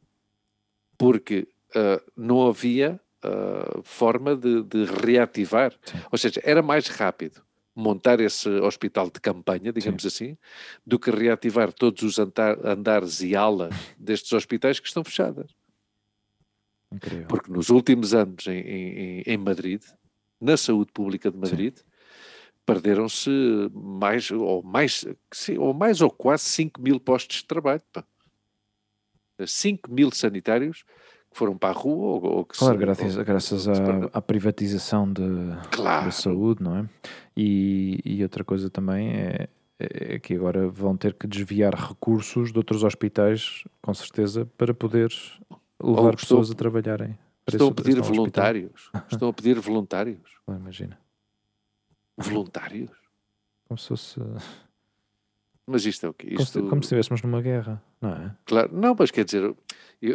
porque 0.97 1.47
ah, 1.75 2.01
não 2.15 2.47
havia 2.47 2.99
ah, 3.23 3.81
forma 3.83 4.35
de, 4.35 4.63
de 4.63 4.85
reativar. 4.85 5.71
Sim. 5.85 5.97
Ou 6.11 6.17
seja, 6.17 6.41
era 6.43 6.61
mais 6.61 6.87
rápido 6.87 7.41
montar 7.73 8.19
esse 8.19 8.49
hospital 8.49 9.09
de 9.09 9.19
campanha, 9.21 9.71
digamos 9.71 10.05
assim, 10.05 10.37
do 10.85 10.99
que 10.99 11.09
reativar 11.09 11.71
todos 11.71 12.03
os 12.03 12.19
andar- 12.19 12.59
andares 12.65 13.21
e 13.21 13.33
alas 13.35 13.73
destes 13.97 14.31
hospitais 14.33 14.79
que 14.79 14.87
estão 14.87 15.03
fechadas. 15.03 15.51
Incrível. 16.91 17.27
Porque 17.27 17.49
nos 17.51 17.69
últimos 17.69 18.13
anos 18.13 18.45
em, 18.47 18.59
em- 18.59 19.23
em 19.25 19.37
Madrid, 19.37 19.81
na 20.39 20.57
saúde 20.57 20.91
pública 20.91 21.31
de 21.31 21.37
Madrid, 21.37 21.77
perderam-se 22.65 23.29
mais 23.73 24.29
ou 24.31 24.61
mais, 24.63 25.05
ou 25.57 25.73
mais 25.73 26.01
ou 26.01 26.09
quase 26.09 26.43
5 26.45 26.81
mil 26.81 26.99
postos 26.99 27.37
de 27.37 27.45
trabalho. 27.45 27.81
Pá. 27.91 28.03
5 29.45 29.91
mil 29.91 30.11
sanitários 30.11 30.83
que 31.31 31.37
foram 31.37 31.57
para 31.57 31.69
a 31.69 31.73
rua 31.73 32.05
ou, 32.21 32.25
ou 32.37 32.45
que 32.45 32.57
Claro, 32.57 32.75
se- 32.75 32.79
graças, 32.79 33.17
ou- 33.17 33.23
graças 33.25 33.67
à, 33.67 33.73
à 34.13 34.21
privatização 34.21 35.11
de, 35.11 35.23
Claro. 35.71 36.05
da 36.05 36.11
saúde, 36.11 36.61
não 36.63 36.77
é? 36.77 36.89
E, 37.35 37.99
e 38.05 38.21
outra 38.23 38.43
coisa 38.43 38.69
também 38.69 39.09
é, 39.13 39.49
é 39.79 40.19
que 40.19 40.35
agora 40.35 40.67
vão 40.69 40.95
ter 40.95 41.13
que 41.13 41.25
desviar 41.25 41.73
recursos 41.73 42.51
de 42.51 42.57
outros 42.59 42.83
hospitais, 42.83 43.63
com 43.81 43.93
certeza, 43.93 44.45
para 44.57 44.73
poder 44.73 45.09
levar 45.81 46.13
estou- 46.13 46.17
pessoas 46.17 46.51
a 46.51 46.53
trabalharem. 46.55 47.17
Estão 47.47 47.69
a 47.69 47.73
pedir 47.73 47.99
voluntários. 48.01 48.91
Estão 49.11 49.29
a 49.29 49.33
pedir 49.33 49.59
voluntários. 49.59 50.21
Ah, 50.47 50.55
Imagina. 50.55 50.99
Voluntários? 52.17 52.91
Como 53.67 53.77
se 53.77 53.87
fosse. 53.89 54.19
Mas 55.67 55.85
isto 55.85 56.05
é 56.05 56.09
o 56.09 56.13
quê? 56.13 56.27
Como, 56.27 56.39
se, 56.39 56.43
Isto, 56.43 56.69
como 56.69 56.81
se 56.81 56.85
estivéssemos 56.87 57.21
numa 57.21 57.41
guerra, 57.41 57.81
não 58.01 58.09
é? 58.11 58.35
claro, 58.45 58.75
não, 58.75 58.95
mas 58.97 59.11
quer 59.11 59.23
dizer, 59.23 59.43
eu, 59.43 59.55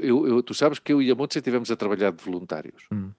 eu- 0.00 0.26
eu- 0.28 0.42
tu 0.42 0.52
sabes 0.52 0.78
que 0.78 0.92
eu 0.92 1.00
e 1.00 1.10
a 1.10 1.14
Montes 1.14 1.36
estivemos 1.36 1.70
a 1.70 1.76
trabalhar 1.76 2.10
de 2.12 2.22
voluntários. 2.22 2.86
Hum. 2.92 3.12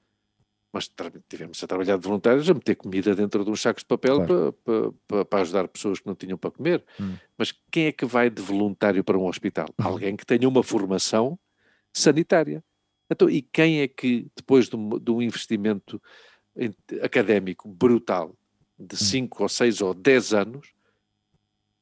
Mas 0.72 0.88
tra- 0.90 1.12
tivemos 1.30 1.64
a 1.64 1.68
trabalhar 1.68 1.98
de 1.98 2.04
voluntários 2.06 2.48
a 2.50 2.54
meter 2.54 2.76
comida 2.76 3.16
dentro 3.16 3.44
de 3.44 3.50
uns 3.50 3.62
sacos 3.62 3.82
de 3.84 3.88
papel 3.88 4.18
Claro. 4.18 4.54
para, 4.64 4.92
para, 5.08 5.26
para 5.26 5.42
ajudar 5.42 5.68
pessoas 5.70 6.00
que 6.00 6.06
não 6.06 6.14
tinham 6.14 6.38
para 6.38 6.52
comer. 6.52 6.84
Hum. 7.00 7.16
Mas 7.38 7.54
quem 7.72 7.86
é 7.86 7.92
que 7.92 8.06
vai 8.06 8.30
de 8.30 8.42
voluntário 8.42 9.04
para 9.04 9.18
um 9.18 9.26
hospital? 9.26 9.68
Alguém 9.78 10.16
que 10.16 10.26
tenha 10.26 10.48
uma 10.48 10.62
formação 10.62 11.40
sanitária. 11.96 12.64
Então, 13.10 13.30
e 13.30 13.42
quem 13.42 13.80
é 13.80 13.88
que, 13.88 14.30
depois 14.36 14.68
de 14.70 14.76
um, 14.76 15.00
de 15.00 15.10
um 15.10 15.22
investimento 15.22 16.00
académico 17.02 17.68
brutal 17.70 18.36
de 18.80 18.96
Hum. 18.96 18.98
5 18.98 19.44
ou 19.44 19.50
6 19.50 19.82
ou 19.82 19.94
10 19.94 20.34
anos, 20.34 20.68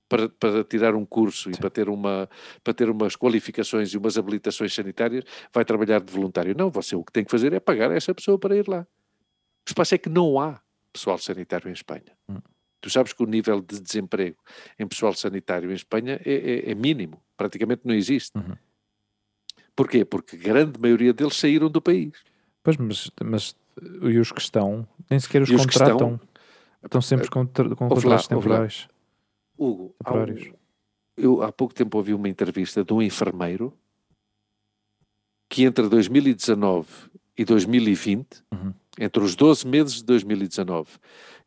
para, 0.07 0.29
para 0.29 0.63
tirar 0.63 0.93
um 0.95 1.05
curso 1.05 1.49
e 1.49 1.55
Sim. 1.55 1.59
para 1.59 1.69
ter, 1.69 1.89
uma, 1.89 2.29
para 2.63 2.73
ter 2.73 2.89
umas 2.89 3.15
qualificações 3.15 3.89
e 3.93 3.97
umas 3.97 4.17
habilitações 4.17 4.73
sanitárias, 4.73 5.23
vai 5.53 5.65
trabalhar 5.65 5.99
de 5.99 6.11
voluntário. 6.13 6.55
Não, 6.55 6.69
você 6.69 6.95
o 6.95 7.03
que 7.03 7.11
tem 7.11 7.25
que 7.25 7.31
fazer 7.31 7.51
é 7.53 7.59
pagar 7.59 7.91
essa 7.91 8.13
pessoa 8.13 8.37
para 8.37 8.55
ir 8.55 8.67
lá. 8.67 8.81
O 8.81 9.69
espaço 9.69 9.95
é 9.95 9.97
que 9.97 10.07
não 10.09 10.39
há 10.39 10.61
pessoal 10.93 11.17
sanitário 11.17 11.67
em 11.69 11.73
Espanha. 11.73 12.15
Hum. 12.29 12.37
Tu 12.79 12.89
sabes 12.91 13.13
que 13.13 13.23
o 13.23 13.25
nível 13.25 13.59
de 13.61 13.81
desemprego 13.81 14.37
em 14.77 14.87
pessoal 14.87 15.11
sanitário 15.15 15.71
em 15.71 15.73
Espanha 15.73 16.21
é, 16.23 16.33
é, 16.33 16.71
é 16.71 16.75
mínimo, 16.75 17.19
praticamente 17.35 17.81
não 17.83 17.95
existe. 17.95 18.37
Uhum. 18.37 18.55
Porquê? 19.75 20.05
Porque 20.05 20.35
a 20.35 20.39
grande 20.39 20.79
maioria 20.79 21.13
deles 21.13 21.35
saíram 21.35 21.67
do 21.69 21.81
país. 21.81 22.11
Pois, 22.63 22.77
mas, 22.77 23.11
mas 23.23 23.55
e 24.03 24.19
os 24.19 24.31
que 24.31 24.39
estão, 24.39 24.87
nem 25.09 25.19
sequer 25.19 25.41
os 25.41 25.49
E 25.49 25.55
os 25.55 25.65
contratam. 25.65 26.13
estão- 26.13 26.19
Estão 26.85 27.01
sempre 27.01 27.29
com, 27.29 27.45
tra- 27.45 27.75
com 27.75 27.83
lá, 27.85 27.89
contratos 27.89 28.27
temporais. 28.27 28.87
Hugo, 29.57 29.95
há 30.03 30.11
um- 30.11 30.13
Temporários. 30.25 30.53
eu 31.17 31.41
há 31.41 31.51
pouco 31.51 31.73
tempo 31.73 31.97
ouvi 31.97 32.13
uma 32.13 32.29
entrevista 32.29 32.83
de 32.83 32.93
um 32.93 33.01
enfermeiro 33.01 33.73
que 35.49 35.63
entre 35.63 35.87
2019 35.89 36.87
e 37.37 37.43
2020, 37.45 38.43
Uhum. 38.53 38.73
entre 38.99 39.23
os 39.23 39.35
12 39.35 39.67
meses 39.67 39.95
de 39.95 40.03
2019, 40.05 40.89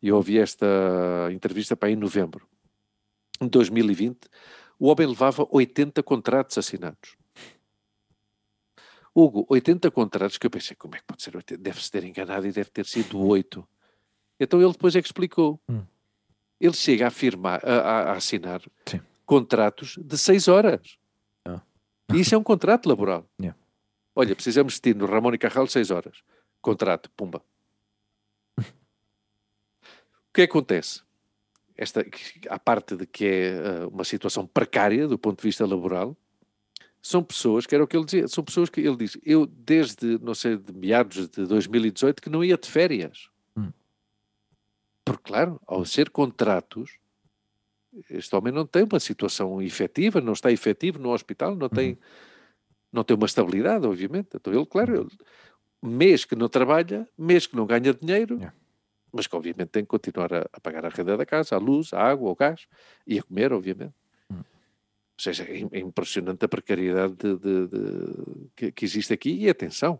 e 0.02 0.09
eu 0.09 0.16
ouvi 0.16 0.39
esta 0.39 0.66
entrevista 1.32 1.77
para 1.77 1.90
em 1.90 1.97
novembro, 1.97 2.47
em 3.40 3.48
2020, 3.48 4.28
o 4.78 4.86
homem 4.89 5.06
levava 5.06 5.47
80 5.51 6.02
contratos 6.02 6.56
assinados. 6.59 7.16
Hugo, 9.15 9.44
80 9.48 9.90
contratos 9.90 10.39
que 10.39 10.47
eu 10.47 10.51
pensei, 10.51 10.77
como 10.77 10.94
é 10.94 10.98
que 10.98 11.05
pode 11.05 11.23
ser 11.23 11.35
80? 11.35 11.60
Deve-se 11.60 11.90
ter 11.90 12.05
enganado 12.05 12.47
e 12.47 12.52
deve 12.52 12.70
ter 12.70 12.86
sido 12.86 13.19
8. 13.20 13.66
Então 14.40 14.60
ele 14.62 14.73
depois 14.73 14.94
é 14.94 15.01
que 15.02 15.09
explicou. 15.09 15.60
Hum. 15.69 15.82
Ele 16.60 16.74
chega 16.74 17.06
a, 17.06 17.10
firmar, 17.10 17.60
a, 17.65 17.73
a- 17.73 18.02
a 18.10 18.12
assinar 18.12 18.60
Sim. 18.86 19.01
contratos 19.24 19.97
de 19.98 20.19
6 20.19 20.48
horas. 20.48 20.97
Ah. 21.44 21.62
E 22.12 22.20
isso 22.20 22.35
é 22.35 22.39
um 22.39 22.43
contrato 22.43 22.89
laboral. 22.89 23.28
Yeah. 23.40 23.59
Olha, 24.15 24.35
precisamos 24.35 24.74
de 24.74 24.81
ti 24.81 24.94
no 24.94 25.06
Ramon 25.06 25.35
e 25.35 25.39
Carral 25.39 25.66
6 25.69 25.90
horas. 25.90 26.23
Contrato, 26.60 27.10
pumba. 27.16 27.43
o 28.59 28.62
que 30.35 30.43
acontece? 30.43 31.02
Esta, 31.77 32.05
a 32.48 32.59
parte 32.59 32.97
de 32.97 33.06
que 33.06 33.24
é 33.24 33.48
eh, 33.51 33.86
uma 33.86 34.02
situação 34.05 34.44
precária 34.47 35.06
do 35.06 35.16
ponto 35.16 35.39
de 35.40 35.47
vista 35.48 35.65
laboral, 35.65 36.16
são 37.01 37.23
pessoas, 37.23 37.66
que 37.66 37.74
era 37.74 37.85
o 37.85 37.86
que 37.86 37.97
ele 37.97 38.05
dizia, 38.05 38.27
são 38.27 38.43
pessoas 38.43 38.69
que 38.69 38.81
ele 38.81 38.97
diz, 38.97 39.16
eu 39.24 39.47
desde, 39.47 40.19
não 40.19 40.35
sei, 40.35 40.56
de 40.56 40.73
meados 40.73 41.28
de 41.28 41.47
2018 41.47 42.20
que 42.20 42.28
não 42.28 42.43
ia 42.43 42.59
de 42.59 42.69
férias. 42.69 43.31
Porque, 45.09 45.22
claro, 45.24 45.60
ao 45.66 45.85
ser 45.85 46.10
contratos, 46.10 46.98
este 48.10 48.35
homem 48.36 48.52
não 48.52 48.66
tem 48.66 48.85
uma 48.85 49.01
situação 49.01 49.60
efetiva, 49.62 50.20
não 50.20 50.32
está 50.35 50.52
efetivo 50.52 50.98
no 50.98 51.10
hospital, 51.10 51.56
não 51.56 51.68
tem, 51.68 51.98
não 52.93 53.02
tem 53.02 53.16
uma 53.16 53.26
estabilidade, 53.26 53.86
obviamente. 53.86 54.28
Então 54.35 54.52
ele, 54.52 54.66
claro, 54.66 55.01
ele, 55.01 55.09
mês 55.82 56.24
que 56.24 56.36
não 56.36 56.48
trabalha, 56.48 57.09
mês 57.16 57.47
que 57.47 57.56
não 57.56 57.66
ganha 57.66 57.94
dinheiro, 57.94 58.36
Yeah. 58.36 58.55
mas 59.12 59.26
que 59.26 59.35
obviamente 59.36 59.68
tem 59.70 59.82
que 59.82 59.89
continuar 59.89 60.32
a, 60.32 60.47
a 60.52 60.60
pagar 60.60 60.85
a 60.85 60.89
renda 60.90 61.16
da 61.16 61.24
casa, 61.26 61.55
a 61.56 61.59
luz, 61.59 61.93
a 61.93 62.01
água, 62.02 62.30
o 62.30 62.36
gás 62.36 62.66
e 63.06 63.18
a 63.18 63.22
comer, 63.22 63.52
obviamente. 63.52 63.94
Hum. 64.30 64.36
Ou 64.39 65.22
seja, 65.22 65.44
é, 65.44 65.66
é 65.72 65.80
impressionante 65.80 66.44
a 66.44 66.48
precariedade 66.48 67.14
de- 67.14 67.36
de- 67.39 67.66
de- 67.68 68.51
que, 68.55 68.72
que 68.72 68.85
existe 68.85 69.12
aqui. 69.12 69.30
E 69.30 69.48
atenção, 69.48 69.98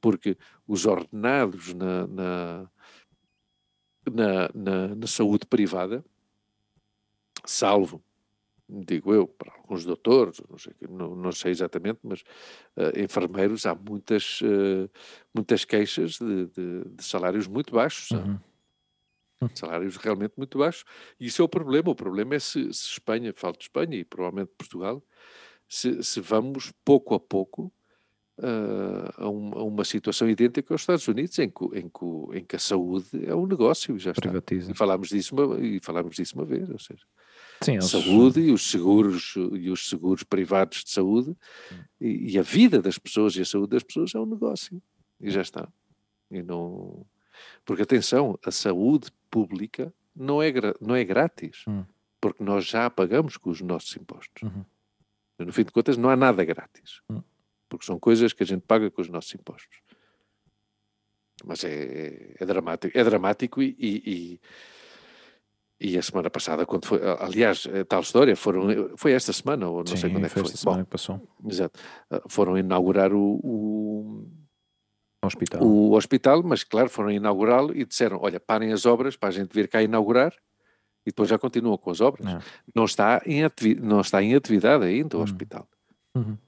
porque 0.00 0.36
os 0.66 0.86
ordenados 0.86 1.74
na, 1.74 2.06
na, 2.06 2.70
na, 4.12 4.48
na- 4.54 4.94
na 4.94 5.06
saúde 5.06 5.46
privada, 5.46 6.04
salvo, 7.44 8.02
digo 8.68 9.14
eu, 9.14 9.26
para 9.28 9.52
alguns 9.54 9.84
doutores, 9.84 10.40
não 10.48 10.58
sei, 10.58 10.72
não, 10.88 11.14
não 11.14 11.32
sei 11.32 11.52
exatamente, 11.52 12.00
mas 12.02 12.24
eh, 12.76 13.02
enfermeiros, 13.02 13.66
há 13.66 13.74
muitas, 13.74 14.40
eh, 14.42 14.88
muitas 15.34 15.64
queixas 15.64 16.12
de, 16.18 16.46
de- 16.46 16.84
de 16.90 17.04
salários 17.04 17.46
muito 17.46 17.72
baixos. 17.72 18.10
Uhum. 18.10 18.38
salários 19.54 19.96
realmente 19.96 20.34
muito 20.36 20.58
baixos. 20.58 20.84
E 21.20 21.26
isso 21.26 21.42
é 21.42 21.44
o 21.44 21.48
problema. 21.48 21.90
O 21.90 21.94
problema 21.94 22.34
é 22.34 22.38
se, 22.38 22.72
se 22.72 22.92
Espanha, 22.92 23.32
falo 23.36 23.56
de 23.56 23.64
Espanha 23.64 23.96
e 23.96 24.04
provavelmente 24.04 24.52
Portugal, 24.56 25.02
se, 25.68 26.02
se 26.02 26.20
vamos 26.20 26.72
pouco 26.84 27.14
a 27.14 27.20
pouco 27.20 27.72
ah, 28.42 29.14
a, 29.18 29.28
um- 29.28 29.52
a 29.58 29.62
uma 29.64 29.84
situação 29.84 30.28
idêntica 30.28 30.72
aos 30.74 30.82
Estados 30.82 31.06
Unidos, 31.08 31.38
em 31.38 31.48
que, 31.48 31.64
em 31.78 31.88
que, 31.88 32.38
em 32.38 32.44
que 32.44 32.56
a 32.56 32.58
saúde 32.58 33.08
é 33.24 33.34
um 33.34 33.46
negócio 33.46 33.98
já 33.98 34.10
está. 34.10 34.22
Privatiza. 34.22 34.70
E 34.70 34.74
falámos 34.74 35.08
disso 35.08 35.34
uma, 35.34 35.58
e 35.60 35.80
falámos 35.82 36.16
disso 36.16 36.34
uma 36.36 36.44
vez, 36.44 36.68
ou 36.68 36.78
seja, 36.78 37.02
Sim, 37.62 37.72
a 37.72 37.74
eles- 37.74 37.86
saúde 37.86 38.40
e 38.40 38.52
os 38.52 38.70
seguros 38.70 39.34
e 39.52 39.70
os 39.70 39.88
seguros 39.88 40.22
privados 40.22 40.84
de 40.84 40.90
saúde 40.90 41.34
e, 42.00 42.32
e 42.34 42.38
a 42.38 42.42
vida 42.42 42.82
das 42.82 42.98
pessoas 42.98 43.34
e 43.36 43.40
a 43.40 43.44
saúde 43.46 43.70
das 43.70 43.82
pessoas 43.82 44.14
é 44.14 44.18
um 44.20 44.26
negócio 44.26 44.80
e 45.20 45.30
já 45.30 45.40
está 45.40 45.66
e 46.30 46.42
não 46.42 47.06
porque 47.64 47.82
atenção 47.82 48.38
a 48.44 48.50
saúde 48.50 49.10
pública 49.30 49.92
não 50.14 50.42
é 50.42 50.52
não 50.80 50.94
é 50.94 51.02
grátis 51.04 51.64
Hum. 51.66 51.84
porque 52.20 52.42
nós 52.44 52.66
já 52.66 52.84
a 52.86 52.90
pagamos 52.90 53.36
com 53.38 53.48
os 53.50 53.60
nossos 53.62 53.96
impostos 53.96 54.42
Uhum. 54.42 54.64
no 55.38 55.52
fim 55.52 55.64
de 55.64 55.72
contas 55.72 55.96
não 55.96 56.10
há 56.10 56.16
nada 56.16 56.44
grátis 56.44 57.00
Hum. 57.08 57.22
Porque 57.68 57.84
são 57.86 57.98
coisas 57.98 58.32
que 58.32 58.42
a 58.42 58.46
gente 58.46 58.62
paga 58.66 58.90
com 58.90 59.00
os 59.02 59.08
nossos 59.08 59.34
impostos 59.34 59.78
mas 61.44 61.62
é, 61.64 61.68
é, 61.70 62.34
é 62.40 62.46
dramático 62.46 62.96
é 62.98 63.04
dramático 63.04 63.62
e, 63.62 63.76
e- 63.78 64.02
e 64.06 64.40
e 65.78 65.98
a 65.98 66.02
semana 66.02 66.30
passada, 66.30 66.64
quando 66.64 66.86
foi, 66.86 66.98
aliás, 67.20 67.68
tal 67.86 68.00
história, 68.00 68.34
foram, 68.34 68.96
foi 68.96 69.12
esta 69.12 69.30
semana, 69.30 69.68
ou 69.68 69.80
não 69.80 69.86
Sim, 69.88 69.96
sei 69.98 70.10
quando 70.10 70.24
é 70.24 70.28
que 70.28 70.32
foi 70.32 70.42
esta 70.44 70.56
semana 70.56 70.78
Bom, 70.78 70.84
que 70.86 70.90
passou. 70.90 71.28
exato. 71.46 71.78
Ah, 72.10 72.22
Foram 72.30 72.56
inaugurar 72.56 73.12
o, 73.12 73.20
o, 73.44 74.26
hospital. 75.22 75.62
o 75.62 75.92
hospital, 75.92 76.42
mas 76.42 76.64
claro, 76.64 76.88
foram 76.88 77.10
inaugurá-lo 77.10 77.76
e 77.76 77.84
disseram: 77.84 78.18
olha, 78.22 78.40
parem 78.40 78.72
as 78.72 78.86
obras 78.86 79.16
para 79.18 79.28
a 79.28 79.32
gente 79.32 79.52
vir 79.52 79.68
cá 79.68 79.82
inaugurar 79.82 80.32
e 81.04 81.10
depois 81.10 81.28
já 81.28 81.38
continuam 81.38 81.76
com 81.76 81.90
as 81.90 82.00
obras. 82.00 82.26
É. 82.26 82.38
Não, 82.74 82.86
está 82.86 83.20
em 83.26 83.44
ativi- 83.44 83.78
não 83.78 84.00
está 84.00 84.22
em 84.22 84.34
atividade 84.34 84.82
ainda 84.82 85.18
o 85.18 85.20
Hum. 85.20 85.24
hospital. 85.24 85.68
Uhum. 86.14 86.38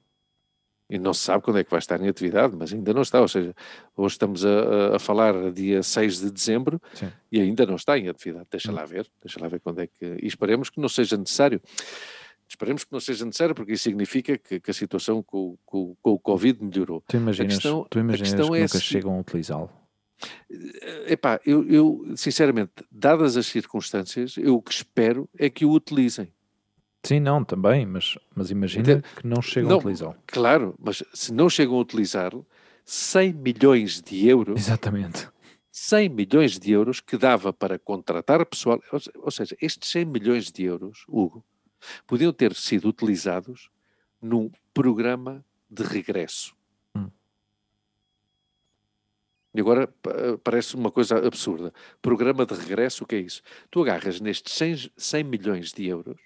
E 0.90 0.98
não 0.98 1.12
se 1.12 1.20
sabe 1.20 1.43
quando 1.44 1.59
é 1.59 1.65
que 1.65 1.70
vai 1.70 1.78
estar 1.78 2.01
em 2.01 2.09
atividade, 2.09 2.56
mas 2.56 2.73
ainda 2.73 2.94
não 2.94 3.02
está. 3.02 3.20
Ou 3.20 3.28
seja, 3.28 3.55
hoje 3.97 4.15
estamos 4.15 4.44
a, 4.44 4.97
a- 4.97 4.98
falar 4.98 5.52
dia 5.52 5.82
6 5.82 6.20
de 6.20 6.31
dezembro 6.31 6.81
Sim. 6.94 7.10
e 7.31 7.40
ainda 7.40 7.66
não 7.66 7.77
está 7.77 7.98
em 7.98 8.09
atividade. 8.09 8.47
Deixa 8.51 8.73
Hum. 8.73 8.74
lá 8.74 8.85
ver, 8.86 9.06
deixa 9.23 9.39
lá 9.40 9.48
ver 9.48 9.60
quando 9.60 9.81
é 9.81 9.86
que. 9.86 10.05
E 10.23 10.27
esperemos 10.27 10.70
que 10.70 10.81
não 10.81 10.89
seja 10.89 11.16
necessário. 11.16 11.60
Esperemos 12.48 12.82
que 12.85 12.93
não 12.93 13.01
seja 13.01 13.27
necessário, 13.27 13.55
porque 13.55 13.73
isso 13.74 13.82
significa 13.82 14.39
que, 14.39 14.59
que 14.59 14.70
a 14.70 14.74
situação 14.74 15.23
com, 15.23 15.59
com- 15.66 15.94
com 16.01 16.12
o 16.12 16.19
Covid 16.19 16.65
melhorou. 16.65 17.02
Tu 17.06 17.19
imaginas, 17.19 17.55
questão- 17.55 17.86
tu 17.90 17.98
imaginas 17.98 18.32
que 18.32 18.40
é 18.40 18.44
nunca 18.44 18.69
se- 18.69 18.81
chegam 18.81 19.15
a 19.15 19.20
utilizá-lo? 19.20 19.70
Epá, 21.06 21.39
eu, 21.44 21.69
eu, 21.69 22.12
sinceramente, 22.16 22.73
dadas 22.90 23.36
as 23.36 23.47
circunstâncias, 23.47 24.36
eu 24.39 24.55
o 24.56 24.62
que 24.62 24.73
espero 24.73 25.28
é 25.39 25.51
que 25.51 25.65
o 25.65 25.73
utilizem. 25.73 26.32
Sim, 27.05 27.20
não, 27.20 27.45
também, 27.45 27.87
mas, 27.87 28.19
mas 28.35 28.51
imagina 28.51 28.83
Entende? 28.93 29.05
que 29.16 29.27
não 29.27 29.41
chegam 29.41 29.69
Não, 29.70 29.77
a 29.77 29.79
utilizá-lo. 29.79 30.16
Claro, 30.27 30.75
mas 30.79 31.03
se 31.15 31.33
não 31.33 31.49
chegam 31.49 31.77
a 31.77 31.81
utilizá-lo, 31.81 32.47
100 32.85 33.33
milhões 33.35 34.01
de 34.03 34.27
euros 34.29 34.59
Exatamente. 34.61 35.29
100 35.70 36.09
milhões 36.09 36.59
de 36.59 36.73
euros 36.73 37.01
que 37.01 37.16
dava 37.16 37.53
para 37.53 37.79
contratar 37.79 38.45
pessoal, 38.45 38.81
ou 38.93 38.99
se- 39.01 39.12
ou 39.15 39.31
seja, 39.31 39.57
estes 39.62 39.89
100 39.91 40.05
milhões 40.05 40.51
de 40.51 40.65
euros, 40.65 41.05
Hugo, 41.09 41.45
podiam 42.07 42.33
ter 42.33 42.53
sido 42.55 42.89
utilizados 42.89 43.70
num 44.20 44.51
programa 44.75 45.45
de 45.70 45.85
regresso. 45.85 46.53
Hum. 46.97 47.09
E 49.55 49.61
agora 49.61 49.87
pa- 49.87 50.37
parece 50.43 50.75
uma 50.75 50.91
coisa 50.91 51.25
absurda. 51.25 51.73
Programa 52.03 52.45
de 52.45 52.55
regresso, 52.55 53.05
o 53.05 53.07
que 53.07 53.15
é 53.15 53.20
isso? 53.20 53.41
Tu 53.70 53.81
agarras 53.83 54.20
nestes 54.20 54.53
100, 54.55 54.91
100 54.97 55.23
milhões 55.25 55.73
de 55.73 55.87
euros 55.87 56.19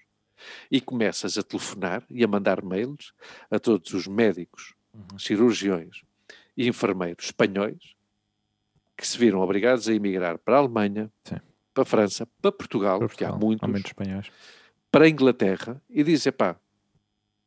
e 0.71 0.79
começas 0.81 1.37
a 1.37 1.43
telefonar 1.43 2.03
e 2.09 2.23
a 2.23 2.27
mandar 2.27 2.63
mails 2.63 3.13
a 3.51 3.59
todos 3.59 3.93
os 3.93 4.07
médicos, 4.07 4.73
Uhum. 4.93 5.17
cirurgiões 5.17 6.01
e 6.55 6.67
enfermeiros 6.67 7.25
espanhóis 7.25 7.95
que 8.95 9.07
se 9.07 9.17
viram 9.17 9.39
obrigados 9.39 9.89
a 9.89 9.93
emigrar 9.93 10.37
para 10.37 10.55
a 10.55 10.59
Alemanha, 10.59 11.11
Sim. 11.23 11.37
para 11.73 11.81
a 11.81 11.85
França, 11.85 12.27
para 12.39 12.51
Portugal, 12.51 12.99
Para 12.99 13.07
porque 13.07 13.25
há 13.25 13.29
Portugal, 13.29 13.47
muitos, 13.49 13.63
Há 13.63 13.67
muitos 13.71 13.89
espanhóis. 13.89 14.31
para 14.91 15.05
a 15.05 15.09
Inglaterra 15.09 15.81
e 15.89 16.03
dizer, 16.03 16.33
pá, 16.33 16.55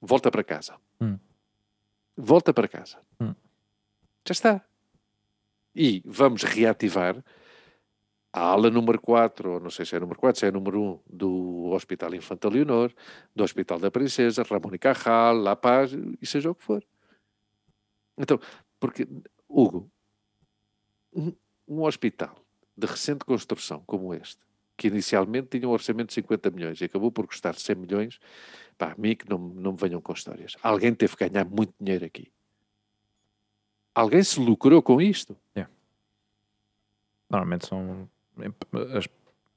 volta 0.01 0.28
para 0.28 0.43
casa. 0.43 0.74
Hum. 1.01 1.16
Volta 2.16 2.52
para 2.52 2.66
casa. 2.66 2.98
Hum. 3.20 3.32
Já 4.27 4.32
está. 4.32 4.64
E 5.73 6.02
vamos 6.05 6.43
reativar 6.43 7.23
a 8.36 8.40
ala 8.42 8.68
número 8.68 9.00
4, 9.00 9.50
ou 9.52 9.60
não 9.60 9.70
sei 9.70 9.86
se 9.86 9.96
é 9.96 9.98
número 9.98 10.20
4, 10.20 10.38
se 10.38 10.46
é 10.46 10.50
número 10.50 10.78
1, 10.78 11.00
do 11.06 11.70
Hospital 11.72 12.14
Infantil 12.14 12.50
Leonor, 12.50 12.92
do 13.34 13.42
Hospital 13.42 13.78
da 13.78 13.90
Princesa, 13.90 14.42
Ramon 14.42 14.74
e 14.74 14.78
Cajal, 14.78 15.38
La 15.38 15.56
Paz, 15.56 15.92
e 16.20 16.26
seja 16.26 16.50
o 16.50 16.54
que 16.54 16.62
for. 16.62 16.84
Então, 18.18 18.38
porque, 18.78 19.08
Hugo, 19.48 19.90
um, 21.14 21.32
um 21.66 21.82
hospital 21.84 22.36
de 22.76 22.86
recente 22.86 23.24
construção 23.24 23.82
como 23.86 24.12
este, 24.12 24.42
que 24.76 24.88
inicialmente 24.88 25.58
tinha 25.58 25.66
um 25.66 25.72
orçamento 25.72 26.08
de 26.08 26.14
50 26.14 26.50
milhões 26.50 26.78
e 26.82 26.84
acabou 26.84 27.10
por 27.10 27.26
custar 27.26 27.54
100 27.54 27.74
milhões, 27.76 28.18
pá, 28.76 28.92
a 28.92 29.00
mim 29.00 29.16
que 29.16 29.26
não, 29.30 29.38
não 29.38 29.72
me 29.72 29.78
venham 29.78 30.02
com 30.02 30.12
histórias. 30.12 30.58
Alguém 30.62 30.92
teve 30.92 31.16
que 31.16 31.26
ganhar 31.26 31.46
muito 31.46 31.72
dinheiro 31.80 32.04
aqui. 32.04 32.30
Alguém 33.94 34.22
se 34.22 34.38
lucrou 34.38 34.82
com 34.82 35.00
isto. 35.00 35.34
Yeah. 35.56 35.72
Normalmente 37.30 37.66
são 37.66 38.06
as, 38.94 39.06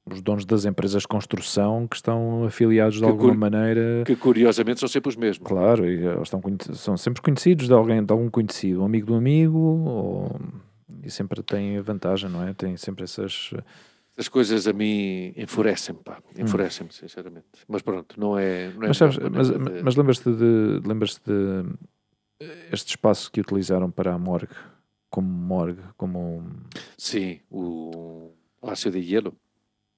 os 0.06 0.22
donos 0.22 0.44
das 0.44 0.64
empresas 0.64 1.02
de 1.02 1.08
construção 1.08 1.86
que 1.86 1.96
estão 1.96 2.44
afiliados 2.44 2.96
de 2.96 3.02
que 3.02 3.08
alguma 3.08 3.34
maneira. 3.34 4.02
Que 4.04 4.16
curiosamente 4.16 4.80
são 4.80 4.88
sempre 4.88 5.08
os 5.08 5.16
mesmos. 5.16 5.46
Claro, 5.46 5.86
e 5.86 6.04
estão, 6.22 6.40
são 6.74 6.96
sempre 6.96 7.22
conhecidos 7.22 7.66
de 7.66 7.72
alguém, 7.72 8.04
de 8.04 8.12
algum 8.12 8.30
conhecido, 8.30 8.82
um 8.82 8.86
amigo 8.86 9.06
do 9.06 9.14
amigo, 9.14 9.58
ou, 9.58 10.40
e 11.02 11.10
sempre 11.10 11.42
tem 11.42 11.80
vantagem, 11.80 12.28
não 12.30 12.46
é? 12.46 12.54
Tem 12.54 12.76
sempre 12.76 13.04
essas. 13.04 13.52
As 14.16 14.28
coisas 14.28 14.66
a 14.66 14.72
mim 14.72 15.32
enfurecem-me, 15.36 16.02
pá, 16.02 16.18
hum. 16.36 16.42
enfurecem-me, 16.42 16.92
sinceramente. 16.92 17.46
Mas 17.68 17.82
pronto, 17.82 18.18
não 18.18 18.38
é. 18.38 18.70
Não 18.74 18.84
é 18.84 18.88
mas, 18.88 18.96
sabes, 18.96 19.18
mas, 19.18 19.50
de... 19.50 19.82
mas 19.82 19.96
lembras-te 19.96 20.30
de, 20.30 20.80
lembras 20.86 21.20
de 21.24 21.64
este 22.72 22.90
espaço 22.90 23.30
que 23.30 23.40
utilizaram 23.40 23.90
para 23.90 24.14
a 24.14 24.18
morgue, 24.18 24.54
como 25.08 25.28
morgue, 25.28 25.82
como. 25.96 26.44
Sim, 26.98 27.40
o 27.50 28.32
Palácio 28.60 28.90
de 28.90 28.98
Hielo. 28.98 29.34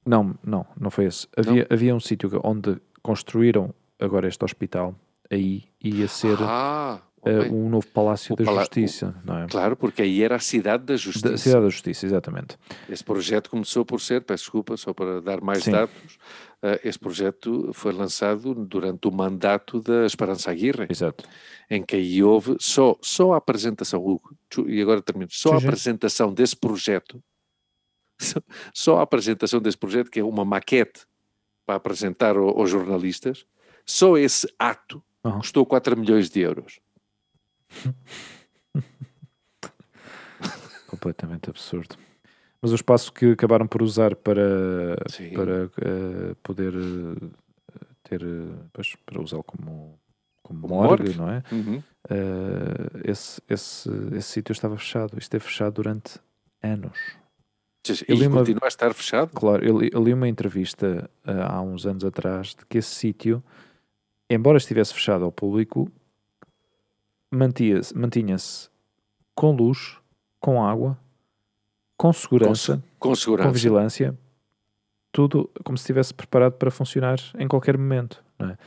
Não, 0.06 0.36
não, 0.44 0.66
não 0.78 0.90
foi 0.90 1.06
esse. 1.06 1.28
Havia, 1.36 1.66
havia 1.70 1.94
um 1.94 2.00
sítio 2.00 2.28
onde 2.44 2.80
construíram 3.02 3.74
agora 3.98 4.28
este 4.28 4.44
hospital, 4.44 4.94
aí 5.30 5.64
ia 5.80 6.08
ser 6.08 6.36
ah, 6.40 7.00
uh, 7.22 7.54
um 7.54 7.68
novo 7.68 7.86
Palácio 7.88 8.34
o 8.34 8.36
da 8.36 8.44
Justiça, 8.44 9.14
o, 9.22 9.26
não 9.26 9.38
é? 9.38 9.46
Claro, 9.46 9.76
porque 9.76 10.02
aí 10.02 10.22
era 10.22 10.36
a 10.36 10.40
Cidade 10.40 10.84
da 10.84 10.96
Justiça. 10.96 11.30
Da 11.30 11.38
Cidade 11.38 11.64
da 11.64 11.70
Justiça, 11.70 12.06
exatamente. 12.06 12.58
Esse 12.88 13.04
projeto 13.04 13.48
começou 13.48 13.84
por 13.84 14.00
ser, 14.00 14.22
peço 14.22 14.44
desculpa, 14.44 14.76
só 14.76 14.92
para 14.92 15.20
dar 15.20 15.40
mais 15.40 15.64
Sim. 15.64 15.70
dados, 15.70 15.94
uh, 16.62 16.78
esse 16.84 16.98
projeto 16.98 17.70
foi 17.72 17.92
lançado 17.92 18.54
durante 18.54 19.06
o 19.06 19.12
mandato 19.12 19.80
da 19.80 20.04
Esperança 20.04 20.50
Aguirre. 20.50 20.86
Exato. 20.88 21.24
Em 21.70 21.82
que 21.82 21.96
aí 21.96 22.22
houve 22.22 22.56
só, 22.58 22.96
só 23.00 23.34
a 23.34 23.36
apresentação, 23.36 24.04
Hugo, 24.04 24.36
e 24.66 24.82
agora 24.82 25.00
termino, 25.00 25.30
só 25.30 25.50
Sim, 25.50 25.54
a 25.54 25.58
apresentação 25.58 26.34
desse 26.34 26.56
projeto 26.56 27.22
só 28.74 28.98
a 28.98 29.02
apresentação 29.02 29.60
desse 29.60 29.78
projeto, 29.78 30.10
que 30.10 30.20
é 30.20 30.24
uma 30.24 30.44
maquete 30.44 31.06
para 31.64 31.76
apresentar 31.76 32.36
aos 32.36 32.70
jornalistas, 32.70 33.46
só 33.84 34.16
esse 34.16 34.52
ato 34.58 35.02
uhum. 35.24 35.38
custou 35.38 35.64
4 35.66 35.96
milhões 35.96 36.28
de 36.30 36.40
euros. 36.40 36.80
Completamente 40.86 41.50
absurdo. 41.50 41.96
Mas 42.60 42.70
o 42.70 42.74
espaço 42.76 43.12
que 43.12 43.32
acabaram 43.32 43.66
por 43.66 43.82
usar 43.82 44.14
para, 44.14 44.96
para 45.34 45.64
uh, 45.66 46.36
poder 46.44 46.74
uh, 46.76 47.30
ter, 48.04 48.22
uh, 48.22 48.70
pois, 48.72 48.94
para 49.04 49.20
usá-lo 49.20 49.42
como, 49.42 49.98
como 50.42 50.68
morgue, 50.68 51.12
morgue, 51.12 51.18
não 51.18 51.28
é? 51.28 51.42
Uhum. 51.50 51.82
esse, 53.04 53.42
esse, 53.48 53.90
esse 54.12 54.28
sítio 54.28 54.52
estava 54.52 54.76
fechado. 54.76 55.18
Isto 55.18 55.36
é 55.36 55.40
fechado 55.40 55.74
durante 55.74 56.20
anos. 56.62 56.96
E 58.08 58.26
uma, 58.26 58.38
continua 58.38 58.64
a 58.64 58.68
estar 58.68 58.94
fechado? 58.94 59.32
Claro, 59.32 59.64
eu 59.64 59.76
li, 59.76 59.90
eu 59.92 60.02
li 60.02 60.14
uma 60.14 60.28
entrevista 60.28 61.10
uh, 61.26 61.30
há 61.42 61.60
uns 61.60 61.84
anos 61.84 62.04
atrás 62.04 62.48
de 62.48 62.64
que 62.66 62.78
esse 62.78 62.94
sítio, 62.94 63.42
embora 64.30 64.56
estivesse 64.56 64.94
fechado 64.94 65.24
ao 65.24 65.32
público, 65.32 65.90
mantinha-se 67.28 67.96
mantinha 67.96 68.36
com 69.34 69.50
luz, 69.50 69.98
com 70.38 70.64
água, 70.64 70.96
com 71.96 72.12
segurança, 72.12 72.80
com, 73.00 73.08
com, 73.08 73.14
segurança. 73.16 73.48
com 73.48 73.52
vigilância, 73.52 74.18
tudo 75.10 75.50
como 75.64 75.76
se 75.76 75.82
estivesse 75.82 76.14
preparado 76.14 76.52
para 76.52 76.70
funcionar 76.70 77.18
em 77.36 77.48
qualquer 77.48 77.76
momento. 77.76 78.22
Não 78.38 78.50
é? 78.50 78.52
Ou 78.52 78.58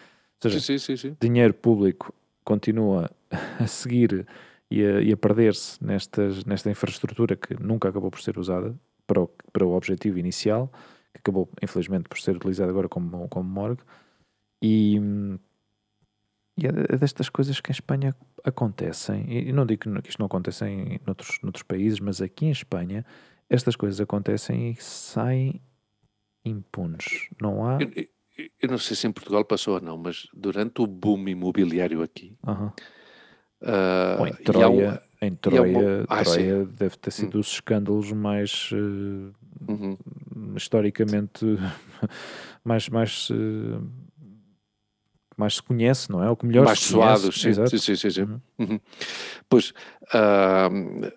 seja, 0.51 0.59
sim, 0.59 0.77
sim, 0.77 0.97
sim, 0.97 1.17
dinheiro 1.21 1.53
público 1.53 2.13
continua 2.43 3.09
a 3.59 3.65
seguir 3.65 4.27
e 4.69 4.85
a, 4.85 5.13
a 5.13 5.17
perder-se 5.17 5.81
nesta 5.81 6.69
infraestrutura 6.69 7.37
que 7.37 7.53
nunca 7.61 7.87
acabou 7.87 8.11
por 8.11 8.19
ser 8.19 8.37
usada 8.37 8.75
para 9.07 9.21
o, 9.21 9.27
para 9.51 9.65
o 9.65 9.75
objetivo 9.75 10.17
inicial, 10.19 10.71
que 11.13 11.19
acabou, 11.19 11.49
infelizmente, 11.61 12.09
por 12.09 12.19
ser 12.19 12.35
utilizado 12.35 12.69
agora 12.69 12.89
como, 12.89 13.27
como 13.29 13.49
morgue. 13.49 13.81
E, 14.61 14.97
e 16.57 16.65
é, 16.65 16.93
é 16.93 16.97
destas 16.97 17.29
coisas 17.29 17.59
que 17.59 17.71
em 17.71 17.73
Espanha 17.73 18.15
acontecem. 18.43 19.25
E 19.29 19.51
não 19.51 19.65
digo 19.65 20.01
que 20.01 20.09
isto 20.09 20.19
não 20.19 20.27
acontece 20.27 20.65
em 20.65 20.99
noutros, 21.05 21.39
noutros 21.41 21.63
países, 21.63 21.99
mas 21.99 22.21
aqui 22.21 22.45
em 22.45 22.51
Espanha 22.51 23.05
estas 23.49 23.75
coisas 23.75 23.99
acontecem 24.01 24.71
e 24.71 24.75
saem 24.75 25.61
impunes. 26.43 27.27
Não 27.41 27.65
há. 27.65 27.77
Eu, 27.81 28.49
eu, 28.61 28.69
não 28.69 28.77
sei 28.77 28.95
se 28.95 29.07
em 29.07 29.11
Portugal 29.11 29.45
passou 29.45 29.75
ou 29.75 29.81
não, 29.81 29.97
mas 29.97 30.27
durante 30.33 30.81
o 30.81 30.87
boom 30.87 31.27
imobiliário 31.27 32.01
aqui. 32.01 32.37
Uh 32.43 32.49
-huh. 32.49 34.21
uh, 34.21 34.27
em 34.27 34.33
Troia, 34.43 35.01
em 35.21 35.27
é 35.27 35.35
Troia, 35.35 35.77
uma... 35.77 36.05
ah, 36.09 36.23
Troia 36.23 36.65
deve 36.65 36.97
ter 36.97 37.11
sido 37.11 37.27
hum. 37.27 37.31
dos 37.31 37.47
escândalos 37.47 38.11
mais 38.11 38.69
uh, 38.71 39.33
uhum. 39.67 39.97
historicamente 40.55 41.45
mais 42.63 42.89
mais 42.89 43.29
uh, 43.29 43.81
mais 45.37 45.55
se 45.55 45.63
conhece, 45.63 46.09
não 46.09 46.23
é? 46.23 46.29
O 46.29 46.35
que 46.35 46.45
melhor 46.45 46.65
mais 46.65 46.79
se 46.79 46.89
suados, 46.89 47.41
sim, 47.41 47.53
sim, 47.53 47.77
sim, 47.77 47.95
sim, 47.95 48.09
sim. 48.09 48.21
Uhum. 48.21 48.39
Uhum. 48.59 48.79
Pois 49.49 49.73
uh, 50.13 51.11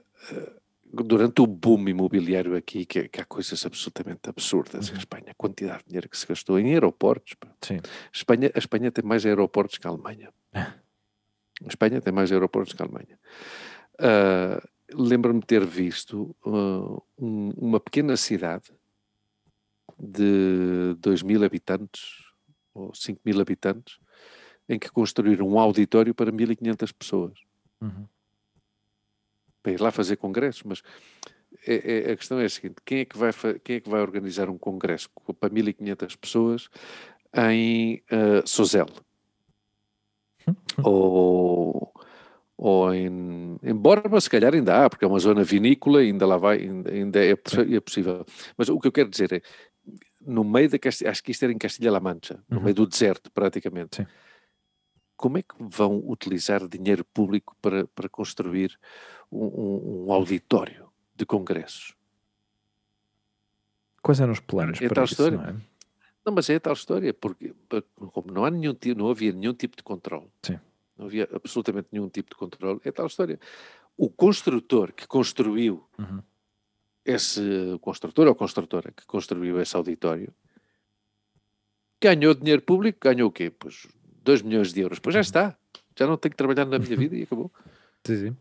durante 0.92 1.40
o 1.40 1.46
boom 1.46 1.88
imobiliário 1.88 2.56
aqui, 2.56 2.84
que, 2.84 3.08
que 3.08 3.20
há 3.20 3.24
coisas 3.24 3.64
absolutamente 3.64 4.28
absurdas 4.28 4.88
em 4.88 4.92
uhum. 4.92 4.98
Espanha, 4.98 5.26
a 5.30 5.34
quantidade 5.34 5.80
de 5.80 5.88
dinheiro 5.88 6.08
que 6.08 6.16
se 6.16 6.26
gastou 6.26 6.58
em 6.58 6.72
aeroportos. 6.72 7.34
Sim. 7.60 7.80
Espanha, 8.12 8.50
a 8.54 8.58
Espanha 8.58 8.90
tem 8.90 9.04
mais 9.04 9.24
aeroportos 9.26 9.78
que 9.78 9.86
a 9.86 9.90
Alemanha. 9.90 10.30
A 10.54 10.72
Espanha 11.68 12.00
tem 12.00 12.12
mais 12.12 12.32
aeroportos 12.32 12.72
que 12.72 12.82
a 12.82 12.86
Alemanha. 12.86 13.18
Uh, 13.98 14.66
Lembro-me 14.90 15.40
de 15.40 15.46
ter 15.46 15.66
visto 15.66 16.34
uh, 16.46 17.02
um, 17.18 17.50
uma 17.58 17.78
pequena 17.78 18.16
cidade 18.16 18.72
de 19.98 20.94
2 20.98 21.22
mil 21.22 21.44
habitantes 21.44 22.24
ou 22.72 22.94
5 22.94 23.20
mil 23.22 23.38
habitantes 23.38 23.98
em 24.66 24.78
que 24.78 24.90
construíram 24.90 25.46
um 25.46 25.58
auditório 25.58 26.14
para 26.14 26.32
1500 26.32 26.92
pessoas 26.92 27.38
uhum. 27.82 28.06
para 29.62 29.72
ir 29.72 29.80
lá 29.80 29.90
fazer 29.90 30.16
congressos, 30.16 30.62
mas 30.62 30.82
é, 31.66 32.08
é, 32.08 32.12
a 32.12 32.16
questão 32.16 32.38
é 32.38 32.44
a 32.44 32.48
seguinte, 32.48 32.76
quem 32.84 33.00
é, 33.00 33.04
que 33.04 33.18
vai, 33.18 33.30
quem 33.62 33.76
é 33.76 33.80
que 33.80 33.90
vai 33.90 34.00
organizar 34.00 34.48
um 34.48 34.56
congresso 34.56 35.10
para 35.38 35.52
1500 35.52 36.16
pessoas 36.16 36.68
em 37.34 38.02
uh. 38.10 38.42
Ou 40.82 41.92
ou 42.58 42.92
em, 42.92 43.56
em 43.62 43.74
Borba, 43.74 44.20
se 44.20 44.28
calhar 44.28 44.52
ainda 44.52 44.84
há, 44.84 44.90
porque 44.90 45.04
é 45.04 45.08
uma 45.08 45.20
zona 45.20 45.44
vinícola, 45.44 46.00
ainda 46.00 46.26
lá 46.26 46.36
vai, 46.36 46.58
ainda, 46.58 46.90
ainda 46.90 47.24
é, 47.24 47.30
é, 47.30 47.80
possível. 47.80 48.26
Mas 48.56 48.68
o 48.68 48.80
que 48.80 48.88
eu 48.88 48.92
quero 48.92 49.08
dizer 49.08 49.32
é, 49.32 49.42
no 50.20 50.42
meio 50.42 50.68
da 50.68 50.76
Castilha, 50.76 51.12
acho 51.12 51.22
que 51.22 51.30
isto 51.30 51.44
era 51.44 51.52
em 51.52 51.58
Castilha-La 51.58 52.00
Mancha, 52.00 52.42
no 52.50 52.58
uhum. 52.58 52.64
meio 52.64 52.74
do 52.74 52.86
deserto, 52.86 53.30
praticamente. 53.30 53.98
Sim. 53.98 54.06
Como 55.16 55.38
é 55.38 55.42
que 55.42 55.54
vão 55.60 56.02
utilizar 56.04 56.66
dinheiro 56.66 57.04
público 57.04 57.56
para, 57.62 57.86
para 57.86 58.08
construir 58.08 58.76
um, 59.30 59.44
um, 59.44 60.06
um 60.06 60.12
auditório 60.12 60.88
de 61.14 61.24
congressos? 61.24 61.94
Quais 64.02 64.20
eram 64.20 64.32
os 64.32 64.40
planos 64.40 64.82
é 64.82 64.88
para 64.88 65.04
isso, 65.04 65.12
história. 65.12 65.38
não 65.38 65.44
é? 65.44 65.56
Não, 66.26 66.34
mas 66.34 66.50
é 66.50 66.58
tal 66.58 66.72
história, 66.72 67.14
porque 67.14 67.54
como 68.12 68.32
não, 68.32 68.44
há 68.44 68.50
nenhum, 68.50 68.76
não 68.96 69.10
havia 69.10 69.32
nenhum 69.32 69.54
tipo 69.54 69.76
de 69.76 69.82
controle. 69.84 70.26
Sim 70.42 70.58
não 70.98 71.06
havia 71.06 71.28
absolutamente 71.32 71.88
nenhum 71.92 72.08
tipo 72.08 72.30
de 72.30 72.36
controle. 72.36 72.80
É 72.84 72.90
tal 72.90 73.06
história. 73.06 73.38
O 73.96 74.10
construtor 74.10 74.92
que 74.92 75.06
construiu 75.06 75.84
uhum. 75.98 76.22
esse 77.04 77.40
construtor 77.80 78.26
ou 78.26 78.34
construtora 78.34 78.92
que 78.92 79.06
construiu 79.06 79.60
esse 79.60 79.76
auditório 79.76 80.32
ganhou 82.00 82.34
dinheiro 82.34 82.62
público, 82.62 82.98
ganhou 83.02 83.28
o 83.28 83.32
quê? 83.32 83.50
Pois 83.50 83.86
2 84.22 84.42
milhões 84.42 84.72
de 84.72 84.80
euros. 84.80 84.98
Pois 84.98 85.14
já 85.14 85.18
uhum. 85.18 85.22
está. 85.22 85.56
Já 85.98 86.06
não 86.06 86.16
tenho 86.16 86.30
que 86.30 86.36
trabalhar 86.36 86.64
na 86.64 86.78
minha 86.78 86.96
vida 86.96 87.16
e 87.16 87.22
acabou. 87.22 87.50
Sim, 88.06 88.16
sim. 88.16 88.36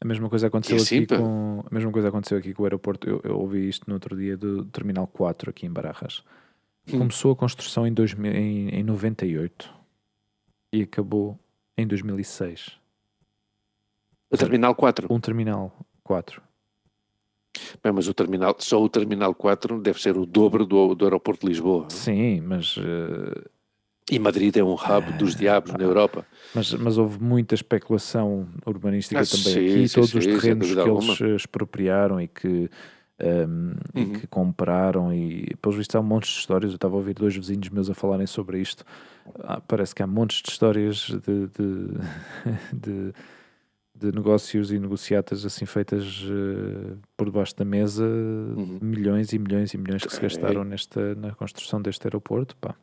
A 0.00 0.06
mesma 0.06 0.28
coisa 0.28 0.46
aconteceu 0.46 0.76
assim, 0.76 1.04
aqui 1.04 1.16
com 1.16 1.62
a 1.64 1.74
mesma 1.74 1.92
coisa 1.92 2.08
aconteceu 2.08 2.36
aqui 2.36 2.52
com 2.52 2.62
o 2.62 2.66
aeroporto. 2.66 3.08
Eu, 3.08 3.20
eu 3.22 3.38
ouvi 3.38 3.68
isto 3.68 3.86
no 3.86 3.94
outro 3.94 4.16
dia 4.16 4.36
do 4.36 4.64
Terminal 4.64 5.06
4 5.06 5.50
aqui 5.50 5.66
em 5.66 5.70
Barajas. 5.70 6.24
Hum. 6.88 6.98
Começou 6.98 7.32
a 7.32 7.36
construção 7.36 7.86
em, 7.86 7.92
2000, 7.92 8.32
em, 8.32 8.68
em 8.70 8.82
98 8.82 9.72
e 10.72 10.82
acabou 10.82 11.38
em 11.80 11.86
2006. 11.86 12.78
O 14.30 14.36
Terminal 14.36 14.74
4? 14.74 15.08
Um 15.10 15.18
Terminal 15.18 15.72
4. 16.04 16.42
Bem, 17.82 17.92
mas 17.92 18.08
o 18.08 18.14
terminal, 18.14 18.54
só 18.58 18.82
o 18.82 18.88
Terminal 18.88 19.34
4 19.34 19.80
deve 19.80 20.00
ser 20.00 20.16
o 20.16 20.24
dobro 20.24 20.64
do, 20.64 20.94
do 20.94 21.04
aeroporto 21.04 21.46
de 21.46 21.48
Lisboa. 21.48 21.86
Sim, 21.88 22.40
mas... 22.40 22.76
Uh... 22.76 23.48
E 24.10 24.18
Madrid 24.18 24.56
é 24.56 24.64
um 24.64 24.74
hub 24.74 25.12
dos 25.18 25.36
diabos 25.36 25.72
na 25.72 25.84
Europa. 25.84 26.26
Mas, 26.52 26.72
mas 26.74 26.98
houve 26.98 27.22
muita 27.22 27.54
especulação 27.54 28.48
urbanística 28.66 29.20
ah, 29.20 29.24
também 29.24 29.52
sim, 29.52 29.66
aqui. 29.66 29.88
Sim, 29.88 29.94
Todos 29.94 30.10
sim, 30.10 30.18
os 30.18 30.26
terrenos 30.26 30.72
que 30.72 30.80
alguma. 30.80 31.16
eles 31.20 31.42
expropriaram 31.42 32.20
e 32.20 32.26
que, 32.26 32.68
um, 33.22 33.72
uhum. 33.94 34.02
e 34.02 34.06
que 34.20 34.26
compraram 34.26 35.12
e, 35.12 35.54
pelos 35.60 35.76
vistos, 35.76 35.94
há 35.96 36.00
um 36.00 36.04
monte 36.04 36.24
de 36.24 36.38
histórias. 36.38 36.72
Eu 36.72 36.76
estava 36.76 36.94
a 36.94 36.98
ouvir 36.98 37.14
dois 37.14 37.34
vizinhos 37.36 37.68
meus 37.68 37.90
a 37.90 37.94
falarem 37.94 38.26
sobre 38.26 38.60
isto 38.60 38.84
ah, 39.40 39.60
parece 39.60 39.94
que 39.94 40.02
há 40.02 40.06
montes 40.06 40.42
de 40.42 40.50
histórias 40.50 40.96
de, 40.96 41.46
de, 41.48 41.88
de, 42.72 43.14
de 43.94 44.12
negócios 44.12 44.72
e 44.72 44.78
negociatas 44.78 45.44
assim 45.44 45.66
feitas 45.66 46.22
uh, 46.22 46.98
por 47.16 47.26
debaixo 47.26 47.56
da 47.56 47.64
mesa, 47.64 48.04
uhum. 48.04 48.78
milhões 48.80 49.32
e 49.32 49.38
milhões 49.38 49.74
e 49.74 49.78
milhões 49.78 50.04
que 50.04 50.12
se 50.12 50.20
gastaram 50.20 50.64
nesta, 50.64 51.14
na 51.14 51.34
construção 51.34 51.80
deste 51.80 52.06
aeroporto. 52.06 52.56
Pá. 52.56 52.74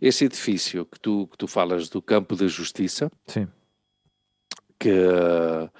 Esse 0.00 0.24
edifício 0.24 0.86
que 0.86 1.00
tu, 1.00 1.26
que 1.28 1.36
tu 1.36 1.46
falas 1.46 1.88
do 1.88 2.00
Campo 2.00 2.36
da 2.36 2.46
Justiça, 2.46 3.10
Sim. 3.26 3.48
Que 4.84 4.90
uh, 4.90 5.70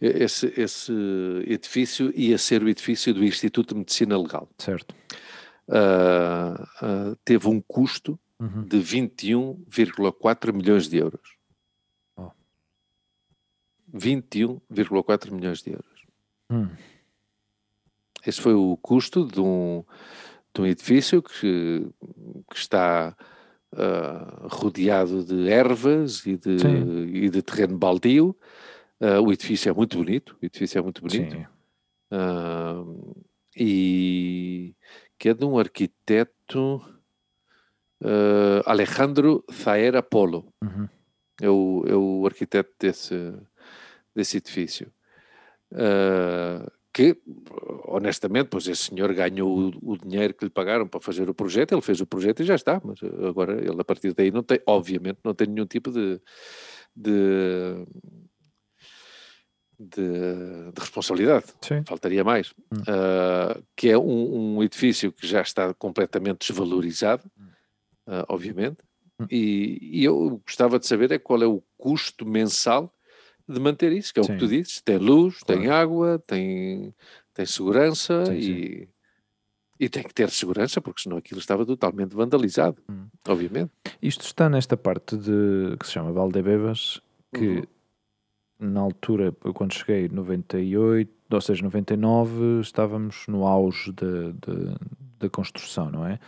esse, 0.00 0.52
esse 0.56 0.92
edifício 1.46 2.12
ia 2.14 2.38
ser 2.38 2.62
o 2.62 2.68
edifício 2.68 3.12
do 3.12 3.24
Instituto 3.24 3.74
de 3.74 3.80
Medicina 3.80 4.16
Legal. 4.16 4.48
Certo. 4.56 4.94
Uh, 5.68 7.16
teve 7.24 7.48
um 7.48 7.60
custo 7.60 8.16
uhum. 8.38 8.62
de 8.62 8.78
21,4 8.78 10.52
milhões 10.52 10.88
de 10.88 10.98
euros. 10.98 11.36
21,4 13.92 15.30
milhões 15.32 15.60
de 15.60 15.72
euros. 15.72 16.06
Hum. 16.50 16.68
Esse 18.24 18.40
foi 18.40 18.54
o 18.54 18.76
custo 18.78 19.26
de 19.26 19.40
um, 19.40 19.84
de 20.54 20.62
um 20.62 20.66
edifício 20.66 21.20
que, 21.20 21.84
que 22.50 22.56
está 22.56 23.14
uh, 23.72 24.48
rodeado 24.48 25.24
de 25.24 25.48
ervas 25.48 26.24
e 26.26 26.36
de, 26.36 26.56
e 27.12 27.30
de 27.30 27.42
terreno 27.42 27.78
baldio. 27.78 28.36
Uh, 29.00 29.20
o 29.20 29.32
edifício 29.32 29.68
é 29.68 29.72
muito 29.72 29.98
bonito, 29.98 30.36
o 30.40 30.46
edifício 30.46 30.78
é 30.78 30.82
muito 30.82 31.02
bonito. 31.02 31.36
Uh, 32.12 33.24
e 33.56 34.74
que 35.18 35.28
é 35.28 35.34
de 35.34 35.44
um 35.44 35.58
arquiteto 35.58 36.82
Alejandro 38.66 39.44
Zaera 39.52 40.02
Polo. 40.02 40.52
Uhum. 40.60 40.88
É, 41.40 41.48
o, 41.48 41.84
é 41.86 41.94
o 41.94 42.26
arquiteto 42.26 42.72
desse, 42.78 43.32
desse 44.14 44.38
edifício. 44.38 44.92
Uh, 45.72 46.70
que, 46.92 47.16
honestamente, 47.86 48.48
pois 48.48 48.68
esse 48.68 48.84
senhor 48.84 49.12
ganhou 49.14 49.72
o, 49.82 49.92
o, 49.92 49.96
dinheiro 49.96 50.34
que 50.34 50.44
lhe 50.44 50.50
pagaram 50.50 50.86
para 50.86 51.00
fazer 51.00 51.28
o 51.28 51.34
projeto, 51.34 51.72
ele 51.72 51.80
fez 51.80 52.00
o 52.00 52.06
projeto 52.06 52.40
e 52.40 52.44
já 52.44 52.54
está, 52.54 52.80
mas 52.84 52.98
agora 53.26 53.58
ele 53.58 53.80
a 53.80 53.84
partir 53.84 54.12
daí 54.12 54.30
não 54.30 54.42
tem, 54.42 54.60
obviamente, 54.66 55.18
não 55.24 55.32
tem 55.32 55.46
nenhum 55.46 55.64
tipo 55.64 55.90
de, 55.90 56.20
de, 56.94 57.86
de, 59.78 60.72
de 60.72 60.80
responsabilidade, 60.80 61.46
Sim. 61.62 61.82
faltaria 61.86 62.22
mais, 62.22 62.52
hum. 62.70 62.80
uh, 62.82 63.62
que 63.74 63.88
é 63.88 63.96
um, 63.96 64.56
um, 64.56 64.62
edifício 64.62 65.10
que 65.10 65.26
já 65.26 65.40
está 65.40 65.72
completamente 65.72 66.46
desvalorizado, 66.46 67.24
uh, 68.06 68.24
obviamente, 68.28 68.76
hum. 69.18 69.26
e, 69.30 69.78
e 69.80 70.04
eu 70.04 70.42
gostava 70.46 70.78
de 70.78 70.86
saber 70.86 71.10
é 71.10 71.18
qual 71.18 71.42
é 71.42 71.46
o 71.46 71.62
custo 71.78 72.26
mensal 72.26 72.94
de 73.48 73.60
manter 73.60 73.92
isso, 73.92 74.12
que 74.12 74.20
é 74.20 74.22
Sim. 74.22 74.32
o 74.32 74.34
que 74.34 74.40
tu 74.40 74.48
dizes, 74.48 74.80
tem 74.80 74.98
luz, 74.98 75.38
claro. 75.40 75.60
tem 75.60 75.70
água, 75.70 76.22
tem, 76.26 76.94
tem 77.34 77.46
segurança 77.46 78.26
sim, 78.26 78.34
e, 78.34 78.42
sim. 78.42 78.88
e 79.80 79.88
tem 79.88 80.02
que 80.02 80.14
ter 80.14 80.30
segurança, 80.30 80.80
porque 80.80 81.02
senão 81.02 81.16
aquilo 81.16 81.40
estava 81.40 81.64
totalmente 81.66 82.14
vandalizado, 82.14 82.78
hum. 82.88 83.06
obviamente. 83.26 83.72
Isto 84.00 84.24
está 84.24 84.48
nesta 84.48 84.76
parte 84.76 85.16
de 85.16 85.76
que 85.78 85.86
se 85.86 85.92
chama 85.92 86.12
Valdebebas, 86.12 87.00
que 87.34 87.48
uhum. 87.48 87.66
na 88.60 88.80
altura, 88.80 89.32
quando 89.54 89.74
cheguei, 89.74 90.08
98, 90.08 91.10
ou 91.30 91.40
seja, 91.40 91.62
99, 91.62 92.60
estávamos 92.60 93.26
no 93.26 93.46
auge 93.46 93.92
da 93.92 95.30
construção, 95.30 95.90
não 95.90 96.06
é? 96.06 96.18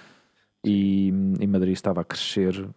E, 0.64 1.08
e 1.08 1.46
Madrid 1.46 1.74
estava 1.74 2.00
a 2.00 2.04
crescer 2.04 2.68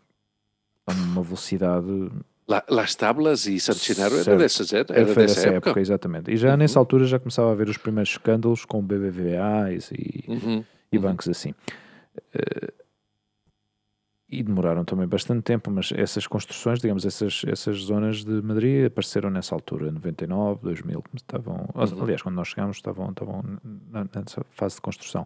a 0.86 0.92
uma 0.92 1.24
velocidade 1.24 2.10
La, 2.48 2.64
Las 2.70 2.96
Tablas 2.96 3.46
e 3.46 3.60
Santo 3.60 3.80
Genaro 3.80 4.16
era, 4.18 4.38
dessas, 4.38 4.72
era, 4.72 4.86
era 4.94 5.14
dessa 5.14 5.42
época. 5.50 5.70
época. 5.70 5.82
Exatamente. 5.82 6.32
E 6.32 6.38
já 6.38 6.52
uhum. 6.52 6.58
nessa 6.58 6.80
altura 6.80 7.06
já 7.06 7.20
começava 7.20 7.50
a 7.50 7.52
haver 7.52 7.68
os 7.68 7.78
primeiros 7.78 8.12
escândalos 8.12 8.64
com 8.64 8.82
BBVA 8.82 9.72
e, 9.92 10.24
uhum. 10.28 10.64
e 10.92 10.98
uhum. 10.98 11.04
bancos 11.04 11.28
assim. 11.28 11.54
Uh, 12.34 12.72
e 14.30 14.44
demoraram 14.44 14.84
também 14.84 15.08
bastante 15.08 15.42
tempo, 15.42 15.72
mas 15.72 15.92
essas 15.96 16.28
construções, 16.28 16.80
digamos, 16.80 17.06
essas, 17.06 17.44
essas 17.48 17.78
zonas 17.78 18.26
de 18.26 18.42
Madrid 18.42 18.86
apareceram 18.86 19.30
nessa 19.30 19.56
altura, 19.56 19.90
99, 19.90 20.62
2000, 20.64 21.04
estavam, 21.16 21.70
uhum. 21.74 22.04
aliás, 22.04 22.22
quando 22.22 22.36
nós 22.36 22.50
chegámos 22.50 22.78
estavam, 22.78 23.10
estavam 23.10 23.42
nessa 24.14 24.46
fase 24.52 24.76
de 24.76 24.82
construção. 24.82 25.26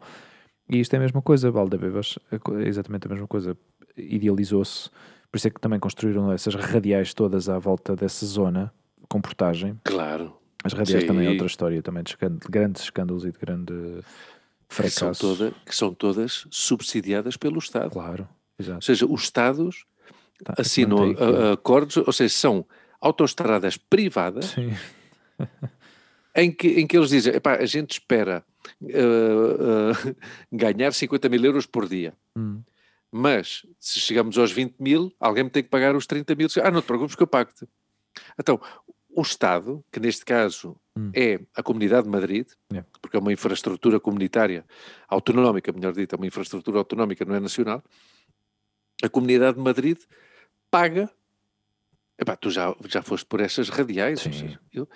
E 0.70 0.80
isto 0.80 0.94
é 0.94 0.98
a 0.98 1.00
mesma 1.00 1.22
coisa, 1.22 1.50
Valdebebas, 1.50 2.20
é 2.32 2.68
exatamente 2.68 3.08
a 3.08 3.10
mesma 3.10 3.28
coisa, 3.28 3.58
idealizou-se 3.98 4.92
por 5.32 5.38
isso 5.38 5.48
é 5.48 5.50
que 5.50 5.62
também 5.62 5.80
construíram 5.80 6.32
essas 6.32 6.54
radiais 6.56 7.14
todas 7.14 7.48
à 7.48 7.58
volta 7.58 7.96
dessa 7.96 8.26
zona, 8.26 8.74
com 9.08 9.22
portagem. 9.22 9.80
Claro. 9.86 10.36
As 10.64 10.74
radiais 10.74 11.04
Sim. 11.04 11.08
também 11.08 11.26
é 11.26 11.30
outra 11.30 11.48
história, 11.48 11.82
também 11.82 12.04
de, 12.04 12.16
de 12.16 12.48
grandes 12.50 12.84
escândalos 12.84 13.24
e 13.24 13.32
de 13.32 13.40
grande 13.40 13.74
fracasso. 14.68 15.10
Que 15.10 15.16
são, 15.16 15.36
toda, 15.36 15.54
que 15.66 15.76
são 15.76 15.94
todas 15.94 16.48
subsidiadas 16.52 17.38
pelo 17.38 17.60
Estado. 17.60 17.92
Claro, 17.92 18.28
exato. 18.60 18.76
Ou 18.76 18.82
seja, 18.82 19.06
os 19.06 19.24
Estados 19.24 19.86
tá, 20.44 20.56
assinam 20.58 21.16
acordos, 21.54 21.98
ou 21.98 22.12
seja, 22.12 22.34
são 22.34 22.66
autoestradas 23.00 23.78
privadas 23.78 24.46
Sim. 24.48 24.74
em, 26.36 26.52
que, 26.52 26.68
em 26.80 26.86
que 26.86 26.98
eles 26.98 27.10
dizem, 27.10 27.34
a 27.44 27.66
gente 27.66 27.94
espera 27.94 28.44
uh, 28.82 30.10
uh, 30.10 30.16
ganhar 30.52 30.94
50 30.94 31.30
mil 31.30 31.44
euros 31.44 31.66
por 31.66 31.88
dia. 31.88 32.14
Hum. 32.38 32.62
Mas, 33.12 33.66
se 33.80 34.00
chegamos 34.00 34.38
aos 34.38 34.52
20 34.52 34.80
mil, 34.80 35.14
alguém 35.20 35.44
me 35.44 35.50
tem 35.50 35.62
que 35.62 35.70
pagar 35.70 35.96
os 35.96 36.06
30 36.06 36.34
mil. 36.36 36.48
Ah, 36.64 36.72
não 36.72 36.82
te 36.82 36.86
preocupes 36.86 37.16
que 37.16 37.24
eu 37.24 37.28
pago-te. 37.28 37.68
Então, 38.40 38.60
o 39.14 39.22
Estado, 39.22 39.84
que 39.92 40.00
neste 40.00 40.24
caso 40.24 40.78
hum. 40.98 41.12
é 41.14 41.40
a 41.56 41.62
Comunidade 41.62 42.04
de 42.04 42.10
Madrid, 42.10 42.48
yeah. 42.72 42.88
porque 43.02 43.18
é 43.18 43.20
uma 43.20 43.34
infraestrutura 43.34 44.00
comunitária, 44.00 44.66
autonómica, 45.10 45.72
melhor 45.74 45.94
dito, 45.94 46.16
é 46.16 46.18
uma 46.18 46.28
infraestrutura 46.28 46.78
autonómica, 46.78 47.26
não 47.26 47.36
é 47.36 47.40
nacional, 47.40 47.84
a 49.04 49.10
Comunidade 49.10 49.58
de 49.58 49.64
Madrid 49.64 50.00
paga. 50.70 51.10
Epá, 52.18 52.36
tu 52.36 52.50
já, 52.50 52.74
já 52.88 53.02
foste 53.02 53.26
por 53.26 53.42
essas 53.42 53.68
radiais. 53.68 54.22
Seja, 54.22 54.60
eu, 54.72 54.88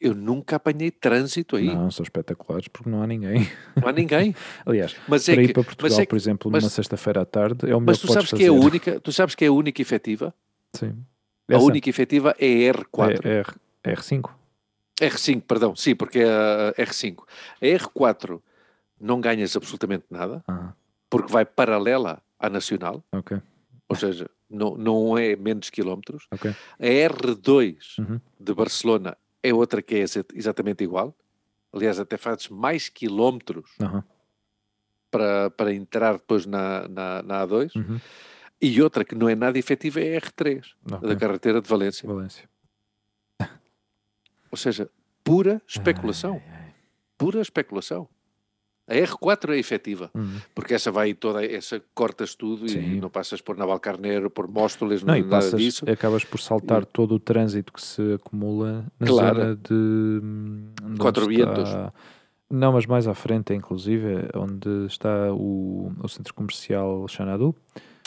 eu 0.00 0.14
nunca 0.14 0.56
apanhei 0.56 0.90
trânsito 0.90 1.56
aí. 1.56 1.66
Não, 1.66 1.90
são 1.90 2.02
espetaculares 2.02 2.68
porque 2.68 2.88
não 2.88 3.02
há 3.02 3.06
ninguém. 3.06 3.46
Não 3.76 3.88
há 3.88 3.92
ninguém. 3.92 4.34
Aliás, 4.64 4.96
mas 5.06 5.28
é 5.28 5.34
para 5.34 5.42
ir 5.42 5.52
para 5.52 5.64
Portugal, 5.64 6.00
é 6.00 6.06
que, 6.06 6.10
por 6.10 6.16
exemplo, 6.16 6.50
mas, 6.50 6.62
numa 6.62 6.70
sexta-feira 6.70 7.20
à 7.20 7.24
tarde, 7.26 7.70
é 7.70 7.76
o 7.76 7.80
melhor 7.80 7.86
Mas 7.86 7.98
tu 7.98 8.06
que 8.06 8.12
sabes 8.14 8.30
fazer. 8.30 8.42
que 8.42 8.48
é 8.48 8.48
a 8.48 8.52
única, 8.52 9.00
tu 9.00 9.12
sabes 9.12 9.34
que 9.34 9.44
é 9.44 9.48
a 9.48 9.52
única 9.52 9.82
efetiva? 9.82 10.34
Sim. 10.72 10.96
A 11.52 11.58
única 11.58 11.90
efetiva 11.90 12.34
é 12.38 12.46
R4. 12.46 13.20
É, 13.24 13.90
é 13.90 13.94
R5. 13.94 14.30
R5, 15.00 15.42
perdão, 15.42 15.76
sim, 15.76 15.94
porque 15.94 16.20
é 16.20 16.28
a 16.28 16.74
R5. 16.78 17.18
A 17.60 17.64
R4 17.64 18.40
não 19.00 19.20
ganhas 19.20 19.56
absolutamente 19.56 20.04
nada, 20.10 20.42
ah. 20.46 20.72
porque 21.08 21.32
vai 21.32 21.44
paralela 21.44 22.22
à 22.38 22.48
nacional. 22.48 23.02
Ok. 23.12 23.38
Ou 23.88 23.96
seja, 23.96 24.30
não, 24.48 24.76
não 24.76 25.18
é 25.18 25.34
menos 25.34 25.68
quilómetros. 25.68 26.26
Okay. 26.30 26.54
A 26.78 26.86
R2 26.86 27.98
uhum. 27.98 28.20
de 28.38 28.54
Barcelona 28.54 29.16
é 29.42 29.54
outra 29.54 29.82
que 29.82 29.96
é 29.96 30.04
exatamente 30.34 30.84
igual. 30.84 31.16
Aliás, 31.72 32.00
até 32.00 32.16
fazes 32.16 32.48
mais 32.48 32.88
quilómetros 32.88 33.70
uhum. 33.80 34.02
para, 35.10 35.50
para 35.50 35.72
entrar 35.72 36.14
depois 36.14 36.46
na, 36.46 36.88
na, 36.88 37.22
na 37.22 37.46
A2. 37.46 37.74
Uhum. 37.76 38.00
E 38.60 38.82
outra 38.82 39.04
que 39.04 39.14
não 39.14 39.28
é 39.28 39.34
nada 39.34 39.58
efetiva 39.58 40.00
é 40.00 40.16
a 40.16 40.20
R3, 40.20 40.74
okay. 40.84 41.08
da 41.08 41.16
carretera 41.16 41.62
de 41.62 41.68
Valência. 41.68 42.06
Valência. 42.06 42.48
Ou 44.50 44.58
seja, 44.58 44.90
pura 45.24 45.62
especulação. 45.66 46.42
Ai, 46.44 46.54
ai. 46.54 46.74
Pura 47.16 47.40
especulação. 47.40 48.08
A 48.90 48.94
R4 48.94 49.50
é 49.50 49.58
efetiva, 49.58 50.10
uhum. 50.12 50.38
porque 50.52 50.74
essa 50.74 50.90
vai 50.90 51.14
toda, 51.14 51.44
essa 51.46 51.80
cortas 51.94 52.34
tudo 52.34 52.68
Sim. 52.68 52.96
e 52.96 53.00
não 53.00 53.08
passas 53.08 53.40
por 53.40 53.56
Navalcarneiro, 53.56 54.28
por 54.28 54.48
Móstoles, 54.48 55.04
não, 55.04 55.14
não 55.14 55.20
e 55.20 55.22
passas, 55.22 55.60
disso. 55.60 55.84
acabas 55.88 56.24
por 56.24 56.40
saltar 56.40 56.84
todo 56.84 57.14
o 57.14 57.20
trânsito 57.20 57.72
que 57.72 57.80
se 57.80 58.14
acumula 58.14 58.84
na 58.98 59.06
claro. 59.06 59.38
zona 59.38 59.56
de... 59.56 60.98
Quatro 60.98 61.26
Vientos. 61.26 61.70
Não, 62.50 62.72
mas 62.72 62.84
mais 62.84 63.06
à 63.06 63.14
frente, 63.14 63.54
inclusive, 63.54 64.28
onde 64.34 64.86
está 64.86 65.32
o, 65.32 65.92
o 66.02 66.08
centro 66.08 66.34
comercial 66.34 67.06
Xanadu. 67.06 67.54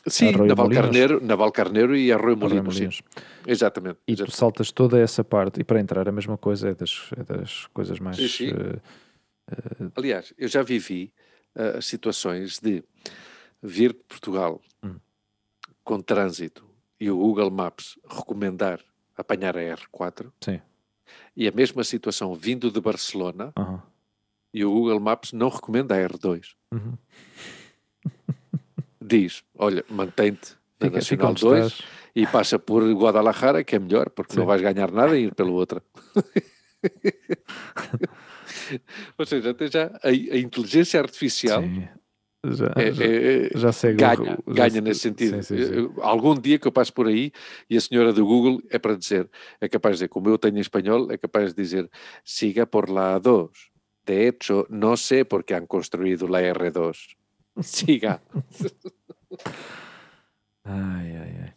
Sim, 0.06 0.34
Naval 0.34 0.70
Carneiro, 0.70 1.26
Naval 1.26 1.52
Carneiro 1.54 1.96
e 1.96 2.12
Arroio 2.12 2.36
Molinos. 2.36 2.76
Molinos. 2.76 3.02
Exatamente. 3.48 4.00
E 4.06 4.12
exatamente. 4.12 4.34
tu 4.34 4.38
saltas 4.38 4.70
toda 4.70 5.00
essa 5.00 5.24
parte, 5.24 5.62
e 5.62 5.64
para 5.64 5.80
entrar 5.80 6.10
a 6.10 6.12
mesma 6.12 6.38
coisa 6.38 6.70
é 6.70 6.76
das, 6.76 7.10
é 7.16 7.24
das 7.24 7.68
coisas 7.68 8.00
mais... 8.00 8.18
Sim, 8.18 8.28
sim. 8.28 8.50
Uh, 8.50 8.82
Uh, 9.52 9.92
Aliás, 9.96 10.34
eu 10.38 10.48
já 10.48 10.62
vivi 10.62 11.14
uh, 11.56 11.82
situações 11.82 12.60
de 12.60 12.84
vir 13.62 13.94
de 13.94 14.04
Portugal 14.04 14.62
hum. 14.84 14.96
com 15.84 16.02
trânsito 16.02 16.66
e 17.00 17.10
o 17.10 17.18
Google 17.18 17.52
Maps 17.52 17.98
recomendar 18.10 18.80
apanhar 19.16 19.58
a 19.58 19.62
R4 19.62 20.32
Sim. 20.42 20.62
e 21.36 21.48
a 21.48 21.52
mesma 21.52 21.84
situação 21.84 22.34
vindo 22.34 22.72
de 22.72 22.82
Barcelona 22.82 23.54
uhum. 23.58 23.80
e 24.54 24.66
o 24.66 24.72
Google 24.72 25.00
Maps 25.00 25.32
não 25.34 25.50
recomenda 25.50 25.96
a 25.96 26.10
R2. 26.10 26.56
Uhum. 26.72 26.98
Diz, 29.00 29.44
olha, 29.56 29.84
mantém-te 29.90 30.56
na 30.80 30.90
Nacional 30.90 31.34
2 31.34 31.66
estás. 31.66 31.88
E 32.16 32.28
passa 32.28 32.60
por 32.60 32.84
Guadalajara, 32.94 33.64
que 33.64 33.76
é 33.76 33.80
melhor, 33.80 34.10
porque 34.12 34.34
Sim. 34.34 34.40
não 34.40 34.46
vais 34.46 34.62
ganhar 34.62 34.92
nada 34.92 35.18
e 35.18 35.26
ir 35.26 35.36
pela 35.36 35.50
outra. 35.50 35.82
Ou 39.18 39.26
seja, 39.26 39.52
até 39.52 39.68
já 39.70 39.86
a, 40.04 40.08
a 40.10 40.38
inteligência 40.38 41.00
artificial 41.00 41.62
Sim. 41.64 41.88
Já, 42.46 42.74
é- 42.76 42.92
já, 42.92 43.04
é- 43.06 43.46
é- 43.46 43.50
já 43.58 43.72
segue 43.72 43.96
o- 43.96 44.00
ganha, 44.02 44.16
já 44.46 44.54
ganha 44.54 44.70
se- 44.72 44.82
nesse 44.82 45.00
sentido. 45.00 45.42
Sim, 45.44 45.58
sim, 45.58 45.66
sim. 45.66 45.94
Algum 46.02 46.36
dia 46.36 46.60
que 46.60 46.68
eu 46.68 46.74
passo 46.74 46.92
por 46.92 47.08
aí 47.08 47.32
e 47.70 47.78
a 47.78 47.82
senhora 47.82 48.12
do 48.12 48.26
Google 48.26 48.62
é 48.70 48.78
para 48.78 48.98
dizer, 48.98 49.30
é 49.62 49.70
capaz 49.70 49.94
de 49.94 49.98
dizer, 50.00 50.08
como 50.10 50.28
eu 50.30 50.38
tenho 50.38 50.58
em 50.58 50.60
espanhol, 50.60 51.10
é 51.10 51.18
capaz 51.18 51.54
de 51.54 51.62
dizer, 51.64 51.90
siga 52.26 52.68
por 52.68 52.90
la 52.90 53.18
2. 53.18 53.72
De 54.06 54.28
hecho, 54.28 54.68
no 54.70 54.98
sé 54.98 55.24
por 55.24 55.46
qué 55.46 55.56
han 55.56 55.66
construido 55.68 56.28
la 56.28 56.42
R2. 56.42 57.16
Siga. 57.62 58.22
Ai, 60.66 61.16
ai, 61.18 61.38
ai. 61.44 61.54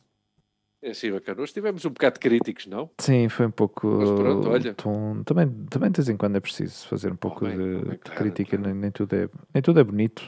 É 0.86 0.90
assim, 0.90 1.10
bacana. 1.10 1.40
Nós 1.40 1.52
tivemos 1.52 1.84
um 1.84 1.90
bocado 1.90 2.20
críticos, 2.20 2.66
não? 2.66 2.88
Sim, 3.00 3.28
foi 3.28 3.46
um 3.46 3.50
pouco. 3.50 3.88
Mas 3.88 4.10
pronto, 4.12 4.48
olha. 4.48 4.72
tom- 4.74 5.24
também, 5.24 5.50
também 5.68 5.90
de 5.90 5.96
vez 5.96 6.08
em 6.08 6.16
quando 6.16 6.36
é 6.36 6.40
preciso 6.40 6.86
fazer 6.86 7.12
um 7.12 7.16
pouco 7.16 7.44
bem, 7.44 7.56
de, 7.56 7.64
bem, 7.64 7.82
de 7.94 7.98
claro, 7.98 8.20
crítica, 8.20 8.56
claro. 8.56 8.72
Nem, 8.72 8.74
nem 8.82 8.90
tudo 8.92 9.12
é, 9.16 9.28
nem 9.52 9.60
tudo 9.62 9.80
é 9.80 9.84
bonito 9.84 10.22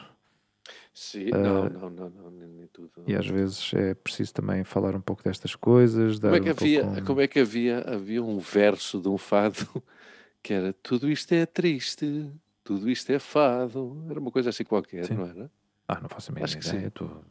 Sim, 0.93 1.31
Ah, 1.33 1.39
não, 1.39 1.69
não, 1.69 1.91
não, 1.91 2.11
não, 2.11 2.31
nem, 2.33 2.49
nem 2.49 2.67
tudo. 2.67 2.91
e 3.07 3.15
às 3.15 3.25
vezes 3.25 3.73
é 3.73 3.95
preciso 3.95 4.35
também 4.35 4.65
falar 4.65 4.97
um 4.97 5.01
pouco 5.01 5.23
destas 5.23 5.55
coisas. 5.55 6.19
Como 6.19 6.35
é 6.35 6.41
que 6.41 6.49
um 6.49 6.51
havia, 6.51 6.81
pouco 6.83 7.01
um- 7.01 7.05
como 7.05 7.21
é 7.21 7.29
que 7.29 7.39
havia, 7.39 7.79
havia 7.87 8.21
um 8.21 8.39
verso 8.41 9.01
de 9.01 9.09
um 9.09 9.17
fado 9.17 9.55
que 10.43 10.53
era 10.53 10.73
tudo 10.73 11.09
isto 11.09 11.33
é 11.35 11.47
triste, 11.47 12.29
tudo 12.65 12.91
isto 12.91 13.11
é 13.13 13.21
fado. 13.21 14.05
Era 14.11 14.19
uma 14.19 14.33
coisa 14.33 14.51
assim 14.51 14.65
qualquer, 14.65 15.07
Sim. 15.07 15.15
não 15.15 15.25
era? 15.25 15.49
Ah, 15.87 16.01
não 16.01 16.09
faço 16.09 16.33
a 16.33 16.35
mínima 16.35 16.45
Acho 16.47 16.59
que 16.59 16.65
sim. 16.67 16.91
tô- 16.91 17.23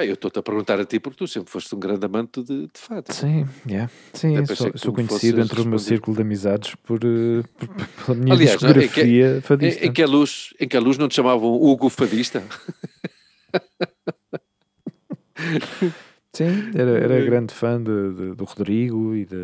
Ah, 0.00 0.06
eu 0.06 0.14
estou-te 0.14 0.38
a 0.38 0.42
perguntar 0.44 0.78
a 0.78 0.84
ti 0.84 1.00
porque 1.00 1.18
tu 1.18 1.26
sempre 1.26 1.50
foste 1.50 1.74
um 1.74 1.80
grande 1.80 2.06
amante 2.06 2.40
de, 2.40 2.66
de 2.66 2.70
fado. 2.76 3.12
Sim, 3.12 3.44
yeah. 3.68 3.90
Sim, 4.12 4.46
sou, 4.46 4.70
sou 4.76 4.92
conhecido 4.92 5.40
entre 5.40 5.60
o 5.60 5.64
meu 5.64 5.72
responder. 5.72 5.78
círculo 5.80 6.14
de 6.16 6.22
amizades 6.22 6.76
por, 6.76 7.00
eh, 7.02 7.42
por- 7.58 7.68
pela 8.06 8.16
minha 8.16 8.32
Aliás, 8.36 8.62
não 8.62 8.68
é? 8.68 8.70
Em 8.70 8.74
que- 8.74 8.80
discografia 8.82 9.42
fadista. 9.42 9.84
Em, 9.84 9.88
em 9.88 9.92
que 9.92 10.00
a 10.00 10.06
luz, 10.06 10.54
em 10.60 10.68
que 10.68 10.76
a 10.76 10.80
luz 10.80 10.98
não 10.98 11.08
te 11.08 11.16
chamavam 11.16 11.52
Hugo 11.52 11.88
Fadista? 11.88 12.44
Sim, 16.38 16.70
era, 16.74 16.90
era 16.98 17.18
Eh. 17.20 17.24
grande 17.24 17.52
fã 17.52 17.82
de, 17.82 18.12
de- 18.14 18.34
do 18.34 18.44
Rodrigo 18.44 19.14
e 19.14 19.24
de. 19.24 19.36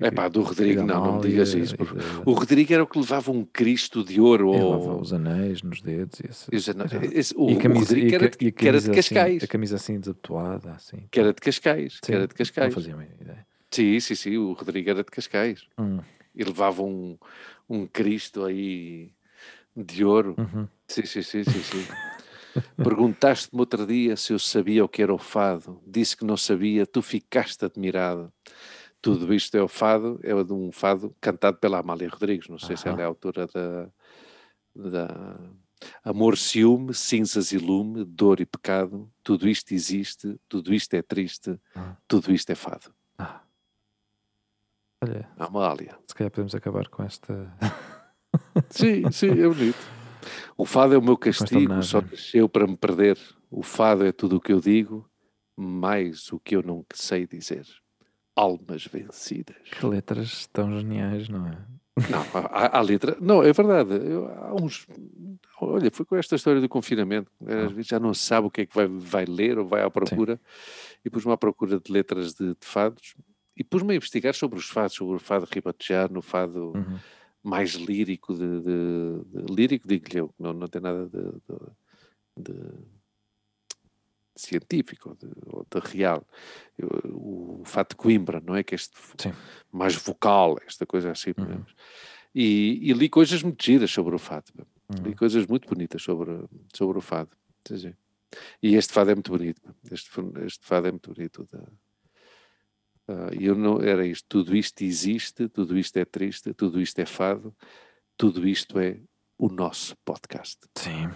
É 0.00 0.10
pá, 0.10 0.28
do 0.28 0.42
Rodrigo, 0.42 0.80
não, 0.82 0.86
não 0.86 1.02
me 1.04 1.08
Amália 1.10 1.30
digas 1.30 1.54
isso. 1.54 1.76
porque 1.76 1.98
de- 1.98 2.04
O 2.24 2.32
Rodrigo 2.32 2.72
era 2.72 2.82
o 2.82 2.86
que 2.86 2.98
levava 2.98 3.30
um 3.30 3.44
Cristo 3.44 4.02
de 4.02 4.20
ouro. 4.20 4.50
Levava 4.52 4.96
os 5.00 5.12
anéis 5.12 5.62
nos 5.62 5.80
dedos 5.82 6.20
e 6.20 6.26
esse- 6.30 6.48
esse- 7.12 7.34
o, 7.36 7.50
e 7.50 7.54
a 7.54 7.56
o 7.56 7.60
camisa, 7.60 7.80
Rodrigo 7.86 8.08
que 8.08 8.14
era, 8.14 8.28
de- 8.30 8.52
que 8.52 8.68
era 8.68 8.78
assim- 8.78 8.92
Cascais. 8.92 9.42
a 9.44 9.46
camisa 9.46 9.76
assim 9.76 9.98
desabotoada, 10.00 10.70
assim. 10.72 10.98
Que 11.10 11.20
era 11.20 11.32
de 11.32 11.40
Cascais. 11.40 12.00
Que 12.00 12.06
Sim, 12.06 12.12
era 12.14 12.26
de 12.26 12.32
Não 12.32 12.38
Cascais. 12.38 12.74
fazia 12.74 12.96
a 12.96 13.04
ideia. 13.22 13.46
Sim, 13.70 14.00
sim, 14.00 14.14
sim. 14.14 14.36
O 14.38 14.52
Rodrigo 14.52 14.88
era 14.90 15.00
de 15.04 15.10
Cascais. 15.10 15.62
Hum, 15.78 15.98
E 16.34 16.42
levava 16.42 16.82
um, 16.82 17.16
um 17.68 17.86
Cristo 17.86 18.44
aí 18.44 19.10
de 19.76 20.04
ouro. 20.04 20.34
uhum. 20.38 20.66
Sim, 20.86 21.04
sim, 21.06 21.22
sim, 21.22 21.44
sim, 21.44 21.60
sim. 21.62 21.84
Perguntaste-me 22.76 23.60
outro 23.60 23.86
dia 23.86 24.16
se 24.16 24.32
eu 24.32 24.38
sabia 24.38 24.84
o 24.84 24.88
que 24.88 25.02
era 25.02 25.12
o 25.14 25.18
fado. 25.18 25.80
Disse 25.86 26.16
que 26.16 26.24
não 26.24 26.36
sabia, 26.36 26.86
tu 26.86 27.02
ficaste 27.02 27.64
admirado. 27.64 28.32
Tudo 29.02 29.34
isto 29.34 29.54
é 29.56 29.62
o 29.62 29.68
fado, 29.68 30.18
é 30.22 30.30
de 30.42 30.52
um 30.52 30.72
fado 30.72 31.14
cantado 31.20 31.58
pela 31.58 31.78
Amália 31.78 32.08
Rodrigues. 32.08 32.48
Não 32.48 32.58
sei 32.58 32.76
se 32.76 32.88
ela 32.88 33.00
é 33.00 33.04
a 33.04 33.08
autora 33.08 33.46
da, 33.46 33.88
da 34.74 35.38
Amor, 36.02 36.38
ciúme, 36.38 36.94
cinzas 36.94 37.52
e 37.52 37.58
lume, 37.58 38.04
dor 38.04 38.40
e 38.40 38.46
pecado. 38.46 39.10
Tudo 39.22 39.46
isto 39.48 39.72
existe, 39.74 40.40
tudo 40.48 40.72
isto 40.72 40.94
é 40.94 41.02
triste, 41.02 41.60
Ah. 41.74 41.96
tudo 42.08 42.32
isto 42.32 42.48
é 42.50 42.54
fado. 42.54 42.94
Ah. 43.18 43.42
Olha, 45.02 45.28
Amália. 45.36 45.98
se 46.08 46.14
calhar 46.14 46.30
podemos 46.30 46.54
acabar 46.54 46.88
com 46.88 47.02
esta. 47.02 47.52
Sim, 48.70 49.10
sim, 49.10 49.28
é 49.30 49.46
bonito. 49.48 49.76
O 50.56 50.64
fado 50.66 50.94
é 50.94 50.98
o 50.98 51.02
meu 51.02 51.16
castigo, 51.16 51.82
só 51.82 52.00
nasceu 52.00 52.48
para 52.48 52.66
me 52.66 52.76
perder. 52.76 53.18
O 53.50 53.62
fado 53.62 54.04
é 54.04 54.12
tudo 54.12 54.36
o 54.36 54.40
que 54.40 54.52
eu 54.52 54.60
digo, 54.60 55.08
mais 55.56 56.32
o 56.32 56.38
que 56.40 56.56
eu 56.56 56.62
não 56.62 56.84
sei 56.92 57.26
dizer. 57.26 57.66
Almas 58.36 58.84
vencidas. 58.86 59.56
Que 59.70 59.86
letras 59.86 60.46
tão 60.52 60.78
geniais, 60.80 61.28
não 61.28 61.46
é? 61.46 61.56
Não, 62.10 62.20
há, 62.50 62.78
há 62.78 62.80
letra. 62.80 63.16
Não, 63.20 63.40
é 63.44 63.52
verdade. 63.52 63.94
Eu- 63.94 64.26
há 64.28 64.52
uns. 64.60 64.84
Olha, 65.60 65.88
foi 65.92 66.04
com 66.04 66.16
esta 66.16 66.34
história 66.34 66.60
do 66.60 66.68
confinamento. 66.68 67.30
Às 67.46 67.70
vezes 67.70 67.86
já 67.86 68.00
não 68.00 68.12
se 68.12 68.22
sabe 68.22 68.48
o 68.48 68.50
que 68.50 68.62
é 68.62 68.66
que 68.66 68.74
vai, 68.74 68.88
vai 68.88 69.24
ler 69.24 69.56
ou 69.58 69.64
vai 69.64 69.82
à 69.82 69.88
procura. 69.90 70.40
E 71.04 71.08
pus-me 71.10 71.32
à 71.32 71.36
procura 71.36 71.78
de 71.78 71.92
letras 71.92 72.34
de, 72.34 72.48
de 72.48 72.56
fados 72.66 73.14
e 73.56 73.62
pus-me 73.62 73.92
a 73.92 73.96
investigar 73.96 74.34
sobre 74.34 74.58
os 74.58 74.68
fados, 74.68 74.96
sobre 74.96 75.14
o 75.14 75.18
fado 75.20 75.46
ribatejano, 75.48 76.18
o 76.18 76.22
fado 76.22 76.72
Uhum. 76.74 76.98
Mais 77.44 77.72
lírico 77.74 78.34
de, 78.34 78.60
de- 78.60 79.24
de- 79.46 79.54
lírico 79.54 79.86
digo-lhe 79.86 80.18
eu, 80.20 80.34
não, 80.38 80.52
não 80.52 80.66
tem 80.66 80.80
nada 80.80 81.06
de, 81.06 81.18
de- 82.42 82.94
científico 84.36 85.10
ou 85.46 85.64
de, 85.70 85.88
real. 85.88 86.26
Eu- 86.76 86.88
o 87.14 87.62
fato 87.64 87.90
de 87.90 87.96
Coimbra, 87.96 88.40
não 88.44 88.56
é 88.56 88.62
que 88.64 88.74
este 88.74 88.96
f- 88.96 89.14
Sim. 89.18 89.32
mais 89.70 89.94
vocal, 89.94 90.58
esta 90.66 90.84
coisa 90.84 91.12
assim. 91.12 91.30
Uhum. 91.38 91.64
E, 92.34 92.80
e 92.90 92.92
li 92.92 93.08
coisas 93.08 93.42
muito 93.42 93.62
giras 93.64 93.90
sobre 93.90 94.14
o 94.14 94.18
fado. 94.18 94.50
Uhum. 94.88 95.04
Li 95.06 95.14
coisas 95.14 95.46
muito 95.46 95.68
bonitas 95.68 96.02
sobre, 96.02 96.32
sobre 96.74 96.98
o 96.98 97.00
fado. 97.00 97.30
E 98.60 98.74
este 98.74 98.92
fado 98.92 99.10
é 99.10 99.14
muito 99.14 99.30
bonito. 99.30 99.62
Este, 99.90 100.10
este 100.44 100.66
fado 100.66 100.88
é 100.88 100.90
muito 100.90 101.12
bonito. 101.12 101.48
da- 101.52 101.68
E 103.38 103.44
eu 103.46 103.54
não 103.54 103.80
era 103.80 104.06
isto. 104.06 104.24
Tudo 104.28 104.56
isto 104.56 104.82
existe, 104.82 105.48
tudo 105.48 105.76
isto 105.78 105.96
é 105.98 106.04
triste, 106.04 106.52
tudo 106.54 106.80
isto 106.80 106.98
é 106.98 107.06
fado, 107.06 107.54
tudo 108.16 108.46
isto 108.48 108.78
é 108.78 108.98
o 109.38 109.48
nosso 109.48 109.94
podcast. 110.04 110.58
Sim. 110.76 111.10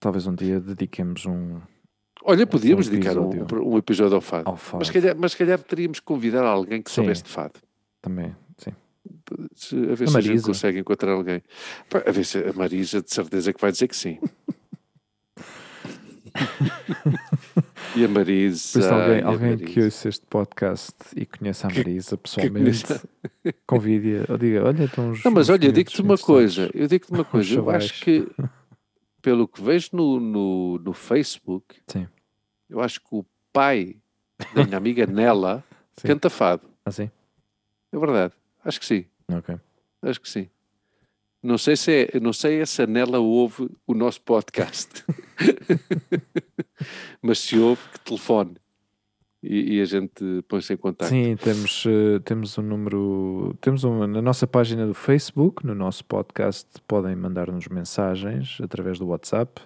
Talvez 0.00 0.26
um 0.26 0.34
dia 0.34 0.60
dediquemos 0.60 1.26
um 1.26 1.60
Olha, 2.26 2.46
podíamos 2.46 2.88
Um 2.88 2.90
dedicar 2.90 3.18
um, 3.18 3.28
episódio. 3.30 3.66
um 3.68 3.76
episódio 3.78 4.14
ao 4.14 4.20
fado. 4.22 4.48
ao 4.48 4.56
fado. 4.56 4.78
Mas 4.78 4.86
se, 4.86 4.92
calhar, 4.94 5.16
mas 5.18 5.34
calhar 5.34 5.58
teríamos 5.62 6.00
que 6.00 6.06
convidar 6.06 6.44
alguém 6.44 6.80
que 6.80 6.90
Sim. 6.90 6.96
soubesse 6.96 7.22
de 7.22 7.28
fado. 7.30 7.60
Também, 8.00 8.34
sim. 8.56 8.70
A 8.70 9.94
ver 9.94 10.04
A 10.04 10.06
se 10.06 10.16
a 10.16 10.20
gente 10.20 10.28
Marisa. 10.28 10.46
consegue 10.46 10.78
encontrar 10.78 11.12
alguém. 11.12 11.42
A 12.06 12.10
ver 12.10 12.24
se 12.24 12.38
a 12.38 12.52
Marisa 12.54 13.02
de 13.02 13.12
certeza 13.12 13.52
que 13.52 13.60
vai 13.60 13.70
dizer 13.72 13.88
que 13.88 13.96
sim. 13.96 14.18
e 17.96 18.04
a 18.04 18.08
Marisa. 18.08 18.72
Por 18.72 18.78
isso, 18.84 18.94
alguém, 18.94 19.22
alguém 19.22 19.58
que 19.58 19.80
ouça 19.82 20.08
este 20.08 20.26
podcast 20.26 20.94
e 21.16 21.24
conheça 21.26 21.66
a 21.66 21.70
Que- 21.70 21.78
Marisa 21.78 22.16
pessoalmente, 22.16 22.84
conheça. 22.84 23.08
convide-a 23.66 24.24
ou 24.32 24.38
diga: 24.38 24.64
Olha, 24.64 24.84
então 24.84 25.10
uns. 25.10 25.22
Não, 25.24 25.30
mas 25.32 25.48
uns 25.48 25.52
olha, 25.52 25.58
500 25.60 25.74
digo-te 25.74 26.02
uma 26.02 26.18
coisa. 26.18 26.52
interessantes." 26.66 26.80
Eu 26.80 26.88
digo-te 26.88 27.12
uma 27.12 27.24
coisa. 27.24 27.54
Eu 27.54 27.70
acho 27.70 28.00
que, 28.02 28.28
pelo 29.22 29.46
que 29.48 29.62
vejo 29.62 29.90
no, 29.92 30.18
no, 30.20 30.78
no 30.78 30.92
Facebook, 30.92 31.76
Sim. 31.86 32.06
eu 32.68 32.80
acho 32.80 33.00
que 33.00 33.06
o 33.12 33.24
pai 33.52 33.96
da 34.54 34.64
minha 34.64 34.76
amiga 34.76 35.06
Nela 35.06 35.62
Sim. 35.96 36.08
canta 36.08 36.28
fado. 36.28 36.62
Assim? 36.84 37.10
É 37.92 37.98
verdade. 37.98 38.34
Acho 38.64 38.80
que 38.80 38.86
sim. 38.86 39.04
Ok. 39.32 39.54
Acho 40.02 40.20
que 40.20 40.28
sim. 40.28 40.48
Não 41.44 41.58
sei 41.58 41.76
se 41.76 41.92
é, 41.92 42.20
não 42.20 42.32
sei 42.32 42.64
se 42.64 42.80
a 42.80 42.86
Nela 42.86 43.18
ouve 43.18 43.68
o 43.86 43.92
nosso 43.92 44.18
podcast. 44.22 45.04
Mas 47.20 47.38
se 47.38 47.58
ouve, 47.58 47.82
que 47.92 48.00
telefone. 48.00 48.56
E, 49.42 49.74
e 49.74 49.80
a 49.82 49.84
gente 49.84 50.42
põe-se 50.48 50.72
em 50.72 50.78
contato. 50.78 51.10
Sim, 51.10 51.36
temos, 51.36 51.84
eh, 51.86 52.18
temos 52.24 52.56
um 52.56 52.62
número. 52.62 53.54
Temos 53.60 53.84
um, 53.84 54.06
na 54.06 54.22
nossa 54.22 54.46
página 54.46 54.86
do 54.86 54.94
Facebook, 54.94 55.66
no 55.66 55.74
nosso 55.74 56.02
podcast, 56.06 56.66
podem 56.88 57.14
mandar-nos 57.14 57.68
mensagens 57.68 58.56
através 58.62 58.98
do 58.98 59.06
WhatsApp 59.08 59.60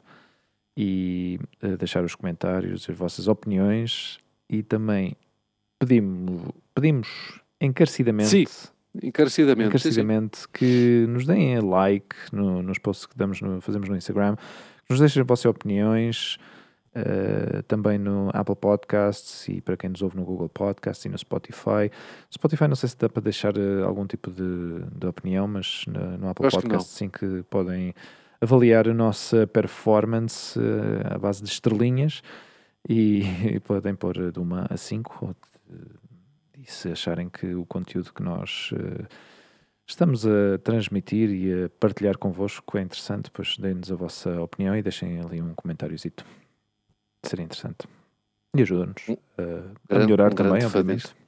e 0.77 1.39
eh, 1.63 1.77
deixar 1.77 2.03
os 2.03 2.17
comentários, 2.17 2.91
as 2.91 2.97
vossas 2.97 3.29
opiniões 3.29 4.19
e 4.51 4.65
também 4.65 5.17
pedimos, 5.79 6.43
pedimos 6.75 7.41
encarecidamente. 7.61 8.31
Sim, 8.31 8.47
Encarecidamente. 9.03 9.71
sim, 9.71 9.79
sim. 9.79 10.01
encarecidamente 10.01 10.49
que 10.53 11.07
nos 11.09 11.27
deem 11.27 11.61
like 11.61 12.15
no- 12.33 12.63
nos 12.63 12.79
posts 12.79 13.07
que 13.07 13.17
damos 13.17 13.41
no- 13.41 13.61
fazemos 13.61 13.89
no 13.89 13.97
Instagram, 13.97 14.37
que 14.37 14.91
nos 14.91 15.01
deixem 15.01 15.21
as 15.21 15.27
vossas 15.27 15.45
opiniões 15.47 16.39
eh, 16.95 17.63
também 17.69 17.99
no 17.99 18.31
Apple 18.33 18.57
Podcasts 18.57 19.47
e 19.49 19.61
para 19.61 19.77
quem 19.77 19.91
nos 19.91 20.03
ouve 20.03 20.17
no 20.17 20.25
Google 20.25 20.49
Podcasts 20.49 21.05
e 21.05 21.09
no 21.09 21.19
Spotify. 21.19 21.91
Spotify 22.33 22.67
não 22.67 22.75
sei 22.75 22.89
se 22.89 22.97
dá 22.99 23.09
para 23.09 23.23
deixar 23.23 23.57
eh, 23.57 23.83
algum 23.85 24.07
tipo 24.07 24.31
de, 24.31 24.81
de 24.99 25.07
opinião, 25.07 25.47
mas 25.47 25.85
no, 25.87 26.19
no 26.19 26.29
Apple 26.29 26.47
Podcasts 26.51 26.93
sim 26.97 27.09
que 27.09 27.45
podem 27.51 27.95
avaliar 28.41 28.89
a 28.89 28.95
nossa 28.95 29.47
performance 29.47 30.59
eh, 30.59 31.15
à 31.15 31.19
base 31.19 31.43
de 31.43 31.49
estrelinhas 31.51 32.23
e, 32.89 33.23
e 33.57 33.61
podem 33.61 33.95
pôr 33.95 34.33
de 34.33 34.39
uma 34.41 34.67
a 34.71 34.77
5 34.77 35.37
e 36.61 36.71
se 36.71 36.91
acharem 36.91 37.29
que 37.29 37.55
o 37.55 37.65
conteúdo 37.65 38.13
que 38.13 38.23
nós 38.23 38.71
eh, 38.75 39.07
estamos 39.87 40.27
a 40.27 40.59
transmitir 40.63 41.31
e 41.31 41.65
a 41.65 41.71
partilhar 41.81 42.19
convosco 42.19 42.77
é 42.77 42.83
interessante, 42.83 43.31
pois 43.31 43.57
deem-nos 43.57 43.91
a 43.93 43.95
vossa 43.95 44.41
opinião 44.43 44.77
e 44.77 44.83
deixem 44.83 45.21
ali 45.21 45.41
um 45.41 45.55
comentáriozito. 45.55 46.25
Seria 47.23 47.45
interessante. 47.45 47.89
E 48.57 48.63
ajuda-nos 48.63 49.09
uh, 49.09 49.17
a 49.91 49.99
melhorar 49.99 50.33
um 50.33 50.37
também, 50.37 50.65
obviamente. 50.65 51.03
fadista. 51.03 51.28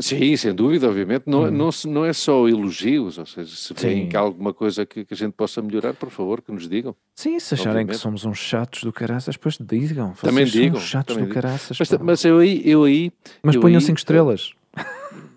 Sim, 0.00 0.34
sem 0.38 0.54
dúvida, 0.54 0.88
obviamente. 0.88 1.24
Não, 1.26 1.42
Uhum. 1.42 1.50
não, 1.50 1.70
não 1.86 2.04
é 2.04 2.14
só 2.14 2.48
elogios, 2.48 3.18
ou 3.18 3.26
seja, 3.26 3.54
se 3.54 3.74
que 3.74 4.16
há 4.16 4.20
alguma 4.20 4.54
coisa 4.54 4.86
que, 4.86 5.04
que 5.04 5.12
a 5.12 5.16
gente 5.16 5.32
possa 5.34 5.60
melhorar, 5.60 5.92
por 5.92 6.08
favor, 6.10 6.40
que 6.40 6.50
nos 6.50 6.66
digam. 6.66 6.96
Sim, 7.14 7.38
se 7.38 7.52
acharem 7.52 7.70
Obviamente. 7.72 7.96
que 7.96 8.00
somos 8.00 8.24
uns 8.24 8.38
chatos 8.38 8.82
do 8.84 8.92
caraças, 8.92 9.34
depois 9.34 9.58
digam. 9.60 10.14
Vocês 10.14 10.20
Também 10.20 10.46
digam, 10.46 10.80
chatos 10.80 11.14
também 11.14 11.28
do 11.28 11.34
digam. 11.34 11.42
caraças. 11.42 11.78
Mas, 11.78 11.90
mas 12.00 12.24
eu 12.24 12.38
aí, 12.38 12.62
eu 12.64 12.84
aí, 12.84 13.12
Mas 13.42 13.54
eu 13.54 13.60
ponham 13.60 13.80
5 13.82 13.98
estrelas. 13.98 14.54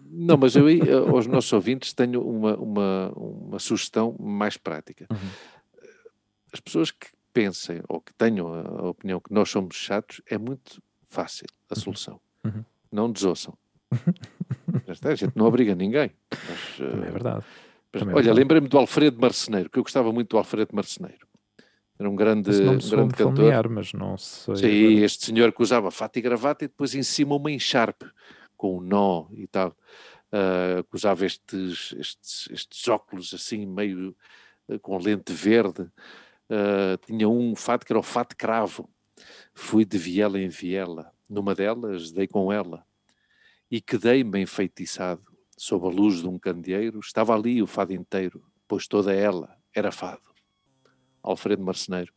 não, 0.09 0.37
mas 0.37 0.55
eu 0.55 0.67
aí, 0.67 0.79
eh, 0.79 0.93
aos 0.93 1.27
nossos 1.27 1.51
ouvintes, 1.51 1.91
tenho 1.91 2.21
uma, 2.21 2.55
uma, 2.55 3.11
uma 3.13 3.59
sugestão 3.59 4.15
mais 4.17 4.55
prática. 4.55 5.05
Uhum. 5.11 5.29
As 6.53 6.61
pessoas 6.61 6.91
que 6.91 7.07
pensem 7.33 7.81
ou 7.89 7.99
que 7.99 8.13
tenham 8.13 8.53
a, 8.53 8.87
opinião 8.89 9.19
que 9.19 9.33
nós 9.33 9.49
somos 9.49 9.75
chatos, 9.75 10.21
é 10.29 10.37
muito 10.37 10.81
fácil 11.09 11.45
a 11.69 11.75
solução. 11.75 12.21
Uhum. 12.45 12.63
Não 12.89 13.11
desouçam. 13.11 13.53
A 15.03 15.15
gente 15.15 15.35
não 15.35 15.45
obriga 15.45 15.75
ninguém. 15.75 16.11
Mas, 16.31 16.79
eh, 16.79 16.89
Também 16.91 17.07
é 17.07 17.11
verdade. 17.11 17.45
Mas, 17.93 17.99
Também 18.01 18.13
é 18.13 18.15
olha, 18.15 18.23
verdade. 18.23 18.39
lembrei-me 18.39 18.67
do 18.67 18.77
Alfredo 18.77 19.19
Marceneiro, 19.19 19.69
que 19.69 19.79
eu 19.79 19.83
gostava 19.83 20.11
muito 20.11 20.29
do 20.29 20.37
Alfredo 20.37 20.75
Marceneiro. 20.75 21.25
Era 21.97 22.09
um 22.09 22.15
grande, 22.15 22.49
Esse 22.49 22.61
nome 22.61 22.83
um 22.83 22.89
grande 22.89 23.13
cantor. 23.13 23.35
familiar, 23.35 23.69
mas 23.69 23.93
não 23.93 24.17
sei. 24.17 24.55
Sim, 24.55 25.03
este 25.03 25.27
senhor 25.27 25.53
que 25.53 25.61
usava 25.61 25.89
fato 25.91 26.17
e 26.17 26.21
gravata 26.21 26.65
e 26.65 26.67
depois 26.67 26.93
em 26.93 27.03
cima 27.03 27.35
uma 27.35 27.49
encharpe 27.51 28.05
com 28.57 28.77
um 28.77 28.81
nó 28.81 29.27
e 29.31 29.47
tal. 29.47 29.73
Ah, 30.31 30.83
que 30.83 30.95
usava 30.95 31.25
estes, 31.25 31.93
estes, 31.97 32.49
estes 32.51 32.87
óculos 32.89 33.33
assim, 33.33 33.65
meio 33.65 34.13
ah, 34.69 34.77
com 34.79 34.97
lente 34.97 35.31
verde. 35.31 35.87
Ah, 36.49 36.97
tinha 37.05 37.29
um 37.29 37.55
fato 37.55 37.85
que 37.85 37.93
era 37.93 37.99
o 37.99 38.03
fato 38.03 38.35
cravo. 38.35 38.89
Fui 39.53 39.85
de 39.85 39.97
viela 39.97 40.37
em 40.37 40.49
viela. 40.49 41.09
Numa 41.29 41.55
delas 41.55 42.11
dei 42.11 42.27
com 42.27 42.51
ela. 42.51 42.85
E 43.75 43.81
quedei-me 43.81 44.39
enfeitiçado. 44.41 45.21
Sob 45.57 45.85
a 45.85 45.89
luz 45.89 46.21
de 46.21 46.27
um 46.29 46.39
candeeiro, 46.39 46.97
estava 47.01 47.35
ali 47.35 47.61
o 47.61 47.67
fado 47.67 47.91
inteiro, 47.93 48.41
pois 48.69 48.87
toda 48.87 49.13
ela 49.13 49.57
era 49.73 49.91
fado. 49.91 50.21
Alfredo 51.21 51.61
Marceneiro, 51.61 52.13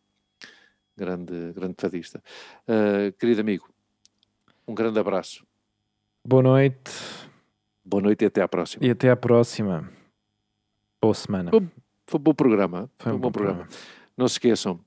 grande, 0.97 1.53
grande 1.53 1.75
fadista. 1.77 2.23
Ah, 2.69 3.11
querido 3.19 3.41
amigo, 3.41 3.69
um 4.69 4.75
grande 4.75 5.01
abraço. 5.01 5.45
Boa 6.25 6.43
noite 6.43 6.93
Boa 7.85 8.03
noite 8.05 8.23
e 8.23 8.27
até 8.27 8.41
à 8.41 8.47
próxima. 8.49 8.87
e 8.87 8.91
até 8.91 9.11
à 9.11 9.17
próxima. 9.17 9.91
Boa 11.03 11.15
semana. 11.15 11.51
Bom, 11.51 11.67
Foi 12.07 12.21
um 12.21 12.23
bom 12.23 12.35
programa. 12.35 12.89
Foi 13.01 13.13
um 13.13 13.19
bom 13.19 13.33
programa. 13.33 13.67
Não 14.17 14.29
se 14.29 14.35
esqueçam, 14.35 14.79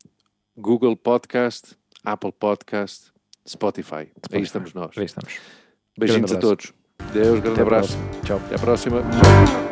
Google 0.55 0.95
Podcast, 0.95 1.77
Apple 2.01 2.31
Podcast, 2.31 3.11
Spotify. 3.45 3.95
Aí 3.95 4.07
Spotify. 4.15 4.41
estamos 4.43 4.73
nós. 4.73 4.97
Aí 4.97 5.03
estamos. 5.05 5.60
Beijinhos 5.97 6.31
a 6.31 6.37
todos. 6.37 6.73
Deus, 7.13 7.39
grande 7.39 7.49
Até 7.49 7.61
abraço. 7.61 7.97
próxima. 7.97 8.21
Tchau. 8.23 8.41
Até 8.45 8.55
à 8.55 8.59
próxima. 8.59 9.01
Tchau. 9.01 9.70